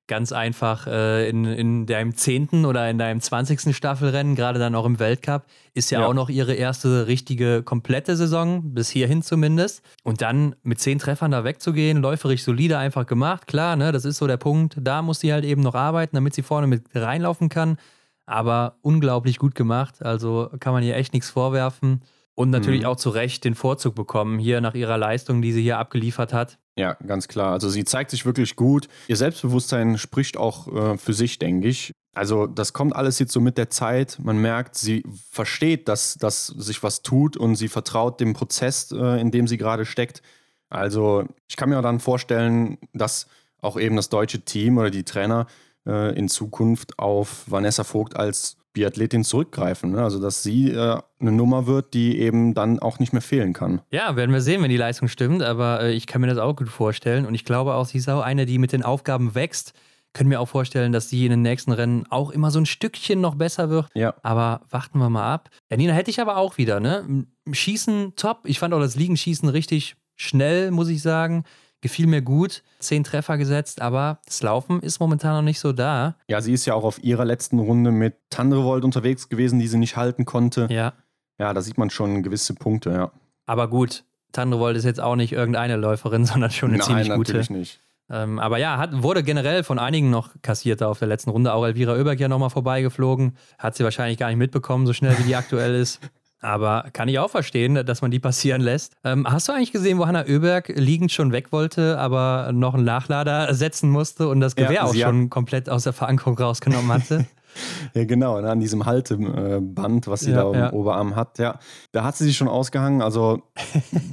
ganz 0.09 0.33
einfach 0.33 0.87
äh, 0.87 1.29
in, 1.29 1.45
in 1.45 1.85
deinem 1.85 2.15
zehnten 2.17 2.65
oder 2.65 2.89
in 2.89 2.97
deinem 2.97 3.21
zwanzigsten 3.21 3.73
Staffelrennen, 3.73 4.35
gerade 4.35 4.59
dann 4.59 4.75
auch 4.75 4.85
im 4.85 4.99
Weltcup, 4.99 5.45
ist 5.73 5.91
ja, 5.91 6.01
ja, 6.01 6.07
auch 6.07 6.13
noch 6.13 6.27
ihre 6.27 6.53
erste 6.53 7.07
richtige 7.07 7.63
komplette 7.63 8.17
Saison, 8.17 8.73
bis 8.73 8.89
hierhin 8.89 9.21
zumindest. 9.21 9.81
Und 10.03 10.21
dann 10.21 10.55
mit 10.63 10.81
zehn 10.81 10.99
Treffern 10.99 11.31
da 11.31 11.45
wegzugehen, 11.45 12.01
läuferisch 12.01 12.43
solide 12.43 12.77
einfach 12.77 13.05
gemacht, 13.05 13.47
klar, 13.47 13.77
ne, 13.77 13.93
das 13.93 14.03
ist 14.03 14.17
so 14.17 14.27
der 14.27 14.35
Punkt. 14.35 14.75
Da 14.81 15.01
muss 15.01 15.21
sie 15.21 15.31
halt 15.31 15.45
eben 15.45 15.61
noch 15.61 15.75
arbeiten, 15.75 16.17
damit 16.17 16.33
sie 16.33 16.41
vorne 16.41 16.67
mit 16.67 16.83
reinlaufen 16.93 17.47
kann. 17.47 17.77
Aber 18.25 18.75
unglaublich 18.81 19.39
gut 19.39 19.55
gemacht, 19.55 20.03
also 20.03 20.49
kann 20.59 20.73
man 20.73 20.83
ihr 20.83 20.95
echt 20.95 21.13
nichts 21.13 21.29
vorwerfen. 21.29 22.01
Und 22.39 22.51
natürlich 22.51 22.83
mhm. 22.83 22.87
auch 22.87 22.95
zu 22.95 23.09
Recht 23.09 23.43
den 23.43 23.53
Vorzug 23.53 23.95
bekommen, 23.95 24.39
hier 24.39 24.61
nach 24.61 24.73
ihrer 24.73 24.97
Leistung, 24.97 25.41
die 25.41 25.51
sie 25.51 25.61
hier 25.61 25.77
abgeliefert 25.77 26.31
hat. 26.31 26.57
Ja, 26.77 26.93
ganz 27.05 27.27
klar. 27.27 27.51
Also 27.51 27.67
sie 27.67 27.83
zeigt 27.83 28.11
sich 28.11 28.25
wirklich 28.25 28.55
gut. 28.55 28.87
Ihr 29.09 29.17
Selbstbewusstsein 29.17 29.97
spricht 29.97 30.37
auch 30.37 30.73
äh, 30.73 30.97
für 30.97 31.13
sich, 31.13 31.37
denke 31.37 31.67
ich. 31.67 31.91
Also 32.15 32.47
das 32.47 32.71
kommt 32.71 32.95
alles 32.95 33.19
jetzt 33.19 33.33
so 33.33 33.41
mit 33.41 33.57
der 33.57 33.69
Zeit. 33.69 34.19
Man 34.23 34.37
merkt, 34.37 34.75
sie 34.75 35.03
versteht, 35.29 35.89
dass, 35.89 36.13
dass 36.13 36.47
sich 36.47 36.81
was 36.81 37.01
tut 37.01 37.35
und 37.35 37.55
sie 37.55 37.67
vertraut 37.67 38.21
dem 38.21 38.31
Prozess, 38.31 38.89
äh, 38.93 39.19
in 39.19 39.31
dem 39.31 39.45
sie 39.45 39.57
gerade 39.57 39.85
steckt. 39.85 40.21
Also 40.69 41.25
ich 41.49 41.57
kann 41.57 41.67
mir 41.67 41.81
dann 41.81 41.99
vorstellen, 41.99 42.77
dass 42.93 43.27
auch 43.61 43.77
eben 43.77 43.97
das 43.97 44.07
deutsche 44.07 44.39
Team 44.39 44.77
oder 44.77 44.91
die 44.91 45.03
Trainer 45.03 45.45
äh, 45.85 46.17
in 46.17 46.29
Zukunft 46.29 46.99
auf 46.99 47.43
Vanessa 47.47 47.83
Vogt 47.83 48.15
als 48.15 48.58
Biathletin 48.79 49.25
zurückgreifen. 49.25 49.91
Ne? 49.91 50.01
Also, 50.01 50.21
dass 50.21 50.41
sie 50.41 50.71
äh, 50.71 51.01
eine 51.19 51.31
Nummer 51.33 51.67
wird, 51.67 51.93
die 51.93 52.19
eben 52.19 52.53
dann 52.53 52.79
auch 52.79 52.99
nicht 52.99 53.11
mehr 53.11 53.21
fehlen 53.21 53.51
kann. 53.51 53.81
Ja, 53.91 54.15
werden 54.15 54.31
wir 54.31 54.39
sehen, 54.39 54.63
wenn 54.63 54.69
die 54.69 54.77
Leistung 54.77 55.09
stimmt. 55.09 55.43
Aber 55.43 55.81
äh, 55.81 55.91
ich 55.91 56.07
kann 56.07 56.21
mir 56.21 56.27
das 56.27 56.37
auch 56.37 56.55
gut 56.55 56.69
vorstellen. 56.69 57.25
Und 57.25 57.35
ich 57.35 57.43
glaube 57.43 57.73
auch, 57.73 57.85
sie 57.85 57.97
ist 57.97 58.09
auch 58.09 58.21
eine, 58.21 58.45
die 58.45 58.57
mit 58.57 58.71
den 58.71 58.83
Aufgaben 58.83 59.35
wächst. 59.35 59.73
Können 60.13 60.29
wir 60.29 60.39
auch 60.39 60.47
vorstellen, 60.47 60.91
dass 60.91 61.09
sie 61.09 61.25
in 61.25 61.31
den 61.31 61.41
nächsten 61.41 61.71
Rennen 61.71 62.05
auch 62.09 62.31
immer 62.31 62.49
so 62.49 62.59
ein 62.59 62.65
Stückchen 62.65 63.21
noch 63.21 63.35
besser 63.35 63.69
wird. 63.69 63.87
Ja. 63.93 64.15
Aber 64.23 64.61
warten 64.69 64.97
wir 64.97 65.09
mal 65.09 65.31
ab. 65.31 65.49
Ja, 65.69 65.77
Nina 65.77 65.93
hätte 65.93 66.09
ich 66.09 66.21
aber 66.21 66.37
auch 66.37 66.57
wieder, 66.57 66.79
ne? 66.79 67.25
Schießen 67.51 68.13
top. 68.15 68.39
Ich 68.45 68.59
fand 68.59 68.73
auch 68.73 68.79
das 68.79 68.95
Liegenschießen 68.95 69.49
richtig 69.49 69.97
schnell, 70.15 70.71
muss 70.71 70.87
ich 70.87 71.01
sagen 71.01 71.43
gefiel 71.81 72.07
mir 72.07 72.21
gut. 72.21 72.63
Zehn 72.79 73.03
Treffer 73.03 73.37
gesetzt, 73.37 73.81
aber 73.81 74.19
das 74.25 74.41
Laufen 74.41 74.81
ist 74.81 74.99
momentan 74.99 75.35
noch 75.35 75.41
nicht 75.41 75.59
so 75.59 75.71
da. 75.71 76.15
Ja, 76.27 76.41
sie 76.41 76.53
ist 76.53 76.65
ja 76.65 76.73
auch 76.73 76.83
auf 76.83 77.03
ihrer 77.03 77.25
letzten 77.25 77.59
Runde 77.59 77.91
mit 77.91 78.15
Tandrevold 78.29 78.83
unterwegs 78.83 79.29
gewesen, 79.29 79.59
die 79.59 79.67
sie 79.67 79.77
nicht 79.77 79.95
halten 79.97 80.25
konnte. 80.25 80.67
Ja. 80.69 80.93
Ja, 81.37 81.53
da 81.53 81.61
sieht 81.61 81.77
man 81.77 81.89
schon 81.89 82.21
gewisse 82.21 82.53
Punkte, 82.53 82.91
ja. 82.91 83.11
Aber 83.45 83.69
gut, 83.69 84.03
Tandrevold 84.31 84.77
ist 84.77 84.83
jetzt 84.83 84.99
auch 84.99 85.15
nicht 85.15 85.31
irgendeine 85.31 85.75
Läuferin, 85.75 86.25
sondern 86.25 86.51
schon 86.51 86.69
eine 86.69 86.79
Nein, 86.79 86.87
ziemlich 86.87 87.09
gute. 87.09 87.31
natürlich 87.31 87.49
nicht. 87.49 87.79
Ähm, 88.11 88.39
aber 88.39 88.57
ja, 88.57 88.77
hat, 88.77 89.03
wurde 89.03 89.23
generell 89.23 89.63
von 89.63 89.77
einigen 89.77 90.09
noch 90.09 90.29
kassiert 90.41 90.81
da 90.81 90.89
auf 90.89 90.99
der 90.99 91.07
letzten 91.07 91.29
Runde. 91.29 91.53
Auch 91.53 91.63
Elvira 91.63 91.93
Oeberg 91.93 92.19
ja 92.19 92.27
nochmal 92.27 92.49
vorbeigeflogen. 92.49 93.37
Hat 93.59 93.75
sie 93.75 93.83
wahrscheinlich 93.83 94.17
gar 94.17 94.27
nicht 94.29 94.37
mitbekommen, 94.37 94.87
so 94.87 94.93
schnell 94.93 95.17
wie 95.19 95.23
die 95.23 95.35
aktuell 95.35 95.75
ist. 95.75 95.99
Aber 96.41 96.85
kann 96.93 97.09
ich 97.09 97.19
auch 97.19 97.29
verstehen, 97.29 97.85
dass 97.85 98.01
man 98.01 98.11
die 98.11 98.19
passieren 98.19 98.61
lässt. 98.61 98.95
Ähm, 99.03 99.27
hast 99.29 99.49
du 99.49 99.53
eigentlich 99.53 99.73
gesehen, 99.73 99.97
wo 99.97 100.07
Hanna 100.07 100.25
Oeberg 100.25 100.69
liegend 100.75 101.11
schon 101.11 101.31
weg 101.31 101.51
wollte, 101.51 101.99
aber 101.99 102.51
noch 102.53 102.75
einen 102.75 102.85
Nachlader 102.85 103.53
setzen 103.53 103.89
musste 103.89 104.29
und 104.29 104.39
das 104.39 104.55
Gewehr 104.55 104.71
ja, 104.71 104.83
auch 104.83 104.95
schon 104.95 105.29
komplett 105.29 105.69
aus 105.69 105.83
der 105.83 105.93
Verankerung 105.93 106.37
rausgenommen 106.37 106.91
hatte? 106.91 107.25
ja, 107.93 108.05
genau, 108.05 108.39
ne, 108.39 108.49
an 108.49 108.61
diesem 108.61 108.85
Halteband, 108.85 110.07
was 110.07 110.21
sie 110.21 110.31
ja, 110.31 110.43
da 110.43 110.49
im 110.49 110.55
ja. 110.55 110.73
Oberarm 110.73 111.15
hat. 111.15 111.39
Ja, 111.39 111.59
da 111.91 112.03
hat 112.05 112.15
sie 112.15 112.23
sich 112.23 112.37
schon 112.37 112.47
ausgehangen. 112.47 113.01
Also, 113.01 113.41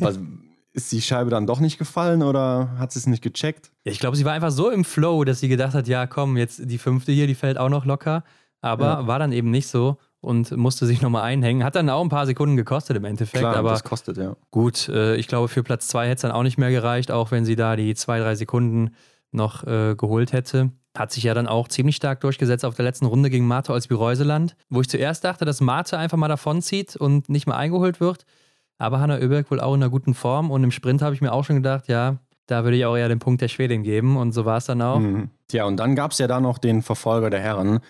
was, 0.00 0.18
ist 0.72 0.92
die 0.92 1.00
Scheibe 1.00 1.30
dann 1.30 1.46
doch 1.46 1.60
nicht 1.60 1.78
gefallen 1.78 2.22
oder 2.22 2.76
hat 2.78 2.92
sie 2.92 2.98
es 2.98 3.06
nicht 3.06 3.22
gecheckt? 3.22 3.70
Ja, 3.84 3.92
ich 3.92 3.98
glaube, 3.98 4.16
sie 4.16 4.24
war 4.24 4.32
einfach 4.32 4.50
so 4.50 4.68
im 4.70 4.84
Flow, 4.84 5.24
dass 5.24 5.40
sie 5.40 5.48
gedacht 5.48 5.74
hat: 5.74 5.88
Ja, 5.88 6.06
komm, 6.06 6.36
jetzt 6.36 6.60
die 6.64 6.78
fünfte 6.78 7.12
hier, 7.12 7.26
die 7.26 7.34
fällt 7.34 7.56
auch 7.56 7.70
noch 7.70 7.84
locker. 7.84 8.24
Aber 8.60 9.06
war 9.06 9.18
dann 9.18 9.32
eben 9.32 9.50
nicht 9.50 9.68
so 9.68 9.96
und 10.20 10.56
musste 10.56 10.86
sich 10.86 11.02
nochmal 11.02 11.22
einhängen. 11.22 11.62
Hat 11.62 11.76
dann 11.76 11.88
auch 11.90 12.02
ein 12.02 12.08
paar 12.08 12.26
Sekunden 12.26 12.56
gekostet 12.56 12.96
im 12.96 13.04
Endeffekt. 13.04 13.40
Klar, 13.40 13.56
aber 13.56 13.70
das 13.70 13.84
kostet, 13.84 14.16
ja. 14.16 14.36
Gut, 14.50 14.88
äh, 14.88 15.16
ich 15.16 15.28
glaube, 15.28 15.48
für 15.48 15.62
Platz 15.62 15.88
zwei 15.88 16.06
hätte 16.06 16.16
es 16.16 16.22
dann 16.22 16.32
auch 16.32 16.42
nicht 16.42 16.58
mehr 16.58 16.70
gereicht, 16.70 17.10
auch 17.10 17.30
wenn 17.30 17.44
sie 17.44 17.56
da 17.56 17.76
die 17.76 17.94
zwei, 17.94 18.18
drei 18.18 18.34
Sekunden 18.34 18.90
noch 19.32 19.64
äh, 19.66 19.94
geholt 19.94 20.32
hätte. 20.32 20.70
Hat 20.96 21.12
sich 21.12 21.24
ja 21.24 21.34
dann 21.34 21.46
auch 21.46 21.68
ziemlich 21.68 21.96
stark 21.96 22.20
durchgesetzt 22.20 22.64
auf 22.64 22.74
der 22.74 22.84
letzten 22.84 23.06
Runde 23.06 23.28
gegen 23.28 23.46
Marte 23.46 23.72
als 23.72 23.90
Reuseland, 23.90 24.56
wo 24.70 24.80
ich 24.80 24.88
zuerst 24.88 25.24
dachte, 25.24 25.44
dass 25.44 25.60
Marte 25.60 25.98
einfach 25.98 26.16
mal 26.16 26.28
davonzieht 26.28 26.96
und 26.96 27.28
nicht 27.28 27.46
mehr 27.46 27.56
eingeholt 27.56 28.00
wird. 28.00 28.24
Aber 28.78 29.00
Hanna 29.00 29.16
Oeberg 29.16 29.50
wohl 29.50 29.60
auch 29.60 29.74
in 29.74 29.82
einer 29.82 29.90
guten 29.90 30.14
Form 30.14 30.50
und 30.50 30.64
im 30.64 30.70
Sprint 30.70 31.02
habe 31.02 31.14
ich 31.14 31.20
mir 31.20 31.32
auch 31.32 31.44
schon 31.44 31.56
gedacht, 31.56 31.88
ja, 31.88 32.18
da 32.46 32.64
würde 32.64 32.76
ich 32.76 32.84
auch 32.84 32.96
eher 32.96 33.08
den 33.08 33.18
Punkt 33.18 33.42
der 33.42 33.48
Schwedin 33.48 33.82
geben 33.82 34.16
und 34.16 34.32
so 34.32 34.44
war 34.44 34.58
es 34.58 34.66
dann 34.66 34.80
auch. 34.82 34.98
Mhm. 34.98 35.30
Tja, 35.48 35.64
und 35.64 35.76
dann 35.76 35.96
gab 35.96 36.12
es 36.12 36.18
ja 36.18 36.26
da 36.26 36.40
noch 36.40 36.58
den 36.58 36.82
Verfolger 36.82 37.30
der 37.30 37.40
Herren, 37.40 37.80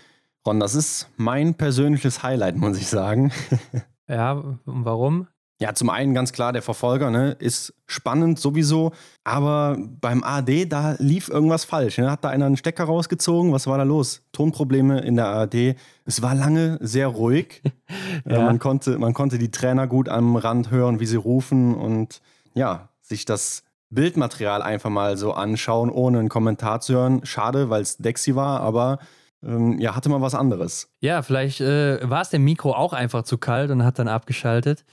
Ron, 0.47 0.61
das 0.61 0.75
ist 0.75 1.09
mein 1.17 1.55
persönliches 1.55 2.23
Highlight, 2.23 2.57
muss 2.57 2.79
ich 2.79 2.87
sagen. 2.87 3.33
ja, 4.09 4.43
warum? 4.65 5.27
Ja, 5.59 5.73
zum 5.75 5.89
einen 5.89 6.13
ganz 6.13 6.33
klar, 6.33 6.53
der 6.53 6.61
Verfolger 6.61 7.11
ne, 7.11 7.33
ist 7.39 7.73
spannend 7.87 8.39
sowieso, 8.39 8.93
aber 9.25 9.79
beim 9.79 10.23
AD, 10.23 10.67
da 10.67 10.97
lief 10.99 11.31
irgendwas 11.31 11.65
falsch. 11.65 11.97
Ne? 11.97 12.11
Hat 12.11 12.25
da 12.25 12.29
einer 12.29 12.45
einen 12.45 12.59
Stecker 12.59 12.85
rausgezogen? 12.85 13.53
Was 13.53 13.67
war 13.67 13.79
da 13.79 13.85
los? 13.85 14.23
Tonprobleme 14.33 15.01
in 15.01 15.17
der 15.17 15.29
AD. 15.29 15.77
Es 16.05 16.21
war 16.21 16.35
lange 16.35 16.79
sehr 16.81 17.09
ruhig. 17.09 17.63
Äh, 18.25 18.35
ja. 18.35 18.45
man, 18.45 18.59
konnte, 18.59 18.99
man 18.99 19.15
konnte 19.15 19.39
die 19.39 19.53
Trainer 19.53 19.87
gut 19.87 20.09
am 20.09 20.35
Rand 20.35 20.73
hören, 20.73 20.99
wie 20.99 21.07
sie 21.07 21.17
rufen 21.17 21.75
und 21.75 22.21
ja, 22.55 22.89
sich 23.01 23.25
das 23.25 23.63
Bildmaterial 23.91 24.63
einfach 24.63 24.91
mal 24.91 25.17
so 25.17 25.33
anschauen, 25.33 25.91
ohne 25.91 26.19
einen 26.19 26.29
Kommentar 26.29 26.81
zu 26.81 26.95
hören. 26.95 27.25
Schade, 27.25 27.71
weil 27.71 27.83
es 27.83 27.99
Dexy 27.99 28.35
war, 28.35 28.61
aber 28.61 28.99
ähm, 29.47 29.79
ja, 29.79 29.95
hatte 29.95 30.09
mal 30.09 30.21
was 30.21 30.35
anderes. 30.35 30.89
Ja, 31.01 31.23
vielleicht 31.23 31.61
äh, 31.61 31.99
war 32.09 32.23
es 32.23 32.31
dem 32.31 32.45
Mikro 32.45 32.73
auch 32.73 32.93
einfach 32.93 33.23
zu 33.23 33.39
kalt 33.39 33.71
und 33.71 33.85
hat 33.85 33.99
dann 33.99 34.09
abgeschaltet. 34.09 34.85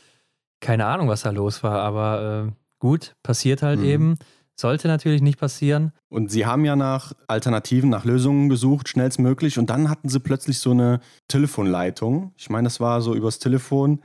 Keine 0.59 0.85
Ahnung, 0.85 1.09
was 1.09 1.23
da 1.23 1.31
los 1.31 1.63
war, 1.63 1.81
aber 1.81 2.47
äh, 2.47 2.51
gut, 2.79 3.15
passiert 3.23 3.63
halt 3.63 3.79
mhm. 3.79 3.85
eben. 3.85 4.17
Sollte 4.55 4.87
natürlich 4.87 5.23
nicht 5.23 5.39
passieren. 5.39 5.93
Und 6.09 6.29
sie 6.29 6.45
haben 6.45 6.63
ja 6.63 6.75
nach 6.75 7.13
Alternativen, 7.27 7.89
nach 7.89 8.05
Lösungen 8.05 8.49
gesucht, 8.49 8.87
schnellstmöglich. 8.87 9.57
Und 9.57 9.71
dann 9.71 9.89
hatten 9.89 10.09
sie 10.09 10.19
plötzlich 10.19 10.59
so 10.59 10.71
eine 10.71 10.99
Telefonleitung. 11.27 12.33
Ich 12.37 12.51
meine, 12.51 12.67
das 12.67 12.79
war 12.79 13.01
so 13.01 13.15
übers 13.15 13.39
Telefon. 13.39 14.03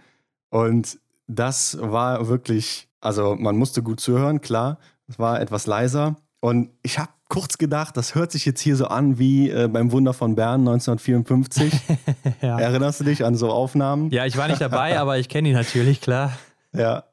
Und 0.49 0.99
das 1.27 1.79
war 1.83 2.29
wirklich, 2.29 2.89
also 3.03 3.37
man 3.37 3.59
musste 3.59 3.83
gut 3.83 4.01
zuhören, 4.01 4.41
klar. 4.41 4.79
Es 5.07 5.19
war 5.19 5.39
etwas 5.39 5.67
leiser. 5.67 6.17
Und 6.41 6.71
ich 6.83 6.99
habe 6.99 7.11
kurz 7.29 7.59
gedacht, 7.59 7.97
das 7.97 8.15
hört 8.15 8.33
sich 8.33 8.45
jetzt 8.45 8.61
hier 8.61 8.77
so 8.77 8.87
an 8.87 9.19
wie 9.19 9.51
äh, 9.51 9.69
beim 9.69 9.93
Wunder 9.93 10.15
von 10.15 10.35
Bern 10.35 10.61
1954. 10.61 11.73
ja. 12.43 12.59
Erinnerst 12.59 13.01
du 13.01 13.05
dich 13.05 13.25
an 13.25 13.35
so 13.35 13.51
Aufnahmen? 13.51 14.11
Ja, 14.11 14.27
ich 14.27 14.37
war 14.37 14.49
nicht 14.49 14.61
dabei, 14.61 14.99
aber 14.99 15.19
ich 15.19 15.29
kenne 15.29 15.49
ihn 15.49 15.55
natürlich, 15.55 16.01
klar. 16.01 16.33
Ja. 16.75 17.05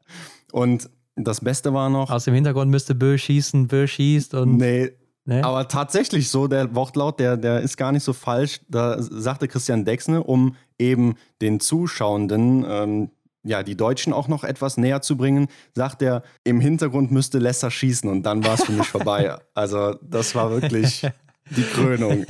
Und 0.52 0.90
das 1.16 1.40
Beste 1.40 1.74
war 1.74 1.90
noch. 1.90 2.12
Aus 2.12 2.26
dem 2.26 2.34
Hintergrund 2.34 2.70
müsste 2.70 2.94
Bö 2.94 3.18
schießen, 3.18 3.68
Bö 3.68 3.88
schießt 3.88 4.34
und. 4.34 4.58
Nee. 4.58 4.92
Nee? 5.24 5.42
Aber 5.42 5.68
tatsächlich 5.68 6.30
so, 6.30 6.48
der 6.48 6.76
Wortlaut, 6.76 7.20
der, 7.20 7.36
der 7.36 7.62
ist 7.62 7.78
gar 7.78 7.92
nicht 7.92 8.04
so 8.04 8.14
falsch. 8.14 8.60
Da 8.70 9.02
sagte 9.02 9.48
Christian 9.48 9.84
Dexne, 9.84 10.22
um 10.22 10.56
eben 10.78 11.16
den 11.42 11.60
Zuschauenden 11.60 12.64
ähm, 12.68 13.10
ja, 13.46 13.64
die 13.64 13.78
Deutschen 13.78 14.12
auch 14.12 14.28
noch 14.28 14.44
etwas 14.44 14.78
näher 14.78 15.02
zu 15.02 15.16
bringen, 15.16 15.48
sagt 15.74 16.02
er, 16.02 16.24
im 16.44 16.60
Hintergrund 16.60 17.12
müsste 17.12 17.38
Lesser 17.38 17.72
schießen 17.72 18.10
und 18.10 18.24
dann 18.24 18.44
war 18.44 18.56
es 18.56 18.64
für 18.66 18.74
mich 18.74 18.88
vorbei. 18.88 19.38
Also 19.54 19.96
das 20.02 20.36
war 20.36 20.52
wirklich 20.52 21.08
die 21.52 21.64
Krönung. 21.64 22.26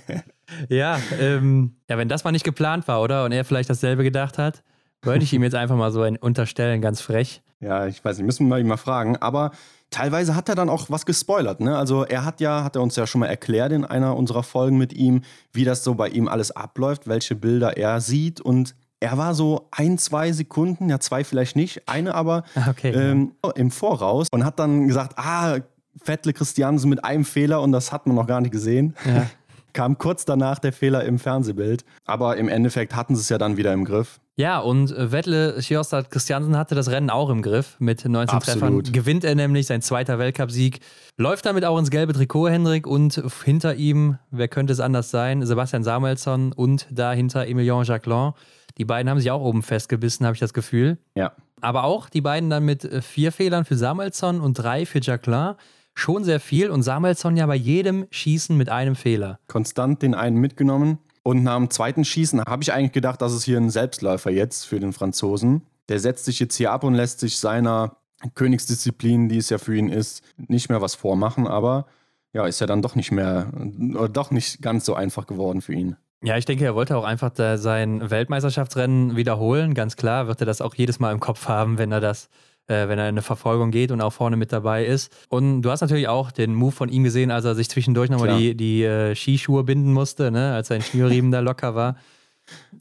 ja, 0.68 0.98
ähm, 1.20 1.76
ja, 1.90 1.98
wenn 1.98 2.08
das 2.08 2.24
mal 2.24 2.32
nicht 2.32 2.44
geplant 2.44 2.88
war, 2.88 3.02
oder? 3.02 3.24
Und 3.24 3.32
er 3.32 3.44
vielleicht 3.44 3.68
dasselbe 3.68 4.02
gedacht 4.02 4.38
hat, 4.38 4.62
wollte 5.02 5.24
ich 5.24 5.32
ihm 5.32 5.42
jetzt 5.42 5.54
einfach 5.54 5.76
mal 5.76 5.92
so 5.92 6.02
ein 6.02 6.16
unterstellen, 6.16 6.80
ganz 6.80 7.00
frech. 7.00 7.42
Ja, 7.60 7.86
ich 7.86 8.04
weiß 8.04 8.16
nicht, 8.16 8.26
müssen 8.26 8.48
wir 8.48 8.58
ihn 8.58 8.66
mal 8.66 8.76
fragen. 8.76 9.16
Aber 9.16 9.50
teilweise 9.90 10.34
hat 10.34 10.48
er 10.48 10.54
dann 10.54 10.68
auch 10.68 10.90
was 10.90 11.06
gespoilert. 11.06 11.60
Ne? 11.60 11.76
Also 11.76 12.04
er 12.04 12.24
hat 12.24 12.40
ja, 12.40 12.64
hat 12.64 12.76
er 12.76 12.82
uns 12.82 12.96
ja 12.96 13.06
schon 13.06 13.20
mal 13.20 13.26
erklärt 13.26 13.72
in 13.72 13.84
einer 13.84 14.16
unserer 14.16 14.42
Folgen 14.42 14.78
mit 14.78 14.92
ihm, 14.92 15.22
wie 15.52 15.64
das 15.64 15.84
so 15.84 15.94
bei 15.94 16.08
ihm 16.08 16.28
alles 16.28 16.50
abläuft, 16.50 17.06
welche 17.06 17.34
Bilder 17.34 17.76
er 17.76 18.00
sieht 18.00 18.40
und 18.40 18.74
er 19.04 19.18
war 19.18 19.34
so 19.34 19.68
ein, 19.70 19.98
zwei 19.98 20.32
Sekunden, 20.32 20.88
ja 20.88 20.98
zwei 20.98 21.24
vielleicht 21.24 21.56
nicht, 21.56 21.82
eine 21.86 22.14
aber 22.14 22.44
okay, 22.68 22.90
ähm, 22.90 23.32
ja. 23.44 23.50
im 23.50 23.70
Voraus 23.70 24.28
und 24.30 24.44
hat 24.44 24.58
dann 24.58 24.88
gesagt, 24.88 25.18
ah, 25.18 25.58
Vettel 26.02 26.32
Christiansen 26.32 26.88
mit 26.88 27.04
einem 27.04 27.24
Fehler 27.24 27.60
und 27.60 27.72
das 27.72 27.92
hat 27.92 28.06
man 28.06 28.16
noch 28.16 28.26
gar 28.26 28.40
nicht 28.40 28.50
gesehen. 28.50 28.96
Ja. 29.04 29.26
Kam 29.74 29.98
kurz 29.98 30.24
danach 30.24 30.60
der 30.60 30.72
Fehler 30.72 31.04
im 31.04 31.18
Fernsehbild. 31.18 31.84
Aber 32.04 32.36
im 32.36 32.48
Endeffekt 32.48 32.94
hatten 32.94 33.16
sie 33.16 33.22
es 33.22 33.28
ja 33.28 33.38
dann 33.38 33.56
wieder 33.56 33.72
im 33.72 33.84
Griff. 33.84 34.20
Ja, 34.36 34.60
und 34.60 34.92
äh, 34.92 35.08
Vettel 35.08 35.60
Sjostad 35.60 36.10
Christiansen 36.10 36.56
hatte 36.56 36.76
das 36.76 36.90
Rennen 36.90 37.10
auch 37.10 37.28
im 37.28 37.42
Griff 37.42 37.76
mit 37.80 38.04
19 38.04 38.36
Absolut. 38.36 38.84
Treffern. 38.84 38.92
Gewinnt 38.92 39.24
er 39.24 39.34
nämlich 39.34 39.66
sein 39.66 39.82
zweiter 39.82 40.18
Weltcupsieg. 40.18 40.78
Läuft 41.16 41.44
damit 41.46 41.64
auch 41.64 41.78
ins 41.78 41.90
gelbe 41.90 42.12
Trikot, 42.12 42.48
Hendrik. 42.48 42.86
Und 42.86 43.20
hinter 43.44 43.74
ihm, 43.74 44.18
wer 44.30 44.48
könnte 44.48 44.72
es 44.72 44.80
anders 44.80 45.10
sein? 45.10 45.44
Sebastian 45.44 45.82
Samuelsson 45.82 46.52
und 46.52 46.86
dahinter 46.90 47.46
Emilien 47.46 47.82
Jacquelin. 47.82 48.32
Die 48.78 48.84
beiden 48.84 49.08
haben 49.08 49.18
sich 49.18 49.30
auch 49.30 49.42
oben 49.42 49.62
festgebissen, 49.62 50.26
habe 50.26 50.34
ich 50.34 50.40
das 50.40 50.54
Gefühl. 50.54 50.98
Ja. 51.14 51.32
Aber 51.60 51.84
auch 51.84 52.08
die 52.08 52.20
beiden 52.20 52.50
dann 52.50 52.64
mit 52.64 52.84
äh, 52.84 53.02
vier 53.02 53.32
Fehlern 53.32 53.64
für 53.64 53.76
Samuelsson 53.76 54.40
und 54.40 54.54
drei 54.54 54.86
für 54.86 55.00
Jacquelin. 55.00 55.54
Schon 55.94 56.24
sehr 56.24 56.40
viel 56.40 56.70
und 56.70 56.82
Samuelsson 56.82 57.36
ja 57.36 57.46
bei 57.46 57.54
jedem 57.54 58.06
Schießen 58.10 58.56
mit 58.56 58.68
einem 58.68 58.96
Fehler. 58.96 59.38
Konstant 59.46 60.02
den 60.02 60.14
einen 60.14 60.38
mitgenommen. 60.38 60.98
Und 61.22 61.42
nach 61.42 61.56
dem 61.56 61.70
zweiten 61.70 62.04
Schießen 62.04 62.42
habe 62.42 62.62
ich 62.62 62.72
eigentlich 62.72 62.92
gedacht, 62.92 63.22
das 63.22 63.32
ist 63.32 63.44
hier 63.44 63.58
ein 63.58 63.70
Selbstläufer 63.70 64.30
jetzt 64.30 64.66
für 64.66 64.80
den 64.80 64.92
Franzosen. 64.92 65.62
Der 65.88 66.00
setzt 66.00 66.24
sich 66.24 66.40
jetzt 66.40 66.56
hier 66.56 66.72
ab 66.72 66.84
und 66.84 66.94
lässt 66.94 67.20
sich 67.20 67.38
seiner 67.38 67.96
Königsdisziplin, 68.34 69.28
die 69.28 69.38
es 69.38 69.50
ja 69.50 69.58
für 69.58 69.76
ihn 69.76 69.88
ist, 69.88 70.22
nicht 70.36 70.68
mehr 70.68 70.82
was 70.82 70.94
vormachen. 70.94 71.46
Aber 71.46 71.86
ja, 72.32 72.46
ist 72.46 72.60
ja 72.60 72.66
dann 72.66 72.82
doch 72.82 72.96
nicht 72.96 73.12
mehr, 73.12 73.50
oder 73.94 74.08
doch 74.08 74.32
nicht 74.32 74.60
ganz 74.60 74.84
so 74.84 74.94
einfach 74.94 75.26
geworden 75.26 75.62
für 75.62 75.72
ihn. 75.72 75.96
Ja, 76.24 76.38
ich 76.38 76.46
denke, 76.46 76.64
er 76.64 76.74
wollte 76.74 76.96
auch 76.96 77.04
einfach 77.04 77.32
sein 77.56 78.10
Weltmeisterschaftsrennen 78.10 79.14
wiederholen. 79.14 79.74
Ganz 79.74 79.96
klar 79.96 80.26
wird 80.26 80.40
er 80.40 80.46
das 80.46 80.62
auch 80.62 80.74
jedes 80.74 80.98
Mal 80.98 81.12
im 81.12 81.20
Kopf 81.20 81.48
haben, 81.48 81.76
wenn 81.76 81.92
er 81.92 82.00
das, 82.00 82.30
äh, 82.66 82.88
wenn 82.88 82.98
er 82.98 83.04
in 83.04 83.14
eine 83.14 83.22
Verfolgung 83.22 83.70
geht 83.70 83.92
und 83.92 84.00
auch 84.00 84.12
vorne 84.12 84.36
mit 84.36 84.50
dabei 84.50 84.86
ist. 84.86 85.12
Und 85.28 85.60
du 85.60 85.70
hast 85.70 85.82
natürlich 85.82 86.08
auch 86.08 86.32
den 86.32 86.54
Move 86.54 86.72
von 86.72 86.88
ihm 86.88 87.04
gesehen, 87.04 87.30
als 87.30 87.44
er 87.44 87.54
sich 87.54 87.68
zwischendurch 87.68 88.08
nochmal 88.08 88.38
die, 88.38 88.56
die 88.56 88.84
äh, 88.84 89.14
Skischuhe 89.14 89.64
binden 89.64 89.92
musste, 89.92 90.30
ne? 90.30 90.54
als 90.54 90.68
sein 90.68 90.80
Schnürriemen 90.80 91.30
da 91.30 91.40
locker 91.40 91.74
war. 91.74 91.96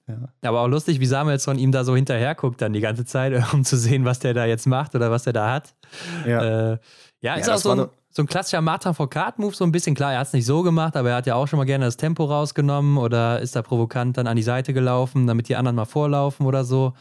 Ja. 0.07 0.29
Aber 0.41 0.61
auch 0.61 0.67
lustig, 0.67 0.99
wie 1.01 1.05
Samuelsson 1.05 1.57
ihm 1.57 1.71
da 1.71 1.83
so 1.83 1.95
hinterher 1.95 2.35
guckt 2.35 2.61
dann 2.61 2.71
die 2.71 2.81
ganze 2.81 3.05
Zeit, 3.05 3.33
um 3.53 3.65
zu 3.65 3.77
sehen, 3.77 4.05
was 4.05 4.19
der 4.19 4.33
da 4.33 4.45
jetzt 4.45 4.67
macht 4.67 4.95
oder 4.95 5.11
was 5.11 5.23
der 5.23 5.33
da 5.33 5.51
hat. 5.51 5.75
Ja, 6.25 6.71
äh, 6.71 6.77
ja 7.21 7.35
ist 7.35 7.47
ja, 7.47 7.55
auch 7.55 7.59
so 7.59 7.71
ein, 7.71 7.87
so 8.16 8.22
ein 8.22 8.28
klassischer 8.28 8.61
Martin 8.61 8.93
Foucault-Move, 8.93 9.55
so 9.55 9.66
ein 9.66 9.72
bisschen. 9.72 9.95
Klar, 9.95 10.14
er 10.14 10.20
hat 10.20 10.28
es 10.28 10.34
nicht 10.34 10.45
so 10.45 10.61
gemacht, 10.61 10.95
aber 10.95 11.09
er 11.09 11.16
hat 11.16 11.26
ja 11.26 11.34
auch 11.34 11.47
schon 11.47 11.57
mal 11.57 11.66
gerne 11.66 11.86
das 11.86 11.97
Tempo 11.97 12.26
rausgenommen 12.26 12.97
oder 12.97 13.39
ist 13.39 13.55
da 13.55 13.64
provokant 13.64 14.18
dann 14.18 14.28
an 14.28 14.38
die 14.38 14.43
Seite 14.43 14.72
gelaufen, 14.72 15.26
damit 15.26 15.49
die 15.49 15.55
anderen 15.55 15.76
mal 15.76 15.86
vorlaufen 15.86 16.45
oder 16.45 16.64
so. 16.64 16.93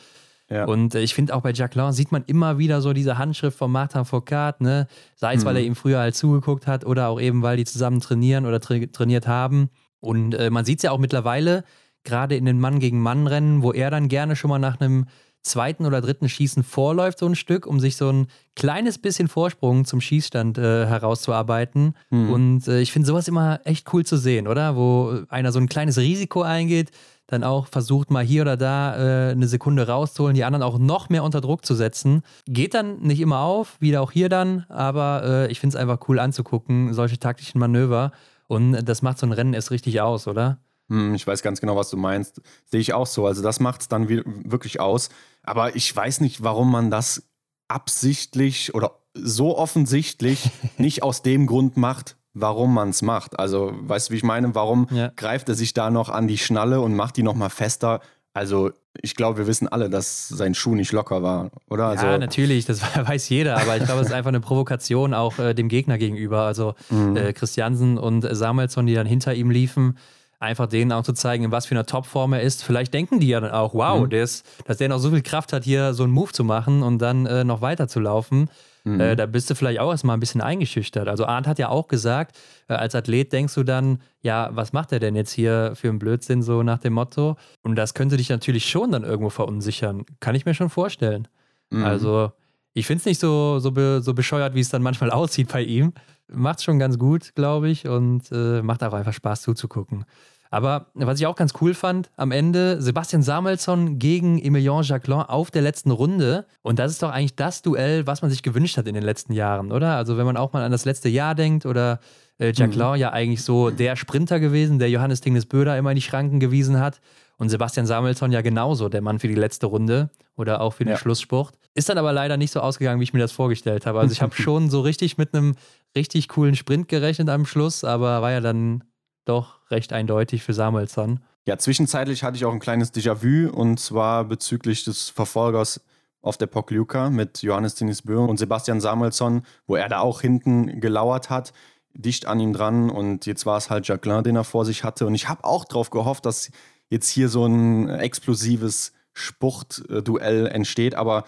Ja. 0.48 0.64
Und 0.64 0.94
äh, 0.94 1.00
ich 1.00 1.14
finde 1.14 1.34
auch 1.34 1.42
bei 1.42 1.52
Jacqueline 1.52 1.92
sieht 1.92 2.12
man 2.12 2.24
immer 2.26 2.56
wieder 2.56 2.80
so 2.80 2.94
diese 2.94 3.18
Handschrift 3.18 3.58
von 3.58 3.70
Martin 3.70 4.06
Foucault, 4.06 4.62
ne? 4.62 4.86
Sei 5.14 5.34
es, 5.34 5.42
mhm. 5.42 5.48
weil 5.48 5.56
er 5.56 5.62
ihm 5.62 5.76
früher 5.76 5.98
halt 5.98 6.16
zugeguckt 6.16 6.66
hat 6.66 6.86
oder 6.86 7.08
auch 7.08 7.20
eben, 7.20 7.42
weil 7.42 7.58
die 7.58 7.64
zusammen 7.64 8.00
trainieren 8.00 8.46
oder 8.46 8.60
tra 8.60 8.74
trainiert 8.90 9.26
haben. 9.26 9.68
Und 10.00 10.34
äh, 10.34 10.48
man 10.48 10.64
sieht 10.64 10.78
es 10.78 10.82
ja 10.82 10.92
auch 10.92 10.98
mittlerweile, 10.98 11.64
gerade 12.04 12.36
in 12.36 12.46
den 12.46 12.58
Mann 12.58 12.80
gegen 12.80 13.00
Mann-Rennen, 13.00 13.62
wo 13.62 13.72
er 13.72 13.90
dann 13.90 14.08
gerne 14.08 14.34
schon 14.34 14.48
mal 14.48 14.58
nach 14.58 14.80
einem 14.80 15.06
zweiten 15.42 15.86
oder 15.86 16.00
dritten 16.00 16.28
Schießen 16.28 16.62
vorläuft, 16.62 17.18
so 17.18 17.26
ein 17.26 17.34
Stück, 17.34 17.66
um 17.66 17.80
sich 17.80 17.96
so 17.96 18.10
ein 18.10 18.28
kleines 18.54 18.98
bisschen 18.98 19.28
Vorsprung 19.28 19.84
zum 19.84 20.00
Schießstand 20.00 20.58
äh, 20.58 20.86
herauszuarbeiten. 20.86 21.94
Mhm. 22.10 22.30
Und 22.30 22.68
äh, 22.68 22.80
ich 22.80 22.92
finde 22.92 23.06
sowas 23.06 23.28
immer 23.28 23.60
echt 23.64 23.92
cool 23.92 24.04
zu 24.04 24.16
sehen, 24.16 24.46
oder? 24.46 24.76
Wo 24.76 25.22
einer 25.28 25.52
so 25.52 25.58
ein 25.58 25.68
kleines 25.68 25.98
Risiko 25.98 26.42
eingeht, 26.42 26.90
dann 27.26 27.44
auch 27.44 27.66
versucht, 27.66 28.10
mal 28.10 28.24
hier 28.24 28.42
oder 28.42 28.56
da 28.56 28.96
äh, 28.96 29.32
eine 29.32 29.48
Sekunde 29.48 29.86
rauszuholen, 29.86 30.34
die 30.34 30.44
anderen 30.44 30.62
auch 30.62 30.78
noch 30.78 31.08
mehr 31.08 31.24
unter 31.24 31.40
Druck 31.40 31.64
zu 31.64 31.74
setzen. 31.74 32.22
Geht 32.46 32.74
dann 32.74 33.00
nicht 33.00 33.20
immer 33.20 33.40
auf, 33.40 33.80
wieder 33.80 34.02
auch 34.02 34.12
hier 34.12 34.28
dann, 34.28 34.66
aber 34.68 35.22
äh, 35.24 35.50
ich 35.50 35.58
finde 35.58 35.76
es 35.76 35.80
einfach 35.80 36.08
cool 36.08 36.18
anzugucken, 36.18 36.92
solche 36.92 37.18
taktischen 37.18 37.58
Manöver. 37.58 38.12
Und 38.48 38.84
das 38.84 39.02
macht 39.02 39.18
so 39.18 39.26
ein 39.26 39.32
Rennen 39.32 39.54
erst 39.54 39.70
richtig 39.70 40.00
aus, 40.02 40.28
oder? 40.28 40.58
Hm, 40.90 41.14
ich 41.14 41.26
weiß 41.26 41.42
ganz 41.42 41.60
genau, 41.60 41.74
was 41.74 41.88
du 41.88 41.96
meinst. 41.96 42.42
Sehe 42.66 42.80
ich 42.80 42.92
auch 42.92 43.06
so. 43.06 43.26
Also 43.26 43.42
das 43.42 43.60
macht 43.60 43.80
es 43.80 43.88
dann 43.88 44.08
wirklich 44.08 44.78
aus. 44.78 45.08
Aber 45.42 45.76
ich 45.76 45.94
weiß 45.94 46.20
nicht, 46.20 46.42
warum 46.42 46.70
man 46.70 46.90
das 46.90 47.24
absichtlich 47.68 48.74
oder 48.74 48.98
so 49.14 49.56
offensichtlich 49.56 50.50
nicht 50.78 51.02
aus 51.02 51.22
dem 51.22 51.46
Grund 51.46 51.76
macht, 51.76 52.16
warum 52.34 52.74
man 52.74 52.90
es 52.90 53.02
macht. 53.02 53.38
Also, 53.38 53.72
weißt 53.74 54.08
du, 54.08 54.12
wie 54.12 54.16
ich 54.18 54.22
meine? 54.22 54.54
Warum 54.54 54.86
ja. 54.90 55.12
greift 55.16 55.48
er 55.48 55.54
sich 55.54 55.74
da 55.74 55.90
noch 55.90 56.08
an 56.08 56.28
die 56.28 56.38
Schnalle 56.38 56.80
und 56.80 56.94
macht 56.94 57.16
die 57.16 57.22
nochmal 57.22 57.50
fester? 57.50 58.00
Also, 58.34 58.70
ich 59.02 59.14
glaube, 59.14 59.38
wir 59.38 59.46
wissen 59.46 59.68
alle, 59.68 59.90
dass 59.90 60.28
sein 60.28 60.54
Schuh 60.54 60.74
nicht 60.74 60.92
locker 60.92 61.22
war, 61.22 61.50
oder? 61.68 61.88
Also, 61.88 62.06
ja, 62.06 62.16
natürlich, 62.16 62.64
das 62.64 62.80
weiß 62.96 63.28
jeder, 63.28 63.58
aber 63.58 63.76
ich 63.76 63.84
glaube, 63.84 64.00
es 64.00 64.08
ist 64.08 64.12
einfach 64.14 64.28
eine 64.28 64.40
Provokation 64.40 65.12
auch 65.12 65.38
äh, 65.38 65.54
dem 65.54 65.68
Gegner 65.68 65.98
gegenüber. 65.98 66.42
Also, 66.42 66.74
mhm. 66.88 67.16
äh, 67.16 67.32
Christiansen 67.32 67.98
und 67.98 68.22
Samuelsson, 68.22 68.86
die 68.86 68.94
dann 68.94 69.06
hinter 69.06 69.34
ihm 69.34 69.50
liefen, 69.50 69.98
einfach 70.42 70.66
denen 70.66 70.92
auch 70.92 71.02
zu 71.02 71.12
zeigen, 71.12 71.44
in 71.44 71.50
was 71.52 71.66
für 71.66 71.74
einer 71.74 71.86
Topform 71.86 72.32
er 72.32 72.42
ist. 72.42 72.64
Vielleicht 72.64 72.92
denken 72.92 73.20
die 73.20 73.28
ja 73.28 73.40
dann 73.40 73.52
auch, 73.52 73.74
wow, 73.74 74.00
mhm. 74.00 74.10
der 74.10 74.24
ist, 74.24 74.46
dass 74.66 74.78
der 74.78 74.88
noch 74.88 74.98
so 74.98 75.10
viel 75.10 75.22
Kraft 75.22 75.52
hat, 75.52 75.64
hier 75.64 75.94
so 75.94 76.02
einen 76.02 76.12
Move 76.12 76.32
zu 76.32 76.44
machen 76.44 76.82
und 76.82 76.98
dann 76.98 77.26
äh, 77.26 77.44
noch 77.44 77.60
weiter 77.60 77.88
zu 77.88 78.00
laufen. 78.00 78.48
Mhm. 78.84 79.00
Äh, 79.00 79.16
da 79.16 79.26
bist 79.26 79.48
du 79.48 79.54
vielleicht 79.54 79.78
auch 79.78 79.90
erstmal 79.90 80.16
ein 80.16 80.20
bisschen 80.20 80.40
eingeschüchtert. 80.40 81.08
Also 81.08 81.24
Arndt 81.24 81.46
hat 81.46 81.58
ja 81.58 81.68
auch 81.68 81.88
gesagt, 81.88 82.36
äh, 82.68 82.74
als 82.74 82.94
Athlet 82.94 83.32
denkst 83.32 83.54
du 83.54 83.62
dann, 83.62 84.00
ja, 84.20 84.50
was 84.52 84.72
macht 84.72 84.92
er 84.92 84.98
denn 84.98 85.14
jetzt 85.14 85.32
hier 85.32 85.72
für 85.74 85.88
einen 85.88 85.98
Blödsinn, 85.98 86.42
so 86.42 86.62
nach 86.62 86.78
dem 86.78 86.94
Motto? 86.94 87.36
Und 87.62 87.76
das 87.76 87.94
könnte 87.94 88.16
dich 88.16 88.28
natürlich 88.28 88.68
schon 88.68 88.90
dann 88.90 89.04
irgendwo 89.04 89.30
verunsichern. 89.30 90.04
Kann 90.20 90.34
ich 90.34 90.44
mir 90.44 90.54
schon 90.54 90.70
vorstellen. 90.70 91.28
Mhm. 91.70 91.84
Also 91.84 92.32
ich 92.74 92.86
finde 92.86 93.00
es 93.00 93.06
nicht 93.06 93.20
so, 93.20 93.58
so, 93.58 93.70
be, 93.70 94.00
so 94.02 94.14
bescheuert, 94.14 94.54
wie 94.54 94.60
es 94.60 94.70
dann 94.70 94.82
manchmal 94.82 95.10
aussieht 95.12 95.52
bei 95.52 95.62
ihm. 95.62 95.92
Macht 96.28 96.58
es 96.58 96.64
schon 96.64 96.78
ganz 96.78 96.98
gut, 96.98 97.34
glaube 97.34 97.68
ich, 97.68 97.86
und 97.86 98.22
äh, 98.32 98.62
macht 98.62 98.82
auch 98.82 98.94
einfach 98.94 99.12
Spaß 99.12 99.42
zuzugucken. 99.42 100.04
Aber 100.52 100.88
was 100.92 101.18
ich 101.18 101.26
auch 101.26 101.34
ganz 101.34 101.54
cool 101.62 101.72
fand, 101.72 102.10
am 102.18 102.30
Ende 102.30 102.80
Sebastian 102.82 103.22
Samuelsson 103.22 103.98
gegen 103.98 104.38
Emilien 104.38 104.82
Jacquelin 104.82 105.22
auf 105.22 105.50
der 105.50 105.62
letzten 105.62 105.90
Runde. 105.90 106.44
Und 106.60 106.78
das 106.78 106.92
ist 106.92 107.02
doch 107.02 107.08
eigentlich 107.08 107.36
das 107.36 107.62
Duell, 107.62 108.06
was 108.06 108.20
man 108.20 108.30
sich 108.30 108.42
gewünscht 108.42 108.76
hat 108.76 108.86
in 108.86 108.92
den 108.92 109.02
letzten 109.02 109.32
Jahren, 109.32 109.72
oder? 109.72 109.96
Also 109.96 110.18
wenn 110.18 110.26
man 110.26 110.36
auch 110.36 110.52
mal 110.52 110.62
an 110.62 110.70
das 110.70 110.84
letzte 110.84 111.08
Jahr 111.08 111.34
denkt 111.34 111.64
oder 111.64 112.00
äh, 112.38 112.52
Jacquelin 112.54 112.90
mhm. 112.90 112.96
ja 112.96 113.12
eigentlich 113.12 113.42
so 113.42 113.70
der 113.70 113.96
Sprinter 113.96 114.40
gewesen, 114.40 114.78
der 114.78 114.90
Johannes 114.90 115.22
Tingnes 115.22 115.46
Böder 115.46 115.78
immer 115.78 115.92
in 115.92 115.96
die 115.96 116.02
Schranken 116.02 116.38
gewiesen 116.38 116.78
hat. 116.78 117.00
Und 117.38 117.48
Sebastian 117.48 117.86
Samuelsson 117.86 118.30
ja 118.30 118.42
genauso, 118.42 118.90
der 118.90 119.00
Mann 119.00 119.20
für 119.20 119.28
die 119.28 119.34
letzte 119.34 119.64
Runde 119.66 120.10
oder 120.36 120.60
auch 120.60 120.74
für 120.74 120.84
den 120.84 120.90
ja. 120.90 120.96
Schlusssport. 120.98 121.54
Ist 121.74 121.88
dann 121.88 121.96
aber 121.96 122.12
leider 122.12 122.36
nicht 122.36 122.50
so 122.50 122.60
ausgegangen, 122.60 123.00
wie 123.00 123.04
ich 123.04 123.14
mir 123.14 123.20
das 123.20 123.32
vorgestellt 123.32 123.86
habe. 123.86 124.00
Also 124.00 124.12
ich 124.12 124.20
habe 124.20 124.34
schon 124.40 124.68
so 124.68 124.82
richtig 124.82 125.16
mit 125.16 125.34
einem 125.34 125.54
richtig 125.96 126.28
coolen 126.28 126.56
Sprint 126.56 126.88
gerechnet 126.88 127.30
am 127.30 127.46
Schluss, 127.46 127.84
aber 127.84 128.20
war 128.20 128.32
ja 128.32 128.40
dann 128.40 128.84
doch 129.24 129.70
recht 129.70 129.92
eindeutig 129.92 130.42
für 130.42 130.54
Samuelsson. 130.54 131.20
Ja, 131.46 131.58
zwischenzeitlich 131.58 132.22
hatte 132.22 132.36
ich 132.36 132.44
auch 132.44 132.52
ein 132.52 132.60
kleines 132.60 132.94
Déjà-vu 132.94 133.50
und 133.50 133.80
zwar 133.80 134.24
bezüglich 134.24 134.84
des 134.84 135.08
Verfolgers 135.08 135.80
auf 136.20 136.36
der 136.36 136.46
Pokljuka 136.46 137.10
mit 137.10 137.42
Johannes 137.42 137.74
Tinisbö 137.74 138.18
und 138.18 138.38
Sebastian 138.38 138.80
Samuelsson, 138.80 139.42
wo 139.66 139.74
er 139.74 139.88
da 139.88 140.00
auch 140.00 140.20
hinten 140.20 140.80
gelauert 140.80 141.30
hat, 141.30 141.52
dicht 141.94 142.26
an 142.26 142.38
ihm 142.38 142.52
dran 142.52 142.90
und 142.90 143.26
jetzt 143.26 143.44
war 143.44 143.56
es 143.56 143.70
halt 143.70 143.88
Jacqueline, 143.88 144.22
den 144.22 144.36
er 144.36 144.44
vor 144.44 144.64
sich 144.64 144.84
hatte 144.84 145.06
und 145.06 145.14
ich 145.14 145.28
habe 145.28 145.44
auch 145.44 145.64
darauf 145.64 145.90
gehofft, 145.90 146.26
dass 146.26 146.50
jetzt 146.90 147.08
hier 147.08 147.28
so 147.28 147.44
ein 147.44 147.88
explosives 147.88 148.92
Spurtduell 149.12 150.46
entsteht, 150.46 150.94
aber 150.94 151.24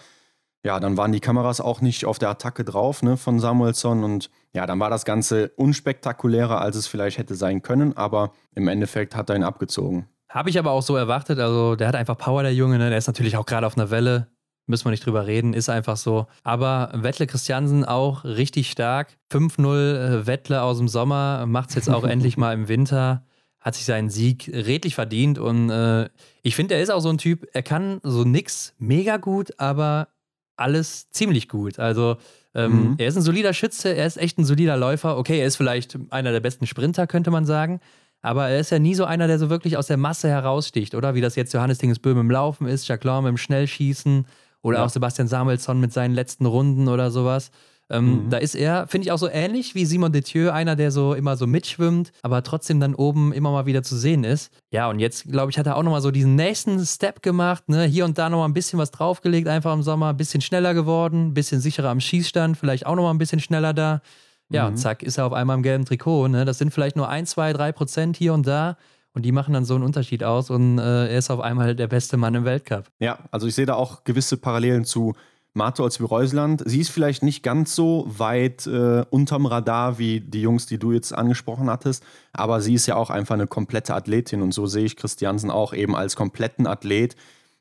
ja, 0.65 0.79
dann 0.79 0.97
waren 0.97 1.11
die 1.11 1.19
Kameras 1.19 1.61
auch 1.61 1.79
nicht 1.79 2.05
auf 2.05 2.17
der 2.17 2.29
Attacke 2.29 2.65
drauf 2.65 3.03
ne, 3.03 3.17
von 3.17 3.39
Samuelsson 3.39 4.03
und 4.03 4.31
ja, 4.51 4.65
dann 4.65 4.79
war 4.79 4.89
das 4.89 5.05
Ganze 5.05 5.49
unspektakulärer, 5.57 6.59
als 6.59 6.75
es 6.75 6.87
vielleicht 6.87 7.19
hätte 7.19 7.35
sein 7.35 7.61
können, 7.61 7.95
aber 7.95 8.31
im 8.55 8.67
Endeffekt 8.67 9.15
hat 9.15 9.29
er 9.29 9.35
ihn 9.35 9.43
abgezogen. 9.43 10.07
Habe 10.27 10.49
ich 10.49 10.57
aber 10.57 10.71
auch 10.71 10.81
so 10.81 10.95
erwartet, 10.95 11.37
also 11.37 11.75
der 11.75 11.87
hat 11.87 11.95
einfach 11.95 12.17
Power, 12.17 12.41
der 12.41 12.53
Junge, 12.55 12.79
ne? 12.79 12.89
der 12.89 12.97
ist 12.97 13.05
natürlich 13.05 13.37
auch 13.37 13.45
gerade 13.45 13.67
auf 13.67 13.77
einer 13.77 13.91
Welle, 13.91 14.27
müssen 14.65 14.85
wir 14.85 14.89
nicht 14.89 15.05
drüber 15.05 15.27
reden, 15.27 15.53
ist 15.53 15.69
einfach 15.69 15.97
so. 15.97 16.25
Aber 16.43 16.89
Wettle 16.95 17.27
Christiansen 17.27 17.85
auch 17.85 18.23
richtig 18.23 18.71
stark. 18.71 19.17
5-0 19.31 20.23
äh, 20.23 20.25
Wettle 20.25 20.63
aus 20.63 20.79
dem 20.79 20.87
Sommer, 20.87 21.45
macht 21.45 21.69
es 21.69 21.75
jetzt 21.75 21.89
auch 21.91 22.03
endlich 22.07 22.37
mal 22.37 22.53
im 22.55 22.67
Winter 22.67 23.23
hat 23.65 23.73
sich 23.73 23.85
seinen 23.85 24.11
Sieg 24.11 24.47
redlich 24.53 24.93
verdient 24.93 25.39
und 25.39 25.71
äh, 25.71 26.07
ich 26.43 26.55
finde, 26.55 26.75
er 26.75 26.83
ist 26.83 26.91
auch 26.91 26.99
so 26.99 27.09
ein 27.09 27.17
Typ, 27.17 27.47
er 27.51 27.63
kann 27.63 27.99
so 28.03 28.23
nix 28.23 28.75
mega 28.77 29.17
gut, 29.17 29.59
aber 29.59 30.09
alles 30.57 31.09
ziemlich 31.11 31.49
gut. 31.49 31.79
Also 31.79 32.17
ähm, 32.53 32.71
mhm. 32.71 32.95
er 32.97 33.07
ist 33.07 33.15
ein 33.15 33.21
solider 33.21 33.53
Schütze, 33.53 33.89
er 33.89 34.07
ist 34.07 34.17
echt 34.17 34.37
ein 34.37 34.45
solider 34.45 34.77
Läufer. 34.77 35.17
Okay, 35.17 35.39
er 35.39 35.47
ist 35.47 35.57
vielleicht 35.57 35.97
einer 36.09 36.31
der 36.31 36.39
besten 36.39 36.67
Sprinter, 36.67 37.07
könnte 37.07 37.31
man 37.31 37.45
sagen. 37.45 37.81
Aber 38.21 38.47
er 38.47 38.59
ist 38.59 38.71
ja 38.71 38.79
nie 38.79 38.95
so 38.95 39.05
einer, 39.05 39.27
der 39.27 39.37
so 39.37 39.49
wirklich 39.49 39.77
aus 39.77 39.87
der 39.87 39.97
Masse 39.97 40.29
heraussticht, 40.29 40.95
oder? 40.95 41.13
Wie 41.13 41.21
das 41.21 41.35
jetzt 41.35 41.53
Johannes 41.53 41.77
Dingesböhm 41.77 42.17
im 42.17 42.31
Laufen 42.31 42.65
ist, 42.65 42.87
Jacques 42.87 43.05
Lorme 43.05 43.29
im 43.29 43.37
Schnellschießen 43.37 44.25
Oder 44.63 44.79
ja. 44.79 44.85
auch 44.85 44.89
Sebastian 44.89 45.27
Samuelsson 45.27 45.79
mit 45.79 45.93
seinen 45.93 46.15
letzten 46.15 46.47
Runden 46.47 46.87
oder 46.87 47.11
sowas. 47.11 47.51
Ähm, 47.89 48.25
mhm. 48.25 48.29
Da 48.29 48.37
ist 48.37 48.55
er, 48.55 48.87
finde 48.87 49.05
ich, 49.05 49.11
auch 49.11 49.17
so 49.17 49.29
ähnlich 49.29 49.75
wie 49.75 49.85
Simon 49.85 50.11
Detieu, 50.11 50.51
einer, 50.51 50.75
der 50.75 50.91
so 50.91 51.13
immer 51.13 51.37
so 51.37 51.45
mitschwimmt, 51.45 52.11
aber 52.23 52.41
trotzdem 52.41 52.79
dann 52.79 52.95
oben 52.95 53.31
immer 53.31 53.51
mal 53.51 53.67
wieder 53.67 53.83
zu 53.83 53.95
sehen 53.95 54.23
ist. 54.23 54.51
Ja, 54.71 54.89
und 54.89 54.99
jetzt, 54.99 55.25
glaube 55.31 55.51
ich, 55.51 55.57
hat 55.59 55.67
er 55.67 55.77
auch 55.77 55.83
nochmal 55.83 56.01
so 56.01 56.09
diesen 56.09 56.35
nächsten 56.35 56.83
Step 56.85 57.21
gemacht, 57.21 57.69
ne? 57.69 57.85
Hier 57.85 58.05
und 58.05 58.17
da 58.17 58.29
nochmal 58.29 58.49
ein 58.49 58.53
bisschen 58.53 58.79
was 58.79 58.91
draufgelegt, 58.91 59.47
einfach 59.47 59.73
im 59.73 59.83
Sommer, 59.83 60.09
ein 60.09 60.17
bisschen 60.17 60.41
schneller 60.41 60.73
geworden, 60.73 61.27
ein 61.27 61.33
bisschen 61.33 61.61
sicherer 61.61 61.89
am 61.89 61.99
Schießstand, 61.99 62.57
vielleicht 62.57 62.87
auch 62.87 62.95
nochmal 62.95 63.13
ein 63.13 63.19
bisschen 63.19 63.39
schneller 63.39 63.73
da. 63.73 64.01
Ja, 64.49 64.63
mhm. 64.63 64.69
und 64.69 64.77
zack, 64.77 65.03
ist 65.03 65.17
er 65.17 65.25
auf 65.25 65.33
einmal 65.33 65.57
im 65.57 65.63
gelben 65.63 65.85
Trikot. 65.85 66.27
Ne? 66.27 66.45
Das 66.45 66.57
sind 66.57 66.71
vielleicht 66.71 66.95
nur 66.95 67.09
ein, 67.09 67.25
zwei, 67.25 67.53
drei 67.53 67.71
Prozent 67.71 68.17
hier 68.17 68.33
und 68.33 68.45
da. 68.47 68.77
Und 69.13 69.23
die 69.23 69.31
machen 69.31 69.53
dann 69.53 69.63
so 69.63 69.75
einen 69.75 69.83
Unterschied 69.85 70.25
aus 70.25 70.49
und 70.49 70.77
äh, 70.77 71.07
er 71.07 71.17
ist 71.17 71.31
auf 71.31 71.39
einmal 71.39 71.73
der 71.73 71.87
beste 71.87 72.17
Mann 72.17 72.35
im 72.35 72.43
Weltcup. 72.43 72.89
Ja, 72.99 73.19
also 73.31 73.47
ich 73.47 73.55
sehe 73.55 73.65
da 73.65 73.75
auch 73.75 74.03
gewisse 74.03 74.35
Parallelen 74.35 74.83
zu 74.83 75.15
Mato 75.55 75.83
als 75.83 76.01
Reusland. 76.01 76.61
Sie 76.65 76.81
ist 76.81 76.89
vielleicht 76.89 77.23
nicht 77.23 77.41
ganz 77.41 77.75
so 77.75 78.05
weit 78.07 78.67
äh, 78.67 79.05
unterm 79.09 79.45
Radar 79.45 79.97
wie 79.97 80.19
die 80.19 80.41
Jungs, 80.41 80.65
die 80.65 80.77
du 80.77 80.91
jetzt 80.91 81.13
angesprochen 81.13 81.69
hattest, 81.69 82.03
aber 82.33 82.61
sie 82.61 82.73
ist 82.73 82.85
ja 82.85 82.95
auch 82.95 83.09
einfach 83.09 83.35
eine 83.35 83.47
komplette 83.47 83.95
Athletin 83.95 84.41
und 84.41 84.53
so 84.53 84.67
sehe 84.67 84.85
ich 84.85 84.95
Christiansen 84.97 85.49
auch 85.49 85.73
eben 85.73 85.95
als 85.95 86.15
kompletten 86.15 86.67
Athlet, 86.67 87.15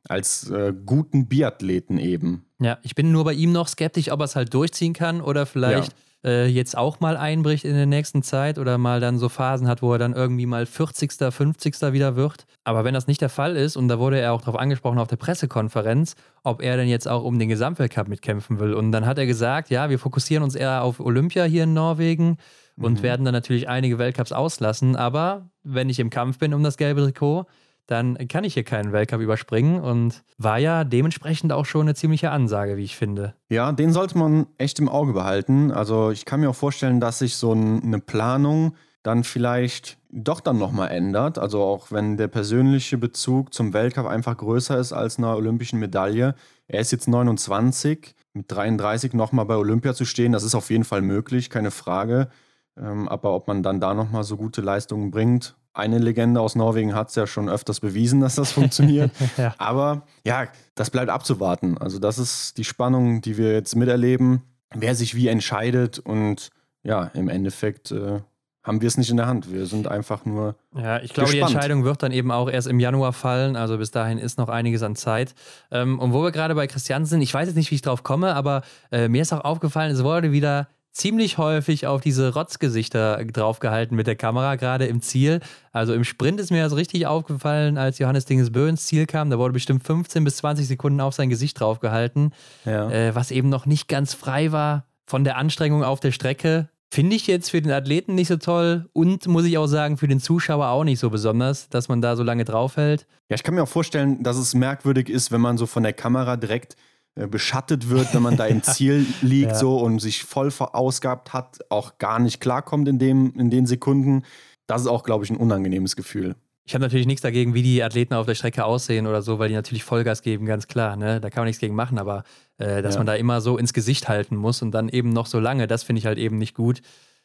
als 0.09 0.51
äh, 0.51 0.75
guten 0.85 1.29
Biathleten 1.29 1.99
eben. 1.99 2.45
Ja, 2.61 2.79
ich 2.83 2.95
bin 2.95 3.13
nur 3.13 3.25
bei 3.25 3.33
ihm 3.33 3.53
noch 3.53 3.69
skeptisch, 3.69 4.11
ob 4.11 4.21
er 4.21 4.25
es 4.25 4.37
halt 4.37 4.53
durchziehen 4.53 4.93
kann 4.93 5.21
oder 5.21 5.47
vielleicht 5.47 5.93
ja 5.93 5.99
äh, 6.25 6.47
jetzt 6.47 6.77
auch 6.77 7.01
mal 7.01 7.17
einbricht 7.17 7.65
in 7.65 7.75
der 7.75 7.87
nächsten 7.87 8.23
Zeit 8.23 8.59
oder 8.59 8.79
mal 8.79 9.01
dann 9.01 9.19
so 9.19 9.29
Phasen 9.29 9.69
hat, 9.69 9.83
wo 9.83 9.93
er 9.93 9.99
dann 9.99 10.15
irgendwie 10.15 10.47
mal 10.47 10.67
40., 10.67 11.13
50. 11.31 11.93
wieder 11.93 12.17
wird. 12.17 12.47
Aber 12.65 12.85
wenn 12.85 12.95
das 12.95 13.07
nicht 13.07 13.21
der 13.21 13.29
Fall 13.29 13.57
ist, 13.57 13.77
und 13.77 13.89
da 13.89 13.99
wurde 13.99 14.19
er 14.19 14.33
auch 14.33 14.41
darauf 14.41 14.59
angesprochen 14.59 14.99
auf 14.99 15.09
der 15.09 15.17
Pressekonferenz, 15.17 16.17
ob 16.43 16.63
er 16.63 16.77
denn 16.77 16.89
jetzt 16.89 17.07
auch 17.07 17.25
um 17.25 17.39
den 17.39 17.49
Gesamtweltcup 17.49 18.09
mitkämpfen 18.09 18.59
will. 18.59 18.75
Und 18.75 18.93
dann 18.93 19.07
hat 19.07 19.19
er 19.19 19.27
gesagt, 19.27 19.71
ja, 19.71 19.91
wir 19.91 19.99
fokussieren 19.99 20.43
uns 20.43 20.55
eher 20.55 20.83
auf 20.83 21.01
Olympia 21.01 21.45
hier 21.45 21.65
in 21.65 21.75
Norwegen 21.75 22.39
und 22.77 22.99
mhm. 22.99 23.03
werden 23.03 23.25
dann 23.25 23.35
natürlich 23.35 23.69
einige 23.69 23.99
Weltcups 23.99 24.33
auslassen. 24.33 24.97
Aber 24.97 25.49
wenn 25.63 25.89
ich 25.89 26.01
im 26.01 26.11
Kampf 26.11 26.39
bin 26.39 26.55
um 26.55 26.63
das 26.63 26.77
gelbe 26.77 27.03
Trikot, 27.03 27.47
dann 27.87 28.17
kann 28.29 28.45
ich 28.45 28.55
hier 28.55 28.65
keinen 28.65 28.93
Weltcup 28.93 29.21
überspringen 29.21 29.81
und 29.81 30.25
war 30.39 30.59
ja 30.59 30.85
dementsprechend 30.85 31.53
auch 31.53 31.67
schon 31.67 31.83
eine 31.83 31.95
ziemliche 31.95 32.31
Ansage, 32.31 32.77
wie 32.77 32.85
ich 32.85 32.97
finde. 32.97 33.35
Ja, 33.51 33.73
den 33.73 33.93
sollte 33.93 34.17
man 34.17 34.47
echt 34.59 34.79
im 34.79 34.89
Auge 34.89 35.13
behalten. 35.13 35.71
Also 35.71 36.11
ich 36.11 36.25
kann 36.25 36.41
mir 36.41 36.51
auch 36.51 36.57
vorstellen, 36.57 37.01
dass 37.01 37.19
sich 37.19 37.37
so 37.37 37.53
eine 37.53 38.01
Planung 38.01 38.75
dann 39.03 39.23
vielleicht 39.23 39.99
doch 40.11 40.41
dann 40.41 40.59
nochmal 40.59 40.91
ändert. 40.91 41.39
Also 41.39 41.63
auch 41.63 41.93
wenn 41.93 42.17
der 42.17 42.29
persönliche 42.29 42.97
Bezug 42.97 43.53
zum 43.53 43.75
Weltcup 43.75 44.07
einfach 44.07 44.37
größer 44.37 44.79
ist 44.79 44.93
als 44.93 45.19
einer 45.19 45.37
olympischen 45.37 45.79
Medaille. 45.79 46.35
Er 46.69 46.81
ist 46.81 46.91
jetzt 46.91 47.07
29, 47.07 48.15
mit 48.33 48.51
33 48.51 49.13
nochmal 49.13 49.45
bei 49.45 49.57
Olympia 49.57 49.95
zu 49.95 50.07
stehen, 50.07 50.33
das 50.33 50.43
ist 50.43 50.55
auf 50.55 50.71
jeden 50.71 50.85
Fall 50.85 51.03
möglich, 51.03 51.51
keine 51.51 51.71
Frage. 51.71 52.29
Ähm, 52.77 53.09
aber 53.09 53.35
ob 53.35 53.47
man 53.47 53.63
dann 53.63 53.79
da 53.79 53.93
nochmal 53.93 54.25
so 54.25 54.37
gute 54.37 54.63
Leistungen 54.63 55.11
bringt, 55.11 55.55
eine 55.75 55.99
Legende 55.99 56.41
aus 56.41 56.55
Norwegen 56.55 56.95
hat 56.95 57.11
es 57.11 57.17
ja 57.17 57.27
schon 57.27 57.49
öfters 57.49 57.81
bewiesen, 57.81 58.21
dass 58.21 58.37
das 58.37 58.53
funktioniert. 58.53 59.11
ja. 59.37 59.55
Aber 59.59 60.07
ja, 60.25 60.47
das 60.75 60.91
bleibt 60.91 61.11
abzuwarten. 61.11 61.77
Also 61.79 61.99
das 61.99 62.19
ist 62.19 62.57
die 62.57 62.65
Spannung, 62.65 63.21
die 63.21 63.37
wir 63.37 63.53
jetzt 63.53 63.75
miterleben, 63.75 64.43
wer 64.73 64.95
sich 64.95 65.15
wie 65.15 65.29
entscheidet 65.29 65.99
und 65.99 66.51
ja, 66.85 67.05
im 67.15 67.29
Endeffekt 67.29 67.91
äh, 67.91 68.21
haben 68.65 68.81
wir 68.81 68.89
es 68.89 68.97
nicht 68.97 69.11
in 69.11 69.19
der 69.19 69.27
Hand. 69.27 69.53
Wir 69.53 69.67
sind 69.67 69.87
einfach 69.89 70.25
nur. 70.25 70.57
Ja, 70.75 71.01
ich 71.01 71.13
glaube, 71.13 71.31
gespannt. 71.31 71.51
die 71.51 71.55
Entscheidung 71.55 71.85
wird 71.85 72.03
dann 72.03 72.13
eben 72.13 72.31
auch 72.31 72.49
erst 72.49 72.67
im 72.67 72.81
Januar 72.81 73.13
fallen. 73.13 73.57
Also 73.57 73.77
bis 73.77 73.91
dahin 73.91 74.19
ist 74.19 74.39
noch 74.39 74.49
einiges 74.49 74.83
an 74.83 74.97
Zeit. 74.97 75.35
Ähm, 75.71 75.99
und 75.99 76.13
wo 76.13 76.23
wir 76.23 76.33
gerade 76.33 76.55
bei 76.55 76.67
Christian 76.67 77.05
sind, 77.05 77.21
ich 77.21 77.33
weiß 77.33 77.49
jetzt 77.49 77.57
nicht, 77.57 77.71
wie 77.71 77.75
ich 77.75 77.83
drauf 77.83 78.03
komme, 78.03 78.35
aber 78.35 78.63
äh, 78.91 79.09
mir 79.09 79.23
ist 79.23 79.33
auch 79.33 79.45
aufgefallen, 79.45 79.93
es 79.93 80.03
wurde 80.03 80.33
wieder 80.33 80.69
ziemlich 80.95 81.39
häufig 81.39 81.87
auf 81.87 82.01
diese 82.01 82.33
Rotzgesichter 82.33 83.25
draufgehalten 83.25 83.97
mit 83.97 84.07
der 84.07 84.17
Kamera, 84.17 84.55
gerade 84.55 84.87
im 84.87 85.03
Ziel. 85.03 85.41
Also 85.73 85.93
im 85.93 86.05
Sprint 86.05 86.41
ist 86.41 86.51
mir 86.51 86.63
das 86.63 86.77
richtig 86.77 87.07
aufgefallen, 87.07 87.77
als 87.77 87.99
Johannes 87.99 88.25
Dingesbö 88.25 88.69
ins 88.69 88.87
Ziel 88.87 89.07
kam. 89.07 89.29
Da 89.29 89.39
wurde 89.39 89.53
bestimmt 89.53 89.85
15 89.85 90.25
bis 90.25 90.37
20 90.37 90.67
Sekunden 90.67 91.01
auf 91.01 91.15
sein 91.15 91.29
Gesicht 91.29 91.59
draufgehalten, 91.61 92.33
ja. 92.65 92.91
äh, 92.91 93.15
was 93.15 93.33
eben 93.33 93.49
noch 93.49 93.67
nicht 93.67 93.89
ganz 93.89 94.15
frei 94.15 94.53
war 94.53 94.87
von 95.05 95.25
der 95.25 95.37
Anstrengung 95.37 95.83
auf 95.83 96.01
der 96.01 96.13
Strecke. 96.13 96.69
Finde 96.91 97.17
ich 97.17 97.27
jetzt 97.27 97.51
für 97.51 97.61
den 97.61 97.73
Athleten 97.73 98.15
nicht 98.15 98.29
so 98.29 98.37
toll 98.37 98.89
und 98.93 99.27
muss 99.27 99.45
ich 99.45 99.59
auch 99.59 99.67
sagen, 99.67 99.97
für 99.97 100.07
den 100.07 100.21
Zuschauer 100.21 100.69
auch 100.69 100.85
nicht 100.85 101.01
so 101.01 101.11
besonders, 101.11 101.69
dass 101.69 101.89
man 101.89 102.01
da 102.01 102.15
so 102.15 102.23
lange 102.23 102.45
draufhält. 102.45 103.09
Ja, 103.29 103.35
ich 103.35 103.43
kann 103.43 103.57
mir 103.57 103.65
auch 103.65 103.69
vorstellen, 103.69 104.23
dass 104.23 104.37
es 104.37 104.55
merkwürdig 104.55 105.09
ist, 105.09 105.33
wenn 105.33 105.41
man 105.41 105.59
so 105.59 105.67
von 105.67 105.83
der 105.83 105.93
Kamera 105.93 106.37
direkt 106.37 106.77
beschattet 107.15 107.89
wird, 107.89 108.13
wenn 108.13 108.23
man 108.23 108.37
da 108.37 108.47
im 108.47 108.63
Ziel 108.63 109.07
liegt 109.23 109.53
ja. 109.53 109.55
so 109.55 109.79
und 109.79 110.01
sich 110.01 110.25
voll 110.25 110.51
verausgabt 110.51 111.33
hat, 111.33 111.59
auch 111.69 111.99
gar 111.99 112.19
nicht 112.19 112.41
klarkommt 112.41 112.89
in, 112.89 112.99
dem, 112.99 113.33
in 113.39 113.51
den 113.51 113.67
Sekunden. 113.67 114.25
Das 114.67 114.83
ist 114.83 114.89
auch, 114.89 115.05
glaube 115.05 115.25
ich, 115.25 115.31
ein 115.31 115.37
unangenehmes 115.37 115.97
Gefühl. 115.97 116.35
Ich 116.67 116.75
habe 116.75 116.83
natürlich 116.83 117.07
nichts 117.07 117.21
dagegen, 117.21 117.53
wie 117.53 117.63
die 117.63 117.83
Athleten 117.83 118.15
auf 118.15 118.27
der 118.27 118.35
Strecke 118.35 118.65
aussehen 118.65 119.07
oder 119.07 119.21
so, 119.21 119.39
weil 119.39 119.49
die 119.49 119.55
natürlich 119.55 119.85
Vollgas 119.85 120.23
geben, 120.23 120.47
ganz 120.47 120.67
klar. 120.67 120.97
Ne? 120.97 121.21
Da 121.21 121.29
kann 121.29 121.43
man 121.43 121.47
nichts 121.47 121.61
gegen 121.61 121.75
machen, 121.75 121.99
aber 121.99 122.25
äh, 122.57 122.81
dass 122.81 122.95
ja. 122.95 123.01
man 123.01 123.07
da 123.07 123.15
immer 123.15 123.43
so 123.43 123.59
ins 123.59 123.75
Gesicht 123.75 124.09
halten 124.09 124.35
muss 124.35 124.63
und 124.63 124.71
dann 124.71 124.89
eben 124.89 125.11
noch 125.11 125.27
so 125.27 125.39
lange, 125.39 125.67
das 125.67 125.83
finde 125.83 125.99
ich 125.99 126.07
halt 126.07 126.19
eben 126.19 126.39
nicht 126.39 126.55
gut. 126.55 126.81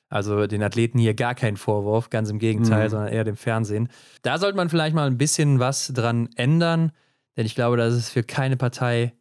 Also 0.09 0.45
den 0.47 0.61
Athleten 0.61 0.99
hier 0.99 1.13
gar 1.13 1.35
keinen 1.35 1.55
Vorwurf, 1.55 2.09
ganz 2.09 2.29
im 2.29 2.39
Gegenteil, 2.39 2.87
mhm. 2.87 2.89
sondern 2.89 3.13
eher 3.13 3.23
dem 3.23 3.37
Fernsehen. 3.37 3.89
Da 4.23 4.39
sollte 4.39 4.57
man 4.57 4.69
vielleicht 4.69 4.95
mal 4.95 5.07
ein 5.07 5.17
bisschen 5.17 5.59
was 5.59 5.87
dran 5.93 6.29
ändern, 6.35 6.91
denn 7.37 7.45
ich 7.45 7.55
glaube, 7.55 7.77
das 7.77 7.93
ist 7.93 8.09
für 8.09 8.23
keine 8.23 8.57
Partei 8.57 9.13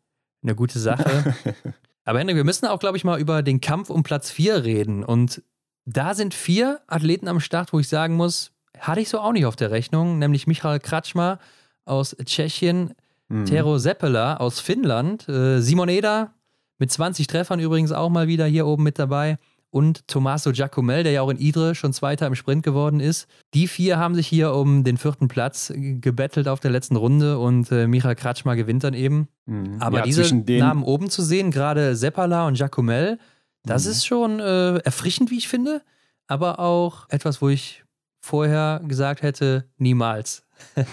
eine 0.43 0.55
gute 0.55 0.79
Sache. 0.79 1.35
Aber 2.05 2.19
Hendrik, 2.19 2.37
wir 2.37 2.45
müssen 2.45 2.67
auch, 2.67 2.79
glaube 2.79 2.97
ich, 2.97 3.05
mal 3.05 3.21
über 3.21 3.43
den 3.43 3.61
Kampf 3.61 3.91
um 3.91 4.03
Platz 4.03 4.31
4 4.31 4.65
reden. 4.65 5.05
Und 5.05 5.43
da 5.85 6.15
sind 6.15 6.35
vier 6.35 6.81
Athleten 6.87 7.29
am 7.29 7.41
Start, 7.41 7.73
wo 7.73 7.81
ich 7.81 7.89
sagen 7.89 8.17
muss, 8.17 8.53
hatte 8.79 9.01
ich 9.01 9.09
so 9.09 9.21
auch 9.21 9.33
nicht 9.33 9.47
auf 9.47 9.57
der 9.57 9.71
Rechnung, 9.71 10.19
nämlich 10.19 10.47
Michael 10.47 10.81
Kratschmer 10.81 11.39
aus 11.85 12.17
Tschechien, 12.25 12.95
mhm. 13.29 13.47
Tero 13.47 13.79
Seppela 13.79 14.37
aus 14.37 14.61
Finnland, 14.61 15.29
äh, 15.29 15.61
Simon 15.61 15.89
Eder 15.89 16.35
mit 16.79 16.93
20 16.93 17.27
Treffern 17.27 17.61
übrigens 17.61 17.93
auch 17.93 18.09
mal 18.09 18.29
wieder 18.29 18.47
hier 18.47 18.67
oben 18.67 18.85
mit 18.85 18.99
dabei 18.99 19.39
und 19.71 20.07
Tommaso 20.09 20.53
Giacomel, 20.53 21.03
der 21.03 21.13
ja 21.13 21.23
auch 21.23 21.29
in 21.31 21.39
Idre 21.39 21.75
schon 21.75 21.93
Zweiter 21.93 22.27
im 22.27 22.35
Sprint 22.35 22.63
geworden 22.63 23.01
ist. 23.01 23.27
Die 23.55 23.69
vier 23.69 23.99
haben 23.99 24.15
sich 24.15 24.27
hier 24.27 24.55
um 24.55 24.85
den 24.85 24.97
vierten 24.97 25.29
Platz 25.29 25.73
gebettelt 25.75 26.49
auf 26.49 26.61
der 26.61 26.71
letzten 26.71 26.97
Runde 26.97 27.39
und 27.39 27.71
äh, 27.71 27.87
Michael 27.87 28.15
Kratschmer 28.15 28.57
gewinnt 28.57 28.85
dann 28.85 28.95
eben. 28.95 29.29
Mhm. 29.47 29.77
Aber 29.81 29.99
ja, 29.99 30.05
diese 30.05 30.35
Namen 30.35 30.83
oben 30.83 31.11
zu 31.11 31.23
sehen, 31.23 31.51
gerade 31.51 31.97
Seppala 31.97 32.47
und 32.47 32.55
Giacomel, 32.55 33.19
das 33.65 33.85
mhm. 33.85 33.91
ist 33.91 34.07
schon 34.07 34.41
äh, 34.41 34.79
erfrischend, 34.79 35.31
wie 35.31 35.39
ich 35.39 35.49
finde, 35.49 35.83
aber 36.27 36.61
auch 36.61 37.07
etwas, 37.11 37.43
wo 37.43 37.49
ich 37.49 37.85
vorher 38.21 38.81
gesagt 38.87 39.23
hätte, 39.23 39.69
niemals. 39.77 40.47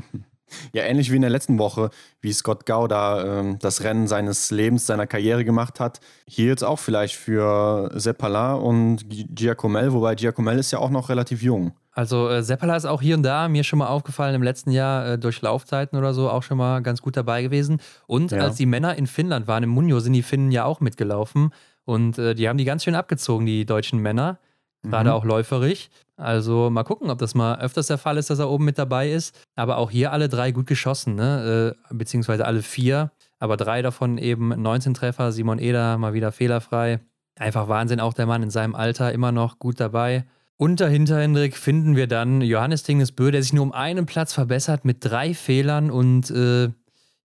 Ja, 0.72 0.82
ähnlich 0.82 1.10
wie 1.10 1.16
in 1.16 1.22
der 1.22 1.30
letzten 1.30 1.58
Woche, 1.58 1.90
wie 2.20 2.32
Scott 2.32 2.66
Gauda 2.66 3.40
ähm, 3.40 3.58
das 3.60 3.82
Rennen 3.82 4.06
seines 4.06 4.50
Lebens, 4.50 4.86
seiner 4.86 5.06
Karriere 5.06 5.44
gemacht 5.44 5.80
hat. 5.80 6.00
Hier 6.26 6.46
jetzt 6.46 6.64
auch 6.64 6.78
vielleicht 6.78 7.16
für 7.16 7.90
Seppala 7.94 8.54
und 8.54 9.04
Giacomel, 9.08 9.92
wobei 9.92 10.14
Giacomel 10.14 10.58
ist 10.58 10.70
ja 10.70 10.78
auch 10.78 10.90
noch 10.90 11.08
relativ 11.08 11.42
jung. 11.42 11.72
Also 11.92 12.28
äh, 12.28 12.42
Seppala 12.42 12.76
ist 12.76 12.86
auch 12.86 13.02
hier 13.02 13.16
und 13.16 13.22
da 13.22 13.48
mir 13.48 13.64
schon 13.64 13.78
mal 13.78 13.88
aufgefallen 13.88 14.34
im 14.34 14.42
letzten 14.42 14.70
Jahr 14.70 15.06
äh, 15.06 15.18
durch 15.18 15.42
Laufzeiten 15.42 15.98
oder 15.98 16.14
so 16.14 16.30
auch 16.30 16.42
schon 16.42 16.56
mal 16.56 16.80
ganz 16.82 17.02
gut 17.02 17.16
dabei 17.16 17.42
gewesen. 17.42 17.80
Und 18.06 18.30
ja. 18.30 18.38
als 18.38 18.56
die 18.56 18.66
Männer 18.66 18.96
in 18.96 19.06
Finnland 19.06 19.48
waren, 19.48 19.64
im 19.64 19.70
Munio, 19.70 20.00
sind 20.00 20.12
die 20.12 20.22
Finnen 20.22 20.52
ja 20.52 20.64
auch 20.64 20.80
mitgelaufen. 20.80 21.52
Und 21.84 22.18
äh, 22.18 22.34
die 22.34 22.48
haben 22.48 22.58
die 22.58 22.64
ganz 22.64 22.84
schön 22.84 22.94
abgezogen, 22.94 23.44
die 23.46 23.66
deutschen 23.66 23.98
Männer. 23.98 24.38
Gerade 24.82 25.10
mhm. 25.10 25.16
auch 25.16 25.24
läuferig. 25.24 25.90
Also 26.16 26.70
mal 26.70 26.84
gucken, 26.84 27.10
ob 27.10 27.18
das 27.18 27.34
mal 27.34 27.60
öfters 27.60 27.86
der 27.86 27.98
Fall 27.98 28.16
ist, 28.16 28.30
dass 28.30 28.38
er 28.38 28.50
oben 28.50 28.64
mit 28.64 28.78
dabei 28.78 29.10
ist. 29.10 29.38
Aber 29.56 29.78
auch 29.78 29.90
hier 29.90 30.12
alle 30.12 30.28
drei 30.28 30.52
gut 30.52 30.66
geschossen, 30.66 31.14
ne? 31.14 31.76
Äh, 31.90 31.94
beziehungsweise 31.94 32.44
alle 32.44 32.62
vier. 32.62 33.10
Aber 33.38 33.56
drei 33.56 33.82
davon 33.82 34.18
eben 34.18 34.48
19 34.48 34.94
Treffer. 34.94 35.32
Simon 35.32 35.58
Eder 35.58 35.98
mal 35.98 36.12
wieder 36.12 36.32
fehlerfrei. 36.32 37.00
Einfach 37.38 37.68
Wahnsinn, 37.68 38.00
auch 38.00 38.12
der 38.12 38.26
Mann 38.26 38.42
in 38.42 38.50
seinem 38.50 38.74
Alter 38.74 39.12
immer 39.12 39.32
noch 39.32 39.58
gut 39.58 39.80
dabei. 39.80 40.26
Und 40.58 40.78
dahinter, 40.78 41.18
Hendrik, 41.18 41.56
finden 41.56 41.96
wir 41.96 42.06
dann 42.06 42.42
Johannes 42.42 42.82
Dingesbö, 42.82 43.30
der 43.30 43.42
sich 43.42 43.54
nur 43.54 43.62
um 43.62 43.72
einen 43.72 44.04
Platz 44.04 44.34
verbessert 44.34 44.84
mit 44.84 44.98
drei 45.00 45.32
Fehlern. 45.32 45.90
Und 45.90 46.30
äh, 46.30 46.68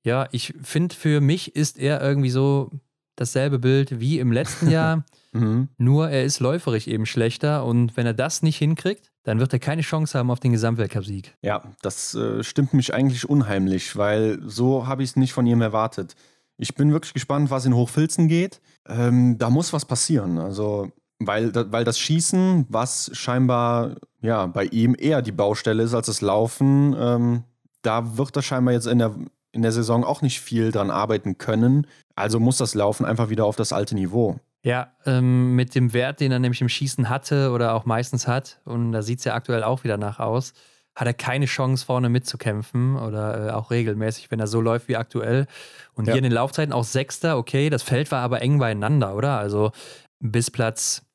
ja, 0.03 0.27
ich 0.32 0.53
finde, 0.61 0.95
für 0.95 1.19
mich 1.19 1.53
ist 1.53 1.77
er 1.77 2.02
irgendwie 2.02 2.30
so 2.30 2.72
dasselbe 3.18 3.60
Bild 3.60 3.99
wie 3.99 4.19
im 4.19 4.32
letzten 4.32 4.69
Jahr. 4.72 5.03
Mhm. 5.36 5.70
Nur 5.78 6.10
er 6.10 6.24
ist 6.24 6.40
läuferig 6.40 6.88
eben 6.88 7.06
schlechter 7.06 7.66
und 7.66 7.95
wenn 7.98 8.06
er 8.06 8.14
das 8.14 8.41
nicht 8.41 8.57
hinkriegt, 8.57 9.12
dann 9.24 9.40
wird 9.40 9.53
er 9.53 9.60
keine 9.60 9.82
Chance 9.82 10.18
haben 10.18 10.32
auf 10.32 10.40
den 10.40 10.52
Gesamtweltcup-Sieg. 10.52 11.36
Ja, 11.41 11.64
das 11.82 12.16
äh, 12.16 12.44
stimmt 12.44 12.74
mich 12.74 12.94
eigentlich 12.94 13.28
unheimlich, 13.28 13.95
weil 13.95 14.40
so 14.45 14.88
habe 14.88 15.03
ich 15.03 15.10
es 15.10 15.16
nicht 15.16 15.34
von 15.34 15.45
ihm 15.45 15.62
erwartet. 15.62 16.16
Ich 16.57 16.76
bin 16.76 16.94
wirklich 16.94 17.14
gespannt, 17.14 17.52
was 17.52 17.66
in 17.66 17.76
Hochfilzen 17.76 18.28
geht. 18.28 18.62
Ähm, 18.88 19.38
da 19.38 19.49
muss 19.49 19.74
was 19.74 19.86
passieren. 19.86 20.38
Also, 20.38 20.91
weil, 21.20 21.52
weil 21.53 21.84
das 21.84 21.99
Schießen, 21.99 22.68
was 22.70 23.12
scheinbar 23.14 23.95
ja, 24.22 24.45
bei 24.45 24.66
ihm 24.66 24.95
eher 24.98 25.22
die 25.22 25.34
Baustelle 25.34 25.84
ist 25.84 25.94
als 25.94 26.07
das 26.07 26.22
Laufen, 26.22 26.95
ähm, 26.98 27.44
da 27.82 28.18
wird 28.18 28.36
er 28.36 28.41
scheinbar 28.41 28.74
jetzt 28.74 28.88
in 28.88 28.99
der 28.99 29.16
in 29.56 29.62
der 29.62 29.72
Saison 29.72 30.03
auch 30.03 30.22
nicht 30.22 30.41
viel 30.41 30.72
dran 30.72 30.91
arbeiten 30.91 31.38
können. 31.38 31.88
Also 32.14 32.41
muss 32.41 32.57
das 32.57 32.76
Laufen 32.76 33.06
einfach 33.06 33.30
wieder 33.30 33.45
auf 33.45 33.56
das 33.56 33.72
alte 33.72 33.95
Niveau. 33.95 34.38
Ja, 34.66 34.92
ähm, 35.06 35.56
mit 35.56 35.76
dem 35.76 35.94
Wert, 35.94 36.20
den 36.20 36.32
er 36.32 36.40
nämlich 36.40 36.60
im 36.60 36.70
Schießen 36.70 37.08
hatte 37.08 37.52
oder 37.52 37.76
auch 37.76 37.86
meistens 37.86 38.28
hat, 38.28 38.62
und 38.66 38.94
da 38.94 39.04
sieht 39.04 39.20
es 39.20 39.26
ja 39.26 39.36
aktuell 39.36 39.64
auch 39.64 39.84
wieder 39.84 39.98
nach 39.98 40.20
aus, 40.20 40.54
hat 40.96 41.06
er 41.06 41.14
keine 41.14 41.46
Chance, 41.46 41.86
vorne 41.86 42.10
mitzukämpfen 42.10 42.98
oder 42.98 43.50
äh, 43.50 43.52
auch 43.52 43.70
regelmäßig, 43.70 44.32
wenn 44.32 44.40
er 44.40 44.48
so 44.48 44.62
läuft 44.62 44.88
wie 44.88 44.98
aktuell. 44.98 45.46
Und 45.94 46.08
ja. 46.08 46.14
hier 46.14 46.18
in 46.18 46.24
den 46.24 46.32
Laufzeiten 46.32 46.74
auch 46.74 46.84
Sechster, 46.84 47.38
okay, 47.38 47.70
das 47.70 47.84
Feld 47.84 48.12
war 48.12 48.24
aber 48.24 48.42
eng 48.42 48.58
beieinander, 48.58 49.16
oder? 49.16 49.38
Also 49.38 49.72
bis 50.20 50.50
Platz, 50.50 51.06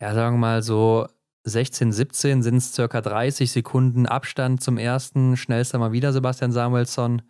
ja, 0.00 0.14
sagen 0.14 0.36
wir 0.36 0.40
mal 0.40 0.62
so 0.62 1.08
16, 1.42 1.90
17 1.90 2.42
sind 2.44 2.58
es 2.58 2.74
circa 2.74 3.00
30 3.00 3.50
Sekunden 3.50 4.06
Abstand 4.06 4.62
zum 4.62 4.78
ersten. 4.78 5.36
Schnellster 5.36 5.80
mal 5.80 5.90
wieder 5.90 6.12
Sebastian 6.12 6.52
Samuelsson. 6.52 7.22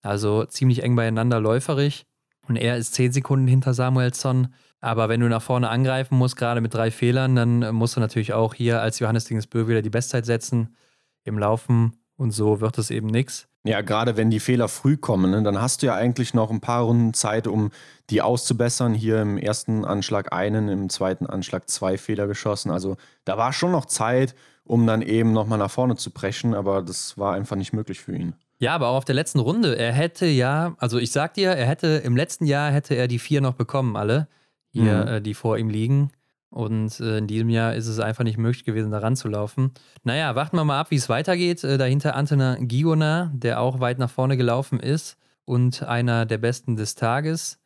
Also 0.00 0.46
ziemlich 0.46 0.82
eng 0.82 0.96
beieinander 0.96 1.38
läuferig. 1.38 2.06
Und 2.48 2.56
er 2.56 2.78
ist 2.78 2.94
10 2.94 3.12
Sekunden 3.12 3.46
hinter 3.46 3.74
Samuelsson. 3.74 4.54
Aber 4.82 5.08
wenn 5.08 5.20
du 5.20 5.28
nach 5.28 5.40
vorne 5.40 5.70
angreifen 5.70 6.18
musst, 6.18 6.36
gerade 6.36 6.60
mit 6.60 6.74
drei 6.74 6.90
Fehlern, 6.90 7.36
dann 7.36 7.74
musst 7.74 7.96
du 7.96 8.00
natürlich 8.00 8.32
auch 8.32 8.52
hier 8.52 8.82
als 8.82 8.98
Johannes 8.98 9.24
Dingsbö 9.24 9.68
wieder 9.68 9.80
die 9.80 9.90
Bestzeit 9.90 10.26
setzen 10.26 10.76
im 11.22 11.38
Laufen. 11.38 11.96
Und 12.16 12.32
so 12.32 12.60
wird 12.60 12.76
es 12.78 12.90
eben 12.90 13.06
nichts. 13.06 13.48
Ja, 13.64 13.80
gerade 13.80 14.16
wenn 14.16 14.30
die 14.30 14.40
Fehler 14.40 14.66
früh 14.66 14.96
kommen, 14.96 15.30
ne, 15.30 15.42
dann 15.44 15.60
hast 15.60 15.82
du 15.82 15.86
ja 15.86 15.94
eigentlich 15.94 16.34
noch 16.34 16.50
ein 16.50 16.60
paar 16.60 16.82
Runden 16.82 17.14
Zeit, 17.14 17.46
um 17.46 17.70
die 18.10 18.22
auszubessern. 18.22 18.92
Hier 18.92 19.22
im 19.22 19.38
ersten 19.38 19.84
Anschlag 19.84 20.32
einen, 20.32 20.68
im 20.68 20.88
zweiten 20.90 21.26
Anschlag 21.26 21.70
zwei 21.70 21.96
Fehler 21.96 22.26
geschossen. 22.26 22.72
Also 22.72 22.96
da 23.24 23.38
war 23.38 23.52
schon 23.52 23.70
noch 23.70 23.86
Zeit, 23.86 24.34
um 24.64 24.84
dann 24.84 25.00
eben 25.00 25.32
nochmal 25.32 25.58
nach 25.58 25.70
vorne 25.70 25.94
zu 25.94 26.10
brechen, 26.10 26.54
aber 26.54 26.82
das 26.82 27.16
war 27.16 27.34
einfach 27.34 27.54
nicht 27.54 27.72
möglich 27.72 28.00
für 28.00 28.16
ihn. 28.16 28.34
Ja, 28.58 28.74
aber 28.74 28.88
auch 28.88 28.96
auf 28.96 29.04
der 29.04 29.14
letzten 29.14 29.38
Runde, 29.38 29.76
er 29.76 29.92
hätte 29.92 30.26
ja, 30.26 30.74
also 30.78 30.98
ich 30.98 31.12
sag 31.12 31.34
dir, 31.34 31.50
er 31.50 31.66
hätte 31.66 32.02
im 32.04 32.16
letzten 32.16 32.46
Jahr 32.46 32.72
hätte 32.72 32.94
er 32.94 33.06
die 33.06 33.20
vier 33.20 33.40
noch 33.40 33.54
bekommen, 33.54 33.96
alle, 33.96 34.26
hier, 34.72 35.02
mhm. 35.02 35.08
äh, 35.08 35.20
die 35.20 35.34
vor 35.34 35.58
ihm 35.58 35.68
liegen. 35.68 36.10
Und 36.50 37.00
äh, 37.00 37.18
in 37.18 37.26
diesem 37.26 37.48
Jahr 37.48 37.74
ist 37.74 37.86
es 37.86 37.98
einfach 37.98 38.24
nicht 38.24 38.36
möglich 38.36 38.64
gewesen, 38.64 38.90
da 38.90 38.98
ranzulaufen. 38.98 39.70
Naja, 40.02 40.34
warten 40.34 40.56
wir 40.56 40.64
mal 40.64 40.80
ab, 40.80 40.90
wie 40.90 40.96
es 40.96 41.08
weitergeht. 41.08 41.64
Äh, 41.64 41.78
dahinter 41.78 42.14
Antona 42.14 42.56
Giona, 42.60 43.32
der 43.34 43.60
auch 43.60 43.80
weit 43.80 43.98
nach 43.98 44.10
vorne 44.10 44.36
gelaufen 44.36 44.78
ist 44.78 45.16
und 45.46 45.82
einer 45.82 46.26
der 46.26 46.38
besten 46.38 46.76
des 46.76 46.94
Tages. 46.94 47.58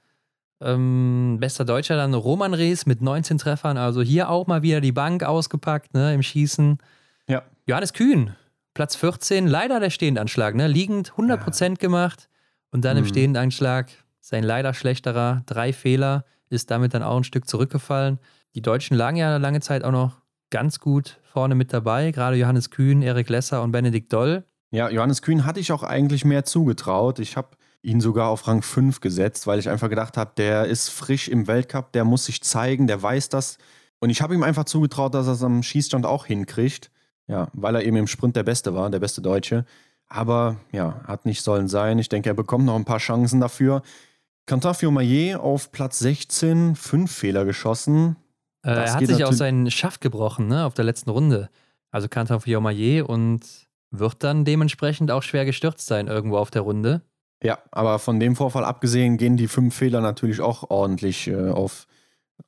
Ähm, 0.61 1.39
bester 1.41 1.65
Deutscher 1.65 1.97
dann 1.97 2.15
Roman 2.15 2.55
Rees 2.55 2.87
mit 2.87 3.03
19 3.03 3.39
Treffern. 3.39 3.77
Also 3.77 4.03
hier 4.03 4.31
auch 4.31 4.47
mal 4.47 4.63
wieder 4.63 4.81
die 4.81 4.93
Bank 4.93 5.25
ausgepackt 5.25 5.93
ne, 5.93 6.15
im 6.15 6.23
Schießen. 6.23 6.79
Ja. 7.29 7.43
Johannes 7.67 7.93
Kühn, 7.93 8.35
Platz 8.73 8.95
14, 8.95 9.49
leider 9.49 9.81
der 9.81 9.91
Stehendanschlag. 9.91 10.55
Ne? 10.55 10.69
Liegend 10.69 11.13
100% 11.13 11.63
ja. 11.63 11.75
gemacht 11.75 12.29
und 12.71 12.85
dann 12.85 12.97
mhm. 12.97 13.03
im 13.03 13.09
Stehendanschlag 13.09 13.89
sein 14.21 14.45
leider 14.45 14.75
schlechterer. 14.75 15.43
Drei 15.47 15.73
Fehler, 15.73 16.25
ist 16.49 16.71
damit 16.71 16.95
dann 16.95 17.03
auch 17.03 17.17
ein 17.17 17.25
Stück 17.25 17.49
zurückgefallen. 17.49 18.19
Die 18.55 18.63
Deutschen 18.63 18.97
lagen 18.97 19.17
ja 19.17 19.37
lange 19.37 19.61
Zeit 19.61 19.85
auch 19.85 19.93
noch 19.93 20.21
ganz 20.51 20.81
gut 20.81 21.21
vorne 21.25 21.55
mit 21.55 21.73
dabei, 21.73 22.11
gerade 22.13 22.37
Johannes 22.37 22.71
Kühn, 22.71 23.03
Erik 23.03 23.29
Lesser 23.29 23.63
und 23.63 23.73
Benedikt 23.73 24.13
Doll. 24.13 24.45
Ja, 24.71 24.89
Johannes 24.89 25.23
Kühn 25.23 25.45
hatte 25.45 25.61
ich 25.61 25.73
auch 25.73 25.83
eigentlich 25.83 26.25
mehr 26.25 26.45
zugetraut. 26.45 27.19
Ich 27.19 27.37
habe 27.37 27.57
ihn 27.83 28.01
sogar 28.01 28.29
auf 28.29 28.49
Rang 28.49 28.63
5 28.63 29.01
gesetzt, 29.01 29.47
weil 29.47 29.59
ich 29.59 29.69
einfach 29.69 29.89
gedacht 29.89 30.17
habe, 30.17 30.33
der 30.37 30.65
ist 30.67 30.89
frisch 30.89 31.29
im 31.29 31.47
Weltcup, 31.47 31.93
der 31.93 32.05
muss 32.05 32.25
sich 32.25 32.43
zeigen, 32.43 32.87
der 32.87 33.03
weiß 33.03 33.29
das. 33.29 33.59
Und 33.99 34.11
ich 34.11 34.23
habe 34.23 34.35
ihm 34.35 34.43
einfach 34.43 34.65
zugetraut, 34.65 35.15
dass 35.15 35.27
er 35.27 35.35
es 35.35 35.43
am 35.43 35.63
Schießstand 35.63 36.05
auch 36.05 36.27
hinkriegt. 36.27 36.91
Ja, 37.29 37.49
weil 37.55 37.75
er 37.75 37.85
eben 37.85 37.97
im 37.97 38.07
Sprint 38.07 38.37
der 38.37 38.45
Beste 38.45 38.75
war, 38.75 38.89
der 38.89 39.01
beste 39.01 39.21
Deutsche. 39.21 39.65
Aber 40.09 40.57
ja, 40.71 41.01
hat 41.07 41.27
nicht 41.27 41.43
sollen 41.43 41.67
sein. 41.67 41.99
Ich 41.99 42.09
denke, 42.09 42.31
er 42.31 42.35
bekommt 42.35 42.67
noch 42.67 42.77
ein 42.77 42.85
paar 42.85 42.99
Chancen 42.99 43.41
dafür. 43.41 43.83
Cantafio 44.47 44.91
Maillet 44.91 45.35
auf 45.35 45.73
Platz 45.73 45.99
16, 45.99 46.77
fünf 46.77 47.13
Fehler 47.13 47.45
geschossen. 47.45 48.17
Äh, 48.63 48.71
er 48.71 48.95
hat 48.95 49.07
sich 49.07 49.25
auch 49.25 49.33
seinen 49.33 49.71
Schaft 49.71 50.01
gebrochen, 50.01 50.47
ne, 50.47 50.65
auf 50.65 50.75
der 50.75 50.85
letzten 50.85 51.11
Runde. 51.11 51.51
Also 51.91 52.09
Kanton 52.09 52.41
Fiormaillet 52.41 53.03
und 53.03 53.41
wird 53.91 54.23
dann 54.23 54.45
dementsprechend 54.45 55.11
auch 55.11 55.23
schwer 55.23 55.45
gestürzt 55.45 55.87
sein 55.87 56.09
irgendwo 56.09 56.39
auf 56.39 56.51
der 56.51 56.63
Runde. 56.63 57.03
Ja, 57.43 57.59
aber 57.71 57.99
von 57.99 58.19
dem 58.19 58.35
Vorfall 58.37 58.65
abgesehen 58.65 59.19
gehen 59.19 59.37
die 59.37 59.49
fünf 59.49 59.75
Fehler 59.75 60.01
natürlich 60.01 60.41
auch 60.41 60.71
ordentlich 60.71 61.29
äh, 61.29 61.51
auf, 61.51 61.87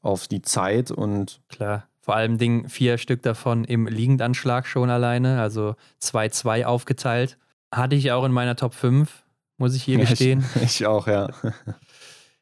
auf 0.00 0.28
die 0.28 0.42
Zeit 0.42 0.90
und. 0.90 1.40
Klar, 1.48 1.88
vor 2.00 2.16
allem 2.16 2.38
Ding 2.38 2.68
vier 2.68 2.98
Stück 2.98 3.22
davon 3.22 3.64
im 3.64 3.86
Liegendanschlag 3.86 4.66
schon 4.66 4.90
alleine, 4.90 5.40
also 5.40 5.76
2-2 6.02 6.64
aufgeteilt. 6.64 7.38
Hatte 7.72 7.96
ich 7.96 8.12
auch 8.12 8.24
in 8.24 8.32
meiner 8.32 8.56
Top 8.56 8.72
5, 8.74 9.24
muss 9.58 9.74
ich 9.74 9.82
hier 9.82 9.98
gestehen. 10.04 10.44
ich, 10.56 10.62
ich 10.80 10.86
auch, 10.86 11.06
ja. 11.06 11.28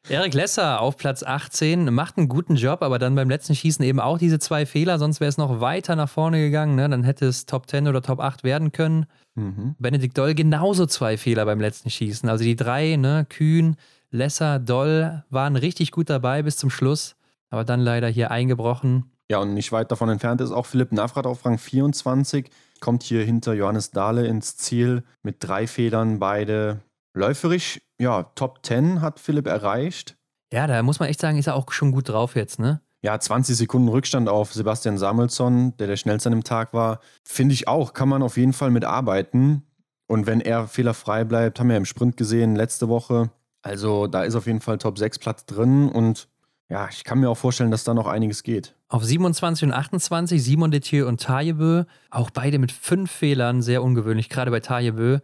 Erik 0.09 0.33
Lesser 0.33 0.79
auf 0.79 0.95
Platz 0.95 1.21
18 1.21 1.93
macht 1.93 2.17
einen 2.17 2.29
guten 2.29 2.55
Job, 2.55 2.81
aber 2.81 2.97
dann 2.97 3.15
beim 3.15 3.29
letzten 3.29 3.55
Schießen 3.55 3.83
eben 3.83 3.99
auch 3.99 4.17
diese 4.17 4.39
zwei 4.39 4.65
Fehler, 4.65 4.99
sonst 4.99 5.19
wäre 5.19 5.27
es 5.27 5.37
noch 5.37 5.59
weiter 5.59 5.97
nach 5.97 6.07
vorne 6.07 6.39
gegangen. 6.39 6.75
Ne? 6.75 6.87
Dann 6.87 7.03
hätte 7.03 7.25
es 7.25 7.45
Top 7.45 7.69
10 7.69 7.89
oder 7.89 8.01
Top 8.01 8.21
8 8.21 8.45
werden 8.45 8.71
können. 8.71 9.05
Mhm. 9.35 9.75
Benedikt 9.79 10.17
Doll 10.17 10.33
genauso 10.33 10.85
zwei 10.85 11.17
Fehler 11.17 11.45
beim 11.45 11.59
letzten 11.59 11.89
Schießen. 11.89 12.29
Also 12.29 12.45
die 12.45 12.55
drei, 12.55 12.95
ne? 12.95 13.25
Kühn, 13.27 13.75
Lesser, 14.09 14.59
Doll 14.59 15.25
waren 15.29 15.57
richtig 15.57 15.91
gut 15.91 16.09
dabei 16.09 16.41
bis 16.41 16.55
zum 16.55 16.69
Schluss, 16.69 17.17
aber 17.49 17.65
dann 17.65 17.81
leider 17.81 18.07
hier 18.07 18.31
eingebrochen. 18.31 19.11
Ja, 19.29 19.39
und 19.39 19.53
nicht 19.53 19.73
weit 19.73 19.91
davon 19.91 20.07
entfernt 20.07 20.39
ist 20.39 20.51
auch 20.51 20.65
Philipp 20.65 20.93
Navrat 20.93 21.27
auf 21.27 21.45
Rang 21.45 21.57
24, 21.57 22.49
kommt 22.79 23.03
hier 23.03 23.25
hinter 23.25 23.53
Johannes 23.53 23.91
Dahle 23.91 24.25
ins 24.25 24.55
Ziel 24.55 25.03
mit 25.21 25.37
drei 25.39 25.67
Fehlern, 25.67 26.19
beide 26.19 26.79
Läuferisch, 27.13 27.81
ja, 27.99 28.23
Top 28.35 28.59
10 28.65 29.01
hat 29.01 29.19
Philipp 29.19 29.47
erreicht. 29.47 30.17
Ja, 30.51 30.67
da 30.67 30.81
muss 30.83 30.99
man 30.99 31.09
echt 31.09 31.19
sagen, 31.19 31.37
ist 31.37 31.47
er 31.47 31.55
auch 31.55 31.71
schon 31.71 31.91
gut 31.91 32.09
drauf 32.09 32.35
jetzt, 32.35 32.59
ne? 32.59 32.81
Ja, 33.01 33.19
20 33.19 33.55
Sekunden 33.55 33.89
Rückstand 33.89 34.27
auf 34.27 34.53
Sebastian 34.53 34.97
Samuelsson, 34.97 35.75
der 35.77 35.87
der 35.87 35.97
schnellste 35.97 36.29
an 36.29 36.33
dem 36.33 36.43
Tag 36.43 36.73
war. 36.73 36.99
Finde 37.23 37.53
ich 37.53 37.67
auch, 37.67 37.93
kann 37.93 38.09
man 38.09 38.23
auf 38.23 38.37
jeden 38.37 38.53
Fall 38.53 38.71
mitarbeiten. 38.71 39.63
Und 40.07 40.25
wenn 40.25 40.41
er 40.41 40.67
fehlerfrei 40.67 41.23
bleibt, 41.25 41.59
haben 41.59 41.69
wir 41.69 41.77
im 41.77 41.85
Sprint 41.85 42.17
gesehen 42.17 42.55
letzte 42.55 42.87
Woche. 42.89 43.29
Also 43.61 44.07
da 44.07 44.23
ist 44.23 44.35
auf 44.35 44.47
jeden 44.47 44.61
Fall 44.61 44.77
Top 44.77 44.97
6 44.97 45.19
Platz 45.19 45.45
drin 45.45 45.89
und 45.89 46.27
ja, 46.69 46.89
ich 46.91 47.03
kann 47.03 47.19
mir 47.19 47.29
auch 47.29 47.37
vorstellen, 47.37 47.71
dass 47.71 47.85
da 47.85 47.93
noch 47.93 48.07
einiges 48.07 48.43
geht. 48.43 48.75
Auf 48.89 49.03
27 49.03 49.67
und 49.67 49.73
28 49.73 50.43
Simon 50.43 50.71
Detieu 50.71 51.07
und 51.07 51.21
Tajebö, 51.21 51.85
auch 52.09 52.29
beide 52.29 52.59
mit 52.59 52.71
fünf 52.71 53.09
Fehlern, 53.11 53.61
sehr 53.61 53.83
ungewöhnlich, 53.83 54.29
gerade 54.29 54.51
bei 54.51 54.59
Tajebö. 54.59 55.19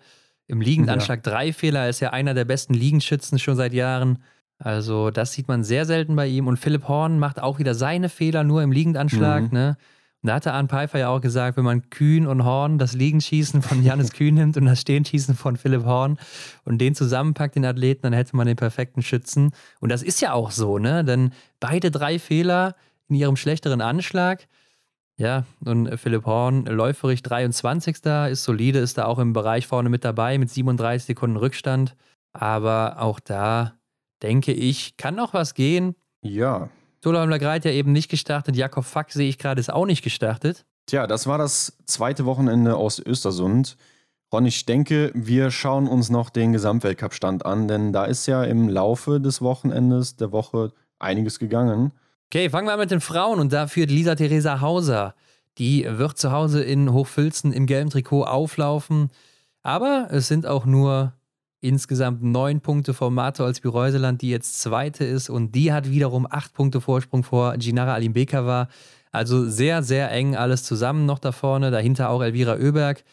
Im 0.48 0.62
Liegendanschlag 0.62 1.26
ja. 1.26 1.32
drei 1.32 1.54
Fehler, 1.54 1.90
ist 1.90 2.00
ja 2.00 2.12
einer 2.12 2.34
der 2.34 2.46
besten 2.46 2.74
Liegenschützen 2.74 3.40
schon 3.40 3.56
seit 3.56 3.74
Jahren. 3.74 4.20
Also, 4.60 5.10
das 5.10 5.34
sieht 5.34 5.48
man 5.48 5.64
sehr 5.64 5.86
selten 5.86 6.16
bei 6.16 6.28
ihm. 6.28 6.48
Und 6.48 6.58
Philipp 6.58 6.88
Horn 6.88 7.20
macht 7.20 7.42
auch 7.42 7.60
wieder 7.60 7.76
seine 7.76 8.10
Fehler 8.10 8.44
nur 8.44 8.62
im 8.62 8.72
Liegendanschlag. 8.72 9.44
Mhm. 9.44 9.50
Ne? 9.52 9.78
Und 10.24 10.28
da 10.28 10.36
hatte 10.36 10.54
Arne 10.54 10.70
Pfeiffer 10.70 11.00
ja 11.00 11.10
auch 11.10 11.20
gesagt, 11.20 11.58
wenn 11.58 11.66
man 11.66 11.90
Kühn 11.90 12.28
und 12.28 12.46
Horn, 12.46 12.78
das 12.78 12.94
Liegenschießen 12.94 13.62
von 13.62 13.84
Janis 13.84 14.12
Kühn 14.14 14.34
nimmt 14.34 14.56
und 14.56 14.66
das 14.66 14.80
Stehenschießen 14.80 15.36
von 15.36 15.58
Philipp 15.58 15.84
Horn 15.84 16.18
und 16.64 16.78
den 16.78 16.96
zusammenpackt, 16.96 17.56
den 17.56 17.66
Athleten, 17.66 18.04
dann 18.04 18.14
hätte 18.14 18.36
man 18.38 18.48
den 18.48 18.56
perfekten 18.56 19.02
Schützen. 19.02 19.52
Und 19.82 19.90
das 19.92 20.02
ist 20.02 20.22
ja 20.22 20.32
auch 20.32 20.52
so, 20.52 20.78
ne? 20.78 21.04
Denn 21.04 21.32
beide 21.60 21.92
drei 21.92 22.20
Fehler 22.20 22.76
in 23.10 23.16
ihrem 23.16 23.36
schlechteren 23.36 23.82
Anschlag. 23.82 24.48
Ja, 25.18 25.46
und 25.64 25.98
Philipp 26.00 26.26
Horn, 26.26 26.66
läuferig 26.66 27.22
23. 27.22 27.98
ist 28.32 28.44
solide, 28.44 28.80
ist 28.80 28.98
da 28.98 29.06
auch 29.06 29.20
im 29.20 29.34
Bereich 29.34 29.68
vorne 29.68 29.90
mit 29.90 30.04
dabei 30.04 30.38
mit 30.38 30.50
37 30.50 31.06
Sekunden 31.06 31.38
Rückstand. 31.38 31.96
Aber 32.34 33.00
auch 33.00 33.20
da 33.20 33.74
denke 34.24 34.54
ich, 34.54 34.98
kann 34.98 35.16
noch 35.16 35.34
was 35.34 35.54
gehen. 35.54 35.96
Ja. 36.22 36.70
Solheim 37.04 37.30
Lagreit 37.30 37.66
ja 37.66 37.72
eben 37.72 37.92
nicht 37.92 38.10
gestartet. 38.10 38.56
Jakob 38.56 38.86
Fack 38.86 39.12
sehe 39.12 39.30
ich 39.30 39.38
gerade 39.38 39.60
ist 39.60 39.72
auch 39.72 39.86
nicht 39.86 40.04
gestartet. 40.04 40.66
Tja, 40.88 41.06
das 41.06 41.28
war 41.28 41.38
das 41.38 41.78
zweite 41.86 42.26
Wochenende 42.26 42.76
aus 42.76 43.00
Östersund. 43.00 43.78
Ron, 44.34 44.46
ich 44.46 44.66
denke, 44.66 45.12
wir 45.14 45.52
schauen 45.52 45.88
uns 45.88 46.10
noch 46.10 46.30
den 46.30 46.54
Gesamtweltcup-Stand 46.54 47.46
an, 47.46 47.68
denn 47.68 47.94
da 47.94 48.06
ist 48.06 48.26
ja 48.26 48.44
im 48.44 48.68
Laufe 48.68 49.22
des 49.22 49.42
Wochenendes, 49.42 50.16
der 50.16 50.32
Woche, 50.32 50.74
einiges 50.98 51.38
gegangen. 51.38 51.92
Okay, 52.34 52.50
fangen 52.50 52.68
wir 52.68 52.74
an 52.74 52.80
mit 52.80 52.90
den 52.90 53.00
Frauen 53.00 53.40
und 53.40 53.54
da 53.54 53.68
führt 53.68 53.92
Lisa 53.92 54.16
Theresa 54.16 54.60
Hauser. 54.60 55.14
Die 55.60 55.86
wird 55.88 56.18
zu 56.18 56.32
Hause 56.32 56.64
in 56.64 56.92
Hochfilzen 56.92 57.54
im 57.54 57.68
gelben 57.68 57.92
Trikot 57.92 58.24
auflaufen. 58.24 59.12
Aber 59.62 60.08
es 60.10 60.30
sind 60.30 60.48
auch 60.48 60.66
nur 60.66 61.14
insgesamt 61.62 62.24
neun 62.24 62.60
Punkte 62.60 62.96
vor 62.96 63.12
Mato 63.12 63.46
als 63.46 63.60
Bireuseland, 63.60 64.24
die 64.24 64.32
jetzt 64.32 64.60
Zweite 64.60 65.06
ist. 65.06 65.30
Und 65.30 65.54
die 65.54 65.72
hat 65.72 65.92
wiederum 65.92 66.26
acht 66.28 66.56
Punkte 66.56 66.82
Vorsprung 66.82 67.24
vor 67.24 67.56
Ginara 67.58 67.94
Alimbekava. 67.94 68.68
Also 69.12 69.48
sehr, 69.48 69.84
sehr 69.84 70.10
eng 70.10 70.36
alles 70.36 70.64
zusammen 70.64 71.06
noch 71.06 71.20
da 71.20 71.34
vorne. 71.34 71.70
Dahinter 71.70 72.10
auch 72.10 72.24
Elvira 72.24 72.56
Oeberg 72.56 73.04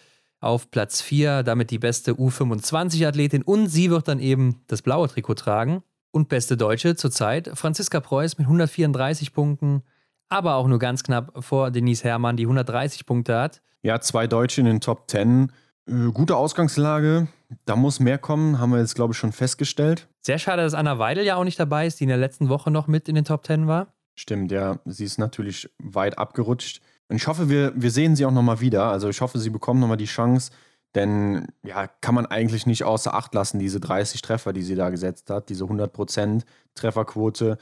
auf 0.41 0.71
Platz 0.71 1.03
4, 1.03 1.43
damit 1.43 1.71
die 1.71 1.79
beste 1.79 2.15
U25-Athletin. 2.15 3.43
Und 3.43 3.67
sie 3.67 3.91
wird 3.91 4.09
dann 4.09 4.19
eben 4.19 4.63
das 4.67 4.81
blaue 4.81 5.09
Trikot 5.09 5.35
tragen. 5.35 5.83
Und 6.13 6.29
beste 6.29 6.57
Deutsche 6.57 6.97
zurzeit 6.97 7.51
Franziska 7.55 8.01
Preuß 8.01 8.39
mit 8.39 8.47
134 8.47 9.33
Punkten, 9.33 9.83
aber 10.29 10.57
auch 10.57 10.67
nur 10.67 10.79
ganz 10.79 11.03
knapp 11.03 11.45
vor 11.45 11.71
Denise 11.71 12.05
Herrmann, 12.05 12.37
die 12.37 12.45
130 12.45 13.07
Punkte 13.07 13.39
hat. 13.39 13.63
Ja, 13.83 14.01
zwei 14.01 14.27
Deutsche 14.27 14.61
in 14.61 14.67
den 14.67 14.81
Top 14.81 15.09
10. 15.09 15.53
Äh, 15.87 15.93
gute 16.13 16.37
Ausgangslage. 16.37 17.29
da 17.65 17.77
muss 17.77 18.01
mehr 18.01 18.19
kommen, 18.19 18.59
haben 18.59 18.73
wir 18.73 18.79
jetzt, 18.79 18.95
glaube 18.95 19.13
ich, 19.13 19.19
schon 19.19 19.33
festgestellt. 19.33 20.09
Sehr 20.21 20.39
schade, 20.39 20.63
dass 20.63 20.75
Anna 20.75 20.99
Weidel 20.99 21.25
ja 21.25 21.37
auch 21.37 21.45
nicht 21.45 21.59
dabei 21.59 21.87
ist, 21.87 21.99
die 22.01 22.05
in 22.05 22.09
der 22.09 22.19
letzten 22.19 22.49
Woche 22.49 22.71
noch 22.71 22.87
mit 22.87 23.09
in 23.09 23.15
den 23.15 23.25
Top 23.25 23.43
Ten 23.43 23.67
war. 23.67 23.95
Stimmt, 24.15 24.53
ja. 24.53 24.79
Sie 24.85 25.05
ist 25.05 25.19
natürlich 25.19 25.71
weit 25.79 26.19
abgerutscht. 26.19 26.81
Und 27.09 27.17
ich 27.17 27.27
hoffe, 27.27 27.49
wir, 27.49 27.73
wir 27.75 27.91
sehen 27.91 28.15
sie 28.15 28.25
auch 28.25 28.31
nochmal 28.31 28.61
wieder. 28.61 28.85
Also 28.85 29.09
ich 29.09 29.21
hoffe, 29.21 29.39
sie 29.39 29.51
bekommen 29.51 29.81
nochmal 29.81 29.97
die 29.97 30.05
Chance. 30.05 30.53
Denn 30.95 31.47
ja, 31.63 31.87
kann 31.87 32.15
man 32.15 32.27
eigentlich 32.27 32.67
nicht 32.67 32.85
außer 32.85 33.15
Acht 33.15 33.35
lassen, 33.35 33.59
diese 33.59 33.79
30 33.79 34.23
Treffer, 34.23 34.53
die 34.53 34.63
sie 34.63 34.75
da 34.75 34.91
gesetzt 34.91 35.31
hat, 35.31 35.49
diese 35.49 35.65
100% 35.65 36.43
Trefferquote. 36.75 37.59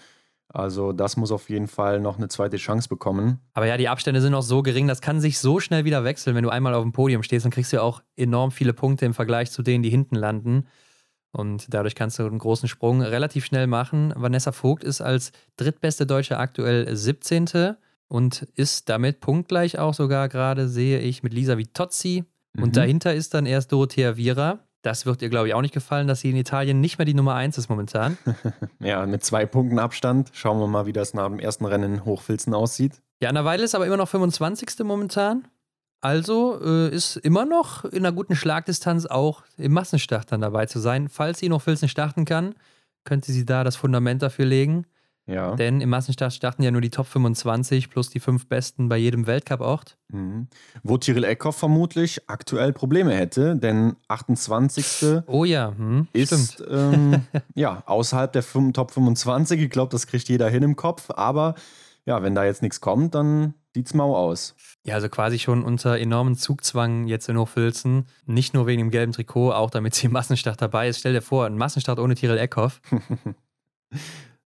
Also 0.50 0.92
das 0.92 1.18
muss 1.18 1.30
auf 1.30 1.50
jeden 1.50 1.68
Fall 1.68 2.00
noch 2.00 2.16
eine 2.16 2.28
zweite 2.28 2.56
Chance 2.56 2.88
bekommen. 2.88 3.40
Aber 3.52 3.66
ja, 3.66 3.76
die 3.76 3.88
Abstände 3.88 4.22
sind 4.22 4.32
noch 4.32 4.42
so 4.42 4.62
gering, 4.62 4.88
das 4.88 5.02
kann 5.02 5.20
sich 5.20 5.38
so 5.38 5.60
schnell 5.60 5.84
wieder 5.84 6.04
wechseln. 6.04 6.34
Wenn 6.34 6.42
du 6.42 6.48
einmal 6.48 6.72
auf 6.72 6.82
dem 6.82 6.92
Podium 6.92 7.22
stehst, 7.22 7.44
dann 7.44 7.52
kriegst 7.52 7.72
du 7.72 7.82
auch 7.82 8.02
enorm 8.16 8.50
viele 8.50 8.72
Punkte 8.72 9.04
im 9.04 9.12
Vergleich 9.12 9.50
zu 9.50 9.62
denen, 9.62 9.82
die 9.82 9.90
hinten 9.90 10.16
landen. 10.16 10.66
Und 11.32 11.66
dadurch 11.74 11.94
kannst 11.94 12.18
du 12.18 12.24
einen 12.24 12.38
großen 12.38 12.68
Sprung 12.68 13.02
relativ 13.02 13.44
schnell 13.44 13.66
machen. 13.66 14.14
Vanessa 14.16 14.52
Vogt 14.52 14.82
ist 14.82 15.02
als 15.02 15.32
drittbeste 15.56 16.06
Deutsche 16.06 16.38
aktuell 16.38 16.96
17. 16.96 17.76
und 18.08 18.42
ist 18.54 18.88
damit 18.88 19.20
punktgleich 19.20 19.78
auch 19.78 19.92
sogar 19.92 20.30
gerade, 20.30 20.68
sehe 20.68 21.00
ich, 21.00 21.22
mit 21.22 21.34
Lisa 21.34 21.58
Vitozzi. 21.58 22.24
Mhm. 22.58 22.64
Und 22.64 22.76
dahinter 22.76 23.14
ist 23.14 23.32
dann 23.32 23.46
erst 23.46 23.72
Dorothea 23.72 24.16
Viera 24.16 24.60
das 24.82 25.06
wird 25.06 25.22
ihr, 25.22 25.28
glaube 25.28 25.48
ich, 25.48 25.54
auch 25.54 25.62
nicht 25.62 25.74
gefallen, 25.74 26.06
dass 26.06 26.20
sie 26.20 26.30
in 26.30 26.36
Italien 26.36 26.80
nicht 26.80 26.98
mehr 26.98 27.04
die 27.04 27.14
Nummer 27.14 27.34
1 27.34 27.58
ist 27.58 27.68
momentan. 27.68 28.16
ja, 28.80 29.04
mit 29.06 29.24
zwei 29.24 29.44
Punkten 29.44 29.78
Abstand. 29.78 30.30
Schauen 30.32 30.58
wir 30.60 30.66
mal, 30.66 30.86
wie 30.86 30.92
das 30.92 31.14
nach 31.14 31.26
dem 31.26 31.38
ersten 31.38 31.64
Rennen 31.64 31.94
in 31.94 32.04
Hochfilzen 32.04 32.54
aussieht. 32.54 33.02
Ja, 33.20 33.28
Anna 33.28 33.44
Weile 33.44 33.64
ist 33.64 33.74
aber 33.74 33.86
immer 33.86 33.96
noch 33.96 34.08
25. 34.08 34.78
momentan. 34.84 35.48
Also 36.00 36.60
äh, 36.62 36.94
ist 36.94 37.16
immer 37.16 37.44
noch 37.44 37.84
in 37.84 38.06
einer 38.06 38.12
guten 38.12 38.36
Schlagdistanz 38.36 39.06
auch 39.06 39.42
im 39.56 39.72
Massenstart 39.72 40.30
dann 40.30 40.40
dabei 40.40 40.66
zu 40.66 40.78
sein. 40.78 41.08
Falls 41.08 41.40
sie 41.40 41.48
noch 41.48 41.60
Filzen 41.60 41.88
starten 41.88 42.24
kann, 42.24 42.54
könnte 43.02 43.32
sie 43.32 43.44
da 43.44 43.64
das 43.64 43.74
Fundament 43.74 44.22
dafür 44.22 44.46
legen. 44.46 44.86
Ja. 45.28 45.54
Denn 45.56 45.82
im 45.82 45.90
Massenstart 45.90 46.32
starten 46.32 46.62
ja 46.62 46.70
nur 46.70 46.80
die 46.80 46.88
Top 46.88 47.06
25 47.06 47.90
plus 47.90 48.08
die 48.08 48.18
fünf 48.18 48.46
Besten 48.46 48.88
bei 48.88 48.96
jedem 48.96 49.26
Weltcup-Ort. 49.26 49.98
Mhm. 50.08 50.48
Wo 50.82 50.96
Tyrell 50.96 51.24
Eckhoff 51.24 51.56
vermutlich 51.56 52.28
aktuell 52.30 52.72
Probleme 52.72 53.14
hätte, 53.14 53.54
denn 53.54 53.96
28. 54.08 55.22
Oh 55.26 55.44
ja, 55.44 55.74
hm, 55.76 56.08
ist 56.14 56.64
ähm, 56.70 57.26
ja, 57.54 57.82
außerhalb 57.84 58.32
der 58.32 58.42
Top 58.72 58.90
25. 58.90 59.60
Ich 59.60 59.70
glaube, 59.70 59.92
das 59.92 60.06
kriegt 60.06 60.30
jeder 60.30 60.48
hin 60.48 60.62
im 60.62 60.76
Kopf. 60.76 61.10
Aber 61.10 61.54
ja, 62.06 62.22
wenn 62.22 62.34
da 62.34 62.44
jetzt 62.44 62.62
nichts 62.62 62.80
kommt, 62.80 63.14
dann 63.14 63.52
sieht's 63.74 63.92
mau 63.92 64.16
aus. 64.16 64.54
Ja, 64.84 64.94
also 64.94 65.10
quasi 65.10 65.38
schon 65.38 65.62
unter 65.62 65.98
enormen 65.98 66.36
Zugzwang 66.36 67.06
jetzt 67.06 67.28
in 67.28 67.36
Hochfilzen. 67.36 68.06
Nicht 68.24 68.54
nur 68.54 68.66
wegen 68.66 68.80
dem 68.80 68.90
gelben 68.90 69.12
Trikot, 69.12 69.52
auch 69.52 69.68
damit 69.68 69.94
sie 69.94 70.06
im 70.06 70.12
Massenstart 70.12 70.62
dabei 70.62 70.88
ist. 70.88 71.00
Stell 71.00 71.12
dir 71.12 71.20
vor, 71.20 71.44
ein 71.44 71.58
Massenstart 71.58 71.98
ohne 71.98 72.14
Tyrell 72.14 72.38
Eckhoff. 72.38 72.80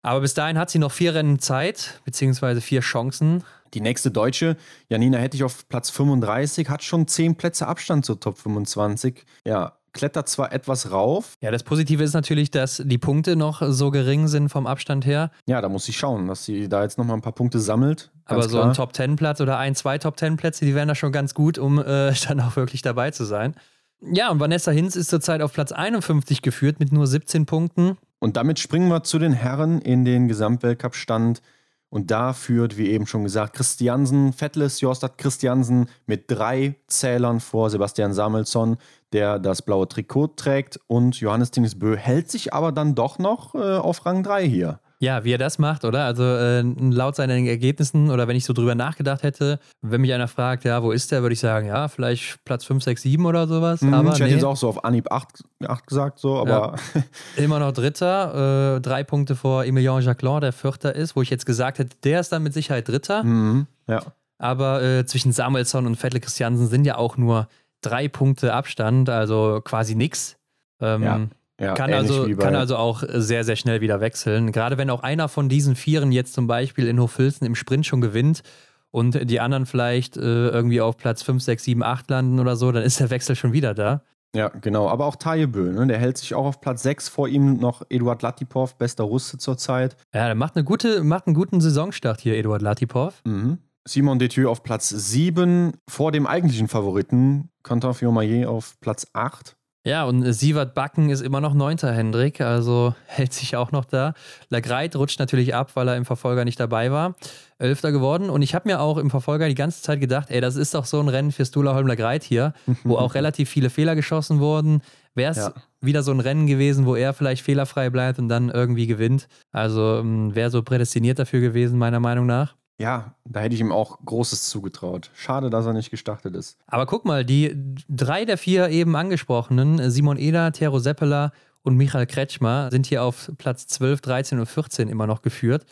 Aber 0.02 0.22
bis 0.22 0.34
dahin 0.34 0.58
hat 0.58 0.70
sie 0.70 0.80
noch 0.80 0.92
vier 0.92 1.14
Rennen 1.14 1.40
Zeit, 1.40 2.02
beziehungsweise 2.06 2.62
vier 2.62 2.82
Chancen. 2.82 3.44
Die 3.74 3.82
nächste 3.82 4.12
Deutsche, 4.12 4.58
Janina 4.90 5.18
hätte 5.18 5.38
ich 5.38 5.44
auf 5.44 5.68
Platz 5.70 5.90
35, 5.92 6.70
hat 6.70 6.84
schon 6.84 7.08
zehn 7.08 7.36
Plätze 7.36 7.68
Abstand 7.68 8.06
zur 8.06 8.20
Top 8.20 8.38
25. 8.38 9.24
Ja, 9.46 9.78
klettert 9.94 10.28
zwar 10.28 10.52
etwas 10.52 10.92
rauf. 10.92 11.34
Ja, 11.42 11.52
das 11.52 11.64
Positive 11.64 12.04
ist 12.04 12.14
natürlich, 12.14 12.52
dass 12.52 12.82
die 12.84 12.98
Punkte 12.98 13.36
noch 13.36 13.62
so 13.66 13.92
gering 13.92 14.28
sind 14.28 14.50
vom 14.50 14.68
Abstand 14.68 15.06
her. 15.06 15.32
Ja, 15.46 15.62
da 15.62 15.70
muss 15.70 15.86
sie 15.86 15.94
schauen, 15.94 16.28
dass 16.28 16.46
sie 16.46 16.68
da 16.68 16.84
jetzt 16.84 16.98
nochmal 16.98 17.18
ein 17.18 17.22
paar 17.22 17.34
Punkte 17.34 17.60
sammelt. 17.60 18.12
Aber 18.26 18.44
so 18.44 18.58
klar. 18.58 18.70
ein 18.70 18.74
Top-10-Platz 18.74 19.42
oder 19.42 19.58
ein, 19.58 19.76
zwei 19.76 19.98
Top-10-Plätze, 19.98 20.66
die 20.66 20.76
wären 20.76 20.88
da 20.88 20.96
schon 20.96 21.12
ganz 21.12 21.34
gut, 21.34 21.58
um 21.58 21.80
äh, 21.80 22.14
dann 22.28 22.40
auch 22.42 22.56
wirklich 22.56 22.82
dabei 22.82 23.12
zu 23.12 23.24
sein. 23.26 23.56
Ja, 24.02 24.32
und 24.32 24.40
Vanessa 24.40 24.72
Hinz 24.72 24.96
ist 24.96 25.10
zurzeit 25.10 25.42
auf 25.42 25.54
Platz 25.54 25.72
51 25.72 26.42
geführt 26.42 26.80
mit 26.80 26.92
nur 26.92 27.06
17 27.06 27.46
Punkten. 27.46 27.98
Und 28.22 28.38
damit 28.38 28.60
springen 28.60 28.88
wir 28.88 29.04
zu 29.04 29.18
den 29.18 29.34
Herren 29.34 29.82
in 29.82 30.06
den 30.06 30.28
Gesamtweltcup-Stand. 30.28 31.42
Und 31.90 32.12
da 32.12 32.34
führt, 32.34 32.78
wie 32.78 32.92
eben 32.92 33.08
schon 33.08 33.24
gesagt, 33.24 33.56
Christiansen, 33.56 34.32
Vettles 34.32 34.80
Jostad 34.80 35.18
Christiansen 35.18 35.90
mit 36.06 36.30
drei 36.30 36.76
Zählern 36.86 37.40
vor 37.40 37.72
Sebastian 37.72 38.14
Samuelsson, 38.14 38.78
der 39.12 39.40
das 39.40 39.64
blaue 39.64 39.88
Trikot 39.88 40.28
trägt. 40.36 40.80
Und 40.86 41.20
Johannes 41.20 41.50
Tingesbö 41.50 41.98
hält 41.98 42.30
sich 42.30 42.54
aber 42.54 42.72
dann 42.72 42.94
doch 42.94 43.18
noch 43.18 43.56
äh, 43.56 43.78
auf 43.78 44.06
Rang 44.06 44.22
3 44.22 44.48
hier. 44.48 44.80
Ja, 45.02 45.24
wie 45.24 45.34
er 45.34 45.40
das 45.40 45.58
macht, 45.58 45.84
oder? 45.84 46.06
Also 46.06 46.24
äh, 46.24 46.62
laut 46.62 47.16
seinen 47.16 47.48
Ergebnissen 47.48 48.12
oder 48.12 48.28
wenn 48.28 48.36
ich 48.36 48.46
so 48.46 48.54
drüber 48.54 48.76
nachgedacht 48.76 49.24
hätte, 49.24 49.60
wenn 49.82 50.00
mich 50.00 50.14
einer 50.14 50.28
fragt, 50.28 50.64
ja, 50.64 50.84
wo 50.84 50.92
ist 50.92 51.12
der, 51.12 51.24
würde 51.24 51.34
ich 51.34 51.40
sagen, 51.40 51.66
ja, 51.66 51.88
vielleicht 51.88 52.46
Platz 52.46 52.66
5, 52.66 52.84
6, 52.84 53.02
7 53.02 53.26
oder 53.26 53.48
sowas. 53.48 53.82
Mhm, 53.82 53.96
aber 53.96 54.10
ich 54.10 54.20
hätte 54.20 54.26
nee. 54.26 54.36
jetzt 54.36 54.44
auch 54.44 54.56
so 54.56 54.70
auf 54.70 54.86
Anhieb 54.86 55.12
8, 55.12 55.44
8 55.66 55.88
gesagt, 55.88 56.20
so, 56.20 56.38
aber. 56.38 56.76
Ja. 56.94 57.04
Immer 57.44 57.58
noch 57.58 57.72
Dritter, 57.72 58.76
äh, 58.76 58.82
drei 58.82 59.04
Punkte 59.04 59.36
vor 59.36 59.66
Emilien 59.66 60.02
Jacquelin, 60.02 60.42
der 60.42 60.54
Vierter 60.54 60.96
ist, 60.96 61.16
wo 61.16 61.24
ich 61.24 61.32
jetzt 61.32 61.48
gesagt 61.48 61.80
hätte, 61.80 61.98
der 62.04 62.20
ist 62.20 62.32
dann 62.32 62.44
mit 62.44 62.54
Sicherheit 62.54 62.88
Dritter. 62.88 63.24
Mhm, 63.24 63.66
ja. 63.88 64.04
Aber 64.38 64.84
äh, 64.84 65.06
zwischen 65.08 65.32
Samuelsson 65.32 65.88
und 65.88 65.96
Vettel 65.96 66.20
Christiansen 66.20 66.68
sind 66.68 66.86
ja 66.86 66.98
auch 66.98 67.18
nur 67.18 67.48
drei 67.82 68.08
Punkte 68.08 68.54
Abstand, 68.54 69.10
also 69.10 69.62
quasi 69.64 69.96
nix. 69.96 70.38
Ähm, 70.80 71.04
ja. 71.04 71.20
Ja, 71.62 71.76
kann, 71.76 71.94
also, 71.94 72.28
kann 72.38 72.56
also 72.56 72.76
auch 72.76 73.04
sehr, 73.08 73.44
sehr 73.44 73.56
schnell 73.56 73.82
wieder 73.82 74.02
wechseln. 74.02 74.52
Gerade 74.52 74.78
wenn 74.80 74.90
auch 74.90 75.04
einer 75.04 75.30
von 75.30 75.48
diesen 75.48 75.76
Vieren 75.76 76.12
jetzt 76.12 76.34
zum 76.34 76.48
Beispiel 76.48 76.88
in 76.88 77.00
Hochfilzen 77.00 77.46
im 77.46 77.54
Sprint 77.54 77.86
schon 77.86 78.02
gewinnt 78.02 78.42
und 78.90 79.30
die 79.30 79.40
anderen 79.40 79.68
vielleicht 79.68 80.18
äh, 80.18 80.50
irgendwie 80.50 80.82
auf 80.82 80.98
Platz 80.98 81.22
5, 81.22 81.42
6, 81.42 81.64
7, 81.64 81.84
8 81.84 82.10
landen 82.10 82.40
oder 82.40 82.56
so, 82.56 82.72
dann 82.72 82.84
ist 82.84 83.00
der 83.00 83.12
Wechsel 83.12 83.36
schon 83.36 83.54
wieder 83.54 83.76
da. 83.76 84.02
Ja, 84.36 84.48
genau. 84.50 84.90
Aber 84.90 85.06
auch 85.06 85.18
Tajebö, 85.18 85.72
ne? 85.72 85.88
der 85.88 86.00
hält 86.00 86.18
sich 86.18 86.34
auch 86.34 86.46
auf 86.46 86.62
Platz 86.62 86.84
6. 86.84 87.10
Vor 87.10 87.28
ihm 87.28 87.58
noch 87.58 87.84
Eduard 87.90 88.22
Latipov, 88.22 88.78
bester 88.78 89.04
Russe 89.04 89.38
zurzeit. 89.38 89.98
Ja, 90.14 90.26
der 90.26 90.36
macht, 90.36 90.56
eine 90.56 90.64
gute, 90.64 91.04
macht 91.04 91.28
einen 91.28 91.36
guten 91.36 91.62
Saisonstart 91.62 92.22
hier, 92.22 92.36
Eduard 92.38 92.62
Latipov. 92.62 93.22
Mhm. 93.26 93.60
Simon 93.86 94.20
Detieu 94.20 94.50
auf 94.50 94.64
Platz 94.64 94.90
7, 94.90 95.74
vor 95.90 96.12
dem 96.12 96.28
eigentlichen 96.28 96.68
Favoriten, 96.68 97.50
Quentin 97.64 97.94
Fiomayer 97.94 98.50
auf 98.50 98.80
Platz 98.80 99.08
8. 99.14 99.58
Ja, 99.84 100.04
und 100.04 100.32
Sievert 100.32 100.76
Backen 100.76 101.10
ist 101.10 101.22
immer 101.22 101.42
noch 101.42 101.56
Neunter, 101.56 101.92
Hendrik, 101.92 102.40
also 102.40 102.94
hält 103.08 103.34
sich 103.34 103.56
auch 103.56 103.72
noch 103.72 103.86
da. 103.86 104.14
Lagreit 104.50 104.96
rutscht 104.96 105.20
natürlich 105.20 105.56
ab, 105.56 105.72
weil 105.74 105.88
er 105.88 105.98
im 105.98 106.06
Verfolger 106.06 106.46
nicht 106.46 106.60
dabei 106.60 106.92
war. 106.92 107.16
Elfter 107.58 107.92
geworden. 107.92 108.30
Und 108.30 108.44
ich 108.44 108.54
habe 108.54 108.70
mir 108.70 108.80
auch 108.80 108.98
im 108.98 109.10
Verfolger 109.10 109.48
die 109.48 109.56
ganze 109.56 109.82
Zeit 109.82 110.00
gedacht, 110.00 110.30
ey, 110.30 110.40
das 110.40 110.56
ist 110.56 110.76
doch 110.76 110.86
so 110.86 111.00
ein 111.00 111.08
Rennen 111.08 111.32
für 111.32 111.46
Stula 111.46 111.74
Holm 111.74 111.88
Lagreit 111.88 112.24
hier, 112.24 112.54
wo 112.84 112.98
auch 112.98 113.16
relativ 113.16 113.50
viele 113.50 113.72
Fehler 113.72 113.96
geschossen 113.96 114.40
wurden. 114.40 114.82
Wäre 115.16 115.32
es 115.32 115.38
ja. 115.38 115.54
wieder 115.82 116.04
so 116.04 116.12
ein 116.12 116.20
Rennen 116.20 116.46
gewesen, 116.46 116.86
wo 116.86 116.96
er 116.96 117.14
vielleicht 117.14 117.44
fehlerfrei 117.44 117.90
bleibt 117.90 118.20
und 118.20 118.30
dann 118.30 118.50
irgendwie 118.50 118.86
gewinnt. 118.86 119.28
Also 119.52 119.98
ähm, 119.98 120.36
wäre 120.36 120.52
so 120.52 120.62
prädestiniert 120.62 121.18
dafür 121.18 121.42
gewesen, 121.42 121.80
meiner 121.80 122.00
Meinung 122.00 122.28
nach. 122.28 122.56
Ja, 122.80 123.16
da 123.26 123.42
hätte 123.42 123.54
ich 123.54 123.62
ihm 123.62 123.72
auch 123.72 124.00
Großes 124.04 124.50
zugetraut. 124.50 125.12
Schade, 125.14 125.50
dass 125.50 125.66
er 125.66 125.74
nicht 125.74 125.92
gestartet 125.92 126.36
ist. 126.36 126.58
Aber 126.66 126.86
guck 126.86 127.06
mal, 127.06 127.24
die 127.24 127.56
drei 127.88 128.26
der 128.26 128.38
vier 128.38 128.70
eben 128.70 128.96
angesprochenen, 128.96 129.92
Simon 129.92 130.18
Eder, 130.18 130.52
Tero 130.52 130.80
Seppeler 130.80 131.32
und 131.62 131.76
Michael 131.76 132.08
Kretschmer, 132.08 132.70
sind 132.72 132.88
hier 132.88 133.04
auf 133.04 133.32
Platz 133.38 133.68
12, 133.68 134.02
13 134.02 134.40
und 134.40 134.48
14 134.48 134.90
immer 134.90 135.06
noch 135.06 135.22
geführt. 135.22 135.66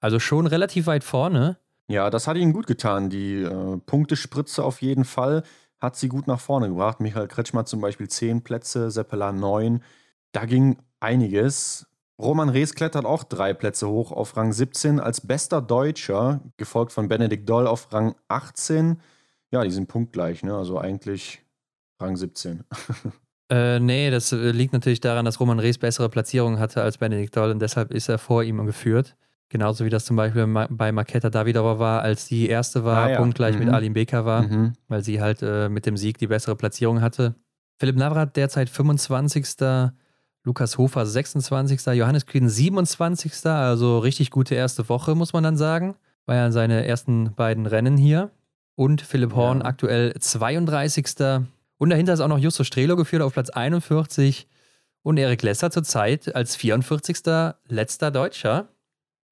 Also 0.00 0.18
schon 0.18 0.46
relativ 0.46 0.86
weit 0.86 1.04
vorne. 1.04 1.56
Ja, 1.88 2.10
das 2.10 2.26
hat 2.26 2.36
ihnen 2.36 2.52
gut 2.52 2.66
getan. 2.66 3.10
Die 3.10 3.42
äh, 3.42 3.78
Punktespritze 3.78 4.62
auf 4.62 4.82
jeden 4.82 5.04
Fall 5.04 5.42
hat 5.80 5.96
sie 5.96 6.08
gut 6.08 6.26
nach 6.26 6.40
vorne 6.40 6.68
gebracht. 6.68 7.00
Michael 7.00 7.26
Kretschmer 7.26 7.64
zum 7.64 7.80
Beispiel 7.80 8.08
10 8.08 8.42
Plätze, 8.42 8.90
Seppeler 8.90 9.32
9. 9.32 9.82
Da 10.32 10.44
ging 10.44 10.78
einiges. 11.00 11.86
Roman 12.20 12.48
Rees 12.48 12.74
klettert 12.74 13.04
auch 13.04 13.24
drei 13.24 13.54
Plätze 13.54 13.88
hoch 13.88 14.12
auf 14.12 14.36
Rang 14.36 14.52
17 14.52 15.00
als 15.00 15.26
bester 15.26 15.62
Deutscher, 15.62 16.40
gefolgt 16.56 16.92
von 16.92 17.08
Benedikt 17.08 17.48
Doll 17.48 17.66
auf 17.66 17.92
Rang 17.92 18.14
18. 18.28 19.00
Ja, 19.50 19.64
die 19.64 19.70
sind 19.70 19.88
punktgleich, 19.88 20.42
ne? 20.42 20.54
also 20.54 20.78
eigentlich 20.78 21.42
Rang 22.00 22.16
17. 22.16 22.64
Äh, 23.52 23.80
nee, 23.80 24.12
das 24.12 24.30
äh, 24.30 24.52
liegt 24.52 24.72
natürlich 24.72 25.00
daran, 25.00 25.24
dass 25.24 25.40
Roman 25.40 25.58
Rees 25.58 25.76
bessere 25.76 26.08
Platzierungen 26.08 26.60
hatte 26.60 26.82
als 26.82 26.98
Benedikt 26.98 27.36
Doll 27.36 27.50
und 27.50 27.58
deshalb 27.58 27.90
ist 27.90 28.08
er 28.08 28.18
vor 28.18 28.44
ihm 28.44 28.64
geführt. 28.64 29.16
Genauso 29.48 29.84
wie 29.84 29.90
das 29.90 30.04
zum 30.04 30.14
Beispiel 30.14 30.46
bei 30.46 30.92
Marketa 30.92 31.30
Davidova 31.30 31.80
war, 31.80 32.02
als 32.02 32.26
die 32.26 32.48
erste 32.48 32.84
war, 32.84 33.06
ah, 33.06 33.10
ja. 33.10 33.16
punktgleich 33.16 33.56
mhm. 33.56 33.64
mit 33.64 33.74
Alim 33.74 33.94
Beker 33.94 34.24
war, 34.24 34.42
mhm. 34.42 34.74
weil 34.86 35.02
sie 35.02 35.20
halt 35.20 35.42
äh, 35.42 35.68
mit 35.68 35.84
dem 35.84 35.96
Sieg 35.96 36.18
die 36.18 36.28
bessere 36.28 36.54
Platzierung 36.54 37.00
hatte. 37.00 37.34
Philipp 37.80 37.96
Navrat 37.96 38.36
derzeit 38.36 38.70
25. 38.70 39.56
Lukas 40.42 40.78
Hofer 40.78 41.04
26. 41.06 41.86
Johannes 41.94 42.26
Kühn 42.26 42.48
27. 42.48 43.46
Also 43.46 43.98
richtig 43.98 44.30
gute 44.30 44.54
erste 44.54 44.88
Woche, 44.88 45.14
muss 45.14 45.32
man 45.32 45.44
dann 45.44 45.56
sagen. 45.56 45.96
War 46.26 46.36
ja 46.36 46.50
seine 46.50 46.86
ersten 46.86 47.34
beiden 47.34 47.66
Rennen 47.66 47.96
hier. 47.96 48.30
Und 48.74 49.02
Philipp 49.02 49.34
Horn 49.34 49.58
ja. 49.58 49.64
aktuell 49.66 50.14
32. 50.18 51.06
Und 51.76 51.90
dahinter 51.90 52.14
ist 52.14 52.20
auch 52.20 52.28
noch 52.28 52.38
Justus 52.38 52.66
Strelo 52.66 52.96
geführt 52.96 53.22
auf 53.22 53.34
Platz 53.34 53.50
41. 53.50 54.48
Und 55.02 55.16
Erik 55.16 55.42
Lesser 55.42 55.70
zurzeit 55.70 56.34
als 56.34 56.56
44. 56.56 57.18
letzter 57.68 58.10
Deutscher. 58.10 58.68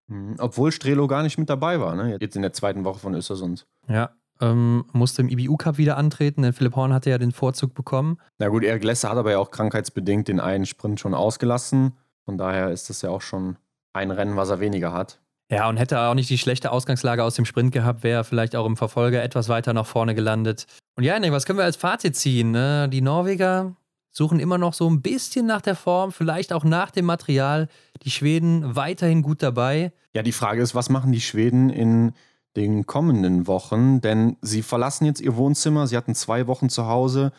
Mhm. 0.09 0.36
Obwohl 0.39 0.72
Strelo 0.72 1.06
gar 1.06 1.22
nicht 1.22 1.39
mit 1.39 1.51
dabei 1.51 1.80
war, 1.80 1.94
ne? 1.94 2.16
Jetzt 2.20 2.36
in 2.36 2.43
der 2.43 2.52
zweiten 2.52 2.85
Woche 2.85 2.98
von 2.98 3.14
Östersund. 3.14 3.66
Ja, 3.89 4.10
ähm, 4.40 4.85
musste 4.93 5.23
im 5.23 5.28
IBU-Cup 5.28 5.78
wieder 5.78 5.97
antreten, 5.97 6.43
denn 6.43 6.52
Philipp 6.52 6.77
Horn 6.77 6.93
hatte 6.93 7.10
ja 7.10 7.19
den 7.19 7.32
Vorzug 7.32 7.74
bekommen. 7.74 8.19
Na 8.39 8.48
gut, 8.48 8.65
Erik 8.65 8.85
Lesser 8.85 9.10
hat 9.10 9.19
aber 9.19 9.32
ja 9.32 9.39
auch 9.39 9.51
krankheitsbedingt 9.51 10.28
den 10.28 10.40
einen 10.40 10.66
Sprint 10.66 11.01
schon 11.01 11.15
ausgelassen. 11.15 11.93
Von 12.24 12.39
daher 12.39 12.70
ist 12.70 12.90
das 12.90 13.02
ja 13.02 13.10
auch 13.10 13.23
schon 13.23 13.56
ein 13.93 14.10
Rennen, 14.10 14.36
was 14.36 14.51
er 14.51 14.60
weniger 14.60 14.93
hat. 14.93 15.20
Ja, 15.51 15.69
und 15.69 15.78
hätte 15.78 15.98
auch 15.98 16.15
nicht 16.15 16.28
die 16.28 16.36
schlechte 16.36 16.70
Ausgangslage 16.70 17.24
aus 17.24 17.35
dem 17.35 17.47
Sprint 17.47 17.73
gehabt, 17.73 18.02
wäre 18.02 18.23
vielleicht 18.23 18.55
auch 18.55 18.66
im 18.66 18.77
Verfolger 18.77 19.23
etwas 19.23 19.48
weiter 19.48 19.73
nach 19.73 19.86
vorne 19.86 20.15
gelandet. 20.15 20.66
Und 20.97 21.05
ja, 21.05 21.19
was 21.32 21.47
können 21.47 21.59
wir 21.59 21.65
als 21.65 21.77
Fazit 21.77 22.16
ziehen? 22.16 22.51
Ne? 22.51 22.89
Die 22.90 23.01
Norweger 23.01 23.74
suchen 24.10 24.40
immer 24.40 24.59
noch 24.59 24.74
so 24.74 24.90
ein 24.90 25.01
bisschen 25.01 25.47
nach 25.47 25.62
der 25.62 25.74
Form, 25.74 26.12
vielleicht 26.12 26.52
auch 26.52 26.65
nach 26.65 26.90
dem 26.90 27.06
Material. 27.06 27.69
Die 28.02 28.10
Schweden 28.10 28.77
weiterhin 28.77 29.23
gut 29.23 29.43
dabei. 29.43 29.93
Ja, 30.12 30.23
die 30.23 30.32
Frage 30.32 30.60
ist, 30.60 30.74
was 30.74 30.90
machen 30.90 31.12
die 31.12 31.20
Schweden 31.20 31.70
in 31.70 32.12
den 32.59 32.86
kommenden 32.86 33.47
Wochen? 33.47 34.01
Denn 34.01 34.36
sie 34.43 34.62
verlassen 34.62 35.06
jetzt 35.06 35.20
ihr 35.20 35.36
Wohnzimmer, 35.36 35.86
sie 35.86 35.97
hatten 35.97 36.14
zwei 36.14 36.47
Wochen 36.47 36.68
zu 36.68 36.86
Hause. 36.86 37.32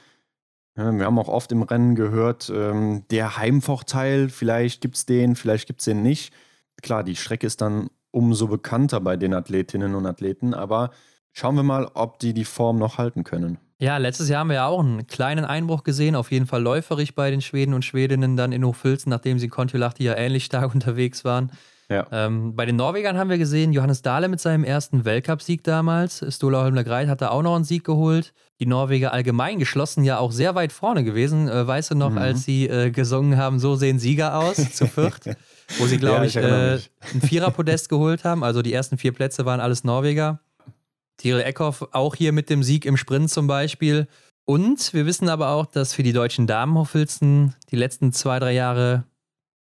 Wir 0.76 1.06
haben 1.06 1.20
auch 1.20 1.28
oft 1.28 1.52
im 1.52 1.64
Rennen 1.64 1.96
gehört, 1.96 2.50
ähm, 2.56 3.04
der 3.12 3.36
Heimvorteil, 3.36 4.30
vielleicht 4.30 4.82
gibt 4.82 4.96
es 4.96 5.06
den, 5.06 5.36
vielleicht 5.36 5.68
gibt 5.68 5.82
es 5.82 5.86
den 5.86 6.04
nicht. 6.04 6.34
Klar, 6.82 7.04
die 7.04 7.18
Strecke 7.18 7.46
ist 7.46 7.60
dann 7.60 7.90
umso 8.12 8.48
bekannter 8.48 9.02
bei 9.02 9.18
den 9.18 9.34
Athletinnen 9.34 9.94
und 9.94 10.06
Athleten, 10.06 10.54
aber 10.54 10.92
schauen 11.34 11.56
wir 11.56 11.64
mal, 11.64 11.92
ob 11.96 12.20
die 12.20 12.34
die 12.34 12.46
Form 12.46 12.78
noch 12.78 12.98
halten 12.98 13.26
können. 13.26 13.58
Ja, 13.82 13.98
letztes 13.98 14.30
Jahr 14.30 14.42
haben 14.42 14.50
wir 14.50 14.56
ja 14.56 14.68
auch 14.68 14.80
einen 14.80 15.08
kleinen 15.08 15.46
Einbruch 15.46 15.84
gesehen, 15.84 16.16
auf 16.16 16.32
jeden 16.32 16.48
Fall 16.48 16.62
läuferig 16.62 17.16
bei 17.16 17.32
den 17.32 17.42
Schweden 17.42 17.74
und 17.74 17.86
Schwedinnen 17.86 18.36
dann 18.36 18.52
in 18.52 18.66
Hochfilzen, 18.66 19.10
nachdem 19.10 19.40
sie 19.40 19.46
in 19.46 19.52
Kontiolahti 19.52 20.04
ja 20.04 20.16
ähnlich 20.16 20.46
stark 20.46 20.74
unterwegs 20.74 21.24
waren. 21.24 21.52
Ja. 21.90 22.06
Ähm, 22.12 22.56
bei 22.56 22.68
den 22.68 22.76
Norwegern 22.76 23.18
haben 23.18 23.32
wir 23.32 23.40
gesehen, 23.40 23.74
Johannes 23.74 24.04
Dahle 24.04 24.28
mit 24.28 24.40
seinem 24.40 24.64
ersten 24.64 25.06
Weltcupsieg 25.06 25.64
damals. 25.64 26.24
Stola 26.30 26.64
Holmler 26.64 26.84
Greit 26.84 27.08
hat 27.08 27.22
da 27.22 27.30
auch 27.30 27.42
noch 27.42 27.56
einen 27.56 27.64
Sieg 27.64 27.84
geholt. 27.84 28.32
Die 28.60 28.68
Norweger 28.68 29.12
allgemein 29.12 29.58
geschlossen 29.58 30.04
ja 30.04 30.20
auch 30.20 30.32
sehr 30.32 30.54
weit 30.54 30.72
vorne 30.72 31.04
gewesen. 31.04 31.48
Äh, 31.48 31.66
weißt 31.66 31.92
du 31.92 31.96
noch, 31.96 32.12
mhm. 32.12 32.20
als 32.20 32.44
sie 32.44 32.68
äh, 32.68 32.92
gesungen 32.92 33.38
haben, 33.38 33.58
so 33.58 33.76
sehen 33.76 33.98
Sieger 33.98 34.38
aus, 34.38 34.58
zu 34.74 34.86
viert, 34.86 35.36
wo 35.80 35.88
sie, 35.88 35.98
glaube 35.98 36.18
ja, 36.18 36.24
ich, 36.26 36.36
ich 36.36 36.44
äh, 36.44 36.80
ein 37.14 37.22
Viererpodest 37.22 37.90
geholt 37.90 38.24
haben. 38.24 38.44
Also 38.44 38.62
die 38.62 38.74
ersten 38.74 39.00
vier 39.00 39.12
Plätze 39.12 39.46
waren 39.46 39.60
alles 39.60 39.84
Norweger. 39.84 40.40
Tyrell 41.18 41.42
Eckhoff 41.42 41.88
auch 41.92 42.16
hier 42.16 42.34
mit 42.34 42.52
dem 42.52 42.62
Sieg 42.62 42.86
im 42.86 42.98
Sprint 42.98 43.32
zum 43.32 43.48
Beispiel. 43.48 44.08
Und 44.46 44.94
wir 44.94 45.08
wissen 45.08 45.28
aber 45.28 45.50
auch, 45.50 45.66
dass 45.66 45.94
für 45.94 46.04
die 46.04 46.14
deutschen 46.14 46.46
Damenhochfilzen 46.46 47.56
die 47.72 47.76
letzten 47.76 48.14
zwei, 48.14 48.40
drei 48.40 48.54
Jahre 48.54 49.06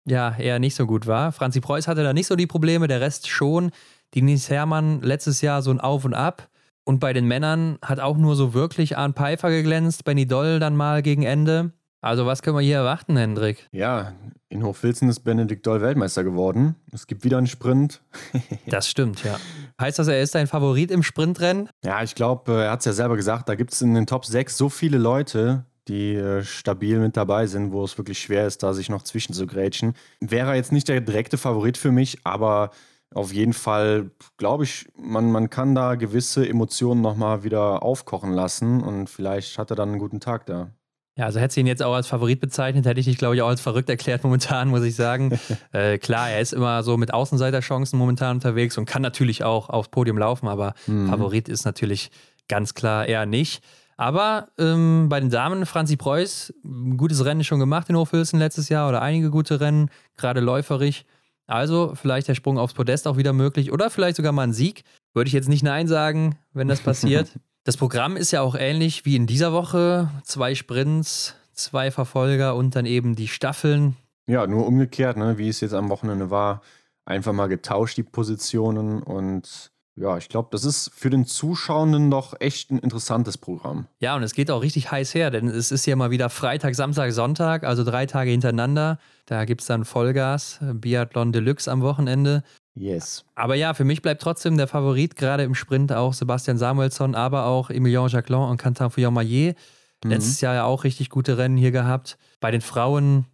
ja 0.06 0.36
eher 0.36 0.58
nicht 0.58 0.74
so 0.74 0.86
gut 0.86 1.06
war. 1.06 1.32
Franzi 1.32 1.60
Preuß 1.60 1.88
hatte 1.88 2.02
da 2.02 2.12
nicht 2.12 2.26
so 2.26 2.36
die 2.36 2.46
Probleme, 2.46 2.88
der 2.88 3.00
Rest 3.00 3.28
schon. 3.28 3.70
Denise 4.14 4.50
Herrmann 4.50 5.02
letztes 5.02 5.40
Jahr 5.40 5.62
so 5.62 5.70
ein 5.70 5.80
Auf 5.80 6.04
und 6.04 6.14
Ab. 6.14 6.48
Und 6.84 7.00
bei 7.00 7.12
den 7.12 7.26
Männern 7.26 7.78
hat 7.82 7.98
auch 7.98 8.16
nur 8.16 8.36
so 8.36 8.54
wirklich 8.54 8.96
Arne 8.96 9.14
Pfeiffer 9.14 9.50
geglänzt, 9.50 10.04
Benny 10.04 10.26
Doll 10.26 10.60
dann 10.60 10.76
mal 10.76 11.02
gegen 11.02 11.24
Ende. 11.24 11.72
Also 12.00 12.26
was 12.26 12.42
können 12.42 12.56
wir 12.56 12.62
hier 12.62 12.76
erwarten, 12.76 13.16
Hendrik? 13.16 13.68
Ja, 13.72 14.12
in 14.48 14.62
Hochfilzen 14.62 15.08
ist 15.08 15.20
Benedikt 15.20 15.66
Doll 15.66 15.80
Weltmeister 15.80 16.22
geworden. 16.22 16.76
Es 16.92 17.08
gibt 17.08 17.24
wieder 17.24 17.38
einen 17.38 17.48
Sprint. 17.48 18.00
das 18.66 18.88
stimmt, 18.88 19.24
ja. 19.24 19.38
Heißt 19.80 19.98
das, 19.98 20.06
er 20.06 20.22
ist 20.22 20.36
dein 20.36 20.46
Favorit 20.46 20.92
im 20.92 21.02
Sprintrennen? 21.02 21.68
Ja, 21.84 22.04
ich 22.04 22.14
glaube, 22.14 22.52
äh, 22.52 22.64
er 22.66 22.70
hat 22.70 22.80
es 22.80 22.84
ja 22.84 22.92
selber 22.92 23.16
gesagt, 23.16 23.48
da 23.48 23.56
gibt 23.56 23.72
es 23.72 23.82
in 23.82 23.94
den 23.94 24.06
Top 24.06 24.24
6 24.24 24.56
so 24.56 24.68
viele 24.68 24.98
Leute, 24.98 25.64
die 25.88 26.14
äh, 26.14 26.42
stabil 26.42 26.98
mit 26.98 27.16
dabei 27.16 27.46
sind, 27.46 27.72
wo 27.72 27.84
es 27.84 27.96
wirklich 27.98 28.18
schwer 28.18 28.46
ist, 28.46 28.62
da 28.62 28.74
sich 28.74 28.88
noch 28.88 29.02
zwischen 29.02 29.32
zu 29.32 29.46
grätschen. 29.46 29.94
Wäre 30.20 30.54
jetzt 30.54 30.72
nicht 30.72 30.88
der 30.88 31.00
direkte 31.00 31.38
Favorit 31.38 31.76
für 31.78 31.92
mich, 31.92 32.18
aber 32.24 32.70
auf 33.14 33.32
jeden 33.32 33.52
Fall 33.52 34.10
glaube 34.36 34.64
ich, 34.64 34.88
man, 34.96 35.30
man 35.30 35.48
kann 35.48 35.74
da 35.74 35.94
gewisse 35.94 36.48
Emotionen 36.48 37.00
nochmal 37.00 37.44
wieder 37.44 37.82
aufkochen 37.82 38.32
lassen 38.32 38.82
und 38.82 39.08
vielleicht 39.08 39.58
hat 39.58 39.70
er 39.70 39.76
dann 39.76 39.90
einen 39.90 39.98
guten 39.98 40.20
Tag 40.20 40.46
da. 40.46 40.70
Ja, 41.18 41.24
also 41.24 41.40
hätte 41.40 41.54
sie 41.54 41.60
ihn 41.60 41.66
jetzt 41.66 41.82
auch 41.82 41.94
als 41.94 42.08
Favorit 42.08 42.40
bezeichnet, 42.40 42.84
hätte 42.84 43.00
ich 43.00 43.06
dich, 43.06 43.16
glaube 43.16 43.36
ich, 43.36 43.42
auch 43.42 43.48
als 43.48 43.62
verrückt 43.62 43.88
erklärt 43.88 44.22
momentan, 44.22 44.68
muss 44.70 44.82
ich 44.82 44.96
sagen. 44.96 45.38
äh, 45.72 45.98
klar, 45.98 46.30
er 46.30 46.40
ist 46.40 46.52
immer 46.52 46.82
so 46.82 46.96
mit 46.98 47.14
Außenseiterchancen 47.14 47.98
momentan 47.98 48.36
unterwegs 48.36 48.76
und 48.76 48.84
kann 48.84 49.02
natürlich 49.02 49.42
auch 49.42 49.70
aufs 49.70 49.88
Podium 49.88 50.18
laufen, 50.18 50.46
aber 50.46 50.74
mhm. 50.86 51.08
Favorit 51.08 51.48
ist 51.48 51.64
natürlich 51.64 52.10
ganz 52.48 52.74
klar 52.74 53.06
eher 53.06 53.24
nicht. 53.24 53.62
Aber 53.96 54.48
ähm, 54.58 55.08
bei 55.08 55.20
den 55.20 55.30
Damen, 55.30 55.64
Franzi 55.64 55.96
Preuß, 55.96 56.52
ein 56.64 56.96
gutes 56.96 57.24
Rennen 57.24 57.44
schon 57.44 57.60
gemacht 57.60 57.88
in 57.88 57.96
Hochfilzen 57.96 58.38
letztes 58.38 58.68
Jahr 58.68 58.88
oder 58.88 59.00
einige 59.00 59.30
gute 59.30 59.60
Rennen, 59.60 59.90
gerade 60.16 60.40
läuferig. 60.40 61.06
Also 61.46 61.94
vielleicht 61.94 62.28
der 62.28 62.34
Sprung 62.34 62.58
aufs 62.58 62.74
Podest 62.74 63.06
auch 63.06 63.16
wieder 63.16 63.32
möglich 63.32 63.72
oder 63.72 63.88
vielleicht 63.88 64.16
sogar 64.16 64.32
mal 64.32 64.42
ein 64.42 64.52
Sieg. 64.52 64.84
Würde 65.14 65.28
ich 65.28 65.34
jetzt 65.34 65.48
nicht 65.48 65.62
Nein 65.62 65.88
sagen, 65.88 66.36
wenn 66.52 66.68
das 66.68 66.80
passiert. 66.80 67.30
Das 67.66 67.76
Programm 67.76 68.16
ist 68.16 68.30
ja 68.30 68.42
auch 68.42 68.54
ähnlich 68.54 69.04
wie 69.06 69.16
in 69.16 69.26
dieser 69.26 69.52
Woche. 69.52 70.08
Zwei 70.22 70.54
Sprints, 70.54 71.34
zwei 71.52 71.90
Verfolger 71.90 72.54
und 72.54 72.76
dann 72.76 72.86
eben 72.86 73.16
die 73.16 73.26
Staffeln. 73.26 73.96
Ja, 74.28 74.46
nur 74.46 74.64
umgekehrt, 74.68 75.16
ne, 75.16 75.36
wie 75.36 75.48
es 75.48 75.60
jetzt 75.62 75.74
am 75.74 75.88
Wochenende 75.88 76.30
war. 76.30 76.62
Einfach 77.04 77.32
mal 77.32 77.48
getauscht, 77.48 77.96
die 77.96 78.04
Positionen. 78.04 79.02
Und 79.02 79.72
ja, 79.96 80.18
ich 80.18 80.28
glaube, 80.28 80.48
das 80.52 80.64
ist 80.64 80.90
für 80.94 81.08
den 81.08 81.24
Zuschauenden 81.24 82.10
doch 82.10 82.38
echt 82.38 82.70
ein 82.70 82.78
interessantes 82.78 83.38
Programm. 83.38 83.86
Ja, 83.98 84.14
und 84.14 84.22
es 84.22 84.34
geht 84.34 84.50
auch 84.50 84.60
richtig 84.60 84.90
heiß 84.90 85.14
her, 85.14 85.30
denn 85.30 85.48
es 85.48 85.72
ist 85.72 85.86
ja 85.86 85.96
mal 85.96 86.10
wieder 86.10 86.28
Freitag, 86.28 86.74
Samstag, 86.74 87.12
Sonntag, 87.12 87.64
also 87.64 87.82
drei 87.82 88.04
Tage 88.04 88.30
hintereinander. 88.30 88.98
Da 89.24 89.46
gibt 89.46 89.62
es 89.62 89.66
dann 89.66 89.86
Vollgas, 89.86 90.60
Biathlon 90.60 91.32
Deluxe 91.32 91.70
am 91.70 91.80
Wochenende. 91.80 92.42
Yes. 92.74 93.24
Aber 93.34 93.54
ja, 93.54 93.72
für 93.72 93.84
mich 93.84 94.02
bleibt 94.02 94.20
trotzdem 94.20 94.58
der 94.58 94.68
Favorit, 94.68 95.16
gerade 95.16 95.44
im 95.44 95.54
Sprint 95.54 95.92
auch 95.92 96.12
Sebastian 96.12 96.58
Samuelsson, 96.58 97.14
aber 97.14 97.46
auch 97.46 97.70
Emilien 97.70 98.08
Jacquelin 98.08 98.42
und 98.42 98.58
Quentin 98.58 98.90
Fillon-Maillet. 98.90 99.56
Mhm. 100.04 100.10
Letztes 100.10 100.42
Jahr 100.42 100.54
ja 100.54 100.64
auch 100.64 100.84
richtig 100.84 101.08
gute 101.08 101.38
Rennen 101.38 101.56
hier 101.56 101.72
gehabt. 101.72 102.18
Bei 102.40 102.50
den 102.50 102.60
Frauen 102.60 103.24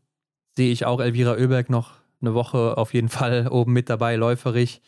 sehe 0.57 0.71
ich 0.71 0.87
auch 0.87 1.01
Elvira 1.01 1.33
Oeberg 1.33 1.71
noch 1.71 1.95
eine 2.21 2.35
Woche 2.35 2.79
auf 2.79 2.95
jeden 2.95 3.09
Fall 3.09 3.49
oben 3.49 3.73
mit 3.73 3.91
dabei, 3.91 4.15
läuferig. 4.15 4.81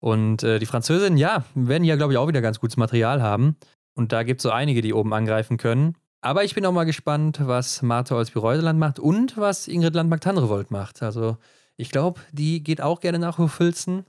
Und 0.00 0.42
äh, 0.42 0.58
die 0.58 0.66
Französinnen, 0.66 1.18
ja, 1.18 1.44
werden 1.54 1.84
ja, 1.84 1.96
glaube 1.96 2.12
ich, 2.12 2.18
auch 2.18 2.28
wieder 2.28 2.40
ganz 2.40 2.60
gutes 2.60 2.76
Material 2.76 3.22
haben. 3.22 3.56
Und 3.94 4.12
da 4.12 4.22
gibt 4.22 4.40
es 4.40 4.42
so 4.44 4.50
einige, 4.50 4.80
die 4.80 4.92
oben 4.92 5.12
angreifen 5.12 5.56
können. 5.56 5.96
Aber 6.20 6.44
ich 6.44 6.54
bin 6.54 6.66
auch 6.66 6.72
mal 6.72 6.84
gespannt, 6.84 7.40
was 7.42 7.82
Martha 7.82 8.16
Olsby-Reuseland 8.16 8.78
macht 8.78 8.98
und 8.98 9.36
was 9.36 9.68
Ingrid 9.68 9.94
Landmark-Tandrevold 9.94 10.70
macht. 10.70 11.02
Also 11.02 11.36
ich 11.76 11.90
glaube, 11.90 12.20
die 12.32 12.62
geht 12.62 12.80
auch 12.80 13.00
gerne 13.00 13.18
nach 13.18 13.38
Hofilzen. 13.38 14.04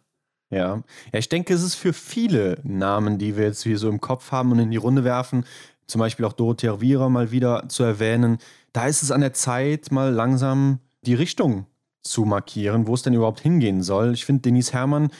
Ja. 0.51 0.83
ja, 1.13 1.19
ich 1.19 1.29
denke, 1.29 1.53
es 1.53 1.61
ist 1.61 1.75
für 1.75 1.93
viele 1.93 2.59
Namen, 2.63 3.19
die 3.19 3.37
wir 3.37 3.45
jetzt 3.45 3.61
hier 3.61 3.77
so 3.77 3.87
im 3.87 4.01
Kopf 4.01 4.31
haben 4.31 4.51
und 4.51 4.57
in 4.57 4.71
die 4.71 4.77
Runde 4.77 5.03
werfen, 5.03 5.45
zum 5.85 5.99
Beispiel 5.99 6.25
auch 6.25 6.33
Dorothea 6.33 6.73
Riera 6.73 7.09
mal 7.09 7.31
wieder 7.31 7.69
zu 7.69 7.83
erwähnen, 7.83 8.39
da 8.73 8.87
ist 8.87 9.03
es 9.03 9.11
an 9.11 9.21
der 9.21 9.33
Zeit, 9.33 9.91
mal 9.91 10.11
langsam 10.11 10.79
die 11.01 11.13
Richtung 11.13 11.67
zu 12.01 12.25
markieren, 12.25 12.87
wo 12.87 12.95
es 12.95 13.03
denn 13.03 13.13
überhaupt 13.13 13.41
hingehen 13.41 13.83
soll. 13.83 14.13
Ich 14.13 14.25
finde, 14.25 14.41
Denise 14.41 14.73
Herrmann, 14.73 15.11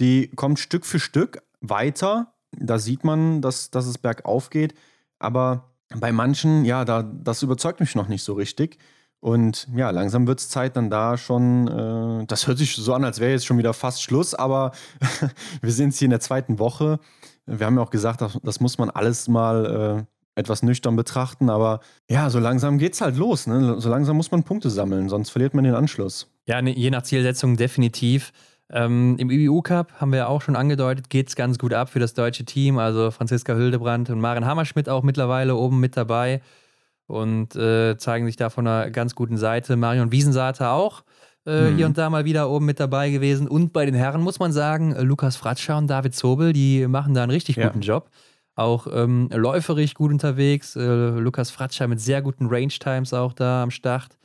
die 0.00 0.28
kommt 0.28 0.58
Stück 0.58 0.86
für 0.86 1.00
Stück 1.00 1.42
weiter. 1.60 2.34
Da 2.52 2.78
sieht 2.78 3.04
man, 3.04 3.42
dass, 3.42 3.70
dass 3.70 3.86
es 3.86 3.98
bergauf 3.98 4.50
geht. 4.50 4.74
Aber 5.18 5.74
bei 5.94 6.12
manchen, 6.12 6.64
ja, 6.64 6.84
da, 6.84 7.02
das 7.02 7.42
überzeugt 7.42 7.80
mich 7.80 7.94
noch 7.94 8.08
nicht 8.08 8.22
so 8.22 8.34
richtig. 8.34 8.78
Und 9.20 9.66
ja, 9.74 9.90
langsam 9.90 10.26
wird 10.26 10.38
es 10.38 10.48
Zeit, 10.48 10.76
dann 10.76 10.90
da 10.90 11.16
schon, 11.16 11.66
äh, 11.66 12.26
das 12.26 12.46
hört 12.46 12.58
sich 12.58 12.76
so 12.76 12.94
an, 12.94 13.04
als 13.04 13.18
wäre 13.18 13.32
jetzt 13.32 13.46
schon 13.46 13.58
wieder 13.58 13.74
fast 13.74 14.02
Schluss, 14.02 14.34
aber 14.34 14.72
wir 15.60 15.72
sind 15.72 15.86
jetzt 15.86 15.98
hier 15.98 16.06
in 16.06 16.10
der 16.10 16.20
zweiten 16.20 16.60
Woche. 16.60 17.00
Wir 17.46 17.66
haben 17.66 17.76
ja 17.76 17.82
auch 17.82 17.90
gesagt, 17.90 18.20
das, 18.20 18.38
das 18.42 18.60
muss 18.60 18.78
man 18.78 18.90
alles 18.90 19.26
mal 19.26 20.06
äh, 20.36 20.40
etwas 20.40 20.62
nüchtern 20.62 20.94
betrachten, 20.94 21.50
aber 21.50 21.80
ja, 22.08 22.30
so 22.30 22.38
langsam 22.38 22.78
geht 22.78 22.94
es 22.94 23.00
halt 23.00 23.16
los. 23.16 23.48
Ne? 23.48 23.80
So 23.80 23.88
langsam 23.88 24.16
muss 24.16 24.30
man 24.30 24.44
Punkte 24.44 24.70
sammeln, 24.70 25.08
sonst 25.08 25.30
verliert 25.30 25.52
man 25.52 25.64
den 25.64 25.74
Anschluss. 25.74 26.30
Ja, 26.46 26.62
ne, 26.62 26.70
je 26.70 26.90
nach 26.90 27.02
Zielsetzung 27.02 27.56
definitiv. 27.56 28.32
Ähm, 28.70 29.16
Im 29.18 29.30
IBU 29.30 29.62
Cup 29.62 29.92
haben 30.00 30.12
wir 30.12 30.18
ja 30.18 30.26
auch 30.26 30.42
schon 30.42 30.56
angedeutet, 30.56 31.08
geht 31.08 31.28
es 31.28 31.36
ganz 31.36 31.58
gut 31.58 31.72
ab 31.72 31.88
für 31.88 32.00
das 32.00 32.14
deutsche 32.14 32.44
Team. 32.44 32.78
Also 32.78 33.10
Franziska 33.10 33.54
Hüldebrand 33.54 34.10
und 34.10 34.20
Maren 34.20 34.44
Hammerschmidt 34.44 34.88
auch 34.88 35.02
mittlerweile 35.02 35.56
oben 35.56 35.80
mit 35.80 35.96
dabei 35.96 36.42
und 37.06 37.56
äh, 37.56 37.96
zeigen 37.96 38.26
sich 38.26 38.36
da 38.36 38.50
von 38.50 38.66
einer 38.66 38.90
ganz 38.90 39.14
guten 39.14 39.38
Seite. 39.38 39.76
Marion 39.76 40.12
Wiesensater 40.12 40.72
auch 40.72 41.02
äh, 41.46 41.70
mhm. 41.70 41.76
hier 41.76 41.86
und 41.86 41.96
da 41.96 42.10
mal 42.10 42.26
wieder 42.26 42.50
oben 42.50 42.66
mit 42.66 42.78
dabei 42.78 43.10
gewesen. 43.10 43.48
Und 43.48 43.72
bei 43.72 43.86
den 43.86 43.94
Herren 43.94 44.20
muss 44.20 44.38
man 44.38 44.52
sagen, 44.52 44.94
Lukas 45.00 45.36
Fratscher 45.36 45.78
und 45.78 45.86
David 45.86 46.14
Zobel, 46.14 46.52
die 46.52 46.86
machen 46.86 47.14
da 47.14 47.22
einen 47.22 47.32
richtig 47.32 47.56
ja. 47.56 47.66
guten 47.66 47.80
Job. 47.80 48.10
Auch 48.54 48.86
ähm, 48.92 49.30
läuferig 49.32 49.94
gut 49.94 50.10
unterwegs. 50.10 50.76
Äh, 50.76 50.82
Lukas 50.82 51.50
Fratscher 51.50 51.88
mit 51.88 52.00
sehr 52.00 52.20
guten 52.20 52.48
Range-Times 52.48 53.14
auch 53.14 53.32
da 53.32 53.62
am 53.62 53.70
Start. 53.70 54.18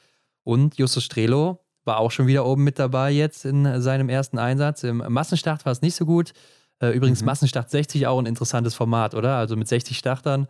Und 0.44 0.78
Justus 0.78 1.06
Strelo 1.06 1.62
war 1.86 1.98
auch 1.98 2.12
schon 2.12 2.28
wieder 2.28 2.46
oben 2.46 2.64
mit 2.64 2.80
dabei 2.80 3.12
jetzt 3.12 3.46
in 3.46 3.82
seinem 3.82 4.10
ersten 4.10 4.38
Einsatz. 4.38 4.84
Im 4.84 4.98
Massenstart 4.98 5.66
war 5.66 5.72
es 5.72 5.82
nicht 5.82 5.96
so 5.96 6.06
gut. 6.06 6.34
Äh, 6.80 6.90
übrigens, 6.92 7.22
mhm. 7.22 7.28
Massenstart 7.28 7.70
60 7.70 8.08
auch 8.08 8.20
ein 8.20 8.26
interessantes 8.26 8.76
Format, 8.76 9.16
oder? 9.16 9.38
Also 9.38 9.56
mit 9.56 9.68
60 9.68 9.98
Startern 9.98 10.48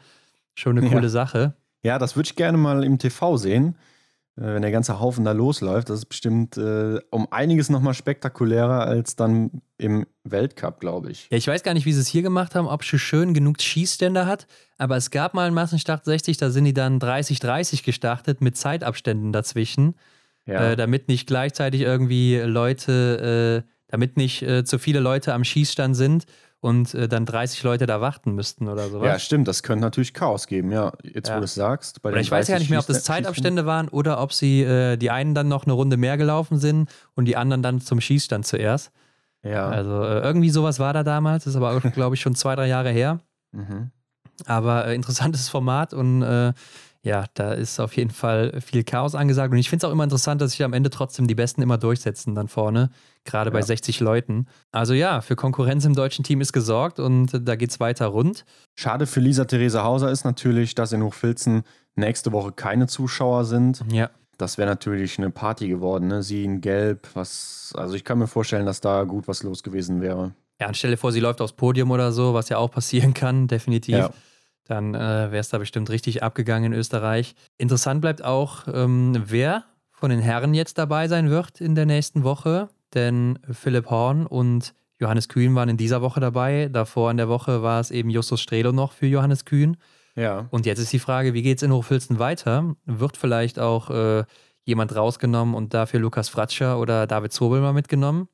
schon 0.56 0.78
eine 0.78 0.88
coole 0.90 1.04
ja. 1.04 1.10
Sache. 1.10 1.54
Ja, 1.84 2.00
das 2.00 2.16
würde 2.16 2.28
ich 2.28 2.36
gerne 2.36 2.58
mal 2.58 2.84
im 2.84 2.98
TV 2.98 3.38
sehen. 3.38 3.76
wenn 4.36 4.64
der 4.64 4.72
ganze 4.72 5.00
Haufen 5.00 5.26
da 5.26 5.32
losläuft. 5.32 5.90
Das 5.90 6.00
ist 6.00 6.06
bestimmt 6.06 6.58
äh, 6.58 7.00
um 7.12 7.28
einiges 7.32 7.70
nochmal 7.70 7.94
spektakulärer 7.94 8.82
als 8.82 9.16
dann 9.16 9.62
im 9.78 10.08
Weltcup, 10.24 10.80
glaube 10.80 11.12
ich. 11.12 11.28
Ja, 11.30 11.38
ich 11.38 11.48
weiß 11.48 11.62
gar 11.62 11.76
nicht, 11.76 11.86
wie 11.86 11.94
sie 11.94 12.02
es 12.02 12.08
hier 12.08 12.24
gemacht 12.24 12.56
haben, 12.56 12.68
ob 12.68 12.84
sie 12.84 12.98
schön 12.98 13.36
genug 13.36 13.62
Schießstände 13.62 14.26
hat, 14.26 14.48
aber 14.78 14.98
es 14.98 15.12
gab 15.12 15.36
mal 15.36 15.46
einen 15.46 15.54
Massenstart 15.54 16.06
60, 16.06 16.38
da 16.38 16.50
sind 16.50 16.66
die 16.66 16.74
dann 16.74 17.00
30-30 17.00 17.84
gestartet 17.84 18.42
mit 18.42 18.58
Zeitabständen 18.58 19.34
dazwischen, 19.34 19.96
ja. 20.46 20.72
äh, 20.72 20.76
damit 20.76 21.08
nicht 21.08 21.28
gleichzeitig 21.28 21.82
irgendwie 21.82 22.38
Leute, 22.38 23.64
äh, 23.66 23.70
damit 23.88 24.18
nicht 24.18 24.42
äh, 24.42 24.64
zu 24.64 24.80
viele 24.80 25.00
Leute 25.00 25.34
am 25.34 25.44
Schießstand 25.44 25.96
sind 25.96 26.26
und 26.64 26.94
äh, 26.94 27.10
dann 27.10 27.26
30 27.26 27.62
Leute 27.64 27.86
da 27.86 28.00
warten 28.00 28.32
müssten 28.36 28.70
oder 28.70 28.88
sowas. 28.88 29.06
Ja, 29.06 29.20
stimmt, 29.20 29.50
das 29.50 29.64
könnte 29.64 29.84
natürlich 29.84 30.14
Chaos 30.14 30.48
geben, 30.48 30.72
ja. 30.72 30.94
Jetzt, 31.04 31.28
ja. 31.28 31.36
wo 31.36 31.40
du 31.40 31.46
es 31.46 31.56
sagst. 31.56 32.04
oder 32.06 32.18
ich 32.18 32.32
weiß 32.32 32.48
ja 32.48 32.58
nicht 32.58 32.70
mehr, 32.70 32.80
ob 32.80 32.88
das 32.88 33.04
Zeitabstände 33.04 33.66
waren 33.66 33.90
oder 33.90 34.22
ob 34.22 34.32
sie 34.32 34.62
äh, 34.62 34.96
die 34.96 35.12
einen 35.12 35.36
dann 35.36 35.50
noch 35.50 35.66
eine 35.66 35.74
Runde 35.74 35.98
mehr 35.98 36.18
gelaufen 36.18 36.58
sind 36.58 36.90
und 37.16 37.26
die 37.26 37.36
anderen 37.36 37.62
dann 37.64 37.82
zum 37.82 38.00
Schießstand 38.00 38.46
zuerst. 38.46 38.92
Ja. 39.44 39.68
Also 39.68 40.04
äh, 40.04 40.20
irgendwie 40.22 40.50
sowas 40.50 40.80
war 40.80 40.94
da 40.94 41.04
damals, 41.04 41.48
ist 41.48 41.58
aber, 41.58 41.78
glaube 41.94 42.16
ich, 42.16 42.22
schon 42.22 42.34
zwei, 42.34 42.56
drei 42.56 42.68
Jahre 42.68 42.92
her. 42.92 43.20
Mhm. 43.52 43.92
Aber 44.46 44.88
interessantes 44.94 45.50
Format 45.50 45.94
und 45.94 46.24
ja, 47.06 47.26
da 47.34 47.52
ist 47.52 47.82
auf 47.82 47.98
jeden 47.98 48.12
Fall 48.12 48.62
viel 48.62 48.86
Chaos 48.86 49.14
angesagt. 49.14 49.52
Und 49.52 49.58
ich 49.58 49.70
finde 49.70 49.86
es 49.86 49.90
auch 49.90 49.92
immer 49.92 50.06
interessant, 50.06 50.40
dass 50.40 50.52
sich 50.52 50.64
am 50.64 50.72
Ende 50.72 50.90
trotzdem 50.90 51.28
die 51.28 51.36
Besten 51.36 51.62
immer 51.62 51.78
durchsetzen 51.78 52.34
dann 52.34 52.48
vorne, 52.48 52.92
gerade 53.26 53.50
ja. 53.50 53.54
bei 53.54 53.62
60 53.62 54.00
Leuten. 54.00 54.48
Also 54.72 54.94
ja, 54.94 55.20
für 55.20 55.36
Konkurrenz 55.36 55.84
im 55.84 55.96
deutschen 55.96 56.24
Team 56.24 56.40
ist 56.40 56.54
gesorgt 56.54 57.00
und 57.00 57.42
da 57.46 57.58
geht 57.58 57.72
es 57.72 57.82
weiter 57.82 58.08
rund. 58.08 58.46
Schade 58.76 59.06
für 59.06 59.20
Lisa 59.20 59.44
Therese 59.44 59.84
Hauser 59.84 60.12
ist 60.12 60.24
natürlich, 60.24 60.76
dass 60.76 60.94
in 60.94 61.04
Hochfilzen 61.04 61.64
nächste 61.96 62.32
Woche 62.32 62.54
keine 62.54 62.88
Zuschauer 62.88 63.44
sind. 63.44 63.84
Ja. 63.92 64.10
Das 64.38 64.58
wäre 64.58 64.70
natürlich 64.70 65.20
eine 65.20 65.30
Party 65.30 65.68
geworden, 65.68 66.08
ne? 66.08 66.24
Sie 66.24 66.46
in 66.46 66.62
Gelb, 66.62 67.08
was, 67.14 67.74
also 67.76 67.96
ich 67.96 68.06
kann 68.06 68.18
mir 68.18 68.28
vorstellen, 68.28 68.66
dass 68.66 68.80
da 68.80 69.04
gut 69.04 69.28
was 69.28 69.44
los 69.44 69.62
gewesen 69.62 70.02
wäre. 70.02 70.34
Ja, 70.60 70.70
und 70.70 70.78
stell 70.78 70.92
dir 70.92 70.98
vor, 70.98 71.12
sie 71.12 71.20
läuft 71.20 71.42
aufs 71.42 71.54
Podium 71.54 71.92
oder 71.92 72.14
so, 72.14 72.34
was 72.34 72.48
ja 72.48 72.58
auch 72.58 72.72
passieren 72.72 73.14
kann, 73.14 73.48
definitiv. 73.48 73.98
Ja 73.98 74.12
dann 74.66 74.96
äh, 74.96 75.00
wäre 75.00 75.38
es 75.38 75.50
da 75.50 75.58
bestimmt 75.58 75.90
richtig 75.90 76.24
abgegangen 76.24 76.74
in 76.74 76.80
Österreich. 76.80 77.36
Interessant 77.58 78.02
bleibt 78.02 78.24
auch, 78.24 78.68
ähm, 78.74 79.22
wer 79.26 79.66
von 79.92 80.10
den 80.10 80.20
Herren 80.20 80.54
jetzt 80.54 80.78
dabei 80.78 81.08
sein 81.08 81.30
wird 81.30 81.62
in 81.62 81.76
der 81.76 81.86
nächsten 81.86 82.24
Woche, 82.24 82.70
denn 82.94 83.40
Philipp 83.52 83.90
Horn 83.90 84.26
und 84.26 84.74
Johannes 85.00 85.28
Kühn 85.28 85.54
waren 85.56 85.70
in 85.70 85.78
dieser 85.78 86.02
Woche 86.02 86.20
dabei. 86.20 86.70
Davor 86.72 87.12
in 87.12 87.18
der 87.18 87.28
Woche 87.28 87.62
war 87.62 87.80
es 87.80 87.92
eben 87.92 88.10
Justus 88.10 88.42
Strelo 88.42 88.72
noch 88.72 88.94
für 88.94 89.08
Johannes 89.08 89.46
Kühn. 89.46 89.78
Ja. 90.16 90.48
Und 90.52 90.66
jetzt 90.66 90.80
ist 90.80 90.94
die 90.94 91.00
Frage, 91.00 91.34
wie 91.34 91.42
geht 91.42 91.58
es 91.58 91.64
in 91.64 91.72
Hochfilzen 91.72 92.20
weiter? 92.20 92.76
Wird 92.86 93.18
vielleicht 93.18 93.60
auch 93.60 93.90
äh, 93.90 94.24
jemand 94.64 94.96
rausgenommen 94.96 95.56
und 95.56 95.74
dafür 95.74 96.00
Lukas 96.00 96.30
Fratscher 96.30 96.80
oder 96.80 97.08
David 97.08 97.34
Zobel 97.34 97.62
mal 97.62 97.74
mitgenommen? 97.74 98.28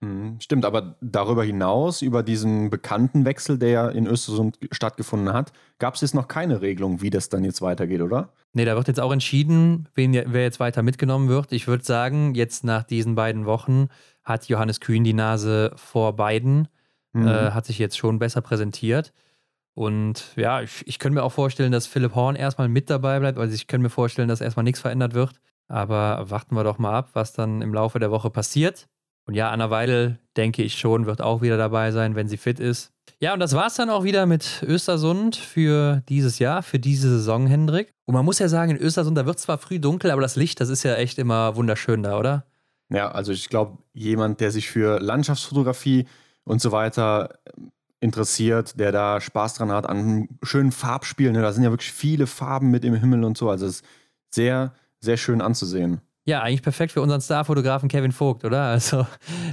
Mhm, 0.00 0.38
stimmt, 0.40 0.64
aber 0.64 0.96
darüber 1.00 1.42
hinaus, 1.42 2.02
über 2.02 2.22
diesen 2.22 2.68
bekannten 2.68 3.24
Wechsel, 3.24 3.58
der 3.58 3.68
ja 3.70 3.88
in 3.88 4.06
Östersund 4.06 4.58
stattgefunden 4.70 5.32
hat, 5.32 5.52
gab 5.78 5.94
es 5.94 6.02
jetzt 6.02 6.14
noch 6.14 6.28
keine 6.28 6.60
Regelung, 6.60 7.00
wie 7.00 7.10
das 7.10 7.30
dann 7.30 7.44
jetzt 7.44 7.62
weitergeht, 7.62 8.02
oder? 8.02 8.32
Nee, 8.52 8.66
da 8.66 8.76
wird 8.76 8.88
jetzt 8.88 9.00
auch 9.00 9.12
entschieden, 9.12 9.88
wen, 9.94 10.12
wer 10.12 10.42
jetzt 10.42 10.60
weiter 10.60 10.82
mitgenommen 10.82 11.28
wird. 11.28 11.52
Ich 11.52 11.66
würde 11.66 11.84
sagen, 11.84 12.34
jetzt 12.34 12.64
nach 12.64 12.82
diesen 12.82 13.14
beiden 13.14 13.46
Wochen 13.46 13.88
hat 14.22 14.48
Johannes 14.48 14.80
Kühn 14.80 15.04
die 15.04 15.14
Nase 15.14 15.72
vor 15.76 16.14
beiden, 16.14 16.68
mhm. 17.12 17.26
äh, 17.26 17.50
hat 17.52 17.64
sich 17.64 17.78
jetzt 17.78 17.96
schon 17.96 18.18
besser 18.18 18.42
präsentiert. 18.42 19.14
Und 19.74 20.32
ja, 20.36 20.62
ich, 20.62 20.86
ich 20.86 20.98
könnte 20.98 21.16
mir 21.16 21.22
auch 21.22 21.32
vorstellen, 21.32 21.72
dass 21.72 21.86
Philipp 21.86 22.14
Horn 22.14 22.34
erstmal 22.34 22.68
mit 22.68 22.88
dabei 22.88 23.20
bleibt. 23.20 23.38
Also 23.38 23.54
ich 23.54 23.66
könnte 23.66 23.82
mir 23.82 23.90
vorstellen, 23.90 24.28
dass 24.28 24.40
erstmal 24.40 24.64
nichts 24.64 24.80
verändert 24.80 25.14
wird. 25.14 25.32
Aber 25.68 26.30
warten 26.30 26.54
wir 26.54 26.64
doch 26.64 26.78
mal 26.78 26.94
ab, 26.94 27.10
was 27.12 27.32
dann 27.32 27.60
im 27.60 27.74
Laufe 27.74 27.98
der 27.98 28.10
Woche 28.10 28.30
passiert. 28.30 28.88
Und 29.26 29.34
ja, 29.34 29.50
Anna 29.50 29.70
Weidel, 29.70 30.18
denke 30.36 30.62
ich 30.62 30.78
schon, 30.78 31.06
wird 31.06 31.20
auch 31.20 31.42
wieder 31.42 31.56
dabei 31.56 31.90
sein, 31.90 32.14
wenn 32.14 32.28
sie 32.28 32.36
fit 32.36 32.60
ist. 32.60 32.92
Ja, 33.18 33.32
und 33.32 33.40
das 33.40 33.54
war 33.54 33.66
es 33.66 33.74
dann 33.74 33.90
auch 33.90 34.04
wieder 34.04 34.26
mit 34.26 34.62
Östersund 34.62 35.36
für 35.36 36.02
dieses 36.08 36.38
Jahr, 36.38 36.62
für 36.62 36.78
diese 36.78 37.08
Saison, 37.08 37.46
Hendrik. 37.46 37.92
Und 38.04 38.14
man 38.14 38.24
muss 38.24 38.38
ja 38.38 38.48
sagen, 38.48 38.72
in 38.72 38.76
Östersund, 38.76 39.16
da 39.16 39.26
wird 39.26 39.40
zwar 39.40 39.58
früh 39.58 39.80
dunkel, 39.80 40.10
aber 40.10 40.20
das 40.20 40.36
Licht, 40.36 40.60
das 40.60 40.68
ist 40.68 40.82
ja 40.82 40.94
echt 40.94 41.18
immer 41.18 41.56
wunderschön 41.56 42.02
da, 42.02 42.18
oder? 42.18 42.44
Ja, 42.88 43.10
also 43.10 43.32
ich 43.32 43.48
glaube, 43.48 43.78
jemand, 43.94 44.40
der 44.40 44.52
sich 44.52 44.68
für 44.68 45.00
Landschaftsfotografie 45.00 46.06
und 46.44 46.60
so 46.60 46.70
weiter 46.72 47.38
ähm, 47.56 47.72
interessiert, 48.00 48.78
der 48.78 48.92
da 48.92 49.20
Spaß 49.20 49.54
dran 49.54 49.72
hat 49.72 49.88
an 49.88 50.28
schönen 50.42 50.70
Farbspielen, 50.70 51.32
ne? 51.32 51.42
da 51.42 51.52
sind 51.52 51.64
ja 51.64 51.70
wirklich 51.70 51.92
viele 51.92 52.26
Farben 52.26 52.70
mit 52.70 52.84
im 52.84 52.94
Himmel 52.94 53.24
und 53.24 53.36
so, 53.36 53.50
also 53.50 53.66
es 53.66 53.76
ist 53.76 53.84
sehr, 54.30 54.74
sehr 55.00 55.16
schön 55.16 55.40
anzusehen. 55.40 56.00
Ja, 56.28 56.42
eigentlich 56.42 56.62
perfekt 56.62 56.90
für 56.90 57.00
unseren 57.00 57.20
Starfotografen 57.20 57.88
Kevin 57.88 58.10
Vogt, 58.10 58.44
oder? 58.44 58.62
Also 58.62 59.06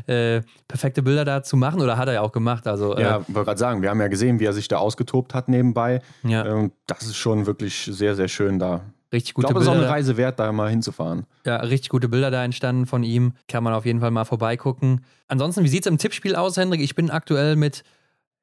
äh, 0.08 0.42
perfekte 0.68 1.04
Bilder 1.04 1.24
da 1.24 1.44
zu 1.44 1.56
machen 1.56 1.80
oder 1.82 1.98
hat 1.98 2.08
er 2.08 2.16
ja 2.16 2.22
auch 2.22 2.32
gemacht. 2.32 2.66
Also, 2.66 2.96
äh, 2.96 3.02
ja, 3.04 3.26
wollte 3.28 3.46
gerade 3.46 3.60
sagen, 3.60 3.82
wir 3.84 3.92
haben 3.92 4.02
ja 4.02 4.08
gesehen, 4.08 4.40
wie 4.40 4.46
er 4.46 4.54
sich 4.54 4.68
da 4.68 4.78
ausgetobt 4.78 5.36
hat 5.36 5.50
nebenbei. 5.50 6.02
Ja. 6.24 6.46
Ähm, 6.46 6.72
das 6.88 7.04
ist 7.04 7.16
schon 7.16 7.46
wirklich 7.46 7.88
sehr, 7.92 8.16
sehr 8.16 8.28
schön 8.28 8.58
da. 8.58 8.82
Richtig 9.14 9.36
gute 9.36 9.46
ich 9.46 9.50
glaube, 9.50 9.60
es 9.60 9.68
ist 9.68 9.72
auch 9.72 9.78
eine 9.78 9.88
Reise 9.88 10.18
wert, 10.18 10.40
da 10.40 10.52
mal 10.52 10.72
hinzufahren. 10.72 11.28
Ja, 11.46 11.58
richtig 11.58 11.90
gute 11.90 12.10
Bilder 12.10 12.32
da 12.32 12.44
entstanden 12.44 12.88
von 12.88 13.04
ihm. 13.04 13.34
Kann 13.48 13.64
man 13.64 13.74
auf 13.74 13.86
jeden 13.86 14.00
Fall 14.00 14.10
mal 14.10 14.26
vorbeigucken. 14.26 15.06
Ansonsten, 15.28 15.64
wie 15.64 15.68
sieht 15.68 15.86
es 15.86 15.92
im 15.92 16.00
Tippspiel 16.00 16.36
aus, 16.36 16.58
Hendrik? 16.58 16.82
Ich 16.82 16.96
bin 16.96 17.12
aktuell 17.12 17.56
mit 17.56 17.84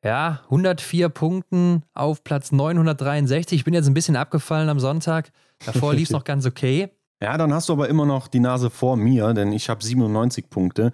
ja, 0.05 0.41
104 0.45 1.09
Punkten 1.09 1.83
auf 1.95 2.23
Platz 2.23 2.53
963. 2.53 3.59
Ich 3.59 3.65
bin 3.65 3.75
jetzt 3.75 3.89
ein 3.89 3.95
bisschen 3.95 4.15
abgefallen 4.15 4.69
am 4.69 4.79
Sonntag. 4.79 5.33
Davor 5.67 5.93
lief 5.95 6.09
es 6.09 6.13
noch 6.13 6.25
ganz 6.25 6.47
okay. 6.47 6.91
Ja, 7.23 7.37
dann 7.37 7.53
hast 7.53 7.69
du 7.69 7.75
aber 7.75 7.89
immer 7.89 8.07
noch 8.07 8.29
die 8.29 8.41
Nase 8.41 8.71
vor 8.71 8.97
mir, 8.97 9.35
denn 9.35 9.53
ich 9.53 9.69
habe 9.69 9.85
97 9.85 10.49
Punkte. 10.49 10.93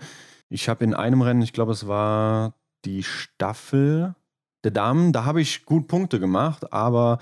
Ich 0.48 0.68
habe 0.68 0.84
in 0.84 0.94
einem 0.94 1.22
Rennen, 1.22 1.42
ich 1.42 1.52
glaube, 1.52 1.72
es 1.72 1.86
war 1.86 2.54
die 2.84 3.02
Staffel 3.02 4.14
der 4.64 4.72
Damen, 4.72 5.12
da 5.12 5.24
habe 5.24 5.40
ich 5.40 5.64
gut 5.64 5.86
Punkte 5.86 6.18
gemacht, 6.18 6.72
aber 6.72 7.18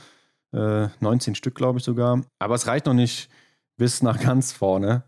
äh, 0.52 0.89
19 1.01 1.35
Stück, 1.35 1.55
glaube 1.55 1.78
ich 1.78 1.85
sogar. 1.85 2.22
Aber 2.39 2.55
es 2.55 2.66
reicht 2.66 2.86
noch 2.86 2.94
nicht 2.94 3.28
bis 3.76 4.02
nach 4.02 4.18
ganz 4.20 4.52
vorne. 4.52 5.05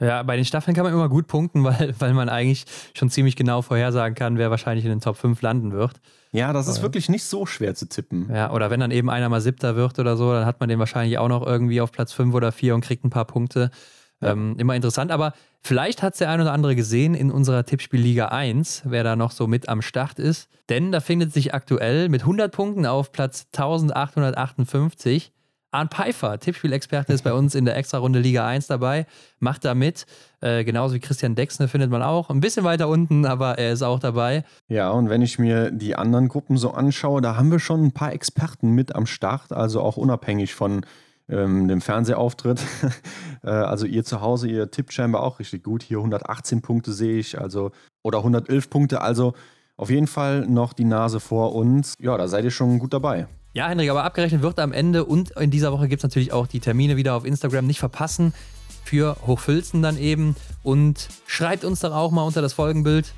Ja, 0.00 0.22
bei 0.22 0.36
den 0.36 0.44
Staffeln 0.44 0.74
kann 0.74 0.84
man 0.84 0.92
immer 0.92 1.08
gut 1.08 1.26
punkten, 1.26 1.64
weil, 1.64 1.94
weil 1.98 2.12
man 2.12 2.28
eigentlich 2.28 2.66
schon 2.94 3.08
ziemlich 3.10 3.36
genau 3.36 3.62
vorhersagen 3.62 4.14
kann, 4.14 4.36
wer 4.36 4.50
wahrscheinlich 4.50 4.84
in 4.84 4.90
den 4.90 5.00
Top 5.00 5.16
5 5.16 5.40
landen 5.40 5.72
wird. 5.72 6.00
Ja, 6.32 6.52
das 6.52 6.68
ist 6.68 6.82
wirklich 6.82 7.08
nicht 7.08 7.24
so 7.24 7.46
schwer 7.46 7.74
zu 7.74 7.88
tippen. 7.88 8.28
Ja, 8.32 8.52
oder 8.52 8.70
wenn 8.70 8.80
dann 8.80 8.90
eben 8.90 9.08
einer 9.10 9.28
mal 9.28 9.40
Siebter 9.40 9.76
wird 9.76 9.98
oder 9.98 10.16
so, 10.16 10.32
dann 10.32 10.44
hat 10.44 10.60
man 10.60 10.68
den 10.68 10.78
wahrscheinlich 10.78 11.18
auch 11.18 11.28
noch 11.28 11.46
irgendwie 11.46 11.80
auf 11.80 11.92
Platz 11.92 12.12
5 12.12 12.34
oder 12.34 12.52
4 12.52 12.74
und 12.74 12.82
kriegt 12.82 13.04
ein 13.04 13.10
paar 13.10 13.24
Punkte. 13.24 13.70
Ja. 14.20 14.32
Ähm, 14.32 14.56
immer 14.58 14.74
interessant, 14.74 15.12
aber 15.12 15.32
vielleicht 15.60 16.02
hat 16.02 16.14
es 16.14 16.18
der 16.18 16.30
ein 16.30 16.40
oder 16.40 16.52
andere 16.52 16.74
gesehen 16.74 17.14
in 17.14 17.30
unserer 17.30 17.64
Tippspielliga 17.64 18.26
1, 18.26 18.82
wer 18.86 19.04
da 19.04 19.14
noch 19.14 19.30
so 19.30 19.46
mit 19.46 19.68
am 19.68 19.80
Start 19.80 20.18
ist. 20.18 20.48
Denn 20.68 20.90
da 20.90 21.00
findet 21.00 21.32
sich 21.32 21.54
aktuell 21.54 22.08
mit 22.08 22.22
100 22.22 22.52
Punkten 22.52 22.84
auf 22.84 23.12
Platz 23.12 23.46
1858 23.52 25.32
Arne 25.70 25.90
Pfeiffer, 25.90 26.38
Tippspielexperte, 26.38 27.12
ist 27.12 27.24
bei 27.24 27.32
uns 27.32 27.54
in 27.54 27.66
der 27.66 27.76
Extra-Runde 27.76 28.20
Liga 28.20 28.46
1 28.46 28.68
dabei, 28.68 29.06
macht 29.38 29.64
da 29.64 29.74
mit. 29.74 30.06
Äh, 30.40 30.64
genauso 30.64 30.94
wie 30.94 31.00
Christian 31.00 31.34
Dexne 31.34 31.68
findet 31.68 31.90
man 31.90 32.02
auch. 32.02 32.30
Ein 32.30 32.40
bisschen 32.40 32.64
weiter 32.64 32.88
unten, 32.88 33.26
aber 33.26 33.58
er 33.58 33.72
ist 33.72 33.82
auch 33.82 33.98
dabei. 33.98 34.44
Ja, 34.68 34.90
und 34.90 35.10
wenn 35.10 35.20
ich 35.20 35.38
mir 35.38 35.70
die 35.70 35.94
anderen 35.94 36.28
Gruppen 36.28 36.56
so 36.56 36.70
anschaue, 36.70 37.20
da 37.20 37.36
haben 37.36 37.50
wir 37.50 37.58
schon 37.58 37.84
ein 37.84 37.92
paar 37.92 38.12
Experten 38.12 38.70
mit 38.70 38.94
am 38.94 39.04
Start, 39.04 39.52
also 39.52 39.82
auch 39.82 39.98
unabhängig 39.98 40.54
von 40.54 40.86
ähm, 41.28 41.68
dem 41.68 41.82
Fernsehauftritt. 41.82 42.62
äh, 43.42 43.50
also 43.50 43.84
ihr 43.84 44.04
zu 44.04 44.22
Hause, 44.22 44.48
ihr 44.48 44.70
tippt 44.70 44.94
scheinbar 44.94 45.22
auch 45.22 45.38
richtig 45.38 45.64
gut. 45.64 45.82
Hier 45.82 45.98
118 45.98 46.62
Punkte 46.62 46.92
sehe 46.92 47.18
ich, 47.18 47.38
also 47.38 47.72
oder 48.02 48.18
111 48.18 48.70
Punkte, 48.70 49.02
also 49.02 49.34
auf 49.76 49.90
jeden 49.90 50.06
Fall 50.06 50.46
noch 50.46 50.72
die 50.72 50.84
Nase 50.84 51.20
vor 51.20 51.54
uns. 51.54 51.94
Ja, 52.00 52.16
da 52.16 52.26
seid 52.26 52.44
ihr 52.44 52.50
schon 52.50 52.78
gut 52.78 52.94
dabei. 52.94 53.28
Ja, 53.58 53.68
Henrik, 53.68 53.90
aber 53.90 54.04
abgerechnet 54.04 54.40
wird 54.40 54.60
am 54.60 54.72
Ende 54.72 55.04
und 55.04 55.30
in 55.30 55.50
dieser 55.50 55.72
Woche 55.72 55.88
gibt 55.88 55.98
es 55.98 56.04
natürlich 56.04 56.32
auch 56.32 56.46
die 56.46 56.60
Termine 56.60 56.96
wieder 56.96 57.16
auf 57.16 57.24
Instagram. 57.24 57.66
Nicht 57.66 57.80
verpassen 57.80 58.32
für 58.84 59.16
Hochfilzen 59.26 59.82
dann 59.82 59.98
eben. 59.98 60.36
Und 60.62 61.08
schreibt 61.26 61.64
uns 61.64 61.80
doch 61.80 61.92
auch 61.92 62.12
mal 62.12 62.22
unter 62.22 62.40
das 62.40 62.52
Folgenbild, 62.52 63.14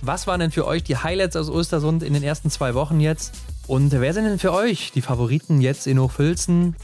was 0.00 0.28
waren 0.28 0.38
denn 0.38 0.52
für 0.52 0.68
euch 0.68 0.84
die 0.84 0.98
Highlights 0.98 1.34
aus 1.34 1.50
Ostersund 1.50 2.04
in 2.04 2.14
den 2.14 2.22
ersten 2.22 2.48
zwei 2.48 2.74
Wochen 2.74 3.00
jetzt? 3.00 3.34
Und 3.66 3.90
wer 3.90 4.14
sind 4.14 4.26
denn 4.26 4.38
für 4.38 4.52
euch 4.52 4.92
die 4.92 5.02
Favoriten 5.02 5.60
jetzt 5.60 5.88
in 5.88 5.98
Hochfilzen 5.98 6.76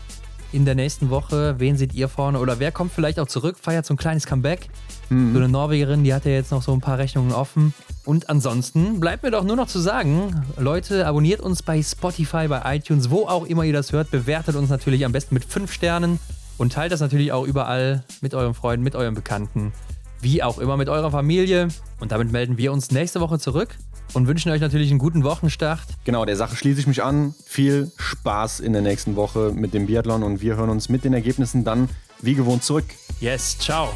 in 0.50 0.64
der 0.64 0.74
nächsten 0.74 1.08
Woche? 1.08 1.54
Wen 1.60 1.76
seht 1.76 1.94
ihr 1.94 2.08
vorne? 2.08 2.40
Oder 2.40 2.58
wer 2.58 2.72
kommt 2.72 2.92
vielleicht 2.92 3.20
auch 3.20 3.28
zurück, 3.28 3.58
feiert 3.62 3.86
so 3.86 3.94
ein 3.94 3.96
kleines 3.96 4.26
Comeback? 4.26 4.70
Mhm. 5.08 5.34
So 5.34 5.38
eine 5.38 5.48
Norwegerin, 5.48 6.02
die 6.02 6.12
hat 6.12 6.24
ja 6.24 6.32
jetzt 6.32 6.50
noch 6.50 6.62
so 6.62 6.72
ein 6.72 6.80
paar 6.80 6.98
Rechnungen 6.98 7.30
offen. 7.30 7.74
Und 8.08 8.30
ansonsten 8.30 9.00
bleibt 9.00 9.22
mir 9.22 9.30
doch 9.30 9.44
nur 9.44 9.54
noch 9.54 9.66
zu 9.66 9.80
sagen, 9.80 10.46
Leute, 10.56 11.06
abonniert 11.06 11.42
uns 11.42 11.62
bei 11.62 11.82
Spotify, 11.82 12.48
bei 12.48 12.62
iTunes, 12.76 13.10
wo 13.10 13.26
auch 13.26 13.44
immer 13.44 13.64
ihr 13.64 13.74
das 13.74 13.92
hört. 13.92 14.10
Bewertet 14.10 14.56
uns 14.56 14.70
natürlich 14.70 15.04
am 15.04 15.12
besten 15.12 15.34
mit 15.34 15.44
5 15.44 15.70
Sternen 15.70 16.18
und 16.56 16.72
teilt 16.72 16.90
das 16.90 17.00
natürlich 17.00 17.32
auch 17.32 17.46
überall 17.46 18.04
mit 18.22 18.32
euren 18.32 18.54
Freunden, 18.54 18.82
mit 18.82 18.96
euren 18.96 19.12
Bekannten, 19.12 19.74
wie 20.22 20.42
auch 20.42 20.56
immer 20.56 20.78
mit 20.78 20.88
eurer 20.88 21.10
Familie. 21.10 21.68
Und 22.00 22.10
damit 22.10 22.32
melden 22.32 22.56
wir 22.56 22.72
uns 22.72 22.90
nächste 22.92 23.20
Woche 23.20 23.38
zurück 23.38 23.76
und 24.14 24.26
wünschen 24.26 24.50
euch 24.52 24.62
natürlich 24.62 24.88
einen 24.88 24.98
guten 24.98 25.22
Wochenstart. 25.22 25.84
Genau, 26.04 26.24
der 26.24 26.36
Sache 26.36 26.56
schließe 26.56 26.80
ich 26.80 26.86
mich 26.86 27.02
an. 27.02 27.34
Viel 27.44 27.92
Spaß 27.98 28.60
in 28.60 28.72
der 28.72 28.80
nächsten 28.80 29.16
Woche 29.16 29.52
mit 29.54 29.74
dem 29.74 29.84
Biathlon 29.84 30.22
und 30.22 30.40
wir 30.40 30.56
hören 30.56 30.70
uns 30.70 30.88
mit 30.88 31.04
den 31.04 31.12
Ergebnissen 31.12 31.62
dann 31.62 31.90
wie 32.22 32.32
gewohnt 32.32 32.64
zurück. 32.64 32.86
Yes, 33.20 33.58
ciao. 33.58 33.90